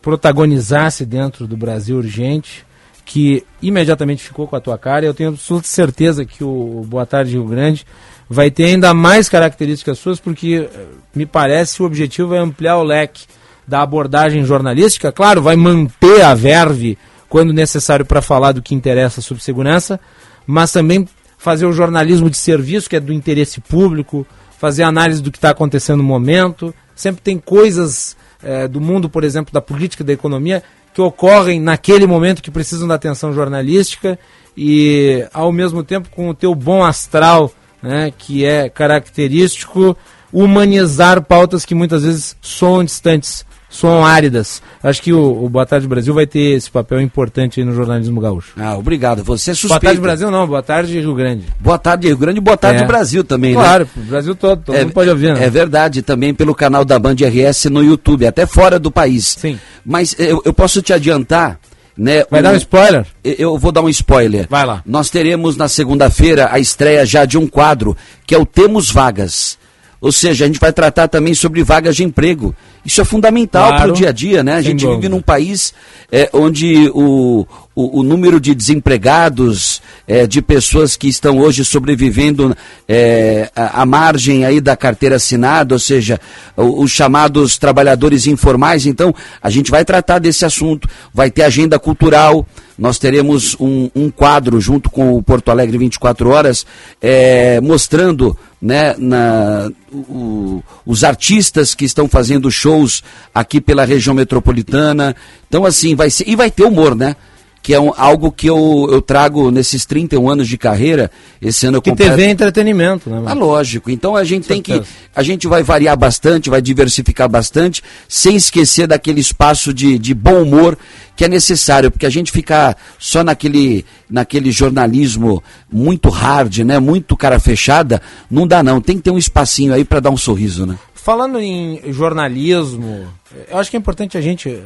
protagonizasse 0.00 1.04
dentro 1.04 1.46
do 1.46 1.58
Brasil 1.58 1.98
Urgente 1.98 2.64
que 3.04 3.44
imediatamente 3.60 4.22
ficou 4.22 4.46
com 4.46 4.56
a 4.56 4.60
tua 4.60 4.78
cara. 4.78 5.04
Eu 5.04 5.14
tenho 5.14 5.30
absoluta 5.30 5.66
certeza 5.66 6.24
que 6.24 6.42
o 6.44 6.84
Boa 6.86 7.04
Tarde 7.04 7.32
Rio 7.32 7.44
Grande 7.44 7.84
vai 8.28 8.50
ter 8.50 8.66
ainda 8.66 8.94
mais 8.94 9.28
características 9.28 9.98
suas, 9.98 10.18
porque 10.18 10.68
eh, 10.72 10.84
me 11.14 11.26
parece 11.26 11.82
o 11.82 11.86
objetivo 11.86 12.34
é 12.34 12.38
ampliar 12.38 12.78
o 12.78 12.82
leque 12.82 13.24
da 13.66 13.82
abordagem 13.82 14.44
jornalística. 14.44 15.12
Claro, 15.12 15.42
vai 15.42 15.56
manter 15.56 16.22
a 16.22 16.34
verve 16.34 16.96
quando 17.28 17.52
necessário 17.52 18.04
para 18.04 18.22
falar 18.22 18.52
do 18.52 18.62
que 18.62 18.74
interessa 18.74 19.20
sobre 19.20 19.42
segurança, 19.42 20.00
mas 20.46 20.72
também 20.72 21.08
fazer 21.38 21.66
o 21.66 21.72
jornalismo 21.72 22.30
de 22.30 22.36
serviço, 22.36 22.88
que 22.88 22.96
é 22.96 23.00
do 23.00 23.12
interesse 23.12 23.60
público, 23.60 24.26
fazer 24.58 24.82
análise 24.82 25.20
do 25.20 25.30
que 25.30 25.38
está 25.38 25.50
acontecendo 25.50 25.98
no 25.98 26.04
momento. 26.04 26.74
Sempre 26.94 27.22
tem 27.22 27.38
coisas 27.38 28.16
é, 28.42 28.68
do 28.68 28.80
mundo, 28.80 29.08
por 29.08 29.24
exemplo, 29.24 29.52
da 29.52 29.60
política, 29.60 30.04
da 30.04 30.12
economia, 30.12 30.62
que 30.92 31.00
ocorrem 31.00 31.60
naquele 31.60 32.06
momento 32.06 32.42
que 32.42 32.50
precisam 32.50 32.86
da 32.86 32.94
atenção 32.94 33.32
jornalística 33.32 34.18
e 34.56 35.26
ao 35.32 35.50
mesmo 35.50 35.82
tempo 35.82 36.08
com 36.10 36.28
o 36.28 36.34
teu 36.34 36.54
bom 36.54 36.84
astral, 36.84 37.50
né, 37.82 38.12
que 38.16 38.44
é 38.44 38.68
característico, 38.68 39.96
humanizar 40.32 41.22
pautas 41.22 41.64
que 41.64 41.74
muitas 41.74 42.04
vezes 42.04 42.36
soam 42.40 42.84
distantes, 42.84 43.44
soam 43.72 44.04
áridas. 44.04 44.62
Acho 44.82 45.02
que 45.02 45.12
o, 45.12 45.44
o 45.44 45.48
Boa 45.48 45.64
Tarde 45.66 45.88
Brasil 45.88 46.12
vai 46.14 46.26
ter 46.26 46.56
esse 46.56 46.70
papel 46.70 47.00
importante 47.00 47.58
aí 47.58 47.66
no 47.66 47.74
jornalismo 47.74 48.20
gaúcho. 48.20 48.52
Ah, 48.56 48.76
obrigado. 48.76 49.24
Você 49.24 49.50
é 49.52 49.54
Boa. 49.66 49.80
Tarde 49.80 50.00
Brasil 50.00 50.30
não, 50.30 50.46
Boa 50.46 50.62
Tarde 50.62 51.00
Rio 51.00 51.14
Grande. 51.14 51.46
Boa 51.58 51.78
tarde, 51.78 52.06
Rio 52.06 52.16
Grande, 52.18 52.40
boa 52.40 52.56
tarde, 52.56 52.82
É. 52.82 52.86
Brasil 52.86 53.24
também, 53.24 53.54
né? 53.54 53.60
Claro, 53.60 53.88
o 53.96 54.00
Brasil 54.00 54.34
todo, 54.34 54.62
todo 54.62 54.76
mundo 54.76 54.92
pode 54.92 55.08
ouvir. 55.10 55.32
né? 55.34 55.44
É 55.44 55.50
verdade, 55.50 56.02
também 56.02 56.34
pelo 56.34 56.54
canal 56.54 56.84
da 56.84 56.98
Band 56.98 57.14
RS 57.14 57.64
no 57.70 57.82
YouTube, 57.82 58.26
até 58.26 58.44
fora 58.46 58.78
do 58.78 58.90
país. 58.90 59.36
Sim. 59.38 59.58
Mas 59.84 60.14
eu, 60.18 60.42
eu 60.44 60.52
posso 60.52 60.82
te 60.82 60.92
adiantar, 60.92 61.58
né? 61.96 62.24
Vai 62.30 62.42
dar 62.42 62.52
um 62.52 62.56
spoiler? 62.56 63.06
Eu 63.24 63.58
vou 63.58 63.72
dar 63.72 63.80
um 63.80 63.88
spoiler. 63.88 64.46
Vai 64.50 64.66
lá. 64.66 64.82
Nós 64.84 65.08
teremos 65.08 65.56
na 65.56 65.66
segunda-feira 65.68 66.48
a 66.52 66.58
estreia 66.58 67.06
já 67.06 67.24
de 67.24 67.38
um 67.38 67.46
quadro, 67.46 67.96
que 68.26 68.34
é 68.34 68.38
o 68.38 68.44
Temos 68.46 68.90
Vagas. 68.90 69.58
Ou 70.02 70.10
seja, 70.10 70.44
a 70.44 70.48
gente 70.48 70.58
vai 70.58 70.72
tratar 70.72 71.06
também 71.06 71.32
sobre 71.32 71.62
vagas 71.62 71.94
de 71.94 72.02
emprego. 72.02 72.52
Isso 72.84 73.00
é 73.00 73.04
fundamental 73.04 73.68
Claro. 73.68 73.82
para 73.84 73.92
o 73.92 73.94
dia 73.94 74.08
a 74.08 74.12
dia, 74.12 74.42
né? 74.42 74.54
A 74.54 74.60
gente 74.60 74.80
vive 74.80 74.94
dúvida. 74.96 75.08
num 75.08 75.22
país 75.22 75.72
é, 76.10 76.28
onde 76.32 76.90
o, 76.92 77.46
o, 77.74 78.00
o 78.00 78.02
número 78.02 78.38
de 78.40 78.54
desempregados, 78.54 79.80
é, 80.06 80.26
de 80.26 80.42
pessoas 80.42 80.96
que 80.96 81.08
estão 81.08 81.38
hoje 81.38 81.64
sobrevivendo 81.64 82.54
é, 82.88 83.50
à 83.54 83.84
margem 83.86 84.44
aí 84.44 84.60
da 84.60 84.76
carteira 84.76 85.16
assinada, 85.16 85.74
ou 85.74 85.78
seja, 85.78 86.20
o- 86.56 86.82
os 86.82 86.90
chamados 86.90 87.56
trabalhadores 87.56 88.26
informais. 88.26 88.84
Então, 88.86 89.14
a 89.42 89.48
gente 89.50 89.70
vai 89.70 89.84
tratar 89.84 90.18
desse 90.18 90.44
assunto. 90.44 90.88
Vai 91.14 91.30
ter 91.30 91.42
agenda 91.42 91.78
cultural. 91.78 92.46
Nós 92.78 92.98
teremos 92.98 93.56
um, 93.60 93.90
um 93.94 94.10
quadro 94.10 94.60
junto 94.60 94.90
com 94.90 95.14
o 95.16 95.22
Porto 95.22 95.50
Alegre 95.50 95.78
24 95.78 96.28
Horas, 96.30 96.66
é, 97.00 97.60
mostrando 97.60 98.36
né, 98.60 98.94
na, 98.98 99.70
o- 99.92 100.62
os 100.84 101.04
artistas 101.04 101.74
que 101.74 101.84
estão 101.84 102.08
fazendo 102.08 102.50
shows 102.50 103.02
aqui 103.34 103.60
pela 103.60 103.84
região 103.84 104.14
metropolitana. 104.14 105.16
Então, 105.48 105.64
assim, 105.64 105.94
vai 105.94 106.10
ser. 106.10 106.28
E 106.28 106.36
vai 106.36 106.50
ter 106.50 106.64
humor, 106.64 106.94
né? 106.94 107.16
Que 107.62 107.72
é 107.74 107.80
um- 107.80 107.92
algo 107.96 108.32
que 108.32 108.48
eu, 108.50 108.88
eu 108.90 109.00
trago 109.00 109.50
nesses 109.52 109.86
31 109.86 110.28
anos 110.28 110.48
de 110.48 110.58
carreira. 110.58 111.08
Esse 111.40 111.64
ano 111.66 111.76
eu 111.78 111.82
Que 111.82 111.90
completo- 111.90 112.10
TV 112.16 112.24
é 112.24 112.30
entretenimento, 112.30 113.08
né? 113.08 113.22
ah, 113.24 113.32
lógico. 113.34 113.88
Então 113.88 114.16
a 114.16 114.24
gente 114.24 114.48
tem 114.48 114.60
que. 114.60 114.82
A 115.14 115.22
gente 115.22 115.46
vai 115.46 115.62
variar 115.62 115.96
bastante, 115.96 116.50
vai 116.50 116.60
diversificar 116.60 117.28
bastante, 117.28 117.80
sem 118.08 118.34
esquecer 118.34 118.88
daquele 118.88 119.20
espaço 119.20 119.72
de, 119.72 119.96
de 119.96 120.12
bom 120.12 120.42
humor 120.42 120.76
que 121.14 121.24
é 121.24 121.28
necessário, 121.28 121.90
porque 121.90 122.06
a 122.06 122.10
gente 122.10 122.32
ficar 122.32 122.76
só 122.98 123.22
naquele, 123.22 123.84
naquele 124.10 124.50
jornalismo 124.50 125.40
muito 125.70 126.08
hard, 126.08 126.58
né? 126.60 126.80
Muito 126.80 127.16
cara 127.16 127.38
fechada, 127.38 128.02
não 128.30 128.44
dá 128.46 128.60
não. 128.62 128.80
Tem 128.80 128.96
que 128.96 129.02
ter 129.02 129.10
um 129.12 129.18
espacinho 129.18 129.72
aí 129.72 129.84
para 129.84 130.00
dar 130.00 130.10
um 130.10 130.16
sorriso, 130.16 130.66
né? 130.66 130.76
Falando 130.94 131.38
em 131.38 131.80
jornalismo, 131.92 133.06
eu 133.50 133.58
acho 133.58 133.70
que 133.70 133.76
é 133.76 133.78
importante 133.78 134.16
a 134.16 134.20
gente, 134.20 134.58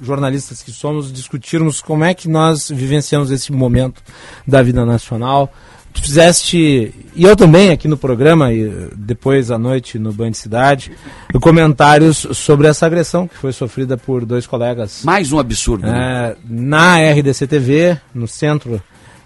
jornalistas 0.00 0.62
que 0.62 0.70
somos, 0.70 1.12
discutirmos 1.12 1.80
como 1.80 2.04
é 2.04 2.14
que 2.14 2.28
nós 2.28 2.70
vivenciamos 2.70 3.30
esse 3.30 3.52
momento 3.52 4.02
da 4.46 4.62
vida 4.62 4.84
nacional. 4.84 5.52
Tu 5.92 6.02
fizeste, 6.02 6.94
e 7.16 7.24
eu 7.24 7.34
também 7.34 7.70
aqui 7.70 7.88
no 7.88 7.96
programa, 7.96 8.52
e 8.52 8.90
depois 8.94 9.50
à 9.50 9.58
noite 9.58 9.98
no 9.98 10.12
Band 10.12 10.34
Cidade, 10.34 10.92
comentários 11.40 12.26
sobre 12.32 12.68
essa 12.68 12.86
agressão 12.86 13.26
que 13.26 13.36
foi 13.36 13.52
sofrida 13.52 13.96
por 13.96 14.24
dois 14.24 14.46
colegas. 14.46 15.02
Mais 15.04 15.32
um 15.32 15.38
absurdo. 15.38 15.86
né? 15.86 16.32
É, 16.32 16.36
na 16.48 16.98
RDC 16.98 17.46
TV, 17.46 17.98
no 18.14 18.28
centro 18.28 18.80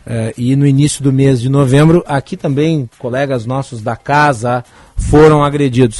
é, 0.07 0.33
e 0.37 0.57
no 0.57 0.67
início 0.67 1.03
do 1.03 1.13
mês 1.13 1.41
de 1.41 1.49
novembro, 1.49 2.03
aqui 2.07 2.37
também 2.37 2.89
colegas 2.99 3.47
nossos 3.47 3.83
da 3.83 3.97
casa 3.97 4.65
foram 5.11 5.45
agredidos. 5.45 5.99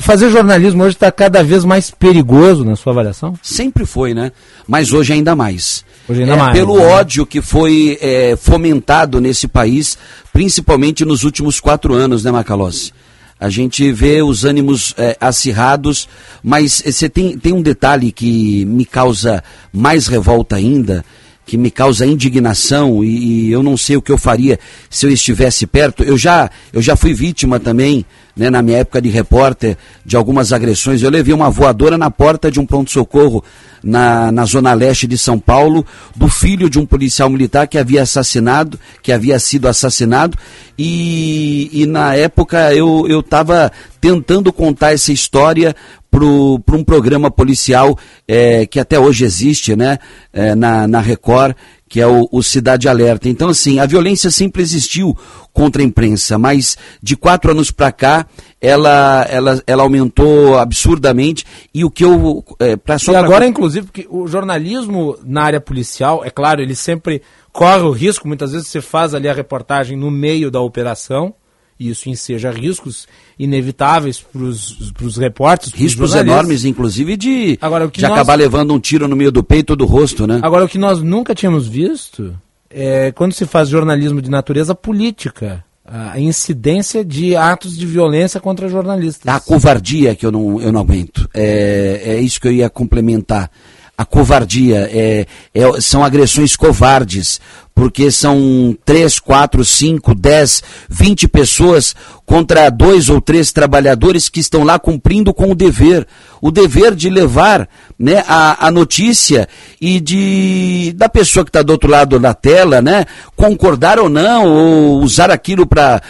Fazer 0.00 0.30
jornalismo 0.30 0.82
hoje 0.82 0.96
está 0.96 1.10
cada 1.12 1.42
vez 1.44 1.64
mais 1.64 1.90
perigoso 1.90 2.64
na 2.64 2.74
sua 2.74 2.92
avaliação? 2.92 3.34
Sempre 3.40 3.86
foi, 3.86 4.12
né? 4.12 4.32
Mas 4.66 4.92
hoje 4.92 5.12
ainda 5.12 5.36
mais. 5.36 5.84
Hoje 6.08 6.22
ainda 6.22 6.34
É, 6.34 6.36
mais, 6.36 6.58
Pelo 6.58 6.76
né? 6.76 6.84
ódio 6.84 7.24
que 7.24 7.40
foi 7.40 7.96
é, 8.00 8.36
fomentado 8.36 9.20
nesse 9.20 9.46
país, 9.46 9.96
principalmente 10.32 11.04
nos 11.04 11.22
últimos 11.22 11.60
quatro 11.60 11.94
anos, 11.94 12.24
né, 12.24 12.32
Macalossi? 12.32 12.92
A 13.38 13.48
gente 13.48 13.92
vê 13.92 14.22
os 14.22 14.44
ânimos 14.44 14.94
é, 14.96 15.16
acirrados, 15.20 16.08
mas 16.42 16.82
você 16.84 17.08
tem, 17.08 17.36
tem 17.38 17.52
um 17.52 17.62
detalhe 17.62 18.10
que 18.10 18.64
me 18.64 18.84
causa 18.84 19.44
mais 19.72 20.06
revolta 20.06 20.56
ainda, 20.56 21.04
que 21.46 21.56
me 21.58 21.70
causa 21.70 22.06
indignação 22.06 23.04
e, 23.04 23.48
e 23.48 23.52
eu 23.52 23.62
não 23.62 23.76
sei 23.76 23.96
o 23.96 24.02
que 24.02 24.10
eu 24.10 24.16
faria 24.18 24.58
se 24.88 25.04
eu 25.06 25.10
estivesse 25.10 25.66
perto. 25.66 26.02
Eu 26.02 26.16
já, 26.16 26.50
eu 26.72 26.80
já 26.80 26.96
fui 26.96 27.12
vítima 27.12 27.60
também, 27.60 28.04
né, 28.36 28.50
na 28.50 28.62
minha 28.62 28.78
época 28.78 29.00
de 29.00 29.08
repórter, 29.08 29.76
de 30.04 30.16
algumas 30.16 30.52
agressões. 30.52 31.02
Eu 31.02 31.10
levei 31.10 31.34
uma 31.34 31.50
voadora 31.50 31.96
na 31.96 32.10
porta 32.10 32.50
de 32.50 32.58
um 32.58 32.66
pronto-socorro 32.66 33.44
na, 33.82 34.32
na 34.32 34.44
zona 34.44 34.72
leste 34.72 35.06
de 35.06 35.18
São 35.18 35.38
Paulo, 35.38 35.86
do 36.16 36.28
filho 36.28 36.70
de 36.70 36.78
um 36.78 36.86
policial 36.86 37.28
militar 37.28 37.68
que 37.68 37.78
havia 37.78 38.02
assassinado, 38.02 38.78
que 39.02 39.12
havia 39.12 39.38
sido 39.38 39.68
assassinado, 39.68 40.36
e, 40.76 41.70
e 41.72 41.86
na 41.86 42.14
época 42.14 42.74
eu 42.74 43.20
estava 43.20 43.70
tentando 44.00 44.52
contar 44.52 44.92
essa 44.92 45.12
história 45.12 45.76
para 46.10 46.76
um 46.76 46.84
programa 46.84 47.30
policial 47.30 47.98
eh, 48.28 48.66
que 48.66 48.78
até 48.78 48.98
hoje 48.98 49.24
existe, 49.24 49.74
né, 49.74 49.98
eh, 50.32 50.54
na, 50.54 50.86
na 50.86 51.00
Record, 51.00 51.56
que 51.94 52.00
é 52.00 52.06
o, 52.08 52.28
o 52.32 52.42
Cidade 52.42 52.88
Alerta. 52.88 53.28
Então, 53.28 53.50
assim, 53.50 53.78
a 53.78 53.86
violência 53.86 54.28
sempre 54.28 54.60
existiu 54.60 55.16
contra 55.52 55.80
a 55.80 55.84
imprensa, 55.84 56.36
mas 56.36 56.76
de 57.00 57.16
quatro 57.16 57.52
anos 57.52 57.70
para 57.70 57.92
cá 57.92 58.26
ela, 58.60 59.24
ela, 59.30 59.62
ela 59.64 59.82
aumentou 59.84 60.58
absurdamente. 60.58 61.44
E 61.72 61.84
o 61.84 61.90
que 61.92 62.04
eu. 62.04 62.44
É, 62.58 62.74
pra, 62.74 62.96
e 62.96 63.04
pra- 63.04 63.20
agora, 63.20 63.46
inclusive, 63.46 63.86
porque 63.86 64.08
o 64.10 64.26
jornalismo 64.26 65.16
na 65.24 65.44
área 65.44 65.60
policial, 65.60 66.24
é 66.24 66.30
claro, 66.30 66.60
ele 66.60 66.74
sempre 66.74 67.22
corre 67.52 67.82
o 67.82 67.92
risco, 67.92 68.26
muitas 68.26 68.50
vezes 68.50 68.66
você 68.66 68.80
faz 68.80 69.14
ali 69.14 69.28
a 69.28 69.32
reportagem 69.32 69.96
no 69.96 70.10
meio 70.10 70.50
da 70.50 70.60
operação, 70.60 71.32
e 71.78 71.90
isso 71.90 72.08
enseja 72.08 72.50
riscos 72.50 73.06
inevitáveis 73.38 74.20
para 74.20 74.42
os 74.42 75.16
repórteres. 75.16 75.72
pros 75.72 75.82
Riscos 75.82 76.14
enormes, 76.14 76.64
inclusive, 76.64 77.16
de, 77.16 77.58
Agora, 77.60 77.86
o 77.86 77.90
que 77.90 77.98
de 77.98 78.04
nós- 78.04 78.12
acabar 78.12 78.34
levando 78.36 78.72
um 78.74 78.78
tiro 78.80 79.08
no 79.08 79.16
meio 79.16 79.32
do 79.32 79.42
peito 79.42 79.70
ou 79.70 79.76
do 79.76 79.84
rosto, 79.84 80.26
né? 80.26 80.40
Agora, 80.42 80.64
o 80.64 80.68
que 80.68 80.78
nós 80.78 81.00
nunca 81.02 81.34
tínhamos 81.34 81.66
visto 81.66 82.34
é 82.70 83.12
quando 83.12 83.32
se 83.32 83.46
faz 83.46 83.68
jornalismo 83.68 84.20
de 84.22 84.30
natureza 84.30 84.74
política, 84.74 85.64
a 85.86 86.18
incidência 86.18 87.04
de 87.04 87.36
atos 87.36 87.76
de 87.76 87.84
violência 87.86 88.40
contra 88.40 88.68
jornalistas. 88.68 89.26
A 89.32 89.38
covardia 89.38 90.14
que 90.14 90.24
eu 90.24 90.32
não, 90.32 90.60
eu 90.60 90.72
não 90.72 90.80
aguento. 90.80 91.28
É, 91.34 92.00
é 92.04 92.20
isso 92.20 92.40
que 92.40 92.48
eu 92.48 92.52
ia 92.52 92.70
complementar. 92.70 93.50
A 93.96 94.04
covardia 94.04 94.90
é, 94.92 95.24
é- 95.54 95.80
são 95.80 96.02
agressões 96.04 96.56
covardes, 96.56 97.40
porque 97.72 98.10
são 98.10 98.76
três, 98.84 99.20
quatro, 99.20 99.64
cinco, 99.64 100.14
dez, 100.16 100.62
vinte 100.88 101.28
pessoas 101.28 101.94
contra 102.26 102.70
dois 102.70 103.08
ou 103.08 103.20
três 103.20 103.52
trabalhadores 103.52 104.28
que 104.28 104.40
estão 104.40 104.64
lá 104.64 104.80
cumprindo 104.80 105.32
com 105.32 105.50
o 105.50 105.54
dever, 105.54 106.06
o 106.40 106.50
dever 106.50 106.94
de 106.94 107.08
levar 107.08 107.68
né, 107.96 108.24
a, 108.26 108.66
a 108.66 108.70
notícia 108.70 109.48
e 109.80 110.00
de 110.00 110.92
da 110.96 111.08
pessoa 111.08 111.44
que 111.44 111.50
está 111.50 111.62
do 111.62 111.70
outro 111.70 111.88
lado 111.88 112.18
da 112.18 112.34
tela, 112.34 112.82
né, 112.82 113.04
concordar 113.36 114.00
ou 114.00 114.08
não, 114.08 114.46
ou 114.46 115.02
usar 115.02 115.30
aquilo 115.30 115.66
para 115.66 116.02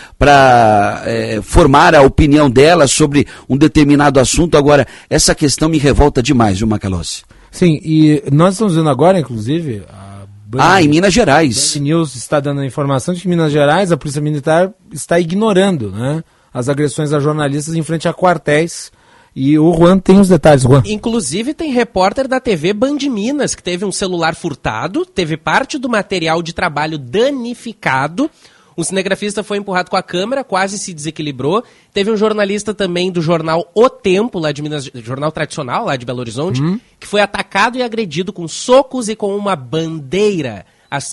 é, 1.05 1.41
formar 1.43 1.95
a 1.95 2.01
opinião 2.01 2.51
dela 2.51 2.87
sobre 2.87 3.27
um 3.47 3.59
determinado 3.59 4.19
assunto. 4.19 4.57
Agora, 4.57 4.87
essa 5.11 5.35
questão 5.35 5.69
me 5.69 5.77
revolta 5.79 6.23
demais, 6.23 6.59
viu, 6.59 6.67
Macalossi? 6.67 7.23
Sim, 7.55 7.81
e 7.85 8.21
nós 8.33 8.55
estamos 8.55 8.75
vendo 8.75 8.89
agora, 8.91 9.19
inclusive, 9.19 9.85
a 9.89 10.27
Band- 10.45 10.59
Ah, 10.61 10.83
em 10.83 10.89
Minas 10.89 11.15
Gerais. 11.15 11.75
Band 11.75 11.81
News 11.83 12.17
está 12.17 12.41
dando 12.41 12.61
a 12.61 12.67
informação 12.67 13.15
de 13.15 13.21
que 13.21 13.29
em 13.29 13.31
Minas 13.31 13.53
Gerais 13.53 13.93
a 13.93 13.97
Polícia 13.97 14.21
Militar 14.21 14.73
está 14.93 15.21
ignorando 15.21 15.91
né, 15.91 16.25
as 16.53 16.69
agressões 16.69 17.13
a 17.13 17.21
jornalistas 17.21 17.77
em 17.77 17.83
frente 17.85 18.09
a 18.09 18.13
quartéis. 18.13 18.91
E 19.37 19.57
o 19.57 19.73
Juan 19.73 19.99
tem 19.99 20.19
os 20.21 20.29
detalhes, 20.29 20.63
Juan. 20.65 20.83
Inclusive 20.85 21.55
tem 21.55 21.71
repórter 21.73 22.27
da 22.27 22.41
TV 22.41 22.73
Band 22.73 22.99
Minas 23.09 23.55
que 23.55 23.63
teve 23.63 23.85
um 23.85 23.93
celular 23.93 24.35
furtado, 24.35 25.07
teve 25.07 25.37
parte 25.37 25.79
do 25.79 25.89
material 25.89 26.43
de 26.43 26.53
trabalho 26.53 26.99
danificado. 26.99 28.29
Um 28.77 28.83
cinegrafista 28.83 29.43
foi 29.43 29.59
empurrado 29.59 29.91
com 29.91 29.97
a 29.97 30.03
câmera, 30.03 30.43
quase 30.43 30.79
se 30.79 30.93
desequilibrou. 30.93 31.63
Teve 31.93 32.11
um 32.11 32.17
jornalista 32.17 32.75
também 32.75 33.11
do 33.11 33.23
jornal 33.23 33.71
O 33.75 33.89
Tempo, 33.89 34.39
lá 34.39 34.53
de 34.53 34.63
Minas, 34.63 34.91
jornal 34.95 35.31
tradicional 35.31 35.87
lá 35.87 35.97
de 35.97 36.05
Belo 36.05 36.21
Horizonte, 36.21 36.61
que 36.99 37.07
foi 37.07 37.21
atacado 37.21 37.79
e 37.79 37.83
agredido 37.83 38.33
com 38.33 38.49
socos 38.49 39.09
e 39.09 39.17
com 39.17 39.37
uma 39.37 39.55
bandeira 39.57 40.67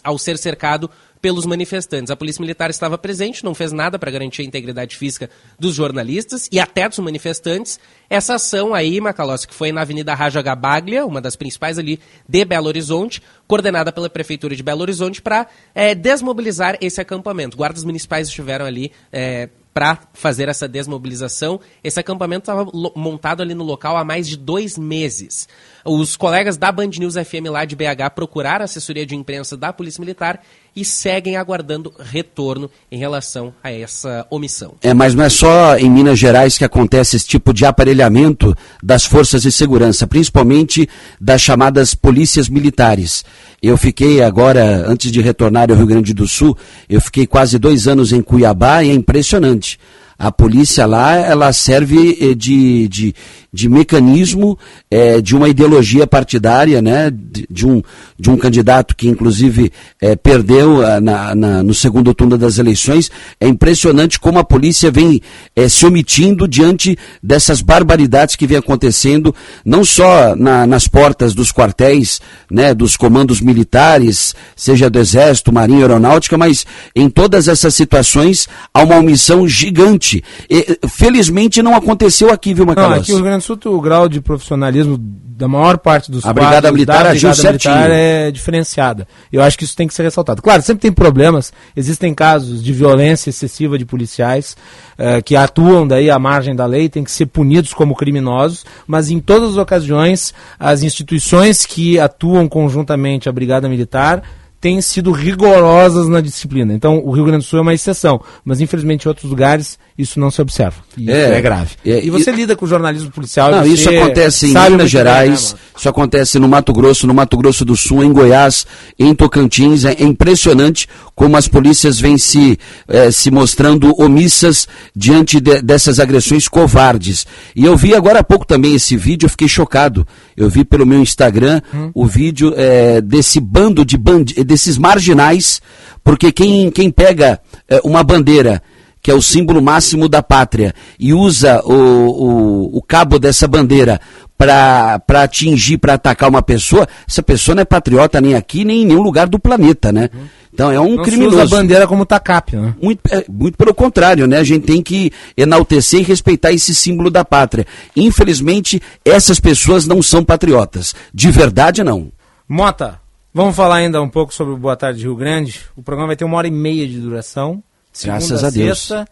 ao 0.03 0.17
ser 0.17 0.37
cercado 0.37 0.89
pelos 1.21 1.45
manifestantes. 1.45 2.09
A 2.09 2.15
Polícia 2.15 2.41
Militar 2.41 2.69
estava 2.69 2.97
presente, 2.97 3.45
não 3.45 3.53
fez 3.53 3.71
nada 3.71 3.99
para 3.99 4.09
garantir 4.09 4.41
a 4.41 4.45
integridade 4.45 4.97
física 4.97 5.29
dos 5.59 5.75
jornalistas 5.75 6.49
e 6.51 6.59
até 6.59 6.89
dos 6.89 6.99
manifestantes. 6.99 7.79
Essa 8.09 8.35
ação 8.35 8.73
aí, 8.73 8.99
Macalossi, 8.99 9.47
que 9.47 9.53
foi 9.53 9.71
na 9.71 9.81
Avenida 9.81 10.13
Raja 10.13 10.41
Gabaglia, 10.41 11.05
uma 11.05 11.21
das 11.21 11.35
principais 11.35 11.77
ali 11.77 11.99
de 12.27 12.43
Belo 12.43 12.67
Horizonte, 12.67 13.21
coordenada 13.47 13.91
pela 13.91 14.09
Prefeitura 14.09 14.55
de 14.55 14.63
Belo 14.63 14.81
Horizonte 14.81 15.21
para 15.21 15.47
é, 15.75 15.93
desmobilizar 15.93 16.77
esse 16.81 16.99
acampamento. 16.99 17.55
Guardas 17.55 17.83
municipais 17.83 18.27
estiveram 18.27 18.65
ali 18.65 18.91
é, 19.11 19.49
para 19.73 19.99
fazer 20.13 20.49
essa 20.49 20.67
desmobilização. 20.67 21.59
Esse 21.83 21.99
acampamento 21.99 22.51
estava 22.51 22.69
montado 22.95 23.41
ali 23.41 23.53
no 23.53 23.63
local 23.63 23.95
há 23.95 24.03
mais 24.03 24.27
de 24.27 24.37
dois 24.37 24.77
meses. 24.77 25.47
Os 25.85 26.15
colegas 26.15 26.57
da 26.57 26.71
Band 26.71 26.91
News 26.99 27.15
FM 27.15 27.49
lá 27.49 27.65
de 27.65 27.75
BH 27.75 28.11
procuraram 28.13 28.63
a 28.63 28.65
assessoria 28.65 29.05
de 29.05 29.15
imprensa 29.15 29.55
da 29.55 29.71
Polícia 29.71 30.01
Militar 30.01 30.41
e 30.75 30.85
seguem 30.85 31.35
aguardando 31.35 31.93
retorno 31.99 32.69
em 32.91 32.97
relação 32.97 33.53
a 33.63 33.71
essa 33.71 34.25
omissão. 34.29 34.75
É, 34.81 34.93
mas 34.93 35.13
não 35.13 35.23
é 35.23 35.29
só 35.29 35.77
em 35.77 35.89
Minas 35.89 36.17
Gerais 36.17 36.57
que 36.57 36.63
acontece 36.63 37.17
esse 37.17 37.27
tipo 37.27 37.53
de 37.53 37.65
aparelhamento 37.65 38.55
das 38.81 39.05
forças 39.05 39.41
de 39.41 39.51
segurança, 39.51 40.07
principalmente 40.07 40.87
das 41.19 41.41
chamadas 41.41 41.93
polícias 41.93 42.47
militares. 42.47 43.25
Eu 43.61 43.77
fiquei 43.77 44.21
agora, 44.21 44.85
antes 44.87 45.11
de 45.11 45.21
retornar 45.21 45.69
ao 45.69 45.77
Rio 45.77 45.87
Grande 45.87 46.13
do 46.13 46.27
Sul, 46.27 46.57
eu 46.89 47.01
fiquei 47.01 47.27
quase 47.27 47.59
dois 47.59 47.87
anos 47.87 48.13
em 48.13 48.21
Cuiabá 48.21 48.83
e 48.83 48.89
é 48.89 48.93
impressionante. 48.93 49.77
A 50.17 50.31
polícia 50.31 50.85
lá, 50.85 51.15
ela 51.15 51.51
serve 51.51 52.15
eh, 52.21 52.35
de, 52.35 52.87
de, 52.87 53.15
de 53.53 53.67
mecanismo 53.67 54.57
é, 54.89 55.19
de 55.19 55.35
uma 55.35 55.49
ideologia 55.49 56.07
partidária, 56.07 56.81
né, 56.81 57.11
de, 57.11 57.45
de, 57.49 57.67
um, 57.67 57.81
de 58.17 58.29
um 58.29 58.37
candidato 58.37 58.95
que 58.95 59.09
inclusive 59.09 59.73
é, 59.99 60.15
perdeu 60.15 60.85
ah, 60.85 61.01
na, 61.01 61.35
na, 61.35 61.63
no 61.63 61.73
segundo 61.73 62.13
turno 62.13 62.37
das 62.37 62.57
eleições. 62.57 63.11
É 63.41 63.47
impressionante 63.47 64.17
como 64.17 64.39
a 64.39 64.43
polícia 64.43 64.89
vem 64.89 65.21
é, 65.53 65.67
se 65.67 65.85
omitindo 65.85 66.47
diante 66.47 66.97
dessas 67.21 67.61
barbaridades 67.61 68.37
que 68.37 68.47
vem 68.47 68.57
acontecendo, 68.57 69.35
não 69.65 69.83
só 69.83 70.33
na, 70.33 70.65
nas 70.65 70.87
portas 70.87 71.33
dos 71.33 71.51
quartéis, 71.51 72.21
né, 72.49 72.73
dos 72.73 72.95
comandos 72.95 73.41
militares, 73.41 74.33
seja 74.55 74.89
do 74.89 74.97
Exército, 74.97 75.51
Marinha, 75.51 75.81
Aeronáutica, 75.81 76.37
mas 76.37 76.65
em 76.95 77.09
todas 77.09 77.49
essas 77.49 77.75
situações 77.75 78.47
há 78.73 78.81
uma 78.81 78.95
omissão 78.95 79.45
gigante. 79.45 80.23
E, 80.49 80.79
felizmente 80.87 81.61
não 81.61 81.75
aconteceu 81.75 82.31
aqui, 82.31 82.53
viu, 82.53 82.65
Macalós? 82.65 83.07
Sul, 83.41 83.59
o 83.65 83.81
grau 83.81 84.07
de 84.07 84.21
profissionalismo 84.21 84.97
da 85.41 85.47
maior 85.47 85.77
parte 85.79 86.11
dos 86.11 86.23
A 86.23 86.31
Brigada 86.31 86.71
Militar 86.71 87.03
da 87.03 87.09
Brigada 87.09 87.35
Militar 87.35 87.89
é 87.89 88.29
diferenciada. 88.29 89.07
Eu 89.33 89.41
acho 89.41 89.57
que 89.57 89.63
isso 89.63 89.75
tem 89.75 89.87
que 89.87 89.93
ser 89.93 90.03
ressaltado. 90.03 90.41
Claro, 90.41 90.61
sempre 90.61 90.81
tem 90.81 90.91
problemas, 90.91 91.51
existem 91.75 92.13
casos 92.13 92.63
de 92.63 92.71
violência 92.71 93.31
excessiva 93.31 93.77
de 93.77 93.83
policiais 93.83 94.55
eh, 94.97 95.21
que 95.21 95.35
atuam 95.35 95.87
daí 95.87 96.11
à 96.11 96.19
margem 96.19 96.55
da 96.55 96.65
lei, 96.65 96.87
têm 96.87 97.03
que 97.03 97.11
ser 97.11 97.25
punidos 97.25 97.73
como 97.73 97.95
criminosos, 97.95 98.63
mas 98.85 99.09
em 99.09 99.19
todas 99.19 99.51
as 99.51 99.57
ocasiões, 99.57 100.33
as 100.59 100.83
instituições 100.83 101.65
que 101.65 101.99
atuam 101.99 102.47
conjuntamente 102.47 103.27
à 103.27 103.31
Brigada 103.31 103.67
Militar 103.67 104.21
têm 104.61 104.79
sido 104.79 105.11
rigorosas 105.11 106.07
na 106.07 106.21
disciplina. 106.21 106.71
Então, 106.73 107.01
o 107.03 107.11
Rio 107.11 107.25
Grande 107.25 107.43
do 107.43 107.47
Sul 107.47 107.59
é 107.59 107.61
uma 107.63 107.73
exceção, 107.73 108.21
mas 108.45 108.61
infelizmente 108.61 109.05
em 109.05 109.09
outros 109.09 109.27
lugares 109.29 109.79
isso 109.97 110.19
não 110.19 110.31
se 110.31 110.41
observa. 110.41 110.77
E 110.97 111.09
É, 111.11 111.25
isso 111.25 111.33
é 111.33 111.41
grave. 111.41 111.69
é, 111.85 112.05
e 112.05 112.09
você 112.09 112.31
e- 112.31 112.35
lida 112.35 112.55
com 112.55 112.65
o 112.65 112.67
jornalismo 112.67 113.09
policial. 113.11 113.51
Não, 113.51 113.65
isso 113.65 113.89
acontece 113.89 114.45
em 114.45 114.49
Minas 114.49 114.69
muito 114.69 114.77
bem, 114.79 114.87
Gerais, 114.87 115.53
né, 115.53 115.59
isso 115.77 115.89
acontece 115.89 116.39
no 116.39 116.47
Mato 116.47 116.71
Grosso, 116.73 117.07
no 117.07 117.13
Mato 117.13 117.35
Grosso 117.37 117.65
do 117.65 117.75
Sul, 117.75 118.03
em 118.03 118.13
Goiás, 118.13 118.65
em 118.97 119.13
Tocantins. 119.15 119.83
É 119.83 119.95
impressionante 120.03 120.87
como 121.15 121.35
as 121.37 121.47
polícias 121.47 121.99
vêm 121.99 122.17
se, 122.17 122.57
eh, 122.87 123.11
se 123.11 123.29
mostrando 123.31 123.93
omissas 124.01 124.67
diante 124.95 125.39
de- 125.39 125.61
dessas 125.61 125.99
agressões 125.99 126.47
covardes. 126.47 127.25
E 127.55 127.65
eu 127.65 127.75
vi 127.75 127.93
agora 127.95 128.19
há 128.19 128.23
pouco 128.23 128.45
também 128.45 128.75
esse 128.75 128.95
vídeo, 128.95 129.25
eu 129.25 129.29
fiquei 129.29 129.47
chocado. 129.47 130.07
Eu 130.37 130.49
vi 130.49 130.63
pelo 130.63 130.85
meu 130.85 131.01
Instagram 131.01 131.61
o 131.93 132.05
vídeo 132.05 132.53
eh, 132.55 133.01
desse 133.01 133.39
bando 133.39 133.83
de 133.85 133.97
bandi 133.97 134.33
desses 134.51 134.77
marginais, 134.77 135.61
porque 136.03 136.31
quem, 136.31 136.69
quem 136.69 136.91
pega 136.91 137.39
eh, 137.69 137.79
uma 137.83 138.03
bandeira 138.03 138.61
que 139.01 139.09
é 139.09 139.15
o 139.15 139.21
símbolo 139.21 139.63
máximo 139.63 140.07
da 140.07 140.21
pátria, 140.21 140.75
e 140.99 141.11
usa 141.11 141.59
o, 141.65 141.73
o, 141.73 142.77
o 142.77 142.81
cabo 142.83 143.17
dessa 143.17 143.47
bandeira 143.47 143.99
para 144.37 145.01
atingir, 145.23 145.79
para 145.79 145.95
atacar 145.95 146.29
uma 146.29 146.43
pessoa, 146.43 146.87
essa 147.07 147.23
pessoa 147.23 147.55
não 147.55 147.61
é 147.61 147.65
patriota 147.65 148.21
nem 148.21 148.35
aqui, 148.35 148.63
nem 148.63 148.83
em 148.83 148.85
nenhum 148.85 149.01
lugar 149.01 149.27
do 149.27 149.39
planeta, 149.39 149.91
né? 149.91 150.09
Então 150.53 150.71
é 150.71 150.79
um 150.79 150.97
Não 150.97 151.03
criminoso. 151.03 151.37
usa 151.37 151.43
a 151.43 151.59
bandeira 151.59 151.87
como 151.87 152.05
tacape, 152.05 152.55
né? 152.55 152.75
Muito, 152.81 152.99
é, 153.09 153.25
muito 153.27 153.57
pelo 153.57 153.73
contrário, 153.73 154.27
né? 154.27 154.37
A 154.37 154.43
gente 154.43 154.65
tem 154.65 154.83
que 154.83 155.11
enaltecer 155.35 156.01
e 156.01 156.03
respeitar 156.03 156.51
esse 156.51 156.75
símbolo 156.75 157.09
da 157.09 157.23
pátria. 157.25 157.65
Infelizmente, 157.95 158.81
essas 159.03 159.39
pessoas 159.39 159.87
não 159.87 160.01
são 160.01 160.23
patriotas. 160.23 160.93
De 161.13 161.31
verdade, 161.31 161.83
não. 161.83 162.11
Mota, 162.47 162.99
vamos 163.33 163.55
falar 163.55 163.75
ainda 163.77 164.01
um 164.01 164.09
pouco 164.09 164.33
sobre 164.33 164.53
o 164.53 164.57
Boa 164.57 164.75
Tarde 164.75 165.03
Rio 165.03 165.15
Grande. 165.15 165.61
O 165.75 165.83
programa 165.83 166.07
vai 166.07 166.15
ter 166.15 166.25
uma 166.25 166.37
hora 166.37 166.47
e 166.47 166.51
meia 166.51 166.87
de 166.87 166.99
duração. 166.99 167.63
Graças 168.03 168.43
a 168.43 168.49
Deus. 168.49 168.79
sexta, 168.79 169.05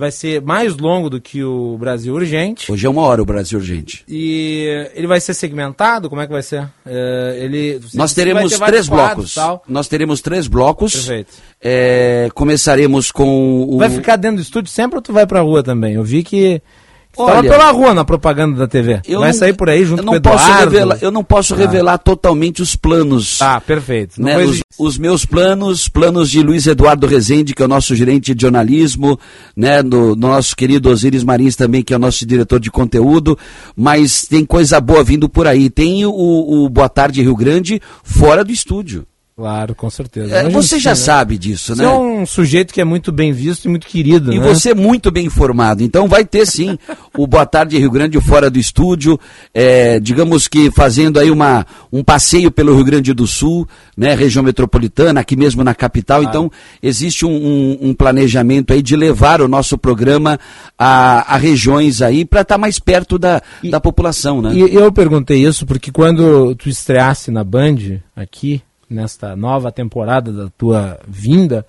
vai 0.00 0.10
ser 0.10 0.40
mais 0.40 0.76
longo 0.76 1.10
do 1.10 1.20
que 1.20 1.44
o 1.44 1.76
Brasil 1.78 2.14
Urgente. 2.14 2.72
Hoje 2.72 2.86
é 2.86 2.90
uma 2.90 3.02
hora 3.02 3.20
o 3.20 3.24
Brasil 3.24 3.58
Urgente. 3.58 4.02
E 4.08 4.88
ele 4.94 5.06
vai 5.06 5.20
ser 5.20 5.34
segmentado? 5.34 6.08
Como 6.08 6.22
é 6.22 6.26
que 6.26 6.32
vai 6.32 6.42
ser? 6.42 6.68
É, 6.86 7.38
ele, 7.42 7.80
Nós 7.92 8.14
teremos 8.14 8.50
ter 8.50 8.64
três 8.64 8.88
blocos. 8.88 9.34
Nós 9.68 9.88
teremos 9.88 10.20
três 10.20 10.46
blocos. 10.46 10.94
Perfeito. 10.94 11.34
É, 11.60 12.28
começaremos 12.34 13.12
com 13.12 13.66
o. 13.68 13.78
Vai 13.78 13.90
ficar 13.90 14.16
dentro 14.16 14.36
do 14.38 14.42
estúdio 14.42 14.70
sempre 14.70 14.96
ou 14.96 15.02
tu 15.02 15.12
vai 15.12 15.26
pra 15.26 15.40
rua 15.40 15.62
também? 15.62 15.94
Eu 15.94 16.04
vi 16.04 16.22
que 16.22 16.62
tu 17.12 17.26
tava 17.26 17.38
Olha, 17.38 17.50
pela 17.50 17.70
rua 17.70 17.92
na 17.94 18.04
propaganda 18.04 18.56
da 18.56 18.66
TV. 18.66 19.00
Vai 19.06 19.28
não- 19.28 19.32
sair 19.32 19.52
por 19.52 19.68
aí 19.68 19.84
junto 19.84 20.00
eu 20.02 20.06
com 20.06 20.12
não 20.14 20.20
posso 20.20 20.44
Eduardo. 20.44 20.70
revelar, 20.72 20.98
Eu 21.00 21.10
não 21.10 21.24
posso 21.24 21.54
Ah. 21.54 21.56
revelar 21.56 21.98
totalmente 21.98 22.62
os 22.62 22.76
planos. 22.76 23.38
Tá, 23.38 23.60
perfeito. 23.60 24.20
Né, 24.22 24.38
os, 24.38 24.60
os 24.78 24.96
meus 24.98 25.24
planos, 25.26 25.88
planos 25.88 26.30
de 26.30 26.42
Luiz 26.42 26.66
Eduardo 26.66 27.06
Rezende, 27.06 27.54
que 27.54 27.62
é 27.62 27.64
o 27.64 27.68
nosso 27.68 27.94
gerente 27.94 28.34
de 28.34 28.42
jornalismo, 28.42 29.18
né, 29.56 29.82
do, 29.82 30.14
do 30.14 30.26
nosso 30.26 30.54
querido 30.56 30.88
Osiris 30.90 31.24
Marins 31.24 31.56
também, 31.56 31.82
que 31.82 31.92
é 31.92 31.96
o 31.96 32.00
nosso 32.00 32.24
diretor 32.26 32.60
de 32.60 32.70
conteúdo, 32.70 33.36
mas 33.76 34.26
tem 34.26 34.44
coisa 34.44 34.80
boa 34.80 35.02
vindo 35.04 35.28
por 35.28 35.46
aí. 35.46 35.68
Tem 35.70 36.04
o, 36.06 36.10
o 36.12 36.68
Boa 36.68 36.88
Tarde 36.88 37.22
Rio 37.22 37.36
Grande 37.36 37.80
fora 38.02 38.44
do 38.44 38.52
estúdio. 38.52 39.04
Claro, 39.40 39.74
com 39.74 39.88
certeza. 39.88 40.36
É, 40.36 40.48
você 40.50 40.78
já 40.78 40.90
né? 40.90 40.94
sabe 40.96 41.38
disso, 41.38 41.74
Você 41.74 41.80
né? 41.82 41.88
é 41.88 41.90
um 41.96 42.26
sujeito 42.26 42.74
que 42.74 42.80
é 42.80 42.84
muito 42.84 43.10
bem 43.10 43.32
visto 43.32 43.64
e 43.64 43.68
muito 43.68 43.86
querido, 43.86 44.30
E 44.34 44.38
né? 44.38 44.46
você 44.46 44.72
é 44.72 44.74
muito 44.74 45.10
bem 45.10 45.24
informado. 45.24 45.82
Então 45.82 46.06
vai 46.06 46.26
ter 46.26 46.46
sim 46.46 46.78
o 47.16 47.26
Boa 47.26 47.46
Tarde 47.46 47.78
Rio 47.78 47.90
Grande 47.90 48.20
fora 48.20 48.50
do 48.50 48.58
estúdio, 48.58 49.18
é, 49.54 49.98
digamos 49.98 50.46
que 50.46 50.70
fazendo 50.70 51.18
aí 51.18 51.30
uma, 51.30 51.64
um 51.90 52.04
passeio 52.04 52.50
pelo 52.50 52.74
Rio 52.74 52.84
Grande 52.84 53.14
do 53.14 53.26
Sul, 53.26 53.66
né, 53.96 54.14
região 54.14 54.42
metropolitana, 54.44 55.20
aqui 55.20 55.36
mesmo 55.36 55.64
na 55.64 55.74
capital. 55.74 56.22
Então 56.22 56.52
existe 56.82 57.24
um, 57.24 57.30
um- 57.34 57.78
um 57.80 57.94
planejamento 57.94 58.74
aí 58.74 58.82
de 58.82 58.94
levar 58.94 59.40
o 59.40 59.48
nosso 59.48 59.78
programa 59.78 60.38
a, 60.78 61.34
a 61.34 61.38
regiões 61.38 62.02
aí 62.02 62.26
para 62.26 62.42
estar 62.42 62.58
mais 62.58 62.78
perto 62.78 63.18
da, 63.18 63.40
da 63.70 63.80
população, 63.80 64.42
né? 64.42 64.52
E 64.52 64.74
eu 64.74 64.92
perguntei 64.92 65.46
isso 65.46 65.64
porque 65.64 65.90
quando 65.90 66.54
tu 66.56 66.68
estreasse 66.68 67.30
na 67.30 67.42
Band, 67.42 68.00
aqui, 68.14 68.60
nesta 68.90 69.36
nova 69.36 69.70
temporada 69.70 70.32
da 70.32 70.50
tua 70.50 70.98
vinda, 71.06 71.64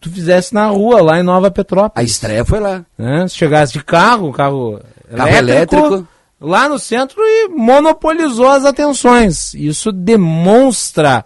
tu 0.00 0.10
fizesse 0.10 0.52
na 0.52 0.66
rua, 0.66 1.00
lá 1.00 1.18
em 1.18 1.22
Nova 1.22 1.50
Petrópolis. 1.50 1.92
A 1.96 2.02
estreia 2.02 2.44
foi 2.44 2.60
lá. 2.60 2.84
Né? 2.98 3.26
Se 3.26 3.36
chegasse 3.36 3.72
de 3.72 3.82
carro, 3.82 4.30
carro, 4.32 4.80
Carro 5.16 5.30
elétrico, 5.30 5.86
elétrico. 5.86 6.08
lá 6.40 6.68
no 6.68 6.78
centro 6.78 7.20
e 7.20 7.48
monopolizou 7.48 8.48
as 8.48 8.64
atenções. 8.64 9.54
Isso 9.54 9.90
demonstra 9.90 11.24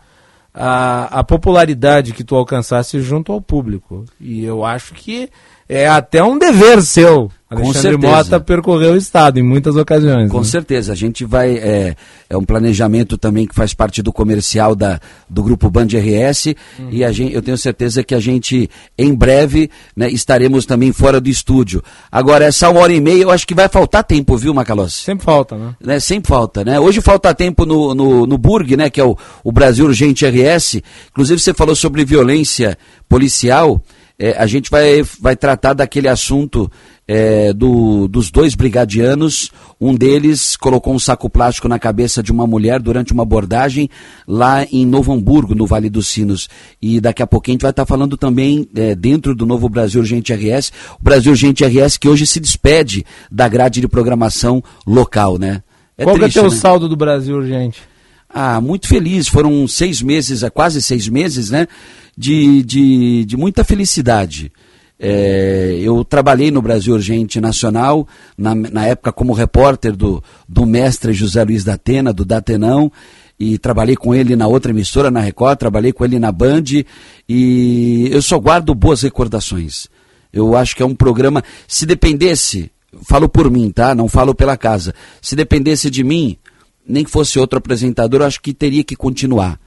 a, 0.54 1.20
a 1.20 1.24
popularidade 1.24 2.12
que 2.12 2.24
tu 2.24 2.36
alcançasse 2.36 3.00
junto 3.00 3.32
ao 3.32 3.40
público. 3.40 4.04
E 4.20 4.44
eu 4.44 4.64
acho 4.64 4.94
que 4.94 5.28
é 5.68 5.88
até 5.88 6.22
um 6.22 6.38
dever 6.38 6.82
seu, 6.82 7.30
Alexandre. 7.48 7.96
Mota, 7.96 8.40
percorrer 8.40 8.90
o 8.90 8.96
Estado 8.96 9.38
em 9.38 9.42
muitas 9.42 9.76
ocasiões. 9.76 10.30
Com 10.30 10.38
né? 10.38 10.44
certeza, 10.44 10.92
a 10.92 10.96
gente 10.96 11.24
vai. 11.24 11.56
É, 11.56 11.94
é 12.28 12.36
um 12.36 12.44
planejamento 12.44 13.16
também 13.16 13.46
que 13.46 13.54
faz 13.54 13.72
parte 13.72 14.02
do 14.02 14.12
comercial 14.12 14.74
da, 14.74 15.00
do 15.28 15.42
grupo 15.42 15.70
Band 15.70 15.86
RS 15.86 16.54
e 16.90 17.04
a 17.04 17.12
gente, 17.12 17.34
eu 17.34 17.42
tenho 17.42 17.56
certeza 17.56 18.02
que 18.02 18.14
a 18.14 18.20
gente, 18.20 18.68
em 18.98 19.14
breve, 19.14 19.70
né, 19.96 20.08
estaremos 20.08 20.66
também 20.66 20.92
fora 20.92 21.20
do 21.20 21.28
estúdio. 21.28 21.82
Agora, 22.10 22.44
essa 22.44 22.68
uma 22.68 22.80
hora 22.80 22.92
e 22.92 23.00
meia, 23.00 23.22
eu 23.22 23.30
acho 23.30 23.46
que 23.46 23.54
vai 23.54 23.68
faltar 23.68 24.04
tempo, 24.04 24.36
viu, 24.36 24.52
Macalossi? 24.52 25.04
Sempre 25.04 25.24
falta, 25.24 25.56
né? 25.56 25.76
né, 25.80 26.00
sempre 26.00 26.28
falta, 26.28 26.64
né? 26.64 26.80
Hoje 26.80 27.00
falta 27.00 27.34
tempo 27.34 27.64
no, 27.64 27.94
no, 27.94 28.26
no 28.26 28.38
Burg, 28.38 28.76
né, 28.76 28.90
que 28.90 29.00
é 29.00 29.04
o, 29.04 29.16
o 29.42 29.52
Brasil 29.52 29.86
Urgente 29.86 30.26
RS. 30.26 30.82
Inclusive 31.10 31.40
você 31.40 31.54
falou 31.54 31.74
sobre 31.74 32.04
violência 32.04 32.76
policial. 33.08 33.82
É, 34.16 34.36
a 34.38 34.46
gente 34.46 34.70
vai, 34.70 35.02
vai 35.20 35.34
tratar 35.34 35.72
daquele 35.72 36.06
assunto 36.06 36.70
é, 37.06 37.52
do, 37.52 38.06
dos 38.06 38.30
dois 38.30 38.54
brigadianos. 38.54 39.50
Um 39.80 39.92
deles 39.92 40.56
colocou 40.56 40.94
um 40.94 40.98
saco 41.00 41.28
plástico 41.28 41.66
na 41.66 41.80
cabeça 41.80 42.22
de 42.22 42.30
uma 42.30 42.46
mulher 42.46 42.80
durante 42.80 43.12
uma 43.12 43.24
abordagem 43.24 43.90
lá 44.26 44.64
em 44.70 44.86
Novo 44.86 45.12
Hamburgo, 45.12 45.54
no 45.54 45.66
Vale 45.66 45.90
dos 45.90 46.06
Sinos. 46.06 46.48
E 46.80 47.00
daqui 47.00 47.22
a 47.24 47.26
pouquinho 47.26 47.54
a 47.54 47.56
gente 47.56 47.62
vai 47.62 47.70
estar 47.70 47.86
falando 47.86 48.16
também 48.16 48.68
é, 48.76 48.94
dentro 48.94 49.34
do 49.34 49.44
novo 49.44 49.68
Brasil 49.68 50.00
Urgente 50.00 50.32
RS, 50.32 50.70
o 51.00 51.02
Brasil 51.02 51.32
Urgente 51.32 51.64
RS 51.64 51.96
que 51.96 52.08
hoje 52.08 52.24
se 52.24 52.38
despede 52.38 53.04
da 53.30 53.48
grade 53.48 53.80
de 53.80 53.88
programação 53.88 54.62
local, 54.86 55.38
né? 55.38 55.60
É 55.98 56.04
Qual 56.04 56.16
triste, 56.16 56.34
que 56.34 56.38
é 56.38 56.42
o 56.42 56.50
né? 56.50 56.56
saldo 56.56 56.88
do 56.88 56.96
Brasil 56.96 57.36
Urgente? 57.36 57.80
Ah, 58.28 58.60
muito 58.60 58.88
feliz. 58.88 59.28
Foram 59.28 59.66
seis 59.68 60.02
meses, 60.02 60.42
quase 60.52 60.82
seis 60.82 61.08
meses, 61.08 61.50
né? 61.50 61.68
De, 62.16 62.62
de, 62.62 63.24
de 63.24 63.36
muita 63.36 63.64
felicidade. 63.64 64.52
É, 64.98 65.78
eu 65.82 66.04
trabalhei 66.04 66.50
no 66.50 66.62
Brasil 66.62 66.94
Urgente 66.94 67.40
Nacional, 67.40 68.06
na, 68.38 68.54
na 68.54 68.86
época 68.86 69.12
como 69.12 69.32
repórter 69.32 69.94
do, 69.94 70.22
do 70.48 70.64
mestre 70.64 71.12
José 71.12 71.42
Luiz 71.44 71.64
da 71.64 71.74
Atena, 71.74 72.12
do 72.12 72.24
Datenão, 72.24 72.90
e 73.38 73.58
trabalhei 73.58 73.96
com 73.96 74.14
ele 74.14 74.36
na 74.36 74.46
outra 74.46 74.70
emissora, 74.70 75.10
na 75.10 75.20
Record, 75.20 75.58
trabalhei 75.58 75.92
com 75.92 76.04
ele 76.04 76.18
na 76.18 76.30
Band, 76.30 76.64
e 77.28 78.08
eu 78.12 78.22
só 78.22 78.38
guardo 78.38 78.74
boas 78.74 79.02
recordações. 79.02 79.88
Eu 80.32 80.56
acho 80.56 80.76
que 80.76 80.82
é 80.82 80.86
um 80.86 80.94
programa, 80.94 81.42
se 81.66 81.84
dependesse, 81.84 82.70
falo 83.02 83.28
por 83.28 83.50
mim, 83.50 83.70
tá? 83.70 83.94
Não 83.94 84.08
falo 84.08 84.34
pela 84.34 84.56
casa. 84.56 84.94
Se 85.20 85.34
dependesse 85.34 85.90
de 85.90 86.04
mim, 86.04 86.36
nem 86.86 87.04
que 87.04 87.10
fosse 87.10 87.38
outro 87.38 87.58
apresentador, 87.58 88.20
eu 88.20 88.26
acho 88.26 88.40
que 88.40 88.54
teria 88.54 88.84
que 88.84 88.94
continuar 88.94 89.58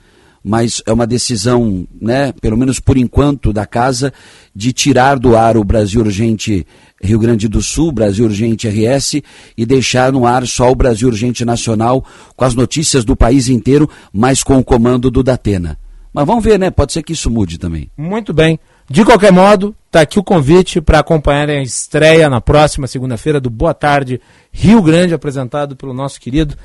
mas 0.44 0.82
é 0.86 0.94
uma 0.94 1.08
decisão, 1.08 1.88
né, 2.00 2.32
pelo 2.42 2.58
menos 2.58 2.80
por 2.80 2.98
enquanto, 2.98 3.52
da 3.52 3.66
casa, 3.66 4.14
de 4.56 4.72
tirar 4.74 5.20
do 5.20 5.36
ar 5.36 5.58
o 5.58 5.64
Brasil 5.64 6.02
Urgente 6.02 6.66
Rio 7.02 7.20
Grande 7.20 7.48
do 7.48 7.62
Sul, 7.62 7.92
Brasil 7.92 8.26
Urgente 8.26 8.68
RS, 8.68 9.22
e 9.58 9.66
deixar 9.66 10.12
no 10.12 10.26
ar 10.26 10.48
só 10.48 10.72
o 10.72 10.76
Brasil 10.76 11.10
Urgente 11.10 11.46
Nacional, 11.46 12.04
com 12.36 12.46
as 12.46 12.56
notícias 12.56 13.06
do 13.06 13.16
país 13.16 13.50
inteiro, 13.50 13.90
mas 14.12 14.44
com 14.44 14.58
o 14.58 14.64
comando 14.64 15.12
do 15.12 15.22
Datena. 15.22 15.78
Mas 16.14 16.26
vamos 16.26 16.44
ver, 16.44 16.58
né? 16.58 16.72
Pode 16.72 16.94
ser 16.94 17.04
que 17.04 17.14
isso 17.14 17.30
mude 17.30 17.60
também. 17.60 17.92
Muito 17.96 18.34
bem. 18.34 18.60
De 18.90 19.04
qualquer 19.04 19.32
modo, 19.32 19.76
está 19.86 20.02
aqui 20.02 20.18
o 20.18 20.24
convite 20.24 20.80
para 20.80 21.00
acompanhar 21.00 21.50
a 21.50 21.62
estreia 21.62 22.30
na 22.30 22.40
próxima 22.42 22.88
segunda-feira 22.88 23.40
do 23.40 23.50
Boa 23.50 23.74
Tarde 23.74 24.20
Rio 24.52 24.82
Grande, 24.82 25.14
apresentado 25.14 25.76
pelo 25.76 25.94
nosso 25.94 26.20
querido 26.20 26.56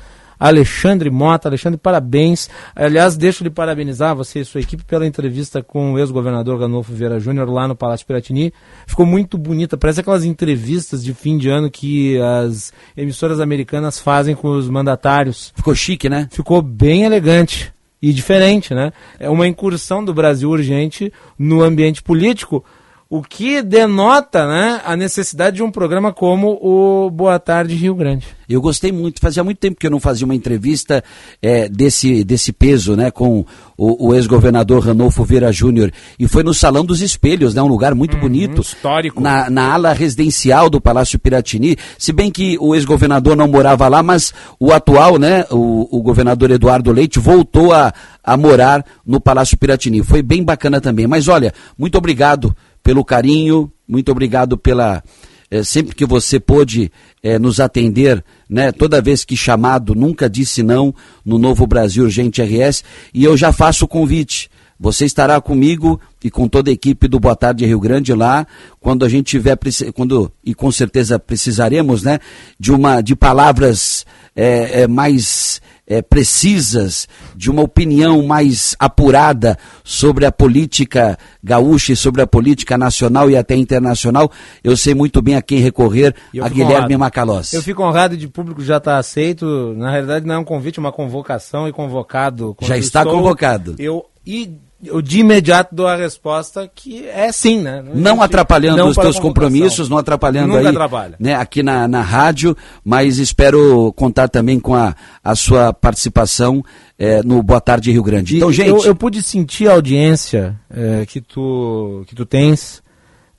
Alexandre 0.43 1.09
Mota. 1.09 1.47
Alexandre, 1.47 1.79
parabéns. 1.79 2.49
Aliás, 2.75 3.15
deixo 3.15 3.45
lhe 3.45 3.49
parabenizar 3.49 4.13
você 4.13 4.41
e 4.41 4.45
sua 4.45 4.59
equipe 4.59 4.83
pela 4.83 5.07
entrevista 5.07 5.63
com 5.63 5.93
o 5.93 5.99
ex-governador 5.99 6.59
Ranolfo 6.59 6.91
Vieira 6.91 7.17
Júnior 7.17 7.49
lá 7.49 7.65
no 7.65 7.77
Palácio 7.77 8.05
Piratini. 8.05 8.53
Ficou 8.85 9.05
muito 9.05 9.37
bonita, 9.37 9.77
parece 9.77 10.01
aquelas 10.01 10.25
entrevistas 10.25 11.01
de 11.01 11.13
fim 11.13 11.37
de 11.37 11.47
ano 11.47 11.71
que 11.71 12.19
as 12.19 12.73
emissoras 12.97 13.39
americanas 13.39 13.99
fazem 13.99 14.35
com 14.35 14.49
os 14.49 14.67
mandatários. 14.67 15.53
Ficou 15.55 15.73
chique, 15.73 16.09
né? 16.09 16.27
Ficou 16.29 16.61
bem 16.61 17.05
elegante 17.05 17.73
e 18.01 18.11
diferente, 18.11 18.73
né? 18.73 18.91
É 19.17 19.29
uma 19.29 19.47
incursão 19.47 20.03
do 20.03 20.13
Brasil 20.13 20.49
urgente 20.49 21.09
no 21.39 21.63
ambiente 21.63 22.03
político 22.03 22.65
o 23.13 23.21
que 23.21 23.61
denota 23.61 24.47
né, 24.47 24.81
a 24.83 24.97
necessidade 24.97 25.57
de 25.57 25.61
um 25.61 25.69
programa 25.69 26.11
como 26.11 26.57
o 26.59 27.11
Boa 27.11 27.37
Tarde 27.37 27.75
Rio 27.75 27.93
Grande. 27.93 28.25
Eu 28.49 28.59
gostei 28.59 28.91
muito, 28.91 29.21
fazia 29.21 29.43
muito 29.43 29.59
tempo 29.59 29.79
que 29.79 29.85
eu 29.85 29.91
não 29.91 29.99
fazia 29.99 30.25
uma 30.25 30.33
entrevista 30.33 31.03
é, 31.39 31.69
desse, 31.69 32.23
desse 32.23 32.51
peso 32.51 32.95
né, 32.95 33.11
com 33.11 33.45
o, 33.77 34.07
o 34.07 34.15
ex-governador 34.15 34.83
Ranolfo 34.83 35.23
Vieira 35.23 35.51
Júnior. 35.51 35.91
E 36.17 36.27
foi 36.27 36.41
no 36.41 36.55
Salão 36.55 36.83
dos 36.83 37.01
Espelhos, 37.01 37.53
né, 37.53 37.61
um 37.61 37.67
lugar 37.67 37.93
muito 37.93 38.15
uhum, 38.15 38.21
bonito. 38.21 38.61
Histórico. 38.63 39.21
Na, 39.21 39.47
na 39.47 39.71
ala 39.71 39.93
residencial 39.93 40.67
do 40.67 40.81
Palácio 40.81 41.19
Piratini. 41.19 41.77
Se 41.99 42.11
bem 42.11 42.31
que 42.31 42.57
o 42.59 42.73
ex-governador 42.73 43.35
não 43.35 43.47
morava 43.47 43.87
lá, 43.87 44.01
mas 44.01 44.33
o 44.59 44.71
atual, 44.73 45.19
né, 45.19 45.45
o, 45.51 45.99
o 45.99 46.01
governador 46.01 46.49
Eduardo 46.49 46.91
Leite, 46.91 47.19
voltou 47.19 47.71
a, 47.71 47.93
a 48.23 48.35
morar 48.35 48.83
no 49.05 49.21
Palácio 49.21 49.55
Piratini. 49.55 50.01
Foi 50.01 50.23
bem 50.23 50.43
bacana 50.43 50.81
também. 50.81 51.05
Mas 51.05 51.27
olha, 51.27 51.53
muito 51.77 51.95
obrigado 51.95 52.55
pelo 52.83 53.03
carinho, 53.03 53.71
muito 53.87 54.11
obrigado 54.11 54.57
pela. 54.57 55.01
É, 55.49 55.63
sempre 55.63 55.95
que 55.95 56.05
você 56.05 56.39
pôde 56.39 56.91
é, 57.21 57.37
nos 57.37 57.59
atender, 57.59 58.23
né, 58.49 58.71
toda 58.71 59.01
vez 59.01 59.23
que 59.23 59.37
chamado, 59.37 59.93
nunca 59.93 60.27
disse 60.27 60.63
não 60.63 60.93
no 61.23 61.37
Novo 61.37 61.67
Brasil 61.67 62.05
Urgente 62.05 62.41
RS, 62.41 62.83
e 63.13 63.23
eu 63.23 63.37
já 63.37 63.51
faço 63.53 63.85
o 63.85 63.87
convite. 63.87 64.49
Você 64.83 65.05
estará 65.05 65.39
comigo 65.39 65.97
e 66.21 66.29
com 66.29 66.45
toda 66.45 66.69
a 66.69 66.73
equipe 66.73 67.07
do 67.07 67.17
Boa 67.17 67.37
Tarde 67.37 67.65
Rio 67.65 67.79
Grande 67.79 68.13
lá, 68.13 68.45
quando 68.81 69.05
a 69.05 69.09
gente 69.09 69.27
tiver, 69.27 69.57
quando, 69.95 70.29
e 70.43 70.53
com 70.53 70.69
certeza 70.73 71.17
precisaremos, 71.17 72.03
né, 72.03 72.19
de 72.59 72.69
uma, 72.69 72.99
de 72.99 73.15
palavras 73.15 74.05
é, 74.35 74.81
é, 74.81 74.87
mais 74.87 75.61
é, 75.87 76.01
precisas, 76.01 77.07
de 77.33 77.49
uma 77.49 77.61
opinião 77.61 78.23
mais 78.23 78.75
apurada 78.77 79.57
sobre 79.85 80.25
a 80.25 80.33
política 80.33 81.17
gaúcha 81.41 81.93
e 81.93 81.95
sobre 81.95 82.21
a 82.21 82.27
política 82.27 82.77
nacional 82.77 83.29
e 83.29 83.37
até 83.37 83.55
internacional, 83.55 84.29
eu 84.61 84.75
sei 84.75 84.93
muito 84.93 85.21
bem 85.21 85.37
a 85.37 85.41
quem 85.41 85.59
recorrer, 85.59 86.13
a 86.41 86.49
Guilherme 86.49 86.97
Macalós. 86.97 87.53
Eu 87.53 87.63
fico 87.63 87.81
honrado 87.81 88.17
de 88.17 88.27
público 88.27 88.61
já 88.61 88.79
estar 88.79 88.95
tá 88.95 88.97
aceito. 88.97 89.73
Na 89.77 89.89
realidade, 89.89 90.25
não 90.25 90.35
é 90.35 90.37
um 90.39 90.43
convite, 90.43 90.77
é 90.77 90.81
uma 90.81 90.91
convocação 90.91 91.69
e 91.69 91.71
convocado. 91.71 92.53
Já 92.63 92.77
está 92.77 93.03
estou, 93.03 93.15
convocado. 93.15 93.75
Eu 93.79 94.07
e 94.25 94.57
eu 94.85 95.01
de 95.01 95.19
imediato 95.19 95.73
dou 95.73 95.87
a 95.87 95.95
resposta 95.95 96.69
que 96.73 97.07
é 97.07 97.31
sim, 97.31 97.61
né? 97.61 97.83
Não, 97.93 98.21
atrapalhando 98.21 98.77
não 98.77 98.89
os 98.89 98.97
teus 98.97 99.19
compromissos, 99.19 99.89
não 99.89 99.97
atrapalhando 99.97 100.49
Nunca 100.49 100.59
aí, 100.59 100.67
atrapalha. 100.67 101.15
né, 101.19 101.35
aqui 101.35 101.63
na, 101.63 101.87
na 101.87 102.01
rádio, 102.01 102.55
mas 102.83 103.17
espero 103.17 103.93
contar 103.95 104.27
também 104.27 104.59
com 104.59 104.75
a, 104.75 104.95
a 105.23 105.35
sua 105.35 105.73
participação 105.73 106.63
é, 106.97 107.21
no 107.23 107.41
Boa 107.41 107.61
Tarde 107.61 107.91
Rio 107.91 108.03
Grande. 108.03 108.37
Então, 108.37 108.49
e 108.49 108.53
gente... 108.53 108.69
Eu, 108.69 108.83
eu, 108.83 108.95
pude 108.95 109.21
sentir 109.21 109.69
a 109.69 109.73
audiência 109.73 110.59
é, 110.69 111.05
que, 111.05 111.21
tu, 111.21 112.03
que 112.07 112.15
tu 112.15 112.25
tens 112.25 112.83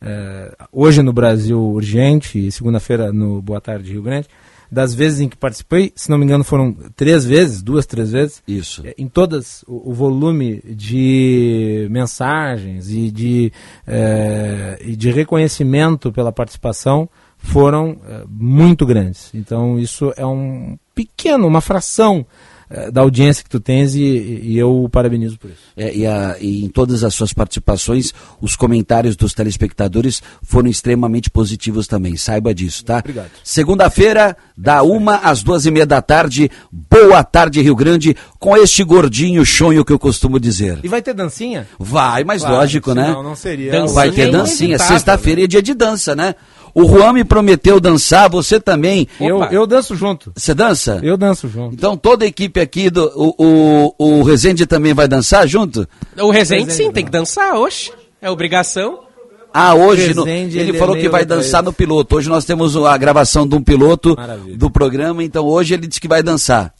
é, 0.01 0.55
hoje 0.73 1.03
no 1.03 1.12
Brasil 1.12 1.61
Urgente 1.61 2.39
e 2.39 2.53
segunda-feira 2.53 3.12
no 3.12 3.41
Boa 3.41 3.61
Tarde 3.61 3.93
Rio 3.93 4.03
Grande 4.03 4.29
das 4.75 4.93
vezes 4.93 5.21
em 5.21 5.29
que 5.29 5.37
participei, 5.37 5.93
se 5.95 6.11
não 6.11 6.19
me 6.19 6.25
engano 6.25 6.43
foram 6.43 6.77
três 6.97 7.25
vezes, 7.25 7.63
duas, 7.63 7.87
três 7.87 8.11
vezes. 8.11 8.43
Isso. 8.47 8.83
É, 8.85 8.93
em 8.99 9.09
todas, 9.09 9.65
o, 9.69 9.91
o 9.91 9.95
volume 9.95 10.61
de 10.65 11.87
mensagens 11.91 12.91
e 12.91 13.11
de, 13.11 13.53
é, 13.87 14.77
e 14.85 14.97
de 14.97 15.11
reconhecimento 15.13 16.11
pela 16.11 16.33
participação 16.33 17.09
foram 17.39 17.99
é, 18.07 18.25
muito 18.29 18.85
grandes. 18.85 19.31
Então 19.33 19.79
isso 19.79 20.13
é 20.17 20.27
um 20.27 20.77
pequeno, 20.95 21.47
uma 21.47 21.61
fração 21.61 22.27
da 22.93 23.01
audiência 23.03 23.45
que 23.45 23.51
tu 23.51 23.61
tens 23.61 23.95
e, 23.95 24.01
e 24.01 24.59
eu 24.59 24.85
o 24.85 24.89
parabenizo 24.89 25.39
por 25.39 25.51
isso. 25.51 25.63
É, 25.77 25.95
e, 25.95 26.07
a, 26.07 26.37
e, 26.41 26.65
em 26.65 26.69
todas 26.69 27.05
as 27.05 27.15
suas 27.15 27.33
participações, 27.33 28.13
os 28.41 28.57
comentários 28.57 29.17
dos 29.17 29.33
telespectadores 29.33 30.23
foram 30.43 30.69
extremamente 30.69 31.31
positivos 31.31 31.87
também. 31.87 32.17
Saiba 32.17 32.55
disso, 32.55 32.85
tá? 32.85 32.99
Obrigado. 32.99 33.31
Segunda-feira, 33.43 34.37
da 34.57 34.83
uma 34.83 35.17
às 35.17 35.43
duas 35.43 35.67
e 35.67 35.71
meia 35.71 35.87
da 35.87 36.03
tarde. 36.03 36.51
Boa 36.71 37.23
tarde, 37.23 37.61
Rio 37.61 37.77
Grande, 37.77 38.17
com 38.39 38.57
este 38.57 38.83
gordinho 38.83 39.45
chonho 39.45 39.85
que 39.85 39.93
eu 39.93 39.99
costumo 39.99 40.41
dizer. 40.41 40.81
E 40.83 40.89
vai 40.89 41.03
ter 41.03 41.15
dancinha? 41.15 41.67
Vai, 41.79 42.25
mas 42.25 42.43
claro, 42.43 42.57
lógico, 42.57 42.95
né? 42.95 43.09
Não, 43.09 43.23
não 43.23 43.37
seria. 43.37 43.71
Dancinha 43.71 43.95
vai 43.95 44.11
ter 44.11 44.31
dancinha. 44.31 44.79
Sexta-feira 44.79 45.41
né? 45.41 45.45
é 45.45 45.49
dia 45.49 45.63
de 45.63 45.75
dança, 45.75 46.15
né? 46.15 46.35
O 46.75 46.89
Juan 46.89 47.13
me 47.13 47.25
prometeu 47.25 47.79
dançar, 47.79 48.29
você 48.29 48.59
também. 48.59 49.07
Eu, 49.21 49.45
eu 49.45 49.67
danço 49.67 49.95
junto. 49.95 50.33
Você 50.35 50.53
dança? 50.53 50.99
Eu 51.03 51.17
danço 51.17 51.49
junto. 51.49 51.75
Então 51.75 51.97
toda 51.97 52.25
a 52.25 52.29
equipe 52.29 52.61
aqui 52.61 52.91
do. 52.91 53.05
O, 53.15 53.95
o, 53.99 54.19
o 54.19 54.23
Rezende 54.25 54.67
também 54.67 54.93
vai 54.93 55.07
dançar 55.07 55.47
junto? 55.47 55.87
O 56.19 56.31
Rezende, 56.31 56.73
sim, 56.73 56.91
tem 56.91 57.05
que 57.05 57.13
dançar, 57.13 57.55
oxe. 57.55 57.93
É 58.21 58.29
obrigação. 58.29 59.05
Ah, 59.57 59.73
hoje 59.73 60.13
no, 60.13 60.27
ele, 60.27 60.59
ele, 60.59 60.73
falou 60.77 60.97
é 60.97 61.01
que 61.01 61.09
vai 61.09 61.25
dançar 61.25 61.63
no 61.63 61.73
piloto. 61.73 62.17
Hoje 62.17 62.29
nós 62.29 62.45
temos 62.45 62.77
a 62.77 62.97
gravação 62.99 63.47
de 63.47 63.55
um 63.55 63.63
piloto 63.63 64.17
Maravilha. 64.17 64.59
do 64.59 64.69
programa, 64.69 65.23
então 65.23 65.47
hoje 65.47 65.75
ele 65.75 65.87
disse 65.87 66.01
que 66.01 66.09
vai 66.09 66.25
dançar. 66.25 66.75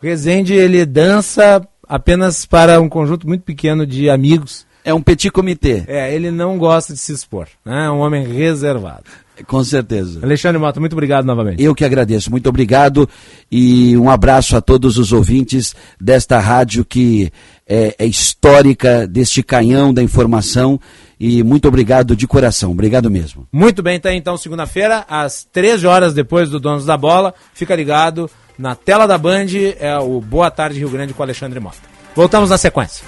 Rezende, 0.00 0.54
ele 0.54 0.86
dança 0.86 1.60
apenas 1.86 2.46
para 2.46 2.80
um 2.80 2.88
conjunto 2.88 3.26
muito 3.26 3.42
pequeno 3.42 3.86
de 3.86 4.08
amigos. 4.08 4.66
É 4.82 4.94
um 4.94 5.02
petit 5.02 5.30
comitê. 5.30 5.84
É, 5.86 6.14
ele 6.14 6.30
não 6.30 6.56
gosta 6.56 6.94
de 6.94 6.98
se 6.98 7.12
expor, 7.12 7.46
né? 7.64 7.86
É 7.86 7.90
um 7.90 8.00
homem 8.00 8.26
reservado. 8.26 9.04
Com 9.46 9.64
certeza. 9.64 10.20
Alexandre 10.22 10.58
Mota, 10.58 10.78
muito 10.78 10.92
obrigado 10.92 11.24
novamente. 11.24 11.62
Eu 11.62 11.74
que 11.74 11.84
agradeço, 11.84 12.30
muito 12.30 12.48
obrigado 12.48 13.08
e 13.50 13.96
um 13.96 14.08
abraço 14.08 14.56
a 14.56 14.60
todos 14.60 14.96
os 14.96 15.12
ouvintes 15.12 15.74
desta 16.00 16.38
rádio 16.38 16.84
que 16.84 17.32
é, 17.66 17.96
é 17.98 18.06
histórica, 18.06 19.06
deste 19.06 19.42
canhão 19.42 19.92
da 19.92 20.02
informação 20.02 20.78
e 21.18 21.42
muito 21.42 21.66
obrigado 21.66 22.14
de 22.14 22.26
coração, 22.26 22.70
obrigado 22.70 23.10
mesmo. 23.10 23.46
Muito 23.52 23.82
bem, 23.82 23.98
tá 23.98 24.14
então 24.14 24.36
segunda-feira, 24.36 25.04
às 25.08 25.44
13 25.44 25.86
horas 25.86 26.14
depois 26.14 26.48
do 26.48 26.60
Donos 26.60 26.86
da 26.86 26.96
Bola, 26.96 27.34
fica 27.54 27.74
ligado 27.74 28.30
na 28.58 28.74
tela 28.74 29.06
da 29.06 29.18
Band, 29.18 29.46
é 29.80 29.98
o 29.98 30.20
Boa 30.20 30.50
Tarde 30.50 30.78
Rio 30.78 30.90
Grande 30.90 31.12
com 31.12 31.22
Alexandre 31.22 31.58
Mota. 31.58 31.78
Voltamos 32.14 32.50
na 32.50 32.58
sequência. 32.58 33.04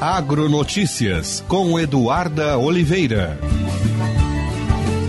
Agronotícias 0.00 1.42
com 1.48 1.78
Eduarda 1.80 2.58
Oliveira. 2.58 3.38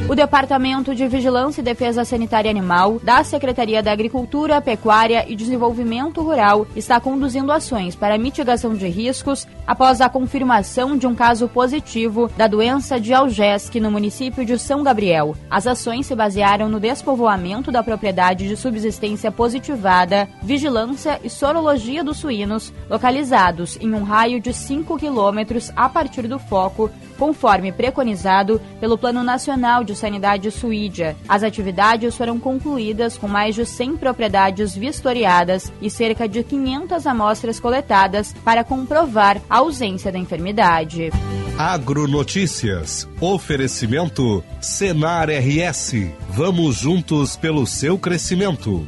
O 0.08 0.16
Departamento 0.16 0.96
de 0.96 1.06
Vigilância 1.10 1.60
e 1.60 1.64
Defesa 1.64 2.06
Sanitária 2.06 2.50
Animal 2.50 2.98
da 3.04 3.22
Secretaria 3.26 3.84
da 3.84 3.92
Agricultura, 3.92 4.62
Pecuária 4.62 5.26
e 5.28 5.36
Desenvolvimento 5.36 6.22
Rural 6.22 6.66
está 6.74 7.02
conduzindo 7.02 7.52
ações 7.52 7.94
para 7.94 8.18
mitigação 8.18 8.74
de 8.74 8.88
riscos 8.88 9.46
após 9.68 10.00
a 10.00 10.08
confirmação 10.08 10.98
de 10.98 11.06
um 11.06 11.14
caso 11.14 11.50
positivo 11.50 12.32
da 12.38 12.48
doença 12.48 13.00
de 13.00 13.14
Algesque 13.14 13.82
no 13.82 13.92
município 13.92 14.46
de 14.46 14.58
São 14.58 14.82
Gabriel. 14.82 15.36
As 15.50 15.68
ações 15.68 16.06
se 16.06 16.16
basearam 16.16 16.70
no 16.70 16.80
despovoamento 16.80 17.72
da 17.72 17.84
propriedade 17.84 18.48
de 18.48 18.56
subsistência 18.56 19.30
positivada, 19.30 20.30
vigilância 20.42 21.20
e 21.22 21.30
sorologia 21.30 22.04
dos 22.04 22.18
suínos 22.18 22.74
localizados 22.90 23.78
em 23.82 23.94
um 23.94 24.04
raio 24.04 24.40
de 24.40 24.54
5 24.54 24.98
quilômetros 24.98 25.72
a 25.76 25.90
partir 25.90 26.28
do 26.28 26.40
foco 26.40 26.90
conforme 27.18 27.72
preconizado 27.72 28.62
pelo 28.80 28.98
Plano 28.98 29.24
Nacional 29.24 29.84
de 29.84 29.96
Sanidade 29.96 30.50
Suídia. 30.52 31.16
As 31.28 31.44
atividades 31.44 32.16
foram 32.16 32.40
concluídas 32.40 33.18
com 33.18 33.28
mais 33.28 33.56
de 33.56 33.66
100 33.66 33.98
propriedades 33.98 34.76
vistoriadas 34.76 35.72
e 35.82 35.90
cerca 35.90 36.28
de 36.28 36.44
500 36.44 37.08
amostras 37.08 37.60
coletadas 37.60 38.34
para 38.46 38.64
comprovar 38.64 39.42
a 39.50 39.57
ausência 39.58 40.12
da 40.12 40.20
enfermidade. 40.20 41.12
Agronotícias. 41.58 43.08
Oferecimento 43.20 44.44
Senar 44.62 45.30
RS. 45.30 45.94
Vamos 46.30 46.78
juntos 46.78 47.36
pelo 47.36 47.66
seu 47.66 47.98
crescimento. 47.98 48.88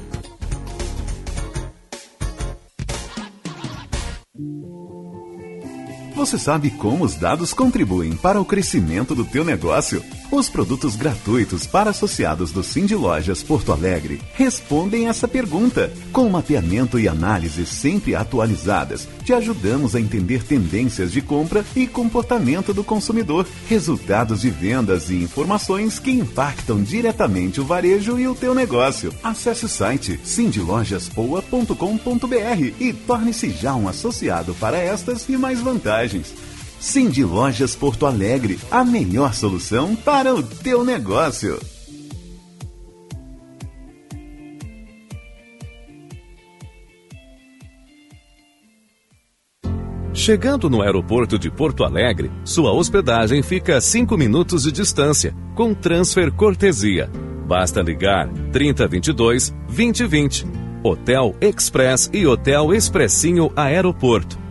Você 6.21 6.37
sabe 6.37 6.69
como 6.69 7.03
os 7.03 7.15
dados 7.15 7.51
contribuem 7.51 8.15
para 8.15 8.39
o 8.39 8.45
crescimento 8.45 9.15
do 9.15 9.25
teu 9.25 9.43
negócio? 9.43 10.03
Os 10.31 10.47
produtos 10.47 10.95
gratuitos 10.95 11.67
para 11.67 11.89
associados 11.89 12.53
do 12.53 12.63
Cindy 12.63 12.95
Lojas 12.95 13.43
Porto 13.43 13.73
Alegre 13.73 14.21
respondem 14.33 15.09
essa 15.09 15.27
pergunta. 15.27 15.91
Com 16.13 16.29
mapeamento 16.29 16.97
e 16.97 17.05
análise 17.05 17.65
sempre 17.65 18.15
atualizadas, 18.15 19.09
te 19.25 19.33
ajudamos 19.33 19.93
a 19.93 19.99
entender 19.99 20.43
tendências 20.43 21.11
de 21.11 21.21
compra 21.21 21.65
e 21.75 21.85
comportamento 21.85 22.73
do 22.73 22.81
consumidor, 22.81 23.45
resultados 23.67 24.39
de 24.39 24.49
vendas 24.49 25.09
e 25.09 25.15
informações 25.15 25.99
que 25.99 26.11
impactam 26.11 26.81
diretamente 26.81 27.59
o 27.59 27.65
varejo 27.65 28.17
e 28.17 28.25
o 28.25 28.33
teu 28.33 28.55
negócio. 28.55 29.13
Acesse 29.21 29.65
o 29.65 29.69
site 29.69 30.17
cindylojaspoa.com.br 30.23 32.73
e 32.79 32.93
torne-se 32.93 33.49
já 33.49 33.75
um 33.75 33.89
associado 33.89 34.55
para 34.55 34.77
estas 34.77 35.27
e 35.27 35.35
mais 35.35 35.59
vantagens. 35.59 36.33
Cindy 36.81 37.23
Lojas 37.23 37.75
Porto 37.75 38.07
Alegre, 38.07 38.57
a 38.71 38.83
melhor 38.83 39.35
solução 39.35 39.95
para 39.95 40.33
o 40.33 40.41
teu 40.41 40.83
negócio. 40.83 41.59
Chegando 50.11 50.71
no 50.71 50.81
aeroporto 50.81 51.37
de 51.37 51.51
Porto 51.51 51.83
Alegre, 51.83 52.31
sua 52.43 52.73
hospedagem 52.73 53.43
fica 53.43 53.77
a 53.77 53.81
5 53.81 54.17
minutos 54.17 54.63
de 54.63 54.71
distância, 54.71 55.35
com 55.53 55.75
transfer 55.75 56.31
cortesia. 56.31 57.07
Basta 57.45 57.79
ligar 57.83 58.27
3022 58.51 59.53
2020. 59.67 60.47
Hotel 60.83 61.35
Express 61.41 62.09
e 62.11 62.25
Hotel 62.25 62.73
Expressinho 62.73 63.51
Aeroporto. 63.55 64.41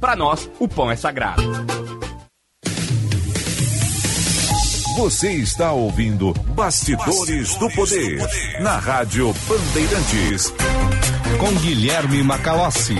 para 0.00 0.16
nós, 0.16 0.50
o 0.58 0.66
pão 0.66 0.90
é 0.90 0.96
sagrado. 0.96 1.42
Você 4.96 5.32
está 5.32 5.72
ouvindo 5.72 6.32
Bastidores, 6.54 7.54
do, 7.56 7.70
Poder, 7.70 8.18
na 8.60 8.78
Rádio 8.78 9.32
Bandeirantes. 9.46 10.52
Com 11.38 11.54
Guilherme 11.60 12.22
Macalossi. 12.22 12.96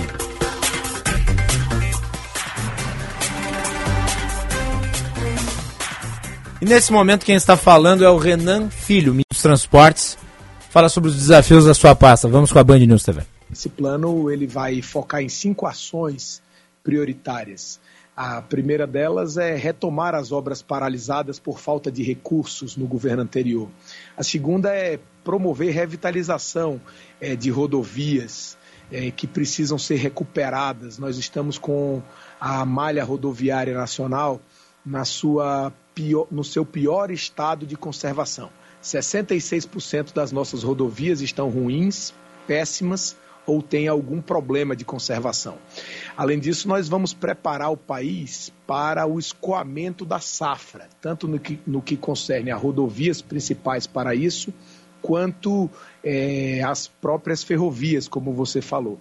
E 6.61 6.65
nesse 6.65 6.91
momento 6.91 7.25
quem 7.25 7.35
está 7.35 7.57
falando 7.57 8.05
é 8.05 8.09
o 8.09 8.17
Renan 8.17 8.69
Filho, 8.69 9.11
ministro 9.11 9.33
dos 9.33 9.41
Transportes. 9.41 10.17
Fala 10.69 10.87
sobre 10.87 11.09
os 11.09 11.15
desafios 11.15 11.65
da 11.65 11.73
sua 11.73 11.95
pasta. 11.95 12.27
Vamos 12.27 12.51
com 12.51 12.59
a 12.59 12.63
Band 12.63 12.79
News 12.79 13.03
TV. 13.03 13.21
Esse 13.51 13.67
plano 13.67 14.31
ele 14.31 14.47
vai 14.47 14.81
focar 14.81 15.21
em 15.21 15.29
cinco 15.29 15.67
ações 15.67 16.41
prioritárias. 16.83 17.79
A 18.15 18.41
primeira 18.41 18.85
delas 18.85 19.37
é 19.37 19.55
retomar 19.55 20.13
as 20.13 20.31
obras 20.31 20.61
paralisadas 20.61 21.39
por 21.39 21.59
falta 21.59 21.91
de 21.91 22.03
recursos 22.03 22.75
no 22.75 22.85
governo 22.85 23.23
anterior. 23.23 23.69
A 24.17 24.23
segunda 24.23 24.75
é 24.75 24.99
promover 25.23 25.73
revitalização 25.73 26.81
é, 27.19 27.35
de 27.35 27.49
rodovias 27.49 28.57
é, 28.91 29.09
que 29.11 29.25
precisam 29.25 29.77
ser 29.77 29.95
recuperadas. 29.95 30.97
Nós 30.97 31.17
estamos 31.17 31.57
com 31.57 32.01
a 32.39 32.65
malha 32.65 33.03
rodoviária 33.03 33.73
nacional 33.73 34.41
na 34.85 35.05
sua 35.05 35.71
pior, 35.95 36.27
no 36.29 36.43
seu 36.43 36.65
pior 36.65 37.11
estado 37.11 37.65
de 37.65 37.77
conservação. 37.77 38.49
66% 38.83 40.13
das 40.13 40.31
nossas 40.31 40.63
rodovias 40.63 41.21
estão 41.21 41.49
ruins, 41.49 42.13
péssimas 42.47 43.15
ou 43.45 43.61
têm 43.61 43.87
algum 43.87 44.21
problema 44.21 44.75
de 44.75 44.85
conservação. 44.85 45.57
Além 46.15 46.39
disso, 46.39 46.67
nós 46.67 46.87
vamos 46.87 47.13
preparar 47.13 47.71
o 47.71 47.77
país 47.77 48.51
para 48.67 49.05
o 49.05 49.19
escoamento 49.19 50.05
da 50.05 50.19
safra, 50.19 50.87
tanto 51.01 51.27
no 51.27 51.39
que, 51.39 51.59
no 51.65 51.81
que 51.81 51.97
concerne 51.97 52.51
a 52.51 52.55
rodovias 52.55 53.21
principais 53.21 53.87
para 53.87 54.13
isso, 54.13 54.53
quanto 55.01 55.69
é, 56.03 56.61
as 56.63 56.87
próprias 56.87 57.43
ferrovias, 57.43 58.07
como 58.07 58.33
você 58.33 58.61
falou. 58.61 58.99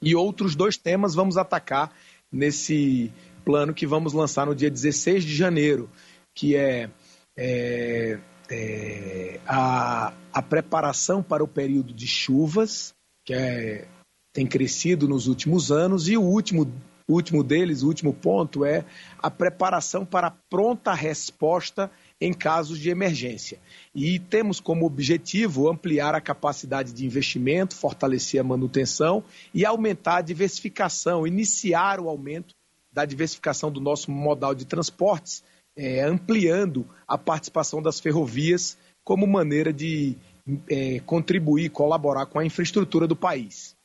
E 0.00 0.14
outros 0.14 0.54
dois 0.54 0.76
temas 0.76 1.14
vamos 1.14 1.38
atacar 1.38 1.90
nesse 2.30 3.10
plano 3.44 3.72
que 3.72 3.86
vamos 3.86 4.12
lançar 4.12 4.46
no 4.46 4.54
dia 4.54 4.70
16 4.70 5.24
de 5.24 5.34
janeiro, 5.34 5.88
que 6.34 6.54
é, 6.54 6.90
é, 7.36 8.18
é 8.50 9.40
a, 9.46 10.12
a 10.32 10.42
preparação 10.42 11.22
para 11.22 11.42
o 11.42 11.48
período 11.48 11.94
de 11.94 12.06
chuvas, 12.06 12.94
que 13.26 13.34
é 13.34 13.88
tem 14.32 14.46
crescido 14.46 15.08
nos 15.08 15.26
últimos 15.26 15.72
anos, 15.72 16.08
e 16.08 16.16
o 16.16 16.22
último, 16.22 16.70
último 17.08 17.42
deles, 17.42 17.82
o 17.82 17.86
último 17.86 18.12
ponto, 18.12 18.66
é 18.66 18.84
a 19.18 19.30
preparação 19.30 20.04
para 20.04 20.30
pronta 20.50 20.92
resposta 20.92 21.90
em 22.20 22.34
casos 22.34 22.78
de 22.78 22.90
emergência. 22.90 23.58
E 23.94 24.18
temos 24.18 24.60
como 24.60 24.84
objetivo 24.84 25.70
ampliar 25.70 26.14
a 26.14 26.20
capacidade 26.20 26.92
de 26.92 27.06
investimento, 27.06 27.74
fortalecer 27.74 28.38
a 28.38 28.44
manutenção 28.44 29.24
e 29.54 29.64
aumentar 29.64 30.18
a 30.18 30.22
diversificação, 30.22 31.26
iniciar 31.26 31.98
o 31.98 32.10
aumento 32.10 32.54
da 32.92 33.06
diversificação 33.06 33.72
do 33.72 33.80
nosso 33.80 34.10
modal 34.10 34.54
de 34.54 34.66
transportes, 34.66 35.42
é, 35.74 36.02
ampliando 36.02 36.86
a 37.08 37.16
participação 37.16 37.80
das 37.80 38.00
ferrovias 38.00 38.76
como 39.02 39.26
maneira 39.26 39.72
de 39.72 40.14
é, 40.70 41.00
contribuir, 41.04 41.70
colaborar 41.70 42.26
com 42.26 42.38
a 42.38 42.44
infraestrutura 42.44 43.06
do 43.06 43.16
país. 43.16 43.76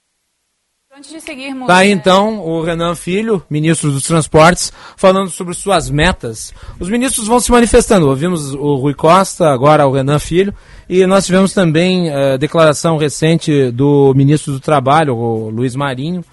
Antes 0.94 1.10
de 1.10 1.22
seguirmos. 1.22 1.68
Tá 1.68 1.78
aí 1.78 1.90
então 1.90 2.42
o 2.42 2.62
Renan 2.62 2.96
Filho, 2.96 3.42
ministro 3.50 3.92
dos 3.92 4.04
Transportes, 4.04 4.74
falando 4.98 5.30
sobre 5.30 5.54
suas 5.54 5.90
metas. 5.90 6.54
Os 6.82 6.90
ministros 6.90 7.28
vão 7.28 7.40
se 7.40 7.50
manifestando. 7.50 8.10
Ouvimos 8.10 8.54
o 8.54 8.76
Rui 8.76 8.94
Costa, 8.94 9.54
agora 9.54 9.88
o 9.88 9.94
Renan 9.94 10.20
Filho, 10.20 10.54
e 10.90 11.06
nós 11.06 11.26
tivemos 11.26 11.54
também 11.54 12.14
a 12.14 12.36
declaração 12.36 12.98
recente 12.98 13.72
do 13.72 14.14
ministro 14.14 14.52
do 14.52 14.60
Trabalho, 14.60 15.16
o 15.16 15.50
Luiz 15.50 15.78
Marinho, 15.78 16.26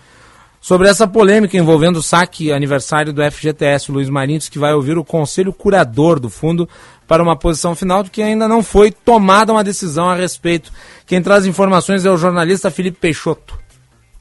sobre 0.61 0.89
essa 0.89 1.07
polêmica 1.07 1.57
envolvendo 1.57 1.99
o 1.99 2.03
saque 2.03 2.51
aniversário 2.51 3.13
do 3.13 3.23
FGTS. 3.23 3.93
O 3.93 3.95
Luiz 3.95 4.11
Marinho 4.11 4.39
disse 4.39 4.51
que 4.51 4.59
vai 4.59 4.75
ouvir 4.75 4.99
o 4.99 5.05
conselho 5.05 5.53
curador 5.53 6.19
do 6.19 6.29
fundo 6.29 6.69
para 7.09 7.23
uma 7.23 7.35
posição 7.35 7.75
final, 7.75 8.03
de 8.03 8.11
que 8.11 8.23
ainda 8.23 8.47
não 8.47 8.63
foi 8.63 8.93
tomada 8.93 9.51
uma 9.51 9.65
decisão 9.65 10.09
a 10.09 10.15
respeito. 10.15 10.71
Quem 11.07 11.23
traz 11.23 11.47
informações 11.47 12.05
é 12.05 12.11
o 12.11 12.19
jornalista 12.19 12.71
Felipe 12.71 12.99
Peixoto. 13.01 13.59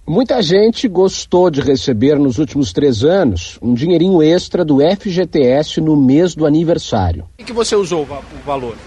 Muita 0.07 0.41
gente 0.41 0.87
gostou 0.87 1.51
de 1.51 1.59
receber 1.59 2.17
nos 2.17 2.37
últimos 2.37 2.71
três 2.71 3.03
anos 3.03 3.59
um 3.61 3.73
dinheirinho 3.73 4.23
extra 4.23 4.63
do 4.63 4.77
FGTS 4.79 5.81
no 5.81 5.97
mês 5.97 6.33
do 6.33 6.45
aniversário. 6.45 7.27
O 7.37 7.43
que 7.43 7.51
você 7.51 7.75
usou 7.75 8.03
o 8.03 8.45
valor? 8.45 8.77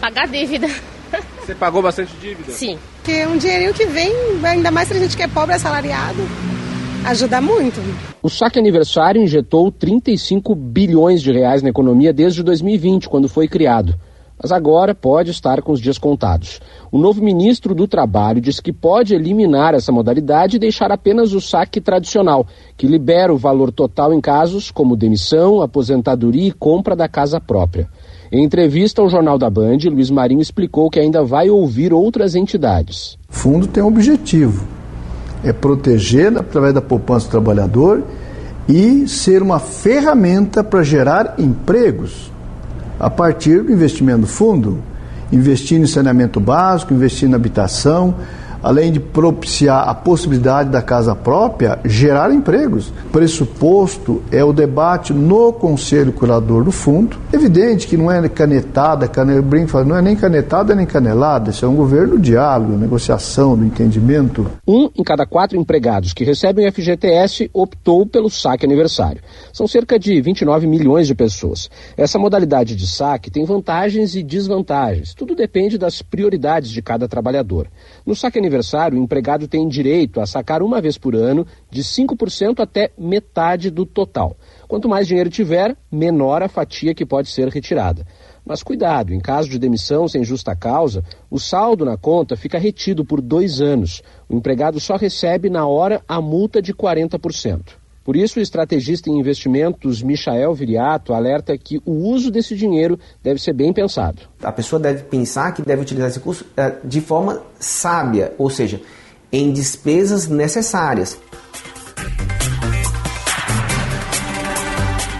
Pagar 0.00 0.26
dívida. 0.26 0.66
Você 1.44 1.54
pagou 1.54 1.82
bastante 1.82 2.12
dívida? 2.18 2.50
Sim. 2.50 2.78
Porque 2.96 3.12
é 3.12 3.28
um 3.28 3.36
dinheirinho 3.36 3.74
que 3.74 3.84
vem, 3.84 4.12
ainda 4.42 4.70
mais 4.70 4.88
pra 4.88 4.98
gente 4.98 5.14
que 5.14 5.22
é 5.22 5.28
pobre, 5.28 5.54
assalariado, 5.54 6.26
ajuda 7.06 7.40
muito. 7.40 7.80
O 8.22 8.28
saque 8.28 8.58
aniversário 8.58 9.22
injetou 9.22 9.70
35 9.70 10.54
bilhões 10.54 11.22
de 11.22 11.32
reais 11.32 11.62
na 11.62 11.70
economia 11.70 12.12
desde 12.12 12.42
2020, 12.42 13.08
quando 13.08 13.28
foi 13.28 13.48
criado 13.48 13.94
mas 14.40 14.52
agora 14.52 14.94
pode 14.94 15.30
estar 15.30 15.62
com 15.62 15.72
os 15.72 15.80
dias 15.80 15.98
contados. 15.98 16.60
O 16.92 16.98
novo 16.98 17.22
ministro 17.22 17.74
do 17.74 17.88
Trabalho 17.88 18.40
disse 18.40 18.62
que 18.62 18.72
pode 18.72 19.14
eliminar 19.14 19.74
essa 19.74 19.90
modalidade 19.90 20.56
e 20.56 20.58
deixar 20.58 20.92
apenas 20.92 21.32
o 21.32 21.40
saque 21.40 21.80
tradicional, 21.80 22.46
que 22.76 22.86
libera 22.86 23.32
o 23.32 23.38
valor 23.38 23.72
total 23.72 24.12
em 24.12 24.20
casos 24.20 24.70
como 24.70 24.96
demissão, 24.96 25.62
aposentadoria 25.62 26.48
e 26.48 26.52
compra 26.52 26.94
da 26.94 27.08
casa 27.08 27.40
própria. 27.40 27.88
Em 28.30 28.44
entrevista 28.44 29.00
ao 29.00 29.08
Jornal 29.08 29.38
da 29.38 29.48
Band, 29.48 29.78
Luiz 29.86 30.10
Marinho 30.10 30.40
explicou 30.40 30.90
que 30.90 31.00
ainda 31.00 31.24
vai 31.24 31.48
ouvir 31.48 31.92
outras 31.92 32.34
entidades. 32.34 33.16
O 33.30 33.32
fundo 33.32 33.66
tem 33.66 33.82
um 33.82 33.86
objetivo: 33.88 34.66
é 35.48 35.52
proteger 35.52 36.36
através 36.36 36.74
da 36.74 36.80
poupança 36.80 37.26
do 37.26 37.30
trabalhador 37.30 38.02
e 38.68 39.06
ser 39.06 39.42
uma 39.42 39.58
ferramenta 39.58 40.64
para 40.64 40.82
gerar 40.82 41.34
empregos 41.38 42.32
a 42.98 43.08
partir 43.08 43.62
do 43.62 43.72
investimento 43.72 44.22
do 44.22 44.26
fundo, 44.26 44.78
investindo 45.30 45.82
em 45.82 45.86
saneamento 45.86 46.40
básico, 46.40 46.92
investindo 46.92 47.32
em 47.32 47.34
habitação, 47.34 48.14
além 48.62 48.92
de 48.92 49.00
propiciar 49.00 49.88
a 49.88 49.94
possibilidade 49.94 50.70
da 50.70 50.82
casa 50.82 51.14
própria, 51.14 51.78
gerar 51.84 52.32
empregos. 52.32 52.92
Pressuposto 53.12 54.22
é 54.30 54.44
o 54.44 54.52
debate 54.52 55.12
no 55.12 55.52
Conselho 55.52 56.12
Curador 56.12 56.64
do 56.64 56.72
Fundo. 56.72 57.16
Evidente 57.32 57.86
que 57.86 57.96
não 57.96 58.10
é 58.10 58.28
canetada, 58.28 59.08
cane... 59.08 59.34
não 59.86 59.96
é 59.96 60.02
nem 60.02 60.16
canetada 60.16 60.74
nem 60.74 60.86
canelada, 60.86 61.50
isso 61.50 61.64
é 61.64 61.68
um 61.68 61.74
governo 61.74 62.18
diálogo, 62.18 62.76
negociação, 62.76 63.56
do 63.56 63.64
entendimento. 63.64 64.50
Um 64.66 64.90
em 64.96 65.02
cada 65.02 65.26
quatro 65.26 65.58
empregados 65.58 66.12
que 66.12 66.24
recebem 66.24 66.66
o 66.66 66.72
FGTS 66.72 67.50
optou 67.52 68.06
pelo 68.06 68.30
saque 68.30 68.64
aniversário. 68.64 69.22
São 69.52 69.66
cerca 69.66 69.98
de 69.98 70.20
29 70.20 70.66
milhões 70.66 71.06
de 71.06 71.14
pessoas. 71.14 71.70
Essa 71.96 72.18
modalidade 72.18 72.74
de 72.74 72.86
saque 72.86 73.30
tem 73.30 73.44
vantagens 73.44 74.14
e 74.14 74.22
desvantagens. 74.22 75.14
Tudo 75.14 75.34
depende 75.34 75.78
das 75.78 76.02
prioridades 76.02 76.70
de 76.70 76.82
cada 76.82 77.08
trabalhador. 77.08 77.68
No 78.04 78.14
saque 78.14 78.38
aniversário, 78.46 78.98
o 78.98 79.02
empregado 79.02 79.48
tem 79.48 79.68
direito 79.68 80.20
a 80.20 80.26
sacar 80.26 80.62
uma 80.62 80.80
vez 80.80 80.96
por 80.96 81.14
ano 81.14 81.46
de 81.70 81.82
5% 81.82 82.60
até 82.60 82.90
metade 82.96 83.70
do 83.70 83.84
total. 83.84 84.36
Quanto 84.68 84.88
mais 84.88 85.06
dinheiro 85.06 85.28
tiver, 85.28 85.76
menor 85.90 86.42
a 86.42 86.48
fatia 86.48 86.94
que 86.94 87.04
pode 87.04 87.28
ser 87.28 87.48
retirada. 87.48 88.06
Mas 88.44 88.62
cuidado, 88.62 89.12
em 89.12 89.18
caso 89.18 89.48
de 89.48 89.58
demissão 89.58 90.06
sem 90.06 90.22
justa 90.22 90.54
causa, 90.54 91.02
o 91.28 91.38
saldo 91.38 91.84
na 91.84 91.96
conta 91.96 92.36
fica 92.36 92.58
retido 92.58 93.04
por 93.04 93.20
dois 93.20 93.60
anos. 93.60 94.02
O 94.28 94.36
empregado 94.36 94.78
só 94.78 94.96
recebe 94.96 95.50
na 95.50 95.66
hora 95.66 96.00
a 96.06 96.20
multa 96.20 96.62
de 96.62 96.72
40%. 96.72 97.85
Por 98.06 98.14
isso, 98.14 98.38
o 98.38 98.42
estrategista 98.42 99.10
em 99.10 99.18
investimentos 99.18 100.00
Michael 100.00 100.54
Viriato 100.54 101.12
alerta 101.12 101.58
que 101.58 101.82
o 101.84 101.90
uso 101.90 102.30
desse 102.30 102.54
dinheiro 102.54 102.96
deve 103.20 103.42
ser 103.42 103.52
bem 103.52 103.72
pensado. 103.72 104.22
A 104.40 104.52
pessoa 104.52 104.78
deve 104.78 105.02
pensar 105.02 105.50
que 105.50 105.60
deve 105.60 105.82
utilizar 105.82 106.08
esse 106.08 106.20
recurso 106.20 106.46
eh, 106.56 106.76
de 106.84 107.00
forma 107.00 107.42
sábia, 107.58 108.32
ou 108.38 108.48
seja, 108.48 108.80
em 109.32 109.52
despesas 109.52 110.28
necessárias. 110.28 111.18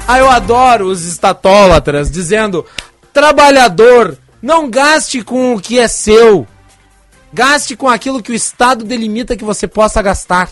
Ah, 0.07 0.21
eu 0.21 0.31
adoro 0.31 0.87
os 0.87 1.05
estatólatras 1.05 2.09
dizendo: 2.09 2.65
trabalhador, 3.13 4.17
não 4.41 4.71
gaste 4.71 5.25
com 5.25 5.57
o 5.57 5.61
que 5.61 5.81
é 5.81 5.89
seu. 5.89 6.47
Gaste 7.33 7.75
com 7.75 7.89
aquilo 7.89 8.23
que 8.23 8.31
o 8.31 8.35
Estado 8.35 8.85
delimita 8.85 9.37
que 9.37 9.45
você 9.45 9.67
possa 9.67 10.01
gastar. 10.01 10.49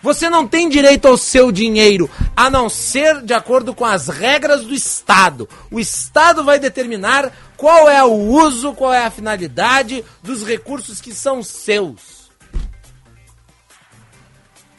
Você 0.00 0.30
não 0.30 0.46
tem 0.46 0.68
direito 0.68 1.08
ao 1.08 1.16
seu 1.16 1.50
dinheiro, 1.50 2.08
a 2.36 2.48
não 2.48 2.68
ser 2.68 3.20
de 3.22 3.34
acordo 3.34 3.74
com 3.74 3.84
as 3.84 4.06
regras 4.06 4.64
do 4.64 4.72
Estado. 4.72 5.48
O 5.70 5.80
Estado 5.80 6.44
vai 6.44 6.58
determinar 6.58 7.32
qual 7.56 7.88
é 7.88 8.02
o 8.04 8.12
uso, 8.12 8.72
qual 8.74 8.92
é 8.92 9.04
a 9.04 9.10
finalidade 9.10 10.04
dos 10.22 10.46
recursos 10.46 11.00
que 11.00 11.12
são 11.12 11.42
seus. 11.42 12.30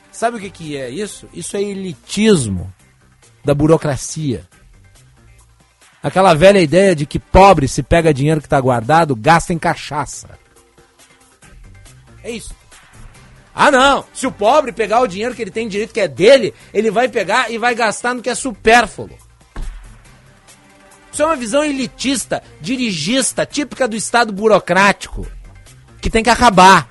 Sabe 0.10 0.38
o 0.38 0.40
que, 0.40 0.50
que 0.50 0.78
é 0.78 0.90
isso? 0.90 1.28
Isso 1.34 1.58
é 1.58 1.62
elitismo 1.62 2.74
da 3.44 3.54
burocracia. 3.54 4.48
Aquela 6.02 6.34
velha 6.34 6.60
ideia 6.60 6.96
de 6.96 7.06
que 7.06 7.20
pobre 7.20 7.68
se 7.68 7.84
pega 7.84 8.14
dinheiro 8.14 8.40
que 8.40 8.48
está 8.48 8.60
guardado, 8.60 9.16
gasta 9.18 9.54
em 9.54 9.60
cachaça. 9.60 10.30
É 12.24 12.32
isso. 12.32 12.59
Ah, 13.54 13.72
não! 13.72 14.06
Se 14.14 14.28
o 14.28 14.32
pobre 14.32 14.72
pegar 14.72 15.02
o 15.02 15.08
dinheiro 15.08 15.36
que 15.36 15.42
ele 15.42 15.52
tem 15.52 15.68
direito, 15.68 15.94
que 15.94 16.00
é 16.00 16.08
dele, 16.08 16.54
ele 16.74 16.92
vai 16.92 17.08
pegar 17.08 17.52
e 17.52 17.58
vai 17.58 17.74
gastar 17.76 18.14
no 18.14 18.22
que 18.22 18.30
é 18.30 18.36
supérfluo. 18.36 19.10
Isso 21.12 21.24
é 21.24 21.26
uma 21.26 21.36
visão 21.36 21.64
elitista, 21.64 22.42
dirigista, 22.62 23.46
típica 23.46 23.88
do 23.88 23.96
Estado 23.96 24.32
burocrático, 24.32 25.28
que 26.02 26.10
tem 26.10 26.24
que 26.24 26.30
acabar. 26.30 26.88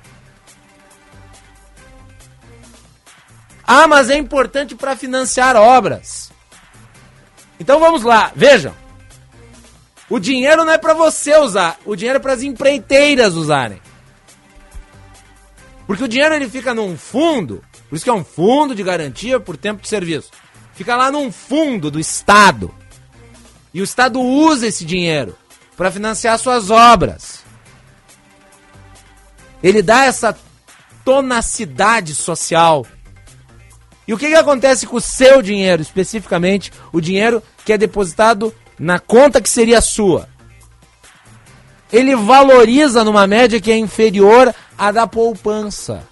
Ah, 3.67 3.87
mas 3.87 4.11
é 4.11 4.17
importante 4.17 4.75
para 4.75 4.97
financiar 4.97 5.57
obras. 5.57 6.33
Então 7.61 7.79
vamos 7.79 8.03
lá, 8.03 8.33
vejam. 8.35 8.75
O 10.11 10.19
dinheiro 10.19 10.65
não 10.65 10.73
é 10.73 10.79
para 10.79 10.95
você 10.95 11.37
usar, 11.37 11.79
o 11.85 11.95
dinheiro 11.95 12.17
é 12.17 12.21
para 12.21 12.33
as 12.33 12.43
empreiteiras 12.43 13.35
usarem. 13.35 13.81
Porque 15.89 16.05
o 16.05 16.09
dinheiro 16.09 16.35
ele 16.35 16.51
fica 16.51 16.75
num 16.75 16.99
fundo, 16.99 17.65
por 17.89 17.97
isso 17.97 18.05
que 18.05 18.11
é 18.11 18.13
um 18.13 18.23
fundo 18.23 18.75
de 18.75 18.83
garantia 18.83 19.41
por 19.41 19.57
tempo 19.57 19.81
de 19.81 19.89
serviço. 19.89 20.29
Fica 20.75 20.95
lá 20.95 21.11
num 21.11 21.33
fundo 21.33 21.91
do 21.91 21.99
Estado. 21.99 22.73
E 23.73 23.81
o 23.81 23.85
Estado 23.85 24.21
usa 24.21 24.67
esse 24.67 24.85
dinheiro 24.85 25.35
para 25.79 25.91
financiar 25.91 26.39
suas 26.39 26.69
obras. 26.69 27.43
Ele 29.63 29.81
dá 29.81 30.05
essa 30.05 30.39
tonacidade 31.07 32.15
social. 32.15 32.85
E 34.07 34.13
o 34.13 34.19
que, 34.19 34.29
que 34.29 34.35
acontece 34.35 34.87
com 34.87 34.97
o 34.97 35.01
seu 35.01 35.41
dinheiro, 35.41 35.81
especificamente 35.81 36.71
o 36.93 37.01
dinheiro 37.01 37.43
que 37.65 37.73
é 37.73 37.79
depositado 37.79 38.55
na 38.79 38.99
conta 38.99 39.41
que 39.41 39.49
seria 39.49 39.81
sua? 39.81 40.29
Ele 41.91 42.15
valoriza 42.15 43.03
numa 43.03 43.27
média 43.27 43.59
que 43.59 43.73
é 43.73 43.79
inferior 43.79 44.55
à 44.79 44.93
da 44.93 45.07
poupança. 45.07 46.07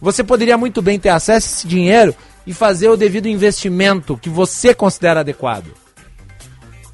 Você 0.00 0.24
poderia 0.24 0.56
muito 0.56 0.80
bem 0.80 0.98
ter 0.98 1.10
acesso 1.10 1.46
a 1.46 1.50
esse 1.50 1.68
dinheiro 1.68 2.16
e 2.46 2.54
fazer 2.54 2.88
o 2.88 2.96
devido 2.96 3.26
investimento 3.26 4.16
que 4.16 4.30
você 4.30 4.74
considera 4.74 5.20
adequado. 5.20 5.72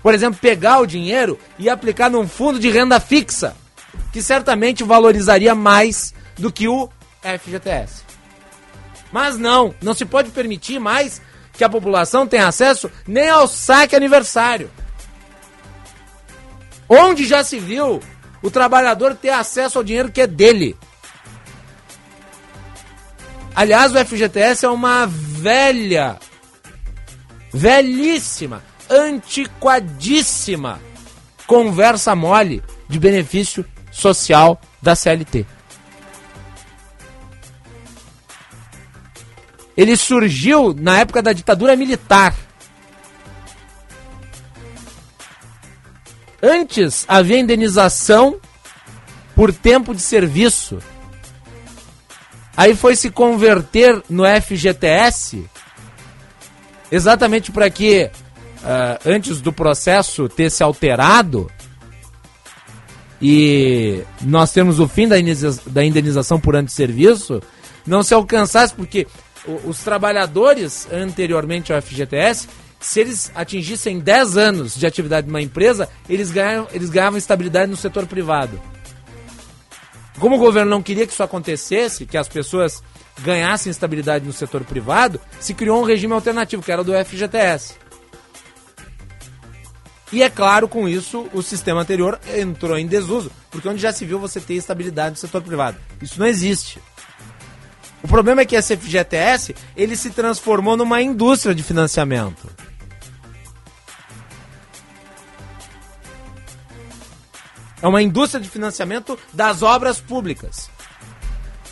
Por 0.03 0.13
exemplo, 0.13 0.39
pegar 0.41 0.81
o 0.81 0.87
dinheiro 0.87 1.39
e 1.59 1.71
aplicar 1.71 2.11
num 2.11 2.27
fundo 2.27 2.59
de 2.59 2.69
renda 2.69 2.99
fixa, 2.99 3.57
que 4.13 4.21
certamente 4.21 4.85
valorizaria 4.85 5.55
mais 5.55 6.13
do 6.37 6.53
que 6.53 6.69
o 6.69 6.89
FGTS. 7.23 8.03
Mas 9.13 9.39
não, 9.39 9.75
não 9.81 9.95
se 9.95 10.05
pode 10.05 10.31
permitir 10.31 10.79
mais 10.79 11.23
que 11.53 11.65
a 11.65 11.69
população 11.69 12.27
tenha 12.27 12.47
acesso 12.47 12.91
nem 13.07 13.29
ao 13.29 13.47
saque 13.47 13.97
aniversário. 13.97 14.71
Onde 16.89 17.25
já 17.25 17.43
se 17.43 17.59
viu 17.59 18.01
o 18.47 18.51
trabalhador 18.51 19.17
ter 19.17 19.31
acesso 19.31 19.79
ao 19.79 19.83
dinheiro 19.83 20.09
que 20.09 20.21
é 20.21 20.27
dele? 20.27 20.77
Aliás, 23.57 23.93
o 23.93 23.99
FGTS 23.99 24.65
é 24.65 24.69
uma 24.69 25.05
velha 25.05 26.17
velhíssima, 27.53 28.63
antiquadíssima 28.89 30.79
conversa 31.45 32.15
mole 32.15 32.63
de 32.89 33.01
benefício 33.01 33.65
social 33.91 34.61
da 34.81 34.95
CLT. 34.95 35.45
Ele 39.77 39.97
surgiu 39.97 40.73
na 40.73 41.01
época 41.01 41.21
da 41.21 41.33
ditadura 41.33 41.75
militar. 41.75 42.33
Antes 46.47 47.05
havia 47.09 47.41
indenização 47.41 48.37
por 49.35 49.53
tempo 49.53 49.93
de 49.93 50.01
serviço. 50.01 50.79
Aí 52.57 52.77
foi 52.77 52.95
se 52.95 53.11
converter 53.11 54.01
no 54.09 54.23
FGTS, 54.25 55.45
exatamente 56.91 57.51
para 57.51 57.69
que, 57.69 58.05
uh, 58.05 58.99
antes 59.05 59.41
do 59.41 59.53
processo 59.53 60.29
ter 60.29 60.49
se 60.49 60.63
alterado, 60.63 61.51
e 63.21 64.05
nós 64.23 64.53
temos 64.53 64.79
o 64.79 64.87
fim 64.87 65.09
da, 65.09 65.17
da 65.67 65.85
indenização 65.85 66.39
por 66.39 66.55
antisserviço, 66.55 67.43
não 67.85 68.05
se 68.05 68.15
alcançasse, 68.15 68.73
porque 68.73 69.07
os 69.65 69.81
trabalhadores 69.81 70.87
anteriormente 70.93 71.73
ao 71.73 71.83
FGTS, 71.83 72.49
se 72.87 73.01
eles 73.01 73.33
atingissem 73.35 73.99
10 73.99 74.37
anos 74.37 74.77
de 74.77 74.87
atividade 74.87 75.27
numa 75.27 75.43
empresa, 75.43 75.89
eles 76.09 76.31
ganhavam, 76.31 76.69
eles 76.73 76.89
ganhavam 76.89 77.19
estabilidade 77.19 77.69
no 77.69 77.77
setor 77.77 78.07
privado. 78.07 78.63
Como 80.21 80.37
o 80.37 80.39
governo 80.39 80.71
não 80.71 80.81
queria 80.81 81.05
que 81.05 81.13
isso 81.13 81.23
acontecesse, 81.23 82.07
que 82.07 82.17
as 82.17 82.29
pessoas 82.29 82.85
ganhassem 83.23 83.73
estabilidade 83.73 84.25
no 84.25 84.33
setor 84.33 84.63
privado, 84.63 85.21
se 85.41 85.53
criou 85.53 85.81
um 85.81 85.85
regime 85.85 86.13
alternativo, 86.13 86.63
que 86.63 86.71
era 86.71 86.85
do 86.85 86.93
FGTS. 86.93 87.75
E 90.13 90.23
é 90.23 90.31
claro, 90.31 90.69
com 90.69 90.89
isso, 90.89 91.29
o 91.33 91.43
sistema 91.43 91.81
anterior 91.81 92.21
entrou 92.37 92.79
em 92.79 92.87
desuso, 92.87 93.33
porque 93.51 93.69
onde 93.69 93.83
já 93.83 93.93
se 93.93 94.05
viu 94.05 94.21
você 94.21 94.41
ter 94.41 94.55
estabilidade 94.55 95.11
no 95.11 95.17
setor 95.17 95.43
privado. 95.43 95.77
Isso 96.01 96.21
não 96.21 96.27
existe. 96.27 96.81
O 98.01 98.07
problema 98.07 98.43
é 98.43 98.45
que 98.45 98.55
esse 98.55 98.77
FGTS, 98.77 99.57
ele 99.77 99.97
se 99.97 100.11
transformou 100.11 100.77
numa 100.77 101.03
indústria 101.03 101.53
de 101.53 101.65
financiamento. 101.65 102.49
É 107.81 107.87
uma 107.87 108.03
indústria 108.03 108.43
de 108.43 108.49
financiamento 108.49 109.19
das 109.33 109.63
obras 109.63 110.01
públicas. 110.01 110.71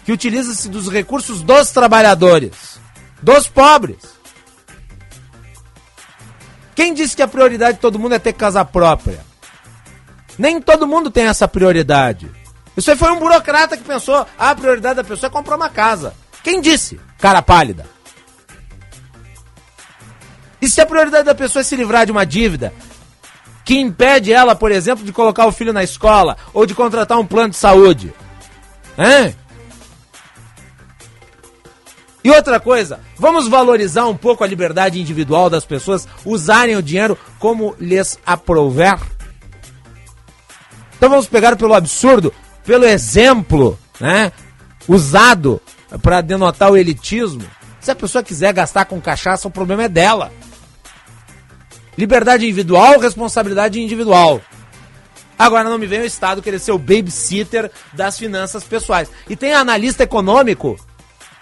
Que 0.05 0.12
utiliza-se 0.12 0.68
dos 0.68 0.89
recursos 0.89 1.43
dos 1.43 1.70
trabalhadores, 1.70 2.78
dos 3.22 3.48
pobres. 3.48 4.14
Quem 6.74 6.93
disse 6.93 7.16
que 7.16 7.22
a 7.22 7.28
prioridade 7.28 7.74
de 7.74 7.81
todo 7.81 7.98
mundo 7.98 8.14
é 8.14 8.18
ter 8.18 8.32
casa 8.35 8.64
própria? 8.64 9.24
Nem 10.39 10.60
todo 10.60 10.86
mundo 10.86 11.10
tem 11.10 11.26
essa 11.26 11.48
prioridade. 11.48 12.31
Isso 12.76 12.90
aí 12.90 12.97
foi 12.97 13.10
um 13.12 13.18
burocrata 13.18 13.76
que 13.76 13.85
pensou: 13.85 14.26
ah, 14.39 14.51
a 14.51 14.55
prioridade 14.55 14.97
da 14.97 15.05
pessoa 15.05 15.28
é 15.28 15.32
comprar 15.32 15.56
uma 15.56 15.70
casa. 15.70 16.14
Quem 16.43 16.60
disse? 16.60 17.01
Cara 17.18 17.40
pálida. 17.40 17.86
E 20.60 20.68
se 20.68 20.81
a 20.81 20.86
prioridade 20.86 21.24
da 21.24 21.35
pessoa 21.35 21.60
é 21.60 21.64
se 21.64 21.76
livrar 21.76 22.05
de 22.05 22.12
uma 22.12 22.26
dívida 22.26 22.72
que 23.65 23.78
impede 23.78 24.32
ela, 24.32 24.55
por 24.55 24.70
exemplo, 24.70 25.05
de 25.05 25.12
colocar 25.12 25.47
o 25.47 25.53
filho 25.53 25.73
na 25.73 25.82
escola 25.82 26.36
ou 26.53 26.66
de 26.66 26.74
contratar 26.74 27.19
um 27.19 27.27
plano 27.27 27.51
de 27.51 27.57
saúde? 27.57 28.12
Hein? 28.99 29.35
E 32.23 32.31
outra 32.31 32.59
coisa, 32.59 33.01
vamos 33.19 33.49
valorizar 33.49 34.07
um 34.07 34.16
pouco 34.16 34.43
a 34.43 34.47
liberdade 34.47 34.99
individual 34.99 35.51
das 35.51 35.66
pessoas 35.66 36.09
usarem 36.24 36.74
o 36.74 36.82
dinheiro 36.82 37.19
como 37.39 37.77
lhes 37.78 38.19
aprouver? 38.24 38.99
Então 40.97 41.11
vamos 41.11 41.27
pegar 41.27 41.55
pelo 41.57 41.74
absurdo, 41.74 42.32
pelo 42.65 42.86
exemplo, 42.86 43.78
né, 44.01 44.32
usado 44.89 45.61
para 46.01 46.23
denotar 46.23 46.70
o 46.70 46.78
elitismo. 46.78 47.45
Se 47.78 47.91
a 47.91 47.95
pessoa 47.95 48.24
quiser 48.24 48.55
gastar 48.55 48.86
com 48.86 48.99
cachaça, 49.03 49.47
o 49.47 49.51
problema 49.51 49.85
é 49.85 49.89
dela. 49.89 50.32
Liberdade 51.97 52.45
individual, 52.45 52.99
responsabilidade 52.99 53.81
individual. 53.81 54.41
Agora 55.39 55.69
não 55.69 55.79
me 55.79 55.87
vem 55.87 56.01
o 56.01 56.07
Estado 56.07 56.43
querer 56.43 56.59
ser 56.59 56.73
o 56.73 56.79
babysitter 56.79 57.71
das 57.93 58.19
finanças 58.19 58.65
pessoais. 58.65 59.11
E 59.29 59.37
tem 59.37 59.53
analista 59.53 60.03
econômico 60.03 60.79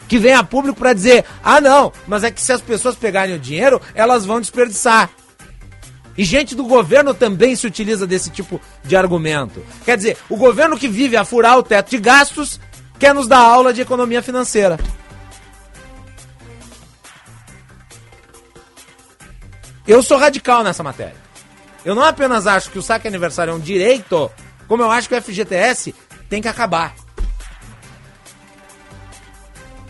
que 0.08 0.18
vem 0.18 0.34
a 0.34 0.42
público 0.42 0.78
para 0.78 0.92
dizer: 0.92 1.24
ah, 1.42 1.60
não, 1.60 1.92
mas 2.06 2.24
é 2.24 2.30
que 2.30 2.40
se 2.40 2.52
as 2.52 2.60
pessoas 2.60 2.96
pegarem 2.96 3.34
o 3.34 3.38
dinheiro, 3.38 3.80
elas 3.94 4.24
vão 4.24 4.40
desperdiçar. 4.40 5.10
E 6.16 6.24
gente 6.24 6.54
do 6.54 6.64
governo 6.64 7.14
também 7.14 7.56
se 7.56 7.66
utiliza 7.66 8.06
desse 8.06 8.30
tipo 8.30 8.60
de 8.84 8.96
argumento. 8.96 9.64
Quer 9.84 9.96
dizer, 9.96 10.18
o 10.28 10.36
governo 10.36 10.76
que 10.76 10.88
vive 10.88 11.16
a 11.16 11.24
furar 11.24 11.58
o 11.58 11.62
teto 11.62 11.90
de 11.90 11.98
gastos 11.98 12.60
quer 12.98 13.14
nos 13.14 13.26
dar 13.26 13.38
aula 13.38 13.72
de 13.72 13.80
economia 13.80 14.22
financeira. 14.22 14.78
Eu 19.86 20.02
sou 20.02 20.16
radical 20.18 20.62
nessa 20.62 20.82
matéria. 20.82 21.16
Eu 21.84 21.94
não 21.94 22.04
apenas 22.04 22.46
acho 22.46 22.70
que 22.70 22.78
o 22.78 22.82
saque 22.82 23.08
aniversário 23.08 23.50
é 23.50 23.54
um 23.54 23.60
direito, 23.60 24.30
como 24.68 24.82
eu 24.82 24.90
acho 24.90 25.08
que 25.08 25.14
o 25.14 25.20
FGTS 25.22 25.94
tem 26.28 26.40
que 26.40 26.48
acabar. 26.48 26.94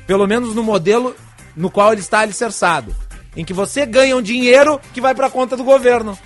Pelo 0.06 0.26
menos 0.26 0.54
no 0.54 0.62
modelo 0.62 1.14
no 1.54 1.70
qual 1.70 1.92
ele 1.92 2.00
está 2.00 2.20
alicerçado. 2.20 2.94
Em 3.36 3.44
que 3.44 3.52
você 3.52 3.84
ganha 3.84 4.16
um 4.16 4.22
dinheiro 4.22 4.80
que 4.92 5.00
vai 5.00 5.14
para 5.14 5.30
conta 5.30 5.56
do 5.56 5.64
governo. 5.64 6.18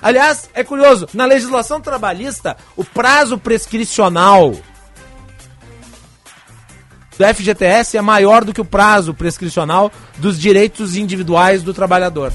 Aliás, 0.00 0.50
é 0.52 0.64
curioso, 0.64 1.08
na 1.14 1.24
legislação 1.24 1.80
trabalhista, 1.80 2.56
o 2.76 2.84
prazo 2.84 3.38
prescricional 3.38 4.52
do 7.18 7.34
FGTS 7.34 7.96
é 7.96 8.02
maior 8.02 8.44
do 8.44 8.52
que 8.52 8.60
o 8.60 8.64
prazo 8.64 9.12
prescricional 9.14 9.92
dos 10.18 10.38
direitos 10.38 10.96
individuais 10.96 11.62
do 11.62 11.74
trabalhador. 11.74 12.32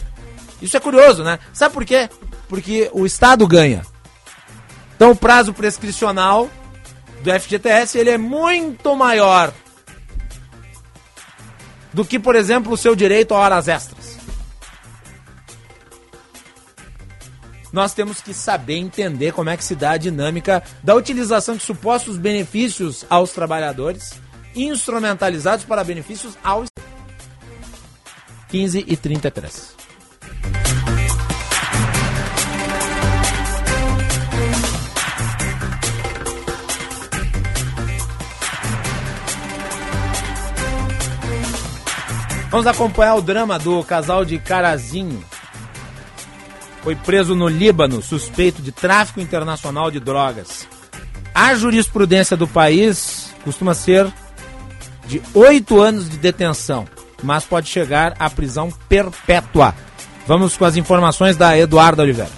Isso 0.62 0.78
é 0.78 0.80
curioso, 0.80 1.24
né? 1.24 1.40
Sabe 1.54 1.74
por 1.74 1.86
quê? 1.86 2.10
Porque 2.48 2.90
o 2.94 3.06
Estado 3.06 3.48
ganha. 3.48 3.82
Então 4.96 5.12
o 5.12 5.16
prazo 5.16 5.54
prescricional 5.54 6.50
do 7.22 7.40
FGTS 7.40 7.98
ele 7.98 8.10
é 8.10 8.18
muito 8.18 8.96
maior 8.96 9.54
do 11.94 12.06
que, 12.06 12.20
por 12.20 12.36
exemplo, 12.36 12.74
o 12.74 12.78
seu 12.78 12.96
direito 12.96 13.34
a 13.34 13.38
horas 13.38 13.68
extras. 13.68 14.18
Nós 17.72 17.94
temos 17.94 18.22
que 18.22 18.34
saber 18.34 18.78
entender 18.78 19.34
como 19.34 19.50
é 19.50 19.58
que 19.58 19.64
se 19.64 19.76
dá 19.76 19.92
a 19.92 19.98
dinâmica 19.98 20.64
da 20.82 20.96
utilização 20.96 21.56
de 21.56 21.64
supostos 21.64 22.18
benefícios 22.18 23.06
aos 23.10 23.32
trabalhadores, 23.32 24.14
instrumentalizados 24.64 25.66
para 25.66 25.84
benefícios 25.84 26.38
aos 26.44 26.68
15 28.50 28.86
e 28.88 28.98
33. 28.98 29.78
Vamos 42.50 42.66
acompanhar 42.66 43.16
o 43.16 43.22
drama 43.22 43.60
do 43.60 43.84
casal 43.84 44.24
de 44.24 44.40
Carazinho. 44.40 45.24
Foi 46.82 46.96
preso 46.96 47.36
no 47.36 47.48
Líbano, 47.50 48.02
suspeito 48.02 48.62
de 48.62 48.72
tráfico 48.72 49.20
internacional 49.20 49.92
de 49.92 50.00
drogas. 50.00 50.66
A 51.36 51.54
jurisprudência 51.54 52.38
do 52.38 52.48
país 52.48 53.32
costuma 53.44 53.74
ser 53.74 54.12
de 55.08 55.22
oito 55.34 55.82
anos 55.82 56.10
de 56.10 56.18
detenção, 56.18 56.86
mas 57.24 57.46
pode 57.46 57.68
chegar 57.68 58.16
à 58.20 58.30
prisão 58.30 58.70
perpétua. 58.90 59.74
Vamos 60.28 60.58
com 60.58 60.66
as 60.66 60.76
informações 60.76 61.38
da 61.38 61.58
Eduarda 61.58 62.04
Oliveira. 62.04 62.32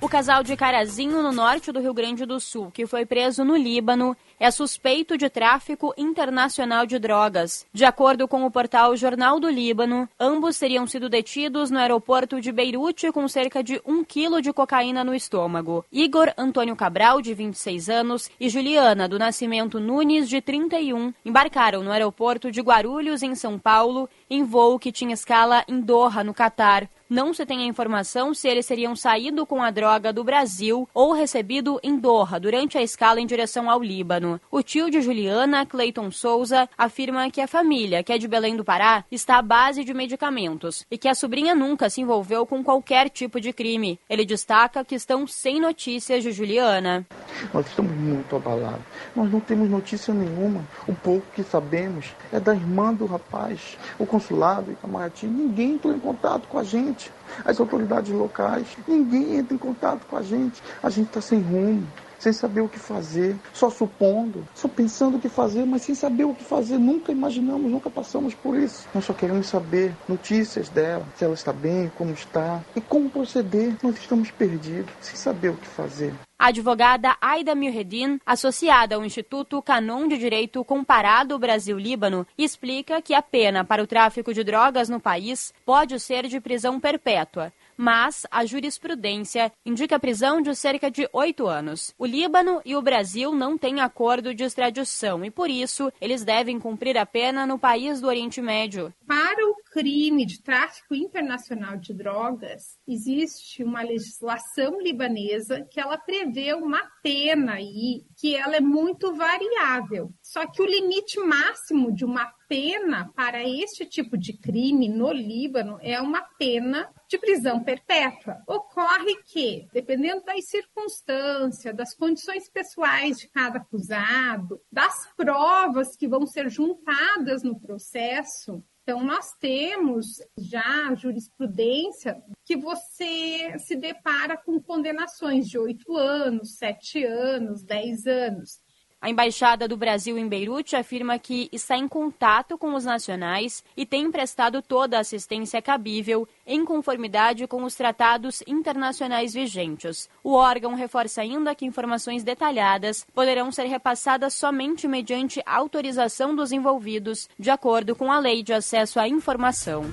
O 0.00 0.08
casal 0.08 0.42
de 0.42 0.56
Carazinho, 0.56 1.22
no 1.22 1.32
norte 1.32 1.72
do 1.72 1.80
Rio 1.80 1.92
Grande 1.92 2.24
do 2.24 2.38
Sul, 2.38 2.70
que 2.70 2.86
foi 2.86 3.04
preso 3.04 3.44
no 3.44 3.56
Líbano, 3.56 4.16
é 4.38 4.50
suspeito 4.50 5.16
de 5.16 5.28
tráfico 5.28 5.92
internacional 5.96 6.86
de 6.86 6.98
drogas. 6.98 7.66
De 7.72 7.84
acordo 7.84 8.28
com 8.28 8.44
o 8.44 8.50
portal 8.50 8.96
Jornal 8.96 9.40
do 9.40 9.48
Líbano, 9.48 10.08
ambos 10.18 10.58
teriam 10.58 10.86
sido 10.86 11.08
detidos 11.08 11.70
no 11.70 11.78
aeroporto 11.78 12.40
de 12.40 12.52
Beirute 12.52 13.10
com 13.12 13.26
cerca 13.26 13.62
de 13.62 13.80
um 13.86 14.04
quilo 14.04 14.40
de 14.40 14.52
cocaína 14.52 15.02
no 15.02 15.14
estômago. 15.14 15.84
Igor 15.92 16.32
Antônio 16.36 16.76
Cabral, 16.76 17.20
de 17.20 17.34
26 17.34 17.88
anos, 17.88 18.30
e 18.38 18.48
Juliana, 18.48 19.08
do 19.08 19.18
Nascimento 19.18 19.80
Nunes, 19.80 20.28
de 20.28 20.40
31, 20.40 21.12
embarcaram 21.24 21.82
no 21.82 21.90
aeroporto 21.90 22.50
de 22.50 22.60
Guarulhos, 22.60 23.22
em 23.22 23.34
São 23.34 23.58
Paulo, 23.58 24.08
em 24.30 24.44
voo 24.44 24.78
que 24.78 24.92
tinha 24.92 25.14
escala 25.14 25.64
em 25.68 25.80
Doha, 25.80 26.22
no 26.22 26.34
Catar. 26.34 26.88
Não 27.08 27.32
se 27.32 27.46
tem 27.46 27.62
a 27.62 27.66
informação 27.66 28.34
se 28.34 28.46
eles 28.46 28.66
seriam 28.66 28.94
saído 28.94 29.46
com 29.46 29.62
a 29.62 29.70
droga 29.70 30.12
do 30.12 30.22
Brasil 30.22 30.86
ou 30.92 31.14
recebido 31.14 31.80
em 31.82 31.96
Doha 31.96 32.38
durante 32.38 32.76
a 32.76 32.82
escala 32.82 33.18
em 33.18 33.26
direção 33.26 33.70
ao 33.70 33.82
Líbano. 33.82 34.27
O 34.50 34.62
tio 34.62 34.90
de 34.90 35.00
Juliana, 35.00 35.64
Clayton 35.64 36.10
Souza, 36.10 36.68
afirma 36.76 37.30
que 37.30 37.40
a 37.40 37.46
família, 37.46 38.02
que 38.02 38.12
é 38.12 38.18
de 38.18 38.28
Belém 38.28 38.56
do 38.56 38.64
Pará, 38.64 39.04
está 39.10 39.38
à 39.38 39.42
base 39.42 39.84
de 39.84 39.94
medicamentos 39.94 40.84
e 40.90 40.98
que 40.98 41.08
a 41.08 41.14
sobrinha 41.14 41.54
nunca 41.54 41.88
se 41.88 42.00
envolveu 42.00 42.44
com 42.44 42.62
qualquer 42.62 43.08
tipo 43.08 43.40
de 43.40 43.52
crime. 43.52 43.98
Ele 44.08 44.24
destaca 44.24 44.84
que 44.84 44.94
estão 44.94 45.26
sem 45.26 45.60
notícias 45.60 46.22
de 46.22 46.32
Juliana. 46.32 47.06
Nós 47.52 47.66
estamos 47.66 47.92
muito 47.92 48.36
abalados. 48.36 48.82
Nós 49.14 49.30
não 49.30 49.40
temos 49.40 49.68
notícia 49.70 50.12
nenhuma. 50.12 50.64
O 50.86 50.94
pouco 50.94 51.26
que 51.34 51.42
sabemos 51.42 52.06
é 52.32 52.40
da 52.40 52.54
irmã 52.54 52.92
do 52.92 53.06
rapaz. 53.06 53.76
O 53.98 54.06
consulado, 54.06 54.72
Itamaraty, 54.72 55.26
ninguém 55.26 55.72
entrou 55.72 55.94
em 55.94 56.00
contato 56.00 56.48
com 56.48 56.58
a 56.58 56.64
gente. 56.64 57.10
As 57.44 57.60
autoridades 57.60 58.12
locais, 58.12 58.66
ninguém 58.86 59.36
entra 59.36 59.54
em 59.54 59.58
contato 59.58 60.06
com 60.06 60.16
a 60.16 60.22
gente. 60.22 60.62
A 60.82 60.90
gente 60.90 61.08
está 61.08 61.20
sem 61.20 61.40
rumo 61.40 61.86
sem 62.18 62.32
saber 62.32 62.60
o 62.60 62.68
que 62.68 62.78
fazer, 62.78 63.36
só 63.52 63.70
supondo, 63.70 64.46
só 64.54 64.68
pensando 64.68 65.16
o 65.16 65.20
que 65.20 65.28
fazer, 65.28 65.64
mas 65.64 65.82
sem 65.82 65.94
saber 65.94 66.24
o 66.24 66.34
que 66.34 66.44
fazer. 66.44 66.78
Nunca 66.78 67.12
imaginamos, 67.12 67.70
nunca 67.70 67.90
passamos 67.90 68.34
por 68.34 68.56
isso. 68.56 68.88
Nós 68.94 69.04
só 69.04 69.12
queremos 69.12 69.46
saber 69.46 69.94
notícias 70.08 70.68
dela, 70.68 71.06
se 71.16 71.24
ela 71.24 71.34
está 71.34 71.52
bem, 71.52 71.90
como 71.96 72.12
está 72.12 72.62
e 72.74 72.80
como 72.80 73.08
proceder. 73.08 73.76
Nós 73.82 73.96
estamos 73.96 74.30
perdidos, 74.30 74.92
sem 75.00 75.16
saber 75.16 75.50
o 75.50 75.56
que 75.56 75.66
fazer. 75.66 76.12
A 76.40 76.48
advogada 76.48 77.16
Aida 77.20 77.52
Milredin, 77.52 78.20
associada 78.24 78.94
ao 78.94 79.04
Instituto 79.04 79.60
Canon 79.60 80.06
de 80.06 80.16
Direito 80.16 80.64
Comparado 80.64 81.36
Brasil-Líbano, 81.36 82.24
explica 82.38 83.02
que 83.02 83.12
a 83.12 83.20
pena 83.20 83.64
para 83.64 83.82
o 83.82 83.88
tráfico 83.88 84.32
de 84.32 84.44
drogas 84.44 84.88
no 84.88 85.00
país 85.00 85.52
pode 85.66 85.98
ser 85.98 86.28
de 86.28 86.40
prisão 86.40 86.78
perpétua 86.78 87.52
mas 87.78 88.26
a 88.28 88.44
jurisprudência 88.44 89.52
indica 89.64 90.00
prisão 90.00 90.42
de 90.42 90.52
cerca 90.56 90.90
de 90.90 91.08
oito 91.12 91.46
anos. 91.46 91.94
O 91.96 92.04
Líbano 92.04 92.60
e 92.64 92.74
o 92.74 92.82
Brasil 92.82 93.32
não 93.32 93.56
têm 93.56 93.80
acordo 93.80 94.34
de 94.34 94.42
extradição 94.42 95.24
e, 95.24 95.30
por 95.30 95.48
isso, 95.48 95.92
eles 96.00 96.24
devem 96.24 96.58
cumprir 96.58 96.98
a 96.98 97.06
pena 97.06 97.46
no 97.46 97.56
país 97.56 98.00
do 98.00 98.08
Oriente 98.08 98.42
Médio. 98.42 98.92
Para 99.06 99.46
o 99.46 99.54
crime 99.72 100.26
de 100.26 100.42
tráfico 100.42 100.92
internacional 100.92 101.76
de 101.76 101.94
drogas, 101.94 102.78
existe 102.86 103.62
uma 103.62 103.82
legislação 103.82 104.80
libanesa 104.80 105.64
que 105.70 105.78
ela 105.78 105.96
prevê 105.96 106.52
uma 106.54 106.82
pena 107.00 107.54
aí 107.54 108.02
que 108.16 108.34
ela 108.34 108.56
é 108.56 108.60
muito 108.60 109.14
variável. 109.14 110.10
Só 110.20 110.46
que 110.50 110.60
o 110.60 110.66
limite 110.66 111.20
máximo 111.20 111.94
de 111.94 112.04
uma 112.04 112.28
pena 112.48 113.10
para 113.14 113.46
este 113.46 113.84
tipo 113.86 114.16
de 114.16 114.36
crime 114.36 114.88
no 114.88 115.12
Líbano 115.12 115.78
é 115.80 116.00
uma 116.00 116.22
pena 116.38 116.88
de 117.08 117.18
prisão 117.18 117.62
perpétua. 117.64 118.42
Ocorre 118.46 119.22
que, 119.24 119.66
dependendo 119.72 120.22
das 120.24 120.46
circunstâncias, 120.46 121.74
das 121.74 121.94
condições 121.94 122.48
pessoais 122.48 123.18
de 123.18 123.28
cada 123.28 123.58
acusado, 123.58 124.60
das 124.70 125.08
provas 125.16 125.96
que 125.96 126.06
vão 126.06 126.26
ser 126.26 126.50
juntadas 126.50 127.42
no 127.42 127.58
processo, 127.58 128.62
então, 128.88 129.04
nós 129.04 129.34
temos 129.38 130.16
já 130.38 130.94
jurisprudência 130.94 132.22
que 132.42 132.56
você 132.56 133.58
se 133.58 133.76
depara 133.76 134.34
com 134.34 134.58
condenações 134.58 135.46
de 135.46 135.58
oito 135.58 135.94
anos, 135.94 136.56
sete 136.56 137.04
anos, 137.04 137.62
dez 137.62 138.06
anos. 138.06 138.58
A 139.00 139.08
Embaixada 139.08 139.68
do 139.68 139.76
Brasil 139.76 140.18
em 140.18 140.26
Beirute 140.26 140.74
afirma 140.74 141.20
que 141.20 141.48
está 141.52 141.76
em 141.76 141.86
contato 141.86 142.58
com 142.58 142.74
os 142.74 142.84
nacionais 142.84 143.62
e 143.76 143.86
tem 143.86 144.10
prestado 144.10 144.60
toda 144.60 144.96
a 144.96 145.00
assistência 145.00 145.62
cabível 145.62 146.26
em 146.44 146.64
conformidade 146.64 147.46
com 147.46 147.62
os 147.62 147.76
tratados 147.76 148.42
internacionais 148.44 149.32
vigentes. 149.32 150.10
O 150.22 150.32
órgão 150.32 150.74
reforça 150.74 151.20
ainda 151.20 151.54
que 151.54 151.64
informações 151.64 152.24
detalhadas 152.24 153.06
poderão 153.14 153.52
ser 153.52 153.66
repassadas 153.66 154.34
somente 154.34 154.88
mediante 154.88 155.40
autorização 155.46 156.34
dos 156.34 156.50
envolvidos, 156.50 157.28
de 157.38 157.50
acordo 157.50 157.94
com 157.94 158.10
a 158.10 158.18
Lei 158.18 158.42
de 158.42 158.52
Acesso 158.52 158.98
à 158.98 159.06
Informação. 159.06 159.84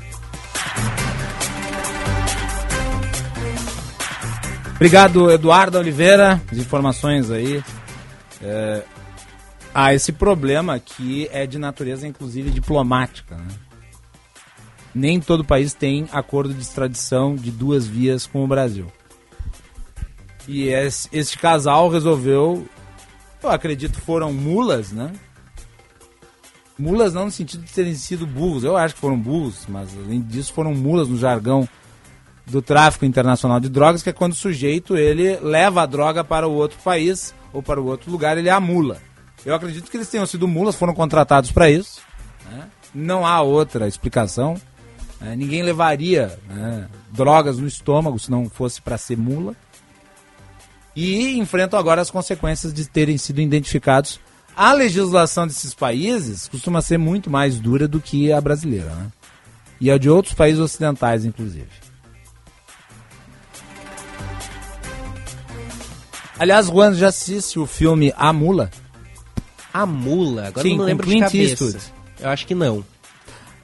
Obrigado, 4.74 5.30
Eduardo 5.30 5.78
Oliveira. 5.78 6.42
As 6.52 6.58
informações 6.58 7.30
aí. 7.30 7.64
É, 8.42 8.84
há 9.76 9.94
esse 9.94 10.14
problema 10.14 10.80
que 10.80 11.28
é 11.34 11.46
de 11.46 11.60
natureza, 11.60 12.08
inclusive, 12.08 12.50
diplomática. 12.50 13.36
Né? 13.36 13.48
Nem 14.96 15.20
todo 15.20 15.44
país 15.44 15.74
tem 15.74 16.08
acordo 16.14 16.54
de 16.54 16.62
extradição 16.62 17.36
de 17.36 17.52
duas 17.52 17.86
vias 17.86 18.26
com 18.26 18.46
o 18.46 18.48
Brasil. 18.48 18.88
E 20.48 20.70
esse, 20.70 21.10
esse 21.12 21.38
casal 21.38 21.90
resolveu, 21.90 22.66
eu 23.44 23.50
acredito 23.50 24.00
foram 24.00 24.32
mulas, 24.32 24.94
né? 24.94 25.12
Mulas 26.78 27.14
não 27.14 27.26
no 27.26 27.32
sentido 27.32 27.64
de 27.64 27.74
terem 27.74 27.96
sido 27.96 28.26
burros, 28.26 28.64
eu 28.64 28.78
acho 28.78 28.96
que 28.96 29.02
foram 29.02 29.20
burros, 29.20 29.66
mas 29.68 29.90
além 29.98 30.22
disso 30.22 30.54
foram 30.54 30.74
mulas 30.74 31.10
no 31.10 31.18
jargão 31.18 31.68
do 32.46 32.62
tráfico 32.62 33.06
internacional 33.06 33.60
de 33.60 33.70
drogas, 33.70 34.04
que 34.04 34.10
é 34.10 34.14
quando 34.14 34.34
o 34.34 34.36
sujeito 34.36 34.96
ele 34.96 35.38
leva 35.38 35.82
a 35.82 35.86
droga 35.86 36.24
para 36.24 36.48
o 36.48 36.54
outro 36.54 36.78
país 36.84 37.34
ou 37.52 37.64
para 37.64 37.82
o 37.82 37.86
outro 37.86 38.12
lugar, 38.12 38.38
ele 38.38 38.50
é 38.50 38.52
a 38.52 38.60
mula. 38.60 39.02
Eu 39.46 39.54
acredito 39.54 39.92
que 39.92 39.96
eles 39.96 40.10
tenham 40.10 40.26
sido 40.26 40.48
mulas, 40.48 40.76
foram 40.76 40.94
contratados 40.94 41.52
para 41.52 41.70
isso. 41.70 42.02
Né? 42.50 42.68
Não 42.94 43.26
há 43.26 43.42
outra 43.42 43.88
explicação. 43.88 44.60
Né? 45.22 45.36
Ninguém 45.36 45.62
levaria 45.62 46.38
né, 46.50 46.88
drogas 47.12 47.60
no 47.60 47.68
estômago 47.68 48.18
se 48.18 48.32
não 48.32 48.50
fosse 48.50 48.82
para 48.82 48.98
ser 48.98 49.18
mula. 49.18 49.56
E 50.96 51.38
enfrentam 51.38 51.78
agora 51.78 52.02
as 52.02 52.10
consequências 52.10 52.74
de 52.74 52.88
terem 52.88 53.18
sido 53.18 53.40
identificados. 53.40 54.20
A 54.56 54.72
legislação 54.72 55.46
desses 55.46 55.74
países 55.74 56.48
costuma 56.48 56.82
ser 56.82 56.98
muito 56.98 57.30
mais 57.30 57.60
dura 57.60 57.88
do 57.88 58.00
que 58.00 58.32
a 58.32 58.42
brasileira. 58.42 58.90
Né? 58.96 59.12
E 59.80 59.92
a 59.92 59.98
de 59.98 60.10
outros 60.10 60.34
países 60.34 60.60
ocidentais, 60.60 61.24
inclusive. 61.24 61.68
Aliás, 66.40 66.68
Juan 66.68 66.94
já 66.94 67.10
assiste 67.10 67.60
o 67.60 67.68
filme 67.68 68.14
A 68.18 68.34
Mula? 68.34 68.72
A 69.76 69.86
Mula? 69.86 70.48
Agora 70.48 70.66
Sim, 70.66 70.72
eu 70.72 70.78
não 70.78 70.86
lembro 70.86 71.06
Clint 71.06 71.18
de 71.18 71.26
cabeça. 71.26 71.64
Eastwood. 71.66 71.86
Eu 72.22 72.30
acho 72.30 72.48
que 72.48 72.56
não. 72.56 72.86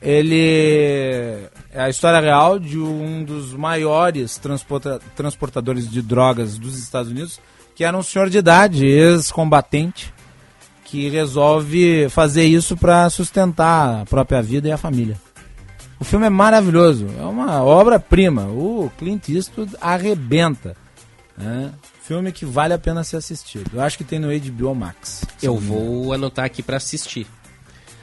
Ele 0.01 1.47
é 1.71 1.81
a 1.83 1.89
história 1.89 2.19
real 2.19 2.59
de 2.59 2.77
um 2.77 3.23
dos 3.23 3.53
maiores 3.53 4.37
transporta- 4.37 4.99
transportadores 5.15 5.89
de 5.89 6.01
drogas 6.01 6.57
dos 6.57 6.77
Estados 6.77 7.11
Unidos, 7.11 7.39
que 7.73 7.85
era 7.85 7.97
um 7.97 8.03
senhor 8.03 8.29
de 8.29 8.39
idade, 8.39 8.85
ex-combatente, 8.85 10.13
que 10.83 11.07
resolve 11.07 12.09
fazer 12.09 12.43
isso 12.43 12.75
para 12.75 13.09
sustentar 13.09 14.01
a 14.01 14.05
própria 14.05 14.41
vida 14.41 14.67
e 14.67 14.71
a 14.71 14.77
família. 14.77 15.17
O 15.97 16.03
filme 16.03 16.25
é 16.25 16.29
maravilhoso, 16.29 17.07
é 17.17 17.23
uma 17.23 17.63
obra-prima. 17.63 18.47
O 18.47 18.91
Clint 18.97 19.29
Eastwood 19.29 19.77
arrebenta. 19.79 20.75
Né? 21.37 21.71
Filme 22.03 22.31
que 22.31 22.45
vale 22.45 22.73
a 22.73 22.77
pena 22.77 23.03
ser 23.03 23.17
assistido. 23.17 23.71
Eu 23.73 23.81
acho 23.81 23.97
que 23.97 24.03
tem 24.03 24.19
no 24.19 24.27
HBO 24.27 24.73
Max. 24.75 25.23
Eu 25.41 25.53
não 25.53 25.61
vou 25.61 26.13
anotar 26.13 26.45
aqui 26.45 26.63
pra 26.63 26.77
assistir. 26.77 27.27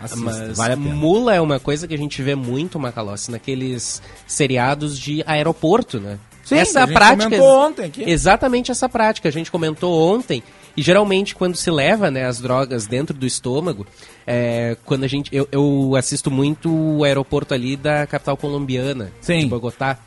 Assista, 0.01 0.25
Mas 0.25 0.57
vale 0.57 0.75
a 0.75 0.77
pena. 0.77 0.95
mula 0.95 1.35
é 1.35 1.41
uma 1.41 1.59
coisa 1.59 1.89
que 1.89 1.95
a 1.95 1.99
gente 1.99 2.23
vê 2.23 2.37
muito, 2.37 2.79
Macalossi, 2.79 3.31
naqueles 3.33 4.01
seriados 4.27 4.97
de 4.97 5.25
aeroporto, 5.27 5.99
né? 5.99 6.19
Sim, 6.45 6.57
essa 6.57 6.85
a 6.85 6.87
gente 6.87 6.95
prática. 6.95 7.25
comentou 7.25 7.67
ontem 7.67 7.85
aqui. 7.87 8.09
Exatamente 8.09 8.71
essa 8.71 8.89
prática. 8.89 9.29
A 9.29 9.33
gente 9.33 9.51
comentou 9.51 10.15
ontem. 10.15 10.43
E 10.77 10.81
geralmente 10.83 11.35
quando 11.35 11.57
se 11.57 11.71
leva 11.71 12.11
né, 12.11 12.25
as 12.25 12.41
drogas 12.41 12.87
dentro 12.87 13.15
do 13.15 13.27
estômago, 13.27 13.85
é, 14.27 14.77
quando 14.85 15.05
a 15.05 15.09
gente. 15.09 15.35
Eu, 15.35 15.47
eu 15.51 15.95
assisto 15.97 16.31
muito 16.31 16.71
o 16.73 17.03
aeroporto 17.05 17.53
ali 17.53 17.77
da 17.77 18.07
capital 18.07 18.37
colombiana, 18.37 19.13
Sim. 19.21 19.41
de 19.41 19.47
Bogotá. 19.47 19.99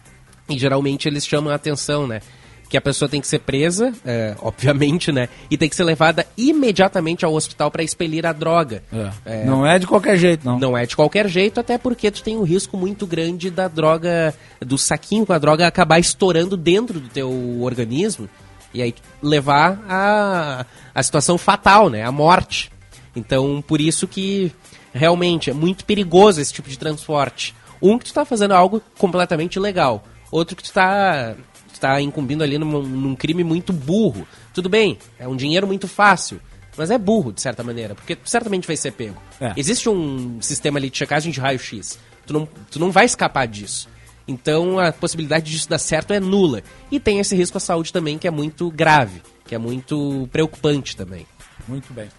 E 0.49 0.57
geralmente 0.57 1.07
eles 1.07 1.27
chamam 1.27 1.51
a 1.51 1.55
atenção, 1.55 2.07
né? 2.07 2.21
Que 2.71 2.77
a 2.77 2.81
pessoa 2.81 3.07
tem 3.07 3.21
que 3.21 3.27
ser 3.27 3.39
presa, 3.39 3.93
é, 4.03 4.33
obviamente, 4.41 5.11
né? 5.11 5.27
E 5.49 5.57
tem 5.57 5.69
que 5.69 5.75
ser 5.75 5.83
levada 5.83 6.25
imediatamente 6.35 7.23
ao 7.23 7.33
hospital 7.33 7.69
para 7.69 7.83
expelir 7.83 8.25
a 8.25 8.31
droga. 8.31 8.81
É. 9.25 9.43
Não 9.43 9.67
é 9.67 9.77
de 9.77 9.85
qualquer 9.85 10.17
jeito, 10.17 10.45
não. 10.45 10.57
Não 10.57 10.77
é 10.77 10.85
de 10.85 10.95
qualquer 10.95 11.27
jeito, 11.27 11.59
até 11.59 11.77
porque 11.77 12.09
tu 12.09 12.23
tem 12.23 12.37
um 12.37 12.43
risco 12.43 12.77
muito 12.77 13.05
grande 13.05 13.51
da 13.51 13.67
droga, 13.67 14.33
do 14.61 14.77
saquinho 14.77 15.25
com 15.25 15.33
a 15.33 15.37
droga 15.37 15.67
acabar 15.67 15.99
estourando 15.99 16.55
dentro 16.55 16.99
do 16.99 17.09
teu 17.09 17.61
organismo 17.61 18.29
e 18.73 18.81
aí 18.81 18.95
levar 19.21 19.83
a, 19.87 20.65
a 20.95 21.03
situação 21.03 21.37
fatal, 21.37 21.89
né? 21.89 22.03
A 22.03 22.11
morte. 22.11 22.71
Então, 23.15 23.61
por 23.67 23.81
isso 23.81 24.07
que 24.07 24.51
realmente 24.93 25.49
é 25.49 25.53
muito 25.53 25.85
perigoso 25.85 26.39
esse 26.39 26.53
tipo 26.53 26.69
de 26.69 26.77
transporte. 26.77 27.53
Um 27.81 27.97
que 27.97 28.05
tu 28.05 28.13
tá 28.13 28.23
fazendo 28.23 28.53
algo 28.53 28.81
completamente 28.97 29.55
ilegal, 29.55 30.03
outro 30.31 30.55
que 30.55 30.63
tu 30.63 30.71
tá, 30.71 31.35
tu 31.73 31.79
tá 31.79 32.01
incumbindo 32.01 32.43
ali 32.43 32.57
num, 32.57 32.81
num 32.81 33.15
crime 33.15 33.43
muito 33.43 33.71
burro. 33.71 34.27
Tudo 34.53 34.69
bem, 34.69 34.97
é 35.19 35.27
um 35.27 35.35
dinheiro 35.35 35.67
muito 35.67 35.87
fácil, 35.87 36.39
mas 36.77 36.91
é 36.91 36.97
burro, 36.97 37.31
de 37.31 37.41
certa 37.41 37.63
maneira, 37.63 37.95
porque 37.95 38.17
certamente 38.23 38.67
vai 38.67 38.75
ser 38.75 38.91
pego. 38.91 39.21
É. 39.39 39.53
Existe 39.55 39.89
um 39.89 40.41
sistema 40.41 40.79
ali 40.79 40.89
de 40.89 40.97
checagem 40.97 41.31
de 41.31 41.39
raio-x. 41.39 41.99
Tu 42.25 42.33
não, 42.33 42.47
tu 42.69 42.79
não 42.79 42.91
vai 42.91 43.05
escapar 43.05 43.47
disso. 43.47 43.89
Então 44.27 44.79
a 44.79 44.91
possibilidade 44.91 45.51
disso 45.51 45.69
dar 45.69 45.79
certo 45.79 46.13
é 46.13 46.19
nula. 46.19 46.61
E 46.91 46.99
tem 46.99 47.19
esse 47.19 47.35
risco 47.35 47.57
à 47.57 47.59
saúde 47.59 47.91
também 47.91 48.17
que 48.17 48.27
é 48.27 48.31
muito 48.31 48.69
grave, 48.71 49.21
que 49.45 49.55
é 49.55 49.57
muito 49.57 50.29
preocupante 50.31 50.95
também. 50.95 51.25
Muito 51.67 51.93
bem. 51.93 52.09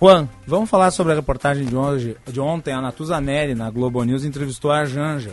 Juan, 0.00 0.28
vamos 0.46 0.68
falar 0.68 0.90
sobre 0.90 1.14
a 1.14 1.16
reportagem 1.16 1.64
de, 1.64 1.74
hoje, 1.74 2.16
de 2.30 2.38
ontem. 2.38 2.72
A 2.72 2.82
Natuza 2.82 3.18
Neri, 3.18 3.54
na 3.54 3.70
Globo 3.70 4.04
News, 4.04 4.24
entrevistou 4.24 4.70
a 4.70 4.84
Janja. 4.84 5.32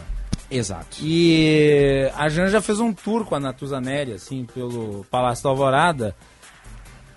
Exato. 0.56 0.98
E 1.02 2.10
a 2.16 2.30
Janja 2.30 2.62
fez 2.62 2.80
um 2.80 2.94
tour 2.94 3.26
com 3.26 3.36
a 3.36 3.40
Natuza 3.40 3.82
Neri, 3.82 4.14
assim, 4.14 4.46
pelo 4.54 5.06
Palácio 5.10 5.44
da 5.44 5.50
Alvorada. 5.50 6.16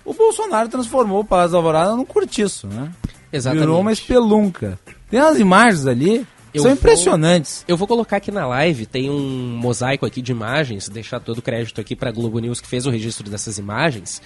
O 0.05 0.15
Bolsonaro 0.15 0.69
transformou 0.69 1.21
o 1.21 1.25
Palácio 1.25 1.53
da 1.53 1.59
Alvorada 1.59 1.95
num 1.97 2.05
cortiço, 2.05 2.67
né? 2.67 2.91
Exatamente. 3.33 3.61
Virou 3.67 3.81
uma 3.81 3.93
espelunca. 3.93 4.79
Tem 5.11 5.21
umas 5.21 5.39
imagens 5.39 5.87
ali, 5.87 6.27
Eu 6.55 6.63
são 6.63 6.71
vou- 6.71 6.79
impressionantes. 6.79 7.65
Eu 7.69 7.77
vou 7.77 7.87
colocar 7.87 8.17
aqui 8.17 8.31
na 8.31 8.47
live, 8.47 8.87
tem 8.87 9.11
um 9.11 9.57
mosaico 9.61 10.07
aqui 10.07 10.23
de 10.23 10.33
imagens, 10.33 10.89
deixar 10.89 11.21
todo 11.21 11.39
o 11.39 11.43
crédito 11.43 11.81
aqui 11.81 11.95
para 11.95 12.11
Globo 12.13 12.39
News 12.39 12.61
que 12.61 12.69
fez 12.69 12.87
o 12.87 12.91
registro 12.91 13.29
dessas 13.29 13.59
imagens. 13.59 14.23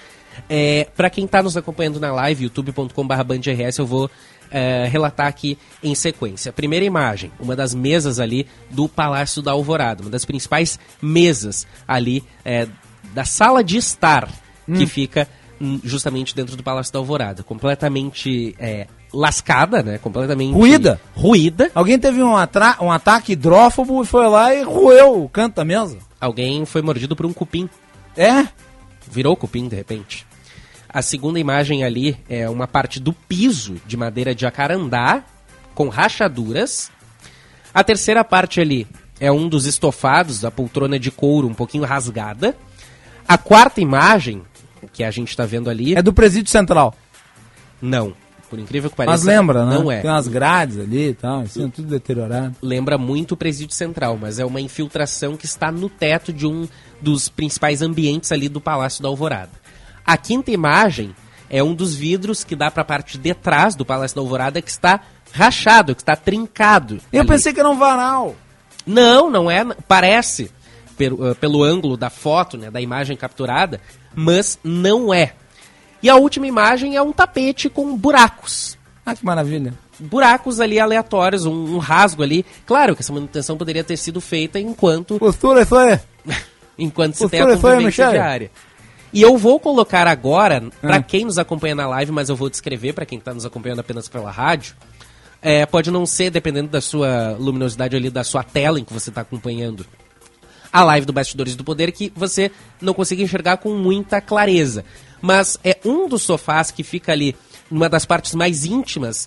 É, 0.48 0.86
para 0.96 1.10
quem 1.10 1.24
está 1.24 1.42
nos 1.42 1.56
acompanhando 1.56 2.00
na 2.00 2.12
live, 2.12 2.44
youtube.com.br 2.44 3.14
eu 3.78 3.86
vou 3.86 4.10
é, 4.50 4.86
relatar 4.90 5.26
aqui 5.26 5.56
em 5.82 5.94
sequência. 5.94 6.52
Primeira 6.52 6.84
imagem, 6.84 7.30
uma 7.38 7.54
das 7.54 7.74
mesas 7.74 8.18
ali 8.18 8.46
do 8.70 8.88
Palácio 8.88 9.42
da 9.42 9.52
Alvorada, 9.52 10.02
uma 10.02 10.10
das 10.10 10.24
principais 10.24 10.78
mesas 11.00 11.66
ali 11.86 12.24
é, 12.44 12.66
da 13.14 13.24
sala 13.24 13.62
de 13.62 13.76
estar 13.76 14.28
que 14.66 14.86
fica 14.86 15.26
hum, 15.60 15.80
justamente 15.82 16.34
dentro 16.34 16.56
do 16.56 16.62
Palácio 16.62 16.92
da 16.92 16.98
Alvorada, 16.98 17.42
completamente 17.42 18.54
é, 18.58 18.86
lascada, 19.12 19.82
né? 19.82 19.98
Completamente 19.98 20.52
Ruída. 20.52 21.00
Ruída. 21.14 21.70
Alguém 21.74 21.98
teve 21.98 22.22
um, 22.22 22.34
um 22.34 22.92
ataque 22.92 23.32
hidrófobo 23.32 24.02
e 24.02 24.06
foi 24.06 24.28
lá 24.28 24.54
e 24.54 24.62
roeu 24.62 25.24
o 25.24 25.28
canto 25.28 25.56
da 25.56 25.64
mesa. 25.64 25.98
Alguém 26.20 26.64
foi 26.64 26.82
mordido 26.82 27.16
por 27.16 27.26
um 27.26 27.32
cupim. 27.32 27.68
É? 28.16 28.46
Virou 29.10 29.36
cupim, 29.36 29.68
de 29.68 29.76
repente. 29.76 30.26
A 30.88 31.02
segunda 31.02 31.38
imagem 31.38 31.84
ali 31.84 32.16
é 32.28 32.48
uma 32.48 32.66
parte 32.66 32.98
do 32.98 33.12
piso 33.12 33.76
de 33.86 33.96
madeira 33.96 34.34
de 34.34 34.42
jacarandá, 34.42 35.22
com 35.74 35.88
rachaduras. 35.88 36.90
A 37.72 37.84
terceira 37.84 38.24
parte 38.24 38.60
ali 38.60 38.86
é 39.20 39.30
um 39.30 39.48
dos 39.48 39.66
estofados 39.66 40.40
da 40.40 40.50
poltrona 40.50 40.98
de 40.98 41.10
couro 41.10 41.46
um 41.46 41.54
pouquinho 41.54 41.84
rasgada. 41.84 42.56
A 43.28 43.38
quarta 43.38 43.80
imagem, 43.80 44.42
que 44.92 45.04
a 45.04 45.10
gente 45.10 45.28
está 45.28 45.46
vendo 45.46 45.70
ali... 45.70 45.94
É 45.94 46.02
do 46.02 46.12
presídio 46.12 46.50
central. 46.50 46.94
Não. 47.80 48.14
Por 48.48 48.58
incrível 48.58 48.90
que 48.90 48.96
pareça, 48.96 49.12
Mas 49.12 49.22
lembra, 49.22 49.64
né? 49.64 49.78
Não 49.78 49.92
é. 49.92 50.00
Tem 50.00 50.10
umas 50.10 50.26
grades 50.26 50.76
ali 50.76 51.10
e 51.10 51.14
tal, 51.14 51.42
assim, 51.42 51.70
tudo 51.70 51.86
deteriorado. 51.86 52.56
lembra 52.60 52.98
muito 52.98 53.32
o 53.32 53.36
presídio 53.36 53.76
central, 53.76 54.18
mas 54.20 54.40
é 54.40 54.44
uma 54.44 54.60
infiltração 54.60 55.36
que 55.36 55.46
está 55.46 55.70
no 55.70 55.88
teto 55.88 56.32
de 56.32 56.48
um 56.48 56.66
dos 57.00 57.28
principais 57.28 57.82
ambientes 57.82 58.32
ali 58.32 58.48
do 58.48 58.60
Palácio 58.60 59.02
da 59.02 59.08
Alvorada. 59.08 59.52
A 60.04 60.16
quinta 60.16 60.50
imagem 60.50 61.14
é 61.48 61.62
um 61.62 61.74
dos 61.74 61.94
vidros 61.94 62.44
que 62.44 62.54
dá 62.54 62.70
para 62.70 62.82
a 62.82 62.84
parte 62.84 63.18
de 63.18 63.34
trás 63.34 63.74
do 63.74 63.84
Palácio 63.84 64.14
da 64.14 64.22
Alvorada 64.22 64.62
que 64.62 64.70
está 64.70 65.00
rachado, 65.32 65.94
que 65.94 66.02
está 66.02 66.16
trincado. 66.16 67.00
Eu 67.12 67.20
ali. 67.20 67.28
pensei 67.28 67.52
que 67.52 67.60
era 67.60 67.68
um 67.68 67.78
varal. 67.78 68.36
Não, 68.86 69.30
não 69.30 69.50
é. 69.50 69.64
Parece 69.86 70.50
pelo, 70.96 71.28
eh, 71.28 71.34
pelo 71.34 71.62
ângulo 71.62 71.96
da 71.96 72.10
foto, 72.10 72.56
né, 72.56 72.70
da 72.70 72.80
imagem 72.80 73.16
capturada, 73.16 73.80
mas 74.14 74.58
não 74.62 75.12
é. 75.12 75.34
E 76.02 76.08
a 76.08 76.16
última 76.16 76.46
imagem 76.46 76.96
é 76.96 77.02
um 77.02 77.12
tapete 77.12 77.68
com 77.68 77.96
buracos. 77.96 78.78
Ah, 79.04 79.14
que 79.14 79.24
maravilha. 79.24 79.74
Buracos 79.98 80.60
ali 80.60 80.78
aleatórios, 80.78 81.44
um, 81.44 81.74
um 81.74 81.78
rasgo 81.78 82.22
ali. 82.22 82.44
Claro 82.66 82.94
que 82.94 83.02
essa 83.02 83.12
manutenção 83.12 83.56
poderia 83.56 83.84
ter 83.84 83.96
sido 83.96 84.20
feita 84.20 84.58
enquanto 84.58 85.18
Postura, 85.18 85.62
isso 85.62 85.76
aí. 85.76 85.98
enquanto 86.80 87.14
se 87.14 87.28
tem 87.28 87.40
a 87.40 87.46
convivência 87.46 87.84
Michele. 87.86 88.10
diária. 88.12 88.50
E 89.12 89.20
eu 89.22 89.36
vou 89.36 89.58
colocar 89.58 90.06
agora, 90.06 90.62
pra 90.80 90.96
Ah. 90.96 91.02
quem 91.02 91.24
nos 91.24 91.36
acompanha 91.38 91.74
na 91.74 91.86
live, 91.88 92.12
mas 92.12 92.28
eu 92.28 92.36
vou 92.36 92.48
descrever 92.48 92.92
pra 92.92 93.04
quem 93.04 93.18
tá 93.18 93.34
nos 93.34 93.44
acompanhando 93.44 93.80
apenas 93.80 94.08
pela 94.08 94.30
rádio. 94.30 94.74
É, 95.42 95.64
pode 95.66 95.90
não 95.90 96.04
ser, 96.06 96.30
dependendo 96.30 96.68
da 96.68 96.80
sua 96.80 97.36
luminosidade 97.38 97.96
ali, 97.96 98.10
da 98.10 98.22
sua 98.22 98.42
tela 98.44 98.78
em 98.78 98.84
que 98.84 98.92
você 98.92 99.10
tá 99.10 99.22
acompanhando 99.22 99.84
a 100.72 100.84
live 100.84 101.06
do 101.06 101.12
Bastidores 101.12 101.56
do 101.56 101.64
Poder, 101.64 101.90
que 101.92 102.12
você 102.14 102.50
não 102.80 102.94
consiga 102.94 103.22
enxergar 103.22 103.56
com 103.56 103.70
muita 103.74 104.20
clareza. 104.20 104.84
Mas 105.20 105.58
é 105.64 105.76
um 105.84 106.08
dos 106.08 106.22
sofás 106.22 106.70
que 106.70 106.82
fica 106.84 107.10
ali, 107.10 107.34
numa 107.70 107.88
das 107.88 108.04
partes 108.04 108.34
mais 108.34 108.64
íntimas, 108.64 109.26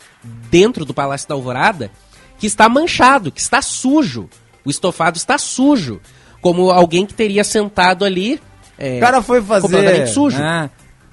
dentro 0.49 0.85
do 0.85 0.93
Palácio 0.93 1.27
da 1.27 1.35
Alvorada, 1.35 1.91
que 2.39 2.47
está 2.47 2.69
manchado, 2.69 3.31
que 3.31 3.41
está 3.41 3.61
sujo. 3.61 4.29
O 4.63 4.69
estofado 4.69 5.17
está 5.17 5.37
sujo. 5.37 5.99
Como 6.43 6.69
alguém 6.69 7.05
que 7.07 7.13
teria 7.15 7.43
sentado 7.43 8.05
ali. 8.05 8.39
é, 8.77 8.97
O 8.97 8.99
cara 8.99 9.21
foi 9.23 9.41
fazer. 9.41 10.07
Sujo. 10.07 10.37
né, 10.37 10.69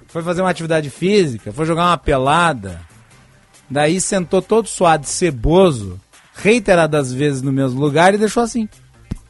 Foi 0.09 0.23
fazer 0.23 0.43
uma 0.43 0.51
atividade 0.51 0.91
física, 0.91 1.53
foi 1.53 1.65
jogar 1.65 1.87
uma 1.87 1.97
pelada. 1.97 2.81
Daí 3.71 4.01
sentou 4.01 4.43
todo 4.43 4.67
suado, 4.69 5.07
ceboso, 5.07 5.99
reiteradas 6.35 7.13
vezes 7.13 7.41
no 7.41 7.53
mesmo 7.53 7.81
lugar 7.81 8.13
e 8.13 8.19
deixou 8.19 8.43
assim. 8.43 8.69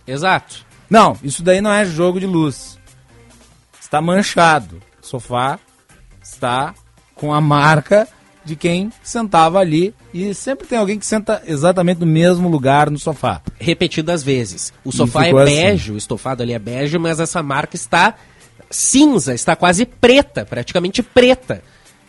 Exato. 0.06 0.64
Não, 0.88 1.16
isso 1.22 1.42
daí 1.42 1.60
não 1.60 1.70
é 1.72 1.84
jogo 1.84 2.18
de 2.18 2.26
luz. 2.26 2.78
Está 3.78 4.00
manchado. 4.00 4.80
O 5.02 5.06
sofá 5.06 5.58
está 6.22 6.74
com 7.14 7.32
a 7.34 7.40
marca 7.40 8.08
de 8.44 8.56
quem 8.56 8.90
sentava 9.02 9.58
ali. 9.58 9.94
E 10.12 10.32
sempre 10.34 10.66
tem 10.66 10.78
alguém 10.78 10.98
que 10.98 11.06
senta 11.06 11.42
exatamente 11.46 12.00
no 12.00 12.06
mesmo 12.06 12.48
lugar 12.48 12.90
no 12.90 12.98
sofá. 12.98 13.40
repetidas 13.58 14.22
vezes. 14.22 14.72
O 14.84 14.92
sofá 14.92 15.26
é 15.26 15.30
assim. 15.30 15.44
bege, 15.44 15.92
o 15.92 15.96
estofado 15.96 16.42
ali 16.42 16.52
é 16.52 16.58
bege, 16.58 16.98
mas 16.98 17.20
essa 17.20 17.42
marca 17.42 17.76
está 17.76 18.14
cinza, 18.70 19.34
está 19.34 19.56
quase 19.56 19.84
preta, 19.84 20.44
praticamente 20.44 21.02
preta. 21.02 21.62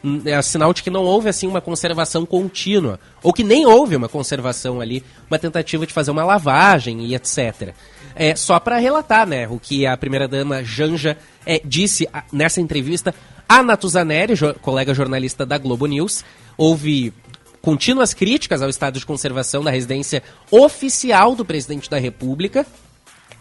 Hum, 0.04 0.22
É 0.26 0.42
sinal 0.42 0.74
de 0.74 0.82
que 0.82 0.90
não 0.90 1.04
houve 1.04 1.30
assim 1.30 1.48
uma 1.48 1.62
conservação 1.62 2.26
contínua, 2.26 3.00
ou 3.22 3.32
que 3.32 3.44
nem 3.44 3.66
houve 3.66 3.96
uma 3.96 4.10
conservação 4.10 4.82
ali, 4.82 5.04
uma 5.30 5.38
tentativa 5.38 5.86
de 5.86 5.94
fazer 5.94 6.12
uma 6.12 6.24
lavagem 6.24 7.06
e 7.06 7.16
etc. 7.16 7.74
É 8.16 8.36
só 8.36 8.60
para 8.60 8.78
relatar, 8.78 9.28
né, 9.28 9.48
o 9.48 9.60
que 9.60 9.86
a 9.86 9.96
primeira 9.96 10.28
dama 10.28 10.64
Janja 10.64 11.18
é, 11.46 11.62
disse 11.64 12.08
nessa 12.32 12.60
entrevista 12.60 13.14
a 13.52 13.62
Natuzaneri, 13.62 14.34
jo 14.34 14.54
colega 14.62 14.94
jornalista 14.94 15.46
da 15.46 15.58
Globo 15.58 15.86
News, 15.86 16.24
houve 16.56 17.14
contínuas 17.62 18.14
críticas 18.14 18.62
ao 18.62 18.70
estado 18.70 18.98
de 18.98 19.06
conservação 19.06 19.62
da 19.62 19.70
residência 19.70 20.24
oficial 20.50 21.36
do 21.36 21.44
presidente 21.44 21.90
da 21.90 22.00
República. 22.00 22.66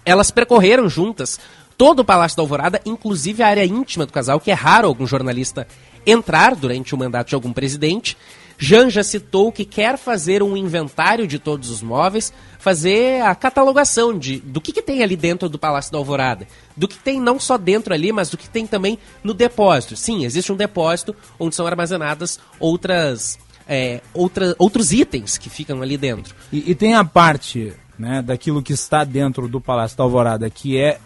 Elas 0.05 0.33
percorreram 0.33 0.89
juntas 0.89 1.39
todo 1.79 2.01
o 2.01 2.05
Palácio 2.05 2.37
da 2.37 2.43
Alvorada, 2.43 2.81
inclusive 2.85 3.41
a 3.45 3.47
área 3.47 3.65
íntima 3.65 4.05
do 4.05 4.13
casal, 4.13 4.41
que 4.41 4.51
é 4.51 4.55
raro 4.55 4.89
algum 4.89 5.07
jornalista 5.07 5.65
entrar 6.05 6.57
durante 6.57 6.93
o 6.93 6.99
mandato 6.99 7.29
de 7.29 7.37
algum 7.37 7.53
presidente. 7.53 8.17
Janja 8.63 9.03
citou 9.03 9.51
que 9.51 9.65
quer 9.65 9.97
fazer 9.97 10.43
um 10.43 10.55
inventário 10.55 11.27
de 11.27 11.39
todos 11.39 11.71
os 11.71 11.81
móveis, 11.83 12.31
fazer 12.59 13.23
a 13.23 13.35
catalogação 13.35 14.17
de, 14.17 14.39
do 14.41 14.61
que, 14.61 14.71
que 14.71 14.83
tem 14.83 15.03
ali 15.03 15.17
dentro 15.17 15.49
do 15.49 15.59
Palácio 15.59 15.91
da 15.91 15.97
Alvorada. 15.97 16.47
Do 16.77 16.87
que 16.87 16.99
tem 16.99 17.19
não 17.19 17.41
só 17.41 17.57
dentro 17.57 17.95
ali, 17.95 18.13
mas 18.13 18.29
do 18.29 18.37
que 18.37 18.51
tem 18.51 18.67
também 18.67 18.99
no 19.25 19.33
depósito. 19.33 19.97
Sim, 19.97 20.27
existe 20.27 20.53
um 20.53 20.57
depósito 20.57 21.17
onde 21.39 21.55
são 21.55 21.67
armazenadas 21.67 22.39
outras, 22.61 23.39
é, 23.67 24.03
outra, 24.13 24.55
outros 24.59 24.93
itens 24.93 25.39
que 25.39 25.49
ficam 25.49 25.81
ali 25.81 25.97
dentro. 25.97 26.35
E, 26.53 26.71
e 26.71 26.75
tem 26.75 26.95
a 26.95 27.03
parte 27.03 27.73
né, 27.99 28.21
daquilo 28.21 28.63
que 28.63 28.75
está 28.75 29.05
dentro 29.05 29.49
do 29.49 29.59
Palácio 29.59 29.97
da 29.97 30.05
Alvorada, 30.05 30.51
que 30.51 30.77
é 30.77 31.01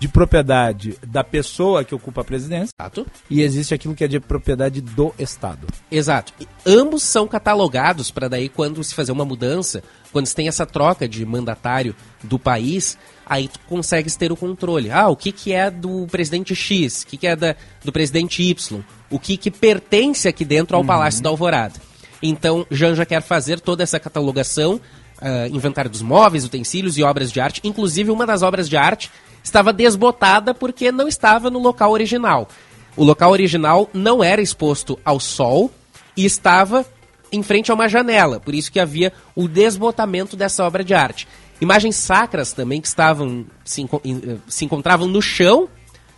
de 0.00 0.08
propriedade 0.08 0.98
da 1.06 1.22
pessoa 1.22 1.84
que 1.84 1.94
ocupa 1.94 2.22
a 2.22 2.24
presidência. 2.24 2.72
Exato. 2.80 3.06
E 3.28 3.42
existe 3.42 3.74
aquilo 3.74 3.94
que 3.94 4.02
é 4.02 4.08
de 4.08 4.18
propriedade 4.18 4.80
do 4.80 5.14
Estado. 5.18 5.66
Exato. 5.90 6.32
E 6.40 6.48
ambos 6.64 7.02
são 7.02 7.28
catalogados 7.28 8.10
para 8.10 8.26
daí 8.26 8.48
quando 8.48 8.82
se 8.82 8.94
fazer 8.94 9.12
uma 9.12 9.26
mudança, 9.26 9.82
quando 10.10 10.24
se 10.24 10.34
tem 10.34 10.48
essa 10.48 10.64
troca 10.64 11.06
de 11.06 11.24
mandatário 11.26 11.94
do 12.24 12.38
país, 12.38 12.96
aí 13.26 13.46
tu 13.46 13.60
consegues 13.68 14.16
ter 14.16 14.32
o 14.32 14.36
controle. 14.36 14.90
Ah, 14.90 15.08
o 15.08 15.16
que, 15.16 15.30
que 15.30 15.52
é 15.52 15.70
do 15.70 16.06
presidente 16.06 16.54
X, 16.54 17.02
o 17.02 17.06
que, 17.06 17.18
que 17.18 17.26
é 17.26 17.36
da, 17.36 17.54
do 17.84 17.92
presidente 17.92 18.42
Y, 18.42 18.82
o 19.10 19.18
que, 19.18 19.36
que 19.36 19.50
pertence 19.50 20.26
aqui 20.26 20.46
dentro 20.46 20.78
ao 20.78 20.84
Palácio 20.84 21.22
da 21.22 21.28
Alvorada. 21.28 21.74
Então, 22.22 22.66
Janja 22.70 23.04
quer 23.04 23.20
fazer 23.20 23.60
toda 23.60 23.82
essa 23.82 24.00
catalogação, 24.00 24.80
ah, 25.20 25.46
inventário 25.48 25.90
dos 25.90 26.00
móveis, 26.00 26.46
utensílios 26.46 26.96
e 26.96 27.02
obras 27.02 27.30
de 27.30 27.38
arte. 27.38 27.60
Inclusive, 27.62 28.10
uma 28.10 28.24
das 28.24 28.40
obras 28.40 28.66
de 28.66 28.78
arte 28.78 29.10
estava 29.42 29.72
desbotada 29.72 30.54
porque 30.54 30.92
não 30.92 31.08
estava 31.08 31.50
no 31.50 31.58
local 31.58 31.92
original. 31.92 32.48
O 32.96 33.04
local 33.04 33.30
original 33.30 33.88
não 33.92 34.22
era 34.22 34.42
exposto 34.42 34.98
ao 35.04 35.20
sol 35.20 35.70
e 36.16 36.24
estava 36.24 36.84
em 37.32 37.42
frente 37.42 37.70
a 37.70 37.74
uma 37.74 37.88
janela, 37.88 38.40
por 38.40 38.54
isso 38.54 38.72
que 38.72 38.80
havia 38.80 39.12
o 39.34 39.46
desbotamento 39.46 40.36
dessa 40.36 40.64
obra 40.64 40.82
de 40.82 40.94
arte. 40.94 41.28
Imagens 41.60 41.96
sacras 41.96 42.52
também 42.52 42.80
que 42.80 42.88
estavam 42.88 43.46
se, 43.64 43.82
eh, 43.82 44.36
se 44.48 44.64
encontravam 44.64 45.06
no 45.06 45.20
chão 45.20 45.68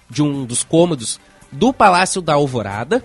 de 0.08 0.22
um 0.22 0.44
dos 0.44 0.62
cômodos 0.62 1.20
do 1.50 1.72
Palácio 1.72 2.22
da 2.22 2.34
Alvorada. 2.34 3.04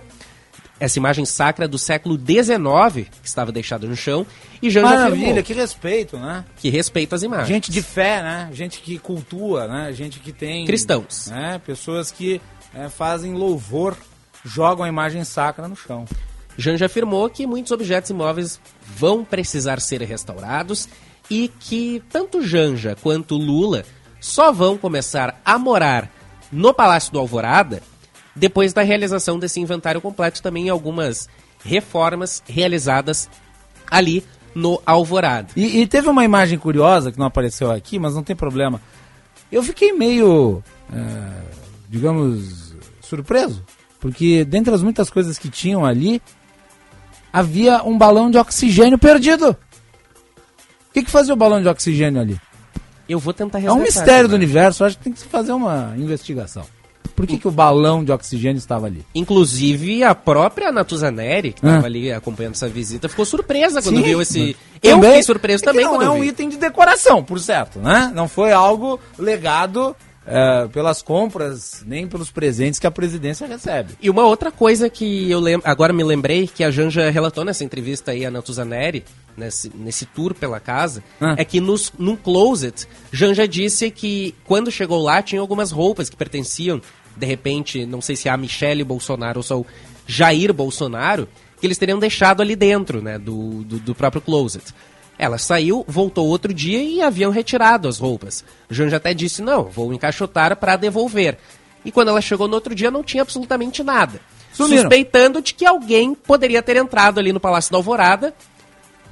Essa 0.80 0.98
imagem 0.98 1.24
sacra 1.24 1.66
do 1.66 1.78
século 1.78 2.16
XIX 2.16 3.08
que 3.20 3.28
estava 3.28 3.50
deixada 3.50 3.86
no 3.86 3.96
chão 3.96 4.26
e 4.62 4.70
Janja 4.70 4.86
Maravilha, 4.86 5.24
afirmou 5.24 5.42
que 5.42 5.52
respeito, 5.52 6.16
né? 6.16 6.44
que 6.56 6.70
respeita 6.70 7.16
as 7.16 7.22
imagens. 7.22 7.48
Gente 7.48 7.70
de 7.70 7.82
fé, 7.82 8.22
né? 8.22 8.48
Gente 8.52 8.80
que 8.80 8.98
cultua, 8.98 9.66
né? 9.66 9.92
Gente 9.92 10.20
que 10.20 10.32
tem... 10.32 10.64
Cristãos. 10.66 11.28
Né? 11.30 11.60
Pessoas 11.64 12.10
que 12.10 12.40
é, 12.74 12.88
fazem 12.88 13.34
louvor, 13.34 13.96
jogam 14.44 14.84
a 14.84 14.88
imagem 14.88 15.24
sacra 15.24 15.66
no 15.66 15.76
chão. 15.76 16.06
Janja 16.56 16.86
afirmou 16.86 17.28
que 17.30 17.46
muitos 17.46 17.70
objetos 17.72 18.10
imóveis 18.10 18.60
vão 18.84 19.24
precisar 19.24 19.80
ser 19.80 20.02
restaurados 20.02 20.88
e 21.30 21.48
que 21.60 22.02
tanto 22.10 22.42
Janja 22.42 22.96
quanto 23.00 23.36
Lula 23.36 23.84
só 24.20 24.50
vão 24.50 24.76
começar 24.76 25.40
a 25.44 25.58
morar 25.58 26.10
no 26.50 26.74
Palácio 26.74 27.12
do 27.12 27.18
Alvorada 27.18 27.82
depois 28.38 28.72
da 28.72 28.82
realização 28.82 29.38
desse 29.38 29.60
inventário 29.60 30.00
completo, 30.00 30.42
também 30.42 30.68
algumas 30.68 31.28
reformas 31.64 32.42
realizadas 32.48 33.28
ali 33.90 34.24
no 34.54 34.80
Alvorada. 34.86 35.48
E, 35.56 35.80
e 35.80 35.86
teve 35.86 36.08
uma 36.08 36.24
imagem 36.24 36.58
curiosa 36.58 37.12
que 37.12 37.18
não 37.18 37.26
apareceu 37.26 37.70
aqui, 37.70 37.98
mas 37.98 38.14
não 38.14 38.22
tem 38.22 38.34
problema. 38.34 38.80
Eu 39.50 39.62
fiquei 39.62 39.92
meio, 39.92 40.62
é, 40.92 41.42
digamos, 41.88 42.74
surpreso, 43.00 43.64
porque 44.00 44.44
dentre 44.44 44.74
as 44.74 44.82
muitas 44.82 45.10
coisas 45.10 45.38
que 45.38 45.48
tinham 45.48 45.84
ali, 45.84 46.20
havia 47.32 47.82
um 47.82 47.96
balão 47.96 48.30
de 48.30 48.38
oxigênio 48.38 48.98
perdido. 48.98 49.50
O 49.50 50.92
que, 50.92 51.02
que 51.02 51.10
fazia 51.10 51.34
o 51.34 51.36
balão 51.36 51.60
de 51.60 51.68
oxigênio 51.68 52.20
ali? 52.20 52.40
Eu 53.08 53.18
vou 53.18 53.32
tentar 53.32 53.62
É 53.62 53.72
um 53.72 53.80
mistério 53.80 54.28
do 54.28 54.34
universo, 54.34 54.84
acho 54.84 54.98
que 54.98 55.04
tem 55.04 55.12
que 55.12 55.20
se 55.20 55.26
fazer 55.26 55.52
uma 55.52 55.94
investigação. 55.96 56.66
Por 57.18 57.26
que, 57.26 57.36
que 57.36 57.48
o 57.48 57.50
balão 57.50 58.04
de 58.04 58.12
oxigênio 58.12 58.58
estava 58.58 58.86
ali? 58.86 59.04
Inclusive, 59.12 60.04
a 60.04 60.14
própria 60.14 60.70
Natuzaneri, 60.70 61.52
que 61.52 61.60
Ah. 61.66 61.68
estava 61.70 61.86
ali 61.86 62.12
acompanhando 62.12 62.54
essa 62.54 62.68
visita, 62.68 63.08
ficou 63.08 63.24
surpresa 63.24 63.82
quando 63.82 63.96
Sim, 63.96 64.02
viu 64.02 64.22
esse. 64.22 64.56
Eu 64.80 64.92
também- 64.92 65.10
fiquei 65.10 65.22
surpreso 65.24 65.64
é 65.64 65.66
que 65.66 65.70
também 65.72 65.84
não 65.84 65.96
quando 65.96 66.02
é 66.04 66.10
um 66.10 66.20
vi. 66.20 66.28
item 66.28 66.48
de 66.48 66.56
decoração, 66.56 67.24
por 67.24 67.40
certo, 67.40 67.80
né? 67.80 68.12
Não 68.14 68.28
foi 68.28 68.52
algo 68.52 69.00
legado 69.18 69.96
é, 70.30 70.68
pelas 70.68 71.00
compras, 71.00 71.82
nem 71.86 72.06
pelos 72.06 72.30
presentes 72.30 72.78
que 72.78 72.86
a 72.86 72.90
presidência 72.90 73.46
recebe. 73.46 73.94
E 73.98 74.10
uma 74.10 74.26
outra 74.26 74.52
coisa 74.52 74.90
que 74.90 75.30
eu 75.30 75.40
agora 75.64 75.90
me 75.90 76.04
lembrei, 76.04 76.46
que 76.46 76.62
a 76.62 76.70
Janja 76.70 77.08
relatou 77.10 77.46
nessa 77.46 77.64
entrevista 77.64 78.10
aí 78.10 78.26
a 78.26 78.30
Natuzaneri, 78.30 79.04
nesse, 79.34 79.72
nesse 79.74 80.04
tour 80.04 80.34
pela 80.34 80.60
casa, 80.60 81.02
Ah. 81.18 81.34
é 81.38 81.44
que 81.46 81.62
nos, 81.62 81.90
num 81.98 82.14
closet, 82.14 82.86
Janja 83.10 83.48
disse 83.48 83.90
que 83.90 84.34
quando 84.44 84.70
chegou 84.70 85.02
lá 85.02 85.22
tinha 85.22 85.40
algumas 85.40 85.70
roupas 85.72 86.10
que 86.10 86.16
pertenciam, 86.16 86.78
de 87.18 87.26
repente, 87.26 87.84
não 87.84 88.00
sei 88.00 88.16
se 88.16 88.28
a 88.28 88.36
Michele 88.36 88.84
Bolsonaro 88.84 89.40
ou 89.40 89.42
só 89.42 89.58
o 89.58 89.66
Jair 90.06 90.52
Bolsonaro, 90.52 91.28
que 91.60 91.66
eles 91.66 91.78
teriam 91.78 91.98
deixado 91.98 92.40
ali 92.40 92.56
dentro, 92.56 93.02
né, 93.02 93.18
do, 93.18 93.64
do, 93.64 93.78
do 93.78 93.94
próprio 93.94 94.22
closet. 94.22 94.72
Ela 95.18 95.36
saiu, 95.36 95.84
voltou 95.88 96.28
outro 96.28 96.54
dia 96.54 96.80
e 96.80 97.02
haviam 97.02 97.32
retirado 97.32 97.88
as 97.88 97.98
roupas. 97.98 98.44
Janja 98.70 98.96
até 98.96 99.12
disse, 99.12 99.42
não, 99.42 99.64
vou 99.64 99.92
encaixotar 99.92 100.56
para 100.56 100.76
devolver. 100.76 101.36
E 101.84 101.90
quando 101.90 102.08
ela 102.08 102.20
chegou 102.20 102.46
no 102.46 102.54
outro 102.54 102.74
dia, 102.74 102.90
não 102.90 103.02
tinha 103.02 103.22
absolutamente 103.22 103.82
nada. 103.82 104.20
Sumiram. 104.52 104.82
Suspeitando 104.82 105.42
de 105.42 105.54
que 105.54 105.66
alguém 105.66 106.14
poderia 106.14 106.62
ter 106.62 106.76
entrado 106.76 107.18
ali 107.18 107.32
no 107.32 107.40
Palácio 107.40 107.72
da 107.72 107.78
Alvorada, 107.78 108.32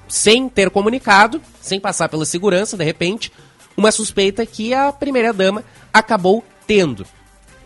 sem 0.08 0.48
ter 0.48 0.70
comunicado, 0.70 1.42
sem 1.60 1.80
passar 1.80 2.08
pela 2.08 2.24
segurança, 2.24 2.76
de 2.76 2.84
repente, 2.84 3.32
uma 3.76 3.90
suspeita 3.90 4.46
que 4.46 4.72
a 4.72 4.92
primeira-dama 4.92 5.64
acabou 5.92 6.44
tendo. 6.66 7.06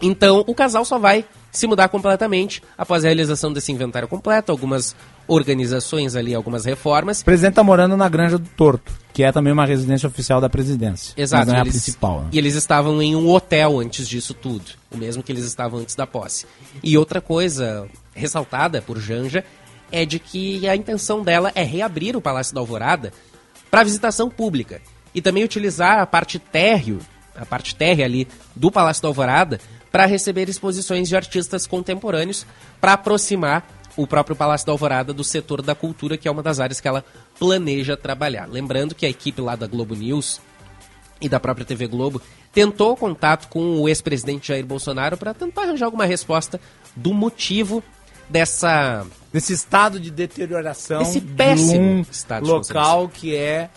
Então, 0.01 0.45
o 0.47 0.55
casal 0.55 0.85
só 0.85 0.99
vai 0.99 1.25
se 1.53 1.67
mudar 1.67 1.89
completamente 1.89 2.63
após 2.79 3.05
a 3.05 3.09
realização 3.09 3.53
desse 3.53 3.73
inventário 3.73 4.07
completo, 4.09 4.53
algumas 4.53 4.95
organizações 5.27 6.15
ali, 6.17 6.35
algumas 6.35 6.65
reformas. 6.65 7.21
O 7.21 7.25
presidente 7.25 7.53
está 7.53 7.63
morando 7.65 7.97
na 7.97 8.09
Granja 8.09 8.39
do 8.39 8.49
Torto, 8.57 8.93
que 9.13 9.23
é 9.23 9.33
também 9.33 9.53
uma 9.53 9.65
residência 9.67 10.07
oficial 10.09 10.41
da 10.41 10.49
presidência. 10.49 11.13
Exato. 11.17 11.41
Mas 11.41 11.49
não 11.49 11.55
é 11.55 11.59
a 11.59 11.63
eles- 11.63 11.73
principal. 11.75 12.21
né? 12.23 12.29
E 12.33 12.39
eles 12.39 12.55
estavam 12.55 13.01
em 13.03 13.17
um 13.17 13.29
hotel 13.29 13.81
antes 13.81 14.09
disso 14.09 14.35
tudo. 14.35 14.65
O 14.91 14.97
mesmo 14.97 15.23
que 15.23 15.33
eles 15.33 15.45
estavam 15.45 15.81
antes 15.81 15.95
da 15.95 16.07
posse. 16.07 16.47
E 16.83 16.97
outra 16.99 17.21
coisa 17.21 17.89
ressaltada 18.15 18.83
por 18.83 18.99
Janja 18.99 19.45
é 19.91 20.05
de 20.05 20.19
que 20.19 20.69
a 20.69 20.77
intenção 20.77 21.23
dela 21.23 21.51
é 21.55 21.63
reabrir 21.63 22.17
o 22.17 22.21
Palácio 22.21 22.55
da 22.55 22.61
Alvorada 22.61 23.13
para 23.71 23.83
visitação 23.85 24.29
pública. 24.31 24.81
E 25.15 25.21
também 25.21 25.43
utilizar 25.43 25.99
a 25.99 26.07
parte 26.07 26.39
térreo, 26.39 27.01
a 27.35 27.45
parte 27.45 27.75
térrea 27.75 28.05
ali 28.05 28.29
do 28.55 28.71
Palácio 28.71 29.03
da 29.03 29.09
Alvorada 29.09 29.61
para 29.91 30.07
receber 30.07 30.49
exposições 30.49 31.09
de 31.09 31.17
artistas 31.17 31.67
contemporâneos 31.67 32.47
para 32.81 32.95
aproximar 32.95 33.67
o 33.97 34.07
próprio 34.07 34.37
Palácio 34.37 34.67
da 34.67 34.73
Alvorada 34.73 35.13
do 35.13 35.25
setor 35.25 35.63
da 35.63 35.75
cultura, 35.75 36.17
que 36.17 36.29
é 36.29 36.31
uma 36.31 36.43
das 36.43 36.61
áreas 36.61 36.81
que 36.81 36.89
ela 36.89 37.05
planeja 37.39 37.97
trabalhar. 37.97 38.47
Lembrando 38.49 38.95
que 38.95 39.05
a 39.05 39.11
equipe 39.11 39.41
lá 39.43 39.57
da 39.57 39.67
Globo 39.67 39.95
News 39.95 40.41
e 41.21 41.29
da 41.29 41.41
própria 41.41 41.67
TV 41.67 41.87
Globo 41.87 42.23
tentou 42.53 42.97
contato 42.97 43.49
com 43.49 43.81
o 43.81 43.89
ex-presidente 43.89 44.49
Jair 44.49 44.65
Bolsonaro 44.65 45.17
para 45.17 45.35
tentar 45.35 45.63
arranjar 45.63 45.87
alguma 45.87 46.07
resposta 46.07 46.61
do 46.97 47.13
motivo 47.13 47.83
dessa 48.29 49.07
Desse 49.33 49.53
estado 49.53 50.01
de 50.01 50.11
deterioração 50.11 51.03
Esse 51.03 51.21
péssimo 51.21 51.73
de 51.73 51.79
um 51.79 52.01
estado 52.11 52.45
de 52.45 52.51
local 52.51 53.09
que 53.09 53.37
é 53.37 53.71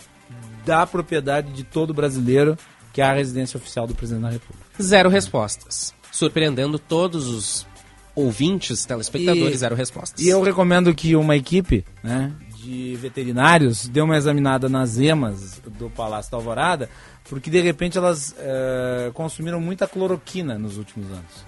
da 0.64 0.86
propriedade 0.86 1.52
de 1.52 1.62
todo 1.62 1.92
brasileiro, 1.92 2.56
que 2.92 3.00
é 3.00 3.04
a 3.04 3.12
residência 3.12 3.58
oficial 3.58 3.86
do 3.86 3.94
presidente 3.94 4.22
da 4.22 4.30
República. 4.30 4.64
zero 4.82 5.10
respostas, 5.10 5.94
surpreendendo 6.14 6.78
todos 6.78 7.26
os 7.26 7.66
ouvintes, 8.14 8.84
telespectadores, 8.86 9.56
E- 9.56 9.58
zero 9.58 9.74
respostas. 9.74 10.24
E 10.24 10.28
eu 10.28 10.40
recomendo 10.42 10.94
que 10.94 11.16
uma 11.16 11.34
equipe 11.34 11.84
né, 12.04 12.32
de 12.62 12.94
veterinários 12.94 13.88
dê 13.88 14.00
uma 14.00 14.16
examinada 14.16 14.68
nas 14.68 14.96
emas 14.98 15.60
do 15.76 15.90
Palácio 15.90 16.30
da 16.30 16.36
Alvorada, 16.38 16.88
porque 17.28 17.50
de 17.50 17.60
repente 17.60 17.98
elas 17.98 18.32
eh, 18.38 19.10
consumiram 19.12 19.60
muita 19.60 19.88
cloroquina 19.88 20.56
nos 20.56 20.78
últimos 20.78 21.10
anos. 21.10 21.44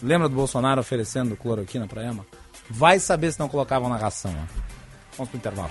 Lembra 0.00 0.28
do 0.28 0.36
Bolsonaro 0.36 0.80
oferecendo 0.80 1.34
cloroquina 1.36 1.88
para 1.88 2.04
ema? 2.04 2.24
Vai 2.70 3.00
saber 3.00 3.32
se 3.32 3.40
não 3.40 3.48
colocavam 3.48 3.88
na 3.88 3.96
ração. 3.96 4.30
Ó. 4.30 4.62
Vamos 5.16 5.30
pro 5.30 5.38
intervalo. 5.38 5.70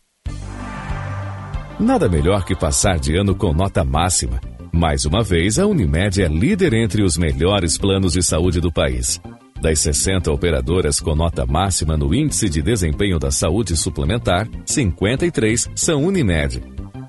Nada 1.81 2.07
melhor 2.07 2.45
que 2.45 2.55
passar 2.55 2.99
de 2.99 3.17
ano 3.17 3.33
com 3.33 3.51
nota 3.51 3.83
máxima. 3.83 4.39
Mais 4.71 5.03
uma 5.03 5.23
vez, 5.23 5.57
a 5.57 5.65
Unimed 5.65 6.21
é 6.21 6.27
líder 6.27 6.75
entre 6.75 7.01
os 7.01 7.17
melhores 7.17 7.75
planos 7.75 8.13
de 8.13 8.21
saúde 8.21 8.61
do 8.61 8.71
país. 8.71 9.19
Das 9.59 9.79
60 9.79 10.31
operadoras 10.31 10.99
com 10.99 11.15
nota 11.15 11.43
máxima 11.43 11.97
no 11.97 12.13
Índice 12.13 12.47
de 12.49 12.61
Desempenho 12.61 13.17
da 13.17 13.31
Saúde 13.31 13.75
Suplementar, 13.75 14.47
53 14.63 15.71
são 15.75 16.03
Unimed. 16.03 16.61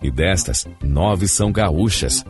E 0.03 0.11
destas, 0.11 0.67
9 0.83 1.29
são 1.29 1.53
gaúchas. 1.53 2.25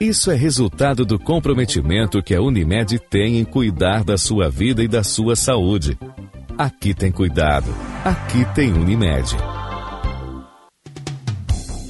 Isso 0.00 0.30
é 0.30 0.36
resultado 0.36 1.04
do 1.04 1.18
comprometimento 1.18 2.22
que 2.22 2.36
a 2.36 2.40
Unimed 2.40 3.00
tem 3.10 3.40
em 3.40 3.44
cuidar 3.44 4.04
da 4.04 4.16
sua 4.16 4.48
vida 4.48 4.80
e 4.80 4.86
da 4.86 5.02
sua 5.02 5.34
saúde. 5.34 5.98
Aqui 6.56 6.94
tem 6.94 7.10
cuidado. 7.10 7.74
Aqui 8.04 8.44
tem 8.54 8.72
Unimed. 8.72 9.36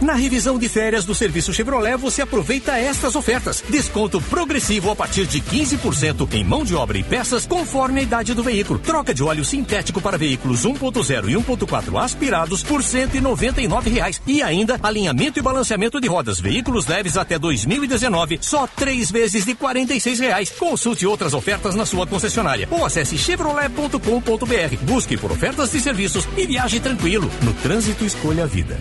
Na 0.00 0.14
revisão 0.14 0.58
de 0.58 0.66
férias 0.66 1.04
do 1.04 1.14
serviço 1.14 1.52
Chevrolet, 1.52 1.94
você 1.94 2.22
aproveita 2.22 2.78
estas 2.78 3.14
ofertas. 3.14 3.62
Desconto 3.68 4.18
progressivo 4.18 4.90
a 4.90 4.96
partir 4.96 5.26
de 5.26 5.42
15% 5.42 6.32
em 6.32 6.42
mão 6.42 6.64
de 6.64 6.74
obra 6.74 6.96
e 6.96 7.02
peças, 7.02 7.44
conforme 7.44 8.00
a 8.00 8.02
idade 8.02 8.32
do 8.32 8.42
veículo. 8.42 8.78
Troca 8.78 9.12
de 9.12 9.22
óleo 9.22 9.44
sintético 9.44 10.00
para 10.00 10.16
veículos 10.16 10.64
1.0 10.64 11.28
e 11.28 11.34
1.4 11.34 12.02
aspirados 12.02 12.62
por 12.62 12.82
199 12.82 13.90
reais. 13.90 14.22
E 14.26 14.42
ainda 14.42 14.80
alinhamento 14.82 15.38
e 15.38 15.42
balanceamento 15.42 16.00
de 16.00 16.08
rodas. 16.08 16.40
Veículos 16.40 16.86
leves 16.86 17.18
até 17.18 17.38
2019, 17.38 18.38
só 18.40 18.66
três 18.66 19.10
vezes 19.10 19.44
de 19.44 19.54
46 19.54 20.18
reais. 20.18 20.50
Consulte 20.50 21.06
outras 21.06 21.34
ofertas 21.34 21.74
na 21.74 21.84
sua 21.84 22.06
concessionária 22.06 22.66
ou 22.70 22.86
acesse 22.86 23.18
chevrolet.com.br. 23.18 24.76
Busque 24.82 25.18
por 25.18 25.30
ofertas 25.30 25.72
de 25.72 25.80
serviços 25.80 26.26
e 26.38 26.46
viaje 26.46 26.80
tranquilo. 26.80 27.30
No 27.42 27.52
trânsito, 27.52 28.02
escolha 28.02 28.44
a 28.44 28.46
vida. 28.46 28.80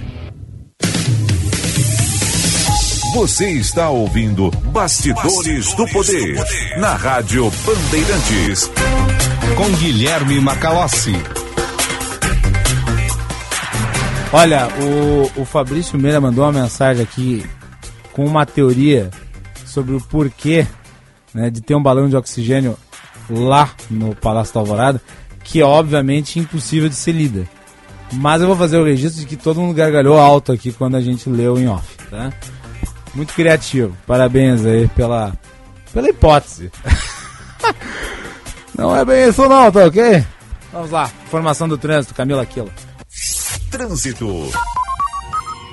Você 3.13 3.49
está 3.49 3.89
ouvindo 3.89 4.51
Bastidores, 4.71 5.33
Bastidores 5.33 5.73
do, 5.73 5.87
poder, 5.87 6.35
do 6.35 6.45
Poder 6.45 6.79
na 6.79 6.93
Rádio 6.93 7.51
Bandeirantes. 7.65 8.69
Com 9.57 9.67
Guilherme 9.77 10.39
Macalossi. 10.39 11.13
Olha, 14.31 14.67
o, 14.67 15.41
o 15.41 15.45
Fabrício 15.45 15.97
Meira 15.97 16.21
mandou 16.21 16.43
uma 16.45 16.61
mensagem 16.61 17.01
aqui 17.01 17.43
com 18.13 18.25
uma 18.25 18.45
teoria 18.45 19.09
sobre 19.65 19.95
o 19.95 20.01
porquê 20.01 20.67
né, 21.33 21.49
de 21.49 21.61
ter 21.61 21.73
um 21.73 21.81
balão 21.81 22.07
de 22.07 22.15
oxigênio 22.15 22.77
lá 23.27 23.71
no 23.89 24.15
Palácio 24.15 24.53
da 24.53 24.59
Alvorada, 24.59 25.01
que 25.43 25.61
é 25.61 25.65
obviamente 25.65 26.37
impossível 26.37 26.87
de 26.87 26.95
ser 26.95 27.13
lida. 27.13 27.47
Mas 28.13 28.41
eu 28.41 28.47
vou 28.47 28.55
fazer 28.55 28.77
o 28.77 28.85
registro 28.85 29.21
de 29.21 29.27
que 29.27 29.35
todo 29.35 29.59
mundo 29.59 29.73
gargalhou 29.73 30.19
alto 30.19 30.51
aqui 30.51 30.71
quando 30.71 30.95
a 30.95 31.01
gente 31.01 31.27
leu 31.27 31.59
em 31.59 31.67
off, 31.67 31.97
tá? 32.09 32.31
Muito 33.13 33.33
criativo. 33.33 33.95
Parabéns 34.05 34.65
aí 34.65 34.87
pela, 34.89 35.33
pela 35.93 36.09
hipótese. 36.09 36.71
não 38.77 38.95
é 38.95 39.03
bem 39.03 39.29
isso 39.29 39.47
não, 39.47 39.71
tá 39.71 39.85
ok? 39.85 40.25
Vamos 40.71 40.91
lá. 40.91 41.09
Informação 41.25 41.67
do 41.67 41.77
trânsito, 41.77 42.13
Camila 42.13 42.43
Aquila. 42.43 42.69
Trânsito. 43.71 44.49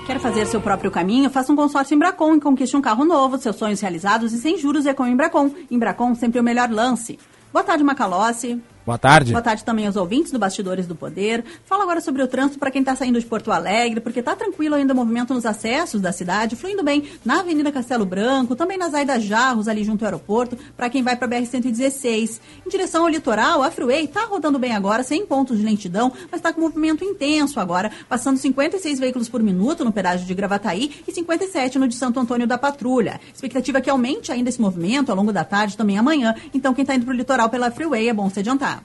Quer 0.07 0.21
fazer 0.21 0.47
seu 0.47 0.61
próprio 0.61 0.91
caminho? 0.91 1.29
Faça 1.29 1.53
um 1.53 1.57
consórcio 1.57 1.95
Embracon 1.95 2.37
e 2.37 2.41
conquiste 2.41 2.77
um 2.77 2.81
carro 2.81 3.05
novo, 3.05 3.39
seus 3.39 3.57
sonhos 3.57 3.81
realizados 3.81 4.33
e 4.33 4.39
sem 4.39 4.57
juros 4.57 4.87
é 4.87 4.95
com 4.95 5.07
Embracon. 5.07 5.51
Embracon 5.71 6.15
sempre 6.15 6.39
o 6.39 6.45
melhor 6.45 6.71
lance. 6.71 7.19
Boa 7.53 7.65
tarde, 7.65 7.83
Macalossi. 7.83 8.63
Boa 8.87 8.97
tarde. 8.97 9.33
Boa 9.33 9.43
tarde 9.43 9.65
também 9.65 9.85
aos 9.85 9.97
ouvintes 9.97 10.31
do 10.31 10.39
Bastidores 10.39 10.87
do 10.87 10.95
Poder. 10.95 11.45
Fala 11.65 11.83
agora 11.83 12.01
sobre 12.01 12.23
o 12.23 12.29
trânsito 12.29 12.57
para 12.57 12.71
quem 12.71 12.83
está 12.83 12.95
saindo 12.95 13.19
de 13.19 13.27
Porto 13.27 13.51
Alegre, 13.51 14.01
porque 14.01 14.21
está 14.21 14.37
tranquilo 14.37 14.77
ainda 14.77 14.93
o 14.93 14.97
movimento 14.97 15.35
nos 15.35 15.45
acessos 15.45 16.01
da 16.01 16.13
cidade, 16.13 16.55
fluindo 16.55 16.85
bem 16.85 17.03
na 17.25 17.41
Avenida 17.41 17.73
Castelo 17.73 18.07
Branco, 18.07 18.55
também 18.55 18.79
nas 18.79 18.95
Aida 18.95 19.19
Jarros, 19.19 19.67
ali 19.67 19.83
junto 19.83 20.05
ao 20.05 20.07
aeroporto, 20.07 20.57
para 20.77 20.89
quem 20.89 21.03
vai 21.03 21.17
para 21.17 21.27
a 21.27 21.31
BR-116. 21.41 22.39
Em 22.65 22.71
direção 22.71 23.03
ao 23.03 23.09
litoral, 23.09 23.61
a 23.61 23.73
Freeway 23.73 24.05
está 24.05 24.25
rodando 24.25 24.57
bem 24.57 24.73
agora, 24.73 25.03
sem 25.03 25.27
pontos 25.27 25.59
de 25.59 25.65
lentidão, 25.65 26.13
mas 26.31 26.39
está 26.39 26.53
com 26.53 26.61
movimento 26.61 27.03
intenso 27.03 27.59
agora, 27.59 27.91
passando 28.09 28.37
56 28.37 29.01
veículos 29.01 29.29
por 29.29 29.43
minuto 29.43 29.85
no 29.85 29.91
pedágio 29.91 30.25
de 30.25 30.33
Gravataí 30.33 31.03
e 31.09 31.13
57 31.13 31.77
no 31.77 31.89
de 31.89 31.97
Santo 31.97 32.21
Antônio 32.21 32.47
da 32.47 32.57
Patrulha. 32.57 33.21
Expectativa 33.35 33.79
é 33.79 33.81
que 33.81 33.91
aumente 33.91 34.31
ainda 34.31 34.49
esse 34.49 34.61
movimento 34.61 35.11
ao 35.11 35.17
longo 35.17 35.33
da 35.33 35.43
tarde, 35.43 35.77
também 35.77 35.99
amanhã. 35.99 36.37
Então, 36.55 36.73
quem 36.73 36.83
está 36.83 36.95
indo 36.95 37.05
para 37.05 37.15
o 37.15 37.17
litoral 37.17 37.51
pela 37.51 37.69
Freeway, 37.73 38.09
é 38.09 38.15
bom 38.15 38.31
se 38.31 38.39
adiantar. 38.39 38.76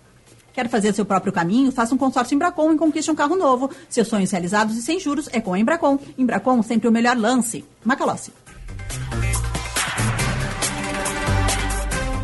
Quer 0.54 0.68
fazer 0.70 0.94
seu 0.94 1.06
próprio 1.06 1.32
caminho? 1.32 1.72
Faça 1.72 1.96
um 1.96 1.98
consórcio 1.98 2.36
Embracon 2.36 2.74
e 2.74 2.78
conquiste 2.78 3.10
um 3.10 3.16
carro 3.16 3.36
novo. 3.36 3.70
Seus 3.90 4.08
sonhos 4.08 4.32
realizados 4.32 4.78
e 4.78 4.82
sem 4.82 5.00
juros 5.00 5.30
é 5.32 5.40
com 5.40 5.54
a 5.54 5.60
Embracon. 5.60 5.98
Embracon, 6.18 6.62
sempre 6.62 6.88
o 6.88 6.92
melhor 6.92 7.18
lance. 7.18 7.64
Macalossi. 7.84 8.34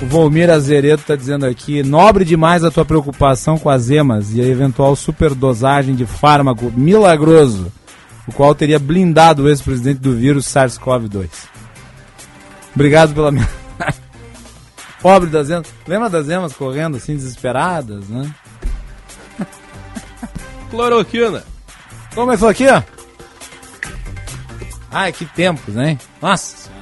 O 0.02 0.06
Volmir 0.06 0.50
Azeredo 0.50 1.02
está 1.02 1.16
dizendo 1.16 1.46
aqui: 1.46 1.82
nobre 1.82 2.24
demais 2.24 2.64
a 2.64 2.70
tua 2.70 2.86
preocupação 2.86 3.58
com 3.58 3.70
as 3.70 3.90
emas 3.90 4.34
e 4.34 4.42
a 4.42 4.46
eventual 4.46 4.96
superdosagem 4.96 5.96
de 5.96 6.06
fármaco 6.06 6.72
milagroso, 6.72 7.72
o 8.28 8.32
qual 8.32 8.54
teria 8.54 8.78
blindado 8.78 9.44
o 9.44 9.50
ex-presidente 9.50 10.00
do 10.00 10.14
vírus 10.14 10.46
SARS-CoV-2. 10.46 11.30
Obrigado 12.76 13.14
pela 13.14 13.32
minha. 13.32 13.67
Pobre 15.02 15.30
das 15.30 15.50
emas. 15.50 15.68
Lembra 15.88 16.10
das 16.10 16.30
emas 16.30 16.54
correndo 16.54 16.98
assim, 16.98 17.16
desesperadas, 17.16 18.08
né? 18.10 18.34
Cloroquina. 20.70 21.44
Começou 22.14 22.50
aqui, 22.50 22.68
ó. 22.68 22.82
Ai, 24.92 25.12
que 25.12 25.26
tempos, 25.26 25.76
hein? 25.76 26.00
Nossa 26.22 26.58
senhora. 26.58 26.78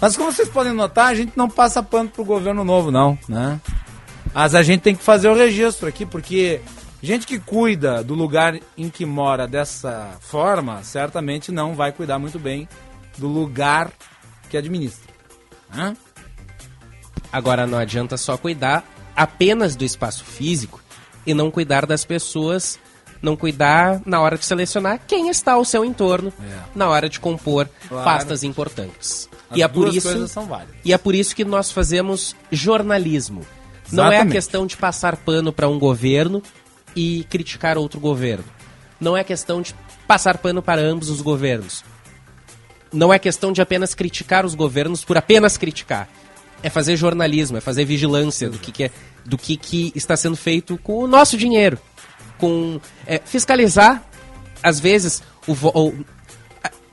Mas 0.00 0.16
como 0.16 0.32
vocês 0.32 0.48
podem 0.48 0.72
notar, 0.72 1.06
a 1.06 1.14
gente 1.14 1.32
não 1.36 1.48
passa 1.48 1.82
pano 1.82 2.08
pro 2.08 2.24
governo 2.24 2.64
novo, 2.64 2.90
não, 2.90 3.18
né? 3.28 3.60
Mas 4.32 4.54
a 4.54 4.62
gente 4.62 4.80
tem 4.80 4.94
que 4.94 5.02
fazer 5.02 5.28
o 5.28 5.34
registro 5.34 5.88
aqui, 5.88 6.06
porque 6.06 6.60
gente 7.02 7.26
que 7.26 7.38
cuida 7.38 8.02
do 8.02 8.14
lugar 8.14 8.58
em 8.76 8.88
que 8.88 9.04
mora 9.04 9.46
dessa 9.46 10.16
forma, 10.20 10.82
certamente 10.82 11.50
não 11.50 11.74
vai 11.74 11.92
cuidar 11.92 12.18
muito 12.18 12.38
bem 12.38 12.68
do 13.16 13.26
lugar 13.26 13.90
que 14.48 14.56
administra. 14.56 15.12
Né? 15.74 15.96
Agora 17.32 17.66
não 17.66 17.78
adianta 17.78 18.16
só 18.16 18.36
cuidar 18.36 18.84
apenas 19.14 19.76
do 19.76 19.84
espaço 19.84 20.24
físico 20.24 20.80
e 21.26 21.34
não 21.34 21.50
cuidar 21.50 21.84
das 21.86 22.04
pessoas, 22.04 22.78
não 23.20 23.36
cuidar 23.36 24.00
na 24.06 24.20
hora 24.20 24.38
de 24.38 24.44
selecionar 24.46 25.00
quem 25.06 25.28
está 25.28 25.52
ao 25.54 25.64
seu 25.64 25.84
entorno, 25.84 26.32
É. 26.40 26.58
na 26.74 26.88
hora 26.88 27.08
de 27.08 27.18
compor 27.20 27.68
Claro. 27.88 28.04
pastas 28.04 28.42
importantes. 28.44 29.28
As 29.50 29.58
e 29.58 29.62
é 29.62 29.68
por 29.68 29.88
isso 29.92 30.08
coisas 30.08 30.30
são 30.30 30.46
válidas. 30.46 30.74
e 30.84 30.92
é 30.92 30.98
por 30.98 31.14
isso 31.14 31.34
que 31.34 31.44
nós 31.44 31.70
fazemos 31.72 32.34
jornalismo. 32.50 33.46
Não 33.90 34.04
é 34.04 34.06
a 34.06 34.10
Exatamente. 34.10 34.32
questão 34.34 34.66
de 34.66 34.76
passar 34.76 35.16
pano 35.16 35.52
para 35.52 35.68
um 35.68 35.78
governo 35.78 36.42
e 36.94 37.24
criticar 37.24 37.76
outro 37.78 37.98
governo. 37.98 38.44
Não 39.00 39.16
é 39.16 39.24
questão 39.24 39.62
de 39.62 39.74
passar 40.06 40.38
pano 40.38 40.62
para 40.62 40.80
ambos 40.82 41.08
os 41.10 41.20
governos. 41.22 41.82
Não 42.92 43.12
é 43.12 43.18
questão 43.18 43.52
de 43.52 43.60
apenas 43.60 43.94
criticar 43.94 44.44
os 44.46 44.54
governos 44.54 45.04
por 45.04 45.16
apenas 45.16 45.56
criticar. 45.56 46.08
É 46.62 46.68
fazer 46.70 46.96
jornalismo, 46.96 47.56
é 47.56 47.60
fazer 47.60 47.84
vigilância 47.84 48.48
do 48.50 48.58
que, 48.58 48.72
que 48.72 48.84
é, 48.84 48.90
do 49.24 49.38
que, 49.38 49.56
que 49.56 49.92
está 49.94 50.16
sendo 50.16 50.36
feito 50.36 50.76
com 50.78 50.98
o 50.98 51.06
nosso 51.06 51.36
dinheiro. 51.36 51.78
Com 52.38 52.80
é, 53.06 53.20
fiscalizar, 53.24 54.02
às 54.62 54.80
vezes, 54.80 55.22
o, 55.46 55.52
o- 55.52 56.04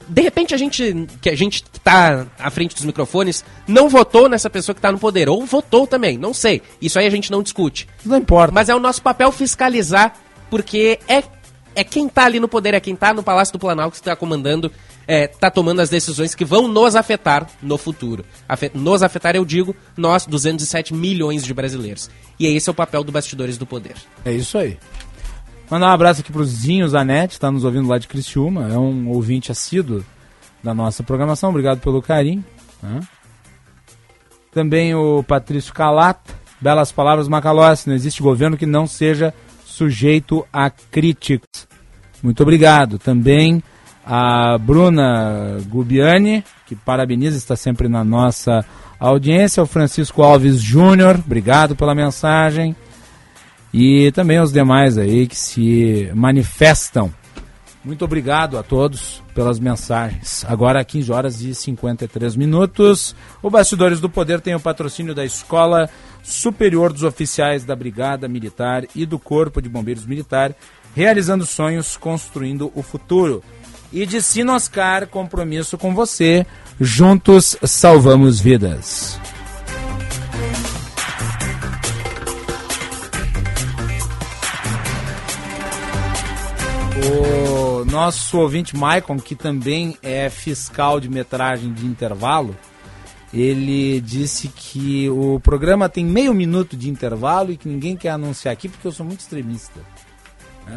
de 0.07 0.21
repente 0.21 0.53
a 0.53 0.57
gente 0.57 1.07
que 1.19 1.29
a 1.29 1.35
gente 1.35 1.63
que 1.63 1.79
tá 1.79 2.27
à 2.37 2.51
frente 2.51 2.75
dos 2.75 2.85
microfones 2.85 3.43
não 3.67 3.89
votou 3.89 4.29
nessa 4.29 4.51
pessoa 4.51 4.73
que 4.75 4.77
está 4.79 4.91
no 4.91 4.99
poder 4.99 5.27
ou 5.27 5.43
votou 5.45 5.87
também, 5.87 6.15
não 6.15 6.31
sei. 6.33 6.61
Isso 6.79 6.99
aí 6.99 7.07
a 7.07 7.09
gente 7.09 7.31
não 7.31 7.41
discute. 7.41 7.87
Não 8.05 8.17
importa. 8.17 8.53
Mas 8.53 8.69
é 8.69 8.75
o 8.75 8.79
nosso 8.79 9.01
papel 9.01 9.31
fiscalizar 9.31 10.13
porque 10.49 10.99
é 11.07 11.23
é 11.77 11.83
quem 11.83 12.07
tá 12.07 12.23
ali 12.25 12.39
no 12.39 12.47
poder, 12.47 12.73
é 12.75 12.79
quem 12.79 12.95
tá 12.95 13.13
no 13.13 13.21
Palácio 13.23 13.51
do 13.51 13.59
Planalto 13.59 13.91
que 13.91 13.97
está 13.97 14.15
comandando, 14.15 14.71
é, 15.07 15.27
tá 15.27 15.49
tomando 15.49 15.81
as 15.81 15.89
decisões 15.89 16.33
que 16.33 16.45
vão 16.45 16.67
nos 16.67 16.95
afetar 16.95 17.47
no 17.61 17.77
futuro. 17.77 18.25
Nos 18.73 19.03
afetar, 19.03 19.35
eu 19.35 19.45
digo, 19.45 19.75
nós, 19.95 20.25
207 20.25 20.93
milhões 20.93 21.43
de 21.43 21.53
brasileiros. 21.53 22.09
E 22.39 22.47
esse 22.47 22.69
é 22.69 22.71
o 22.71 22.75
papel 22.75 23.03
do 23.03 23.11
Bastidores 23.11 23.57
do 23.57 23.65
Poder. 23.65 23.95
É 24.23 24.31
isso 24.31 24.57
aí. 24.57 24.77
Mandar 25.69 25.87
um 25.87 25.93
abraço 25.93 26.21
aqui 26.21 26.31
pro 26.31 26.45
Zinho 26.45 26.87
Zanetti, 26.87 27.39
tá 27.39 27.51
nos 27.51 27.63
ouvindo 27.63 27.87
lá 27.87 27.97
de 27.97 28.07
Criciúma, 28.07 28.69
é 28.71 28.77
um 28.77 29.09
ouvinte 29.09 29.51
assíduo 29.51 30.05
da 30.63 30.73
nossa 30.73 31.01
programação, 31.01 31.49
obrigado 31.49 31.79
pelo 31.79 32.01
carinho. 32.01 32.45
né? 32.83 32.99
Também 34.51 34.93
o 34.93 35.23
Patrício 35.23 35.73
Calata, 35.73 36.33
belas 36.61 36.91
palavras 36.91 37.27
Macalossi, 37.27 37.89
não 37.89 37.95
existe 37.95 38.21
governo 38.21 38.55
que 38.55 38.65
não 38.65 38.87
seja 38.87 39.33
sujeito 39.65 40.45
a 40.53 40.69
críticas. 40.69 41.67
Muito 42.23 42.41
obrigado. 42.41 42.97
Também 42.97 43.61
a 44.05 44.57
Bruna 44.57 45.57
Gubiani, 45.67 46.43
que 46.67 46.75
parabeniza, 46.75 47.37
está 47.37 47.55
sempre 47.55 47.87
na 47.87 48.03
nossa 48.03 48.63
audiência, 48.99 49.63
o 49.63 49.65
Francisco 49.65 50.21
Alves 50.21 50.61
Júnior, 50.61 51.15
obrigado 51.15 51.75
pela 51.75 51.95
mensagem. 51.95 52.75
E 53.73 54.11
também 54.13 54.37
aos 54.37 54.53
demais 54.53 54.97
aí 54.97 55.27
que 55.27 55.35
se 55.35 56.09
manifestam. 56.13 57.11
Muito 57.83 58.05
obrigado 58.05 58.57
a 58.57 58.63
todos 58.63 59.21
pelas 59.33 59.59
mensagens. 59.59 60.45
Agora 60.47 60.83
15 60.83 61.11
horas 61.11 61.41
e 61.41 61.53
53 61.53 62.35
minutos. 62.35 63.15
O 63.43 63.49
Bastidores 63.49 63.99
do 63.99 64.09
Poder 64.09 64.39
tem 64.41 64.55
o 64.55 64.59
patrocínio 64.59 65.13
da 65.13 65.25
Escola 65.25 65.89
Superior 66.23 66.91
dos 66.91 67.03
Oficiais 67.03 67.63
da 67.63 67.75
Brigada 67.75 68.27
Militar 68.27 68.85
e 68.95 69.05
do 69.05 69.19
Corpo 69.19 69.61
de 69.61 69.69
Bombeiros 69.69 70.05
Militar, 70.05 70.55
realizando 70.95 71.45
sonhos, 71.45 71.95
construindo 71.95 72.71
o 72.73 72.81
futuro. 72.81 73.43
E 73.95 74.05
de 74.05 74.21
Sinoscar, 74.21 75.07
compromisso 75.07 75.77
com 75.77 75.95
você, 75.95 76.45
juntos 76.81 77.55
salvamos 77.63 78.41
vidas. 78.41 79.17
O 87.09 87.85
nosso 87.85 88.37
ouvinte 88.37 88.75
Maicon, 88.75 89.15
que 89.15 89.33
também 89.33 89.97
é 90.03 90.29
fiscal 90.29 90.99
de 90.99 91.07
metragem 91.07 91.71
de 91.71 91.85
intervalo, 91.85 92.53
ele 93.33 94.01
disse 94.01 94.49
que 94.49 95.09
o 95.09 95.39
programa 95.39 95.87
tem 95.87 96.03
meio 96.05 96.33
minuto 96.33 96.75
de 96.75 96.89
intervalo 96.89 97.53
e 97.53 97.55
que 97.55 97.69
ninguém 97.69 97.95
quer 97.95 98.09
anunciar 98.09 98.51
aqui 98.51 98.67
porque 98.67 98.85
eu 98.85 98.91
sou 98.91 99.05
muito 99.05 99.21
extremista. 99.21 99.79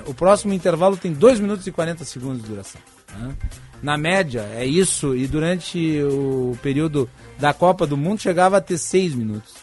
O 0.06 0.14
próximo 0.14 0.52
intervalo 0.52 0.96
tem 0.96 1.12
2 1.12 1.40
minutos 1.40 1.66
e 1.66 1.72
40 1.72 2.04
segundos 2.04 2.42
de 2.42 2.48
duração. 2.48 2.80
Né? 3.16 3.34
Na 3.82 3.96
média, 3.96 4.40
é 4.54 4.66
isso, 4.66 5.14
e 5.14 5.26
durante 5.28 6.02
o 6.02 6.58
período 6.60 7.08
da 7.38 7.54
Copa 7.54 7.86
do 7.86 7.96
Mundo 7.96 8.20
chegava 8.20 8.56
a 8.56 8.60
ter 8.60 8.76
6 8.76 9.14
minutos. 9.14 9.54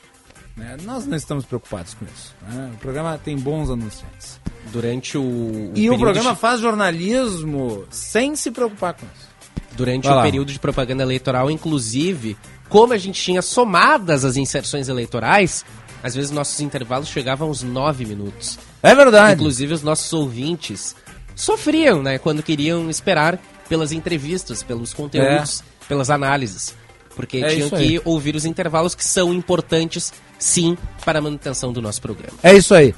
né? 0.55 0.77
Nós 0.83 1.05
não 1.05 1.17
estamos 1.17 1.43
preocupados 1.45 1.93
com 1.95 2.05
isso. 2.05 2.33
né? 2.49 2.71
O 2.73 2.77
programa 2.77 3.19
tem 3.21 3.35
bons 3.37 3.69
anunciantes. 3.69 4.39
Durante 4.71 5.17
o. 5.17 5.71
E 5.75 5.89
o 5.89 5.97
programa 5.99 6.33
de- 6.33 6.39
faz 6.39 6.59
jornalismo 6.61 7.85
sem 7.89 8.35
se 8.35 8.49
preocupar 8.51 8.93
com 8.93 9.05
isso. 9.05 9.27
Durante 9.75 10.05
Vai 10.05 10.13
o 10.13 10.15
lá. 10.15 10.23
período 10.23 10.51
de 10.51 10.59
propaganda 10.59 11.03
eleitoral, 11.03 11.51
inclusive, 11.51 12.37
como 12.69 12.93
a 12.93 12.97
gente 12.97 13.21
tinha 13.21 13.41
somadas 13.41 14.23
as 14.23 14.37
inserções 14.37 14.87
eleitorais, 14.87 15.65
às 16.01 16.15
vezes 16.15 16.31
nossos 16.31 16.59
intervalos 16.61 17.09
chegavam 17.09 17.49
aos 17.49 17.61
nove 17.61 18.05
minutos. 18.05 18.57
É 18.81 18.95
verdade. 18.95 19.33
Inclusive 19.41 19.73
os 19.73 19.83
nossos 19.83 20.11
ouvintes 20.13 20.95
sofriam, 21.35 22.01
né, 22.01 22.17
quando 22.17 22.41
queriam 22.41 22.89
esperar 22.89 23.39
pelas 23.67 23.91
entrevistas, 23.91 24.63
pelos 24.63 24.93
conteúdos, 24.93 25.63
pelas 25.87 26.09
análises. 26.09 26.73
Porque 27.15 27.37
É 27.37 27.47
tinham 27.47 27.69
que 27.69 28.01
ouvir 28.03 28.35
os 28.35 28.45
intervalos 28.45 28.93
que 28.93 29.03
são 29.03 29.33
importantes, 29.33 30.13
sim, 30.37 30.77
para 31.03 31.19
a 31.19 31.21
manutenção 31.21 31.71
do 31.71 31.81
nosso 31.81 32.01
programa. 32.01 32.37
É 32.43 32.53
isso 32.53 32.73
aí. 32.73 32.93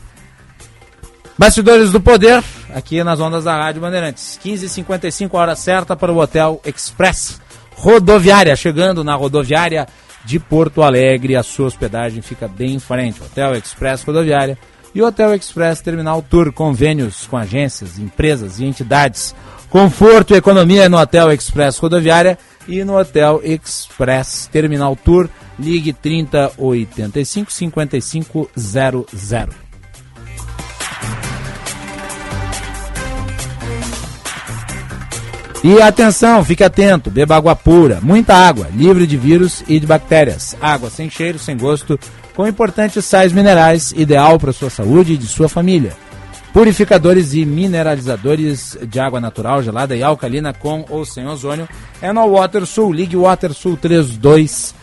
Bastidores 1.38 1.91
do 1.91 2.01
Poder, 2.01 2.43
aqui 2.73 3.03
nas 3.03 3.19
ondas 3.19 3.43
da 3.43 3.55
Rádio 3.55 3.80
Bandeirantes. 3.80 4.39
15h55, 4.43 5.30
hora 5.34 5.55
certa 5.55 5.95
para 5.95 6.11
o 6.11 6.18
Hotel 6.18 6.59
Express 6.65 7.39
Rodoviária. 7.76 8.55
Chegando 8.55 9.03
na 9.03 9.14
rodoviária 9.14 9.88
de 10.26 10.39
Porto 10.39 10.81
Alegre, 10.81 11.35
a 11.35 11.43
sua 11.43 11.68
hospedagem 11.68 12.23
fica 12.23 12.47
bem 12.47 12.73
em 12.73 12.80
frente. 12.80 13.22
Hotel 13.22 13.53
Express 13.53 14.01
Rodoviária 14.01 14.57
e 14.98 15.02
Hotel 15.03 15.36
Express 15.36 15.80
Terminal 15.80 16.24
Tour. 16.24 16.52
Convênios 16.52 17.28
com 17.28 17.38
agências, 17.38 17.99
empresas 17.99 18.60
e 18.60 18.65
entidades. 18.65 19.36
Conforto 19.69 20.34
e 20.34 20.38
economia 20.38 20.90
no 20.90 20.98
Hotel 20.98 21.32
Express 21.32 21.78
Rodoviária 21.78 22.36
e 22.68 22.84
no 22.84 22.98
Hotel 22.98 23.40
Express 23.44 24.49
Terminal 24.52 24.95
Tour. 24.95 25.30
Ligue 25.60 25.94
3085 25.94 27.52
5500. 27.52 29.68
E 35.64 35.82
atenção, 35.82 36.45
fique 36.45 36.64
atento, 36.64 37.11
beba 37.11 37.36
água 37.36 37.56
pura, 37.56 37.99
muita 38.02 38.34
água, 38.34 38.69
livre 38.74 39.06
de 39.06 39.18
vírus 39.18 39.64
e 39.68 39.80
de 39.80 39.86
bactérias. 39.86 40.56
Água 40.61 40.90
sem 40.90 41.10
cheiro, 41.10 41.38
sem 41.38 41.57
gosto, 41.57 41.99
com 42.38 42.47
importantes 42.47 43.03
sais 43.03 43.34
minerais, 43.34 43.91
ideal 43.93 44.38
para 44.38 44.53
sua 44.53 44.69
saúde 44.69 45.14
e 45.14 45.18
de 45.18 45.26
sua 45.26 45.49
família. 45.49 45.97
Purificadores 46.53 47.34
e 47.34 47.43
mineralizadores 47.43 48.77
de 48.88 48.99
água 48.99 49.19
natural, 49.19 49.64
gelada 49.64 49.95
e 49.95 50.03
alcalina 50.03 50.53
com 50.53 50.85
ou 50.88 51.03
sem 51.03 51.26
ozônio 51.26 51.68
é 51.99 52.14
no 52.14 52.23
WaterSul. 52.27 52.93
Ligue 52.93 53.18
WaterSul 53.18 53.76
32 53.76 54.76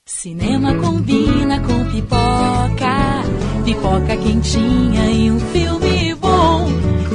Cinema 0.06 0.74
combina 0.76 1.60
com 1.60 1.84
pipoca, 1.90 3.24
pipoca 3.66 4.16
quentinha 4.16 5.10
e 5.10 5.30
um 5.30 5.38
filme 5.38 6.14
bom. 6.14 6.37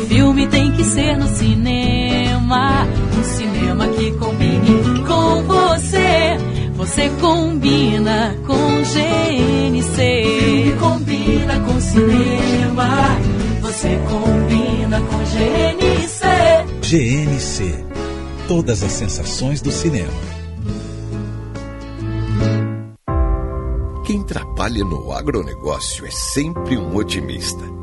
Filme 0.07 0.47
tem 0.47 0.71
que 0.71 0.83
ser 0.83 1.17
no 1.17 1.27
cinema, 1.27 2.87
um 3.17 3.23
cinema 3.23 3.87
que 3.89 4.11
combine 4.13 5.03
com 5.07 5.43
você. 5.43 6.37
Você 6.75 7.09
combina 7.21 8.35
com 8.45 8.83
GNC. 8.83 10.23
Filme 10.23 10.71
combina 10.79 11.59
com 11.61 11.79
cinema, 11.79 13.17
você 13.61 13.99
combina 14.09 15.01
com 15.01 15.17
GNC. 15.17 16.23
GNC. 16.81 17.85
Todas 18.47 18.83
as 18.83 18.91
sensações 18.91 19.61
do 19.61 19.71
cinema. 19.71 20.11
Quem 24.05 24.21
trabalha 24.23 24.83
no 24.83 25.13
agronegócio 25.13 26.05
é 26.05 26.11
sempre 26.11 26.77
um 26.77 26.95
otimista. 26.95 27.82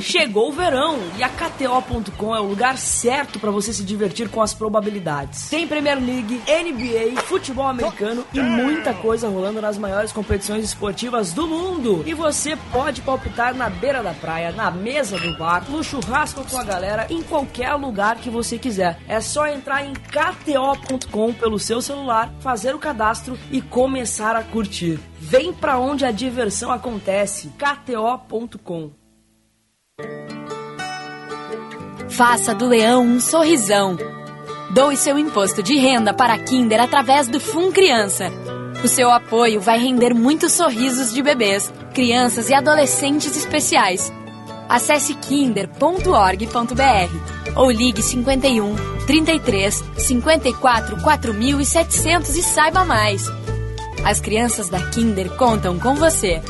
Chegou 0.00 0.48
o 0.48 0.52
verão 0.52 0.98
e 1.18 1.22
a 1.22 1.28
KTO.com 1.28 2.34
é 2.34 2.40
o 2.40 2.44
lugar 2.44 2.78
certo 2.78 3.38
para 3.38 3.50
você 3.50 3.72
se 3.72 3.82
divertir 3.82 4.28
com 4.28 4.42
as 4.42 4.54
probabilidades. 4.54 5.48
Tem 5.48 5.66
Premier 5.66 5.98
League, 5.98 6.40
NBA, 6.46 7.20
futebol 7.22 7.66
americano 7.66 8.24
e 8.32 8.40
muita 8.40 8.94
coisa 8.94 9.28
rolando 9.28 9.60
nas 9.60 9.78
maiores 9.78 10.12
competições 10.12 10.64
esportivas 10.64 11.32
do 11.32 11.46
mundo. 11.46 12.02
E 12.06 12.14
você 12.14 12.56
pode 12.72 13.02
palpitar 13.02 13.54
na 13.54 13.68
beira 13.68 14.02
da 14.02 14.12
praia, 14.12 14.52
na 14.52 14.70
mesa 14.70 15.18
do 15.18 15.36
bar, 15.36 15.64
no 15.68 15.82
churrasco 15.82 16.44
com 16.48 16.58
a 16.58 16.64
galera, 16.64 17.06
em 17.10 17.22
qualquer 17.22 17.72
lugar 17.74 18.16
que 18.16 18.30
você 18.30 18.58
quiser. 18.58 18.98
É 19.08 19.20
só 19.20 19.46
entrar 19.46 19.84
em 19.84 19.92
KTO.com 19.92 21.32
pelo 21.32 21.58
seu 21.58 21.80
celular, 21.80 22.32
fazer 22.40 22.74
o 22.74 22.78
cadastro 22.78 23.38
e 23.50 23.60
começar 23.60 24.36
a 24.36 24.42
curtir. 24.42 24.98
Vem 25.18 25.52
pra 25.52 25.78
onde 25.78 26.04
a 26.04 26.10
diversão 26.10 26.70
acontece. 26.70 27.52
KTO.com 27.58 29.05
Faça 32.16 32.54
do 32.54 32.66
leão 32.66 33.02
um 33.04 33.20
sorrisão. 33.20 33.96
Doe 34.70 34.96
seu 34.96 35.18
imposto 35.18 35.62
de 35.62 35.76
renda 35.76 36.14
para 36.14 36.32
a 36.32 36.38
Kinder 36.38 36.80
através 36.80 37.28
do 37.28 37.38
Fun 37.38 37.70
Criança. 37.70 38.32
O 38.82 38.88
seu 38.88 39.10
apoio 39.10 39.60
vai 39.60 39.78
render 39.78 40.14
muitos 40.14 40.52
sorrisos 40.52 41.12
de 41.12 41.22
bebês, 41.22 41.72
crianças 41.92 42.48
e 42.48 42.54
adolescentes 42.54 43.36
especiais. 43.36 44.12
Acesse 44.68 45.14
kinder.org.br 45.14 45.70
ou 47.54 47.70
ligue 47.70 48.02
51 48.02 48.74
33 49.06 49.84
54 49.98 51.02
4700 51.02 52.36
e 52.36 52.42
saiba 52.42 52.84
mais. 52.84 53.26
As 54.04 54.20
crianças 54.20 54.68
da 54.68 54.80
Kinder 54.90 55.36
contam 55.36 55.78
com 55.78 55.94
você. 55.94 56.40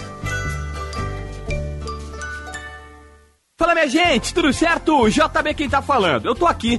Fala 3.59 3.73
minha 3.73 3.89
gente, 3.89 4.35
tudo 4.35 4.53
certo? 4.53 5.09
JB 5.09 5.55
quem 5.55 5.67
tá 5.67 5.81
falando. 5.81 6.27
Eu 6.27 6.35
tô 6.35 6.45
aqui 6.47 6.79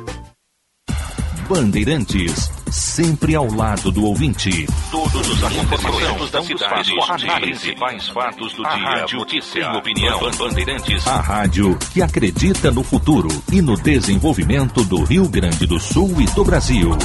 Bandeirantes, 1.51 2.49
sempre 2.71 3.35
ao 3.35 3.45
lado 3.45 3.91
do 3.91 4.05
ouvinte. 4.05 4.65
Todos 4.89 5.27
os 5.27 5.43
acontecimentos 5.43 6.31
da 6.31 6.41
cidade, 6.41 6.93
os 6.97 7.23
principais 7.41 8.07
fatos 8.07 8.53
do 8.53 8.65
a 8.65 8.73
dia, 8.73 8.87
rádio 8.87 9.19
notícia, 9.19 9.61
tem 9.61 9.77
opinião. 9.77 10.31
Bandeirantes. 10.37 11.05
A 11.05 11.19
rádio 11.19 11.77
que 11.91 12.01
acredita 12.01 12.71
no 12.71 12.85
futuro 12.85 13.27
e 13.51 13.61
no 13.61 13.75
desenvolvimento 13.75 14.85
do 14.85 15.03
Rio 15.03 15.27
Grande 15.27 15.67
do 15.67 15.77
Sul 15.77 16.21
e 16.21 16.25
do 16.27 16.45
Brasil. 16.45 16.97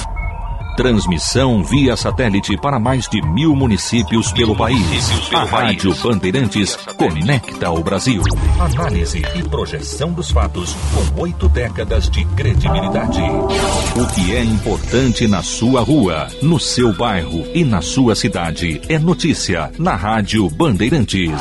Transmissão 0.76 1.64
via 1.64 1.96
satélite 1.96 2.54
para 2.58 2.78
mais 2.78 3.08
de 3.08 3.22
mil 3.22 3.56
municípios 3.56 4.30
pelo 4.30 4.54
país. 4.54 5.10
A 5.32 5.44
Rádio 5.44 5.94
Bandeirantes 6.02 6.76
conecta 6.98 7.70
o 7.70 7.82
Brasil. 7.82 8.22
Análise 8.60 9.22
e 9.34 9.42
projeção 9.48 10.12
dos 10.12 10.30
fatos 10.30 10.76
com 10.92 11.22
oito 11.22 11.48
décadas 11.48 12.10
de 12.10 12.26
credibilidade. 12.26 13.22
O 13.96 14.06
que 14.14 14.36
é 14.36 14.44
importante 14.44 15.26
na 15.26 15.42
sua 15.42 15.80
rua, 15.80 16.28
no 16.42 16.60
seu 16.60 16.92
bairro 16.92 17.46
e 17.54 17.64
na 17.64 17.80
sua 17.80 18.14
cidade 18.14 18.82
é 18.86 18.98
notícia 18.98 19.72
na 19.78 19.96
Rádio 19.96 20.46
Bandeirantes. 20.50 21.40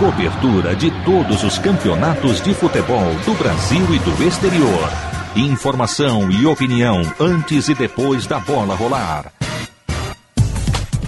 Cobertura 0.00 0.74
de 0.74 0.90
todos 1.04 1.44
os 1.44 1.56
campeonatos 1.58 2.42
de 2.42 2.52
futebol 2.52 3.14
do 3.24 3.32
Brasil 3.34 3.94
e 3.94 3.98
do 4.00 4.24
exterior. 4.24 5.11
Informação 5.34 6.30
e 6.30 6.44
opinião 6.44 7.00
antes 7.18 7.68
e 7.68 7.74
depois 7.74 8.26
da 8.26 8.38
bola 8.38 8.74
rolar. 8.74 9.32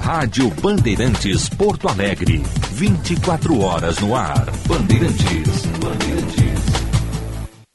Rádio 0.00 0.50
Bandeirantes 0.62 1.50
Porto 1.50 1.88
Alegre. 1.88 2.42
24 2.72 3.60
horas 3.60 3.98
no 3.98 4.16
ar. 4.16 4.46
Bandeirantes. 4.66 5.66
Bandeirantes. 5.78 6.43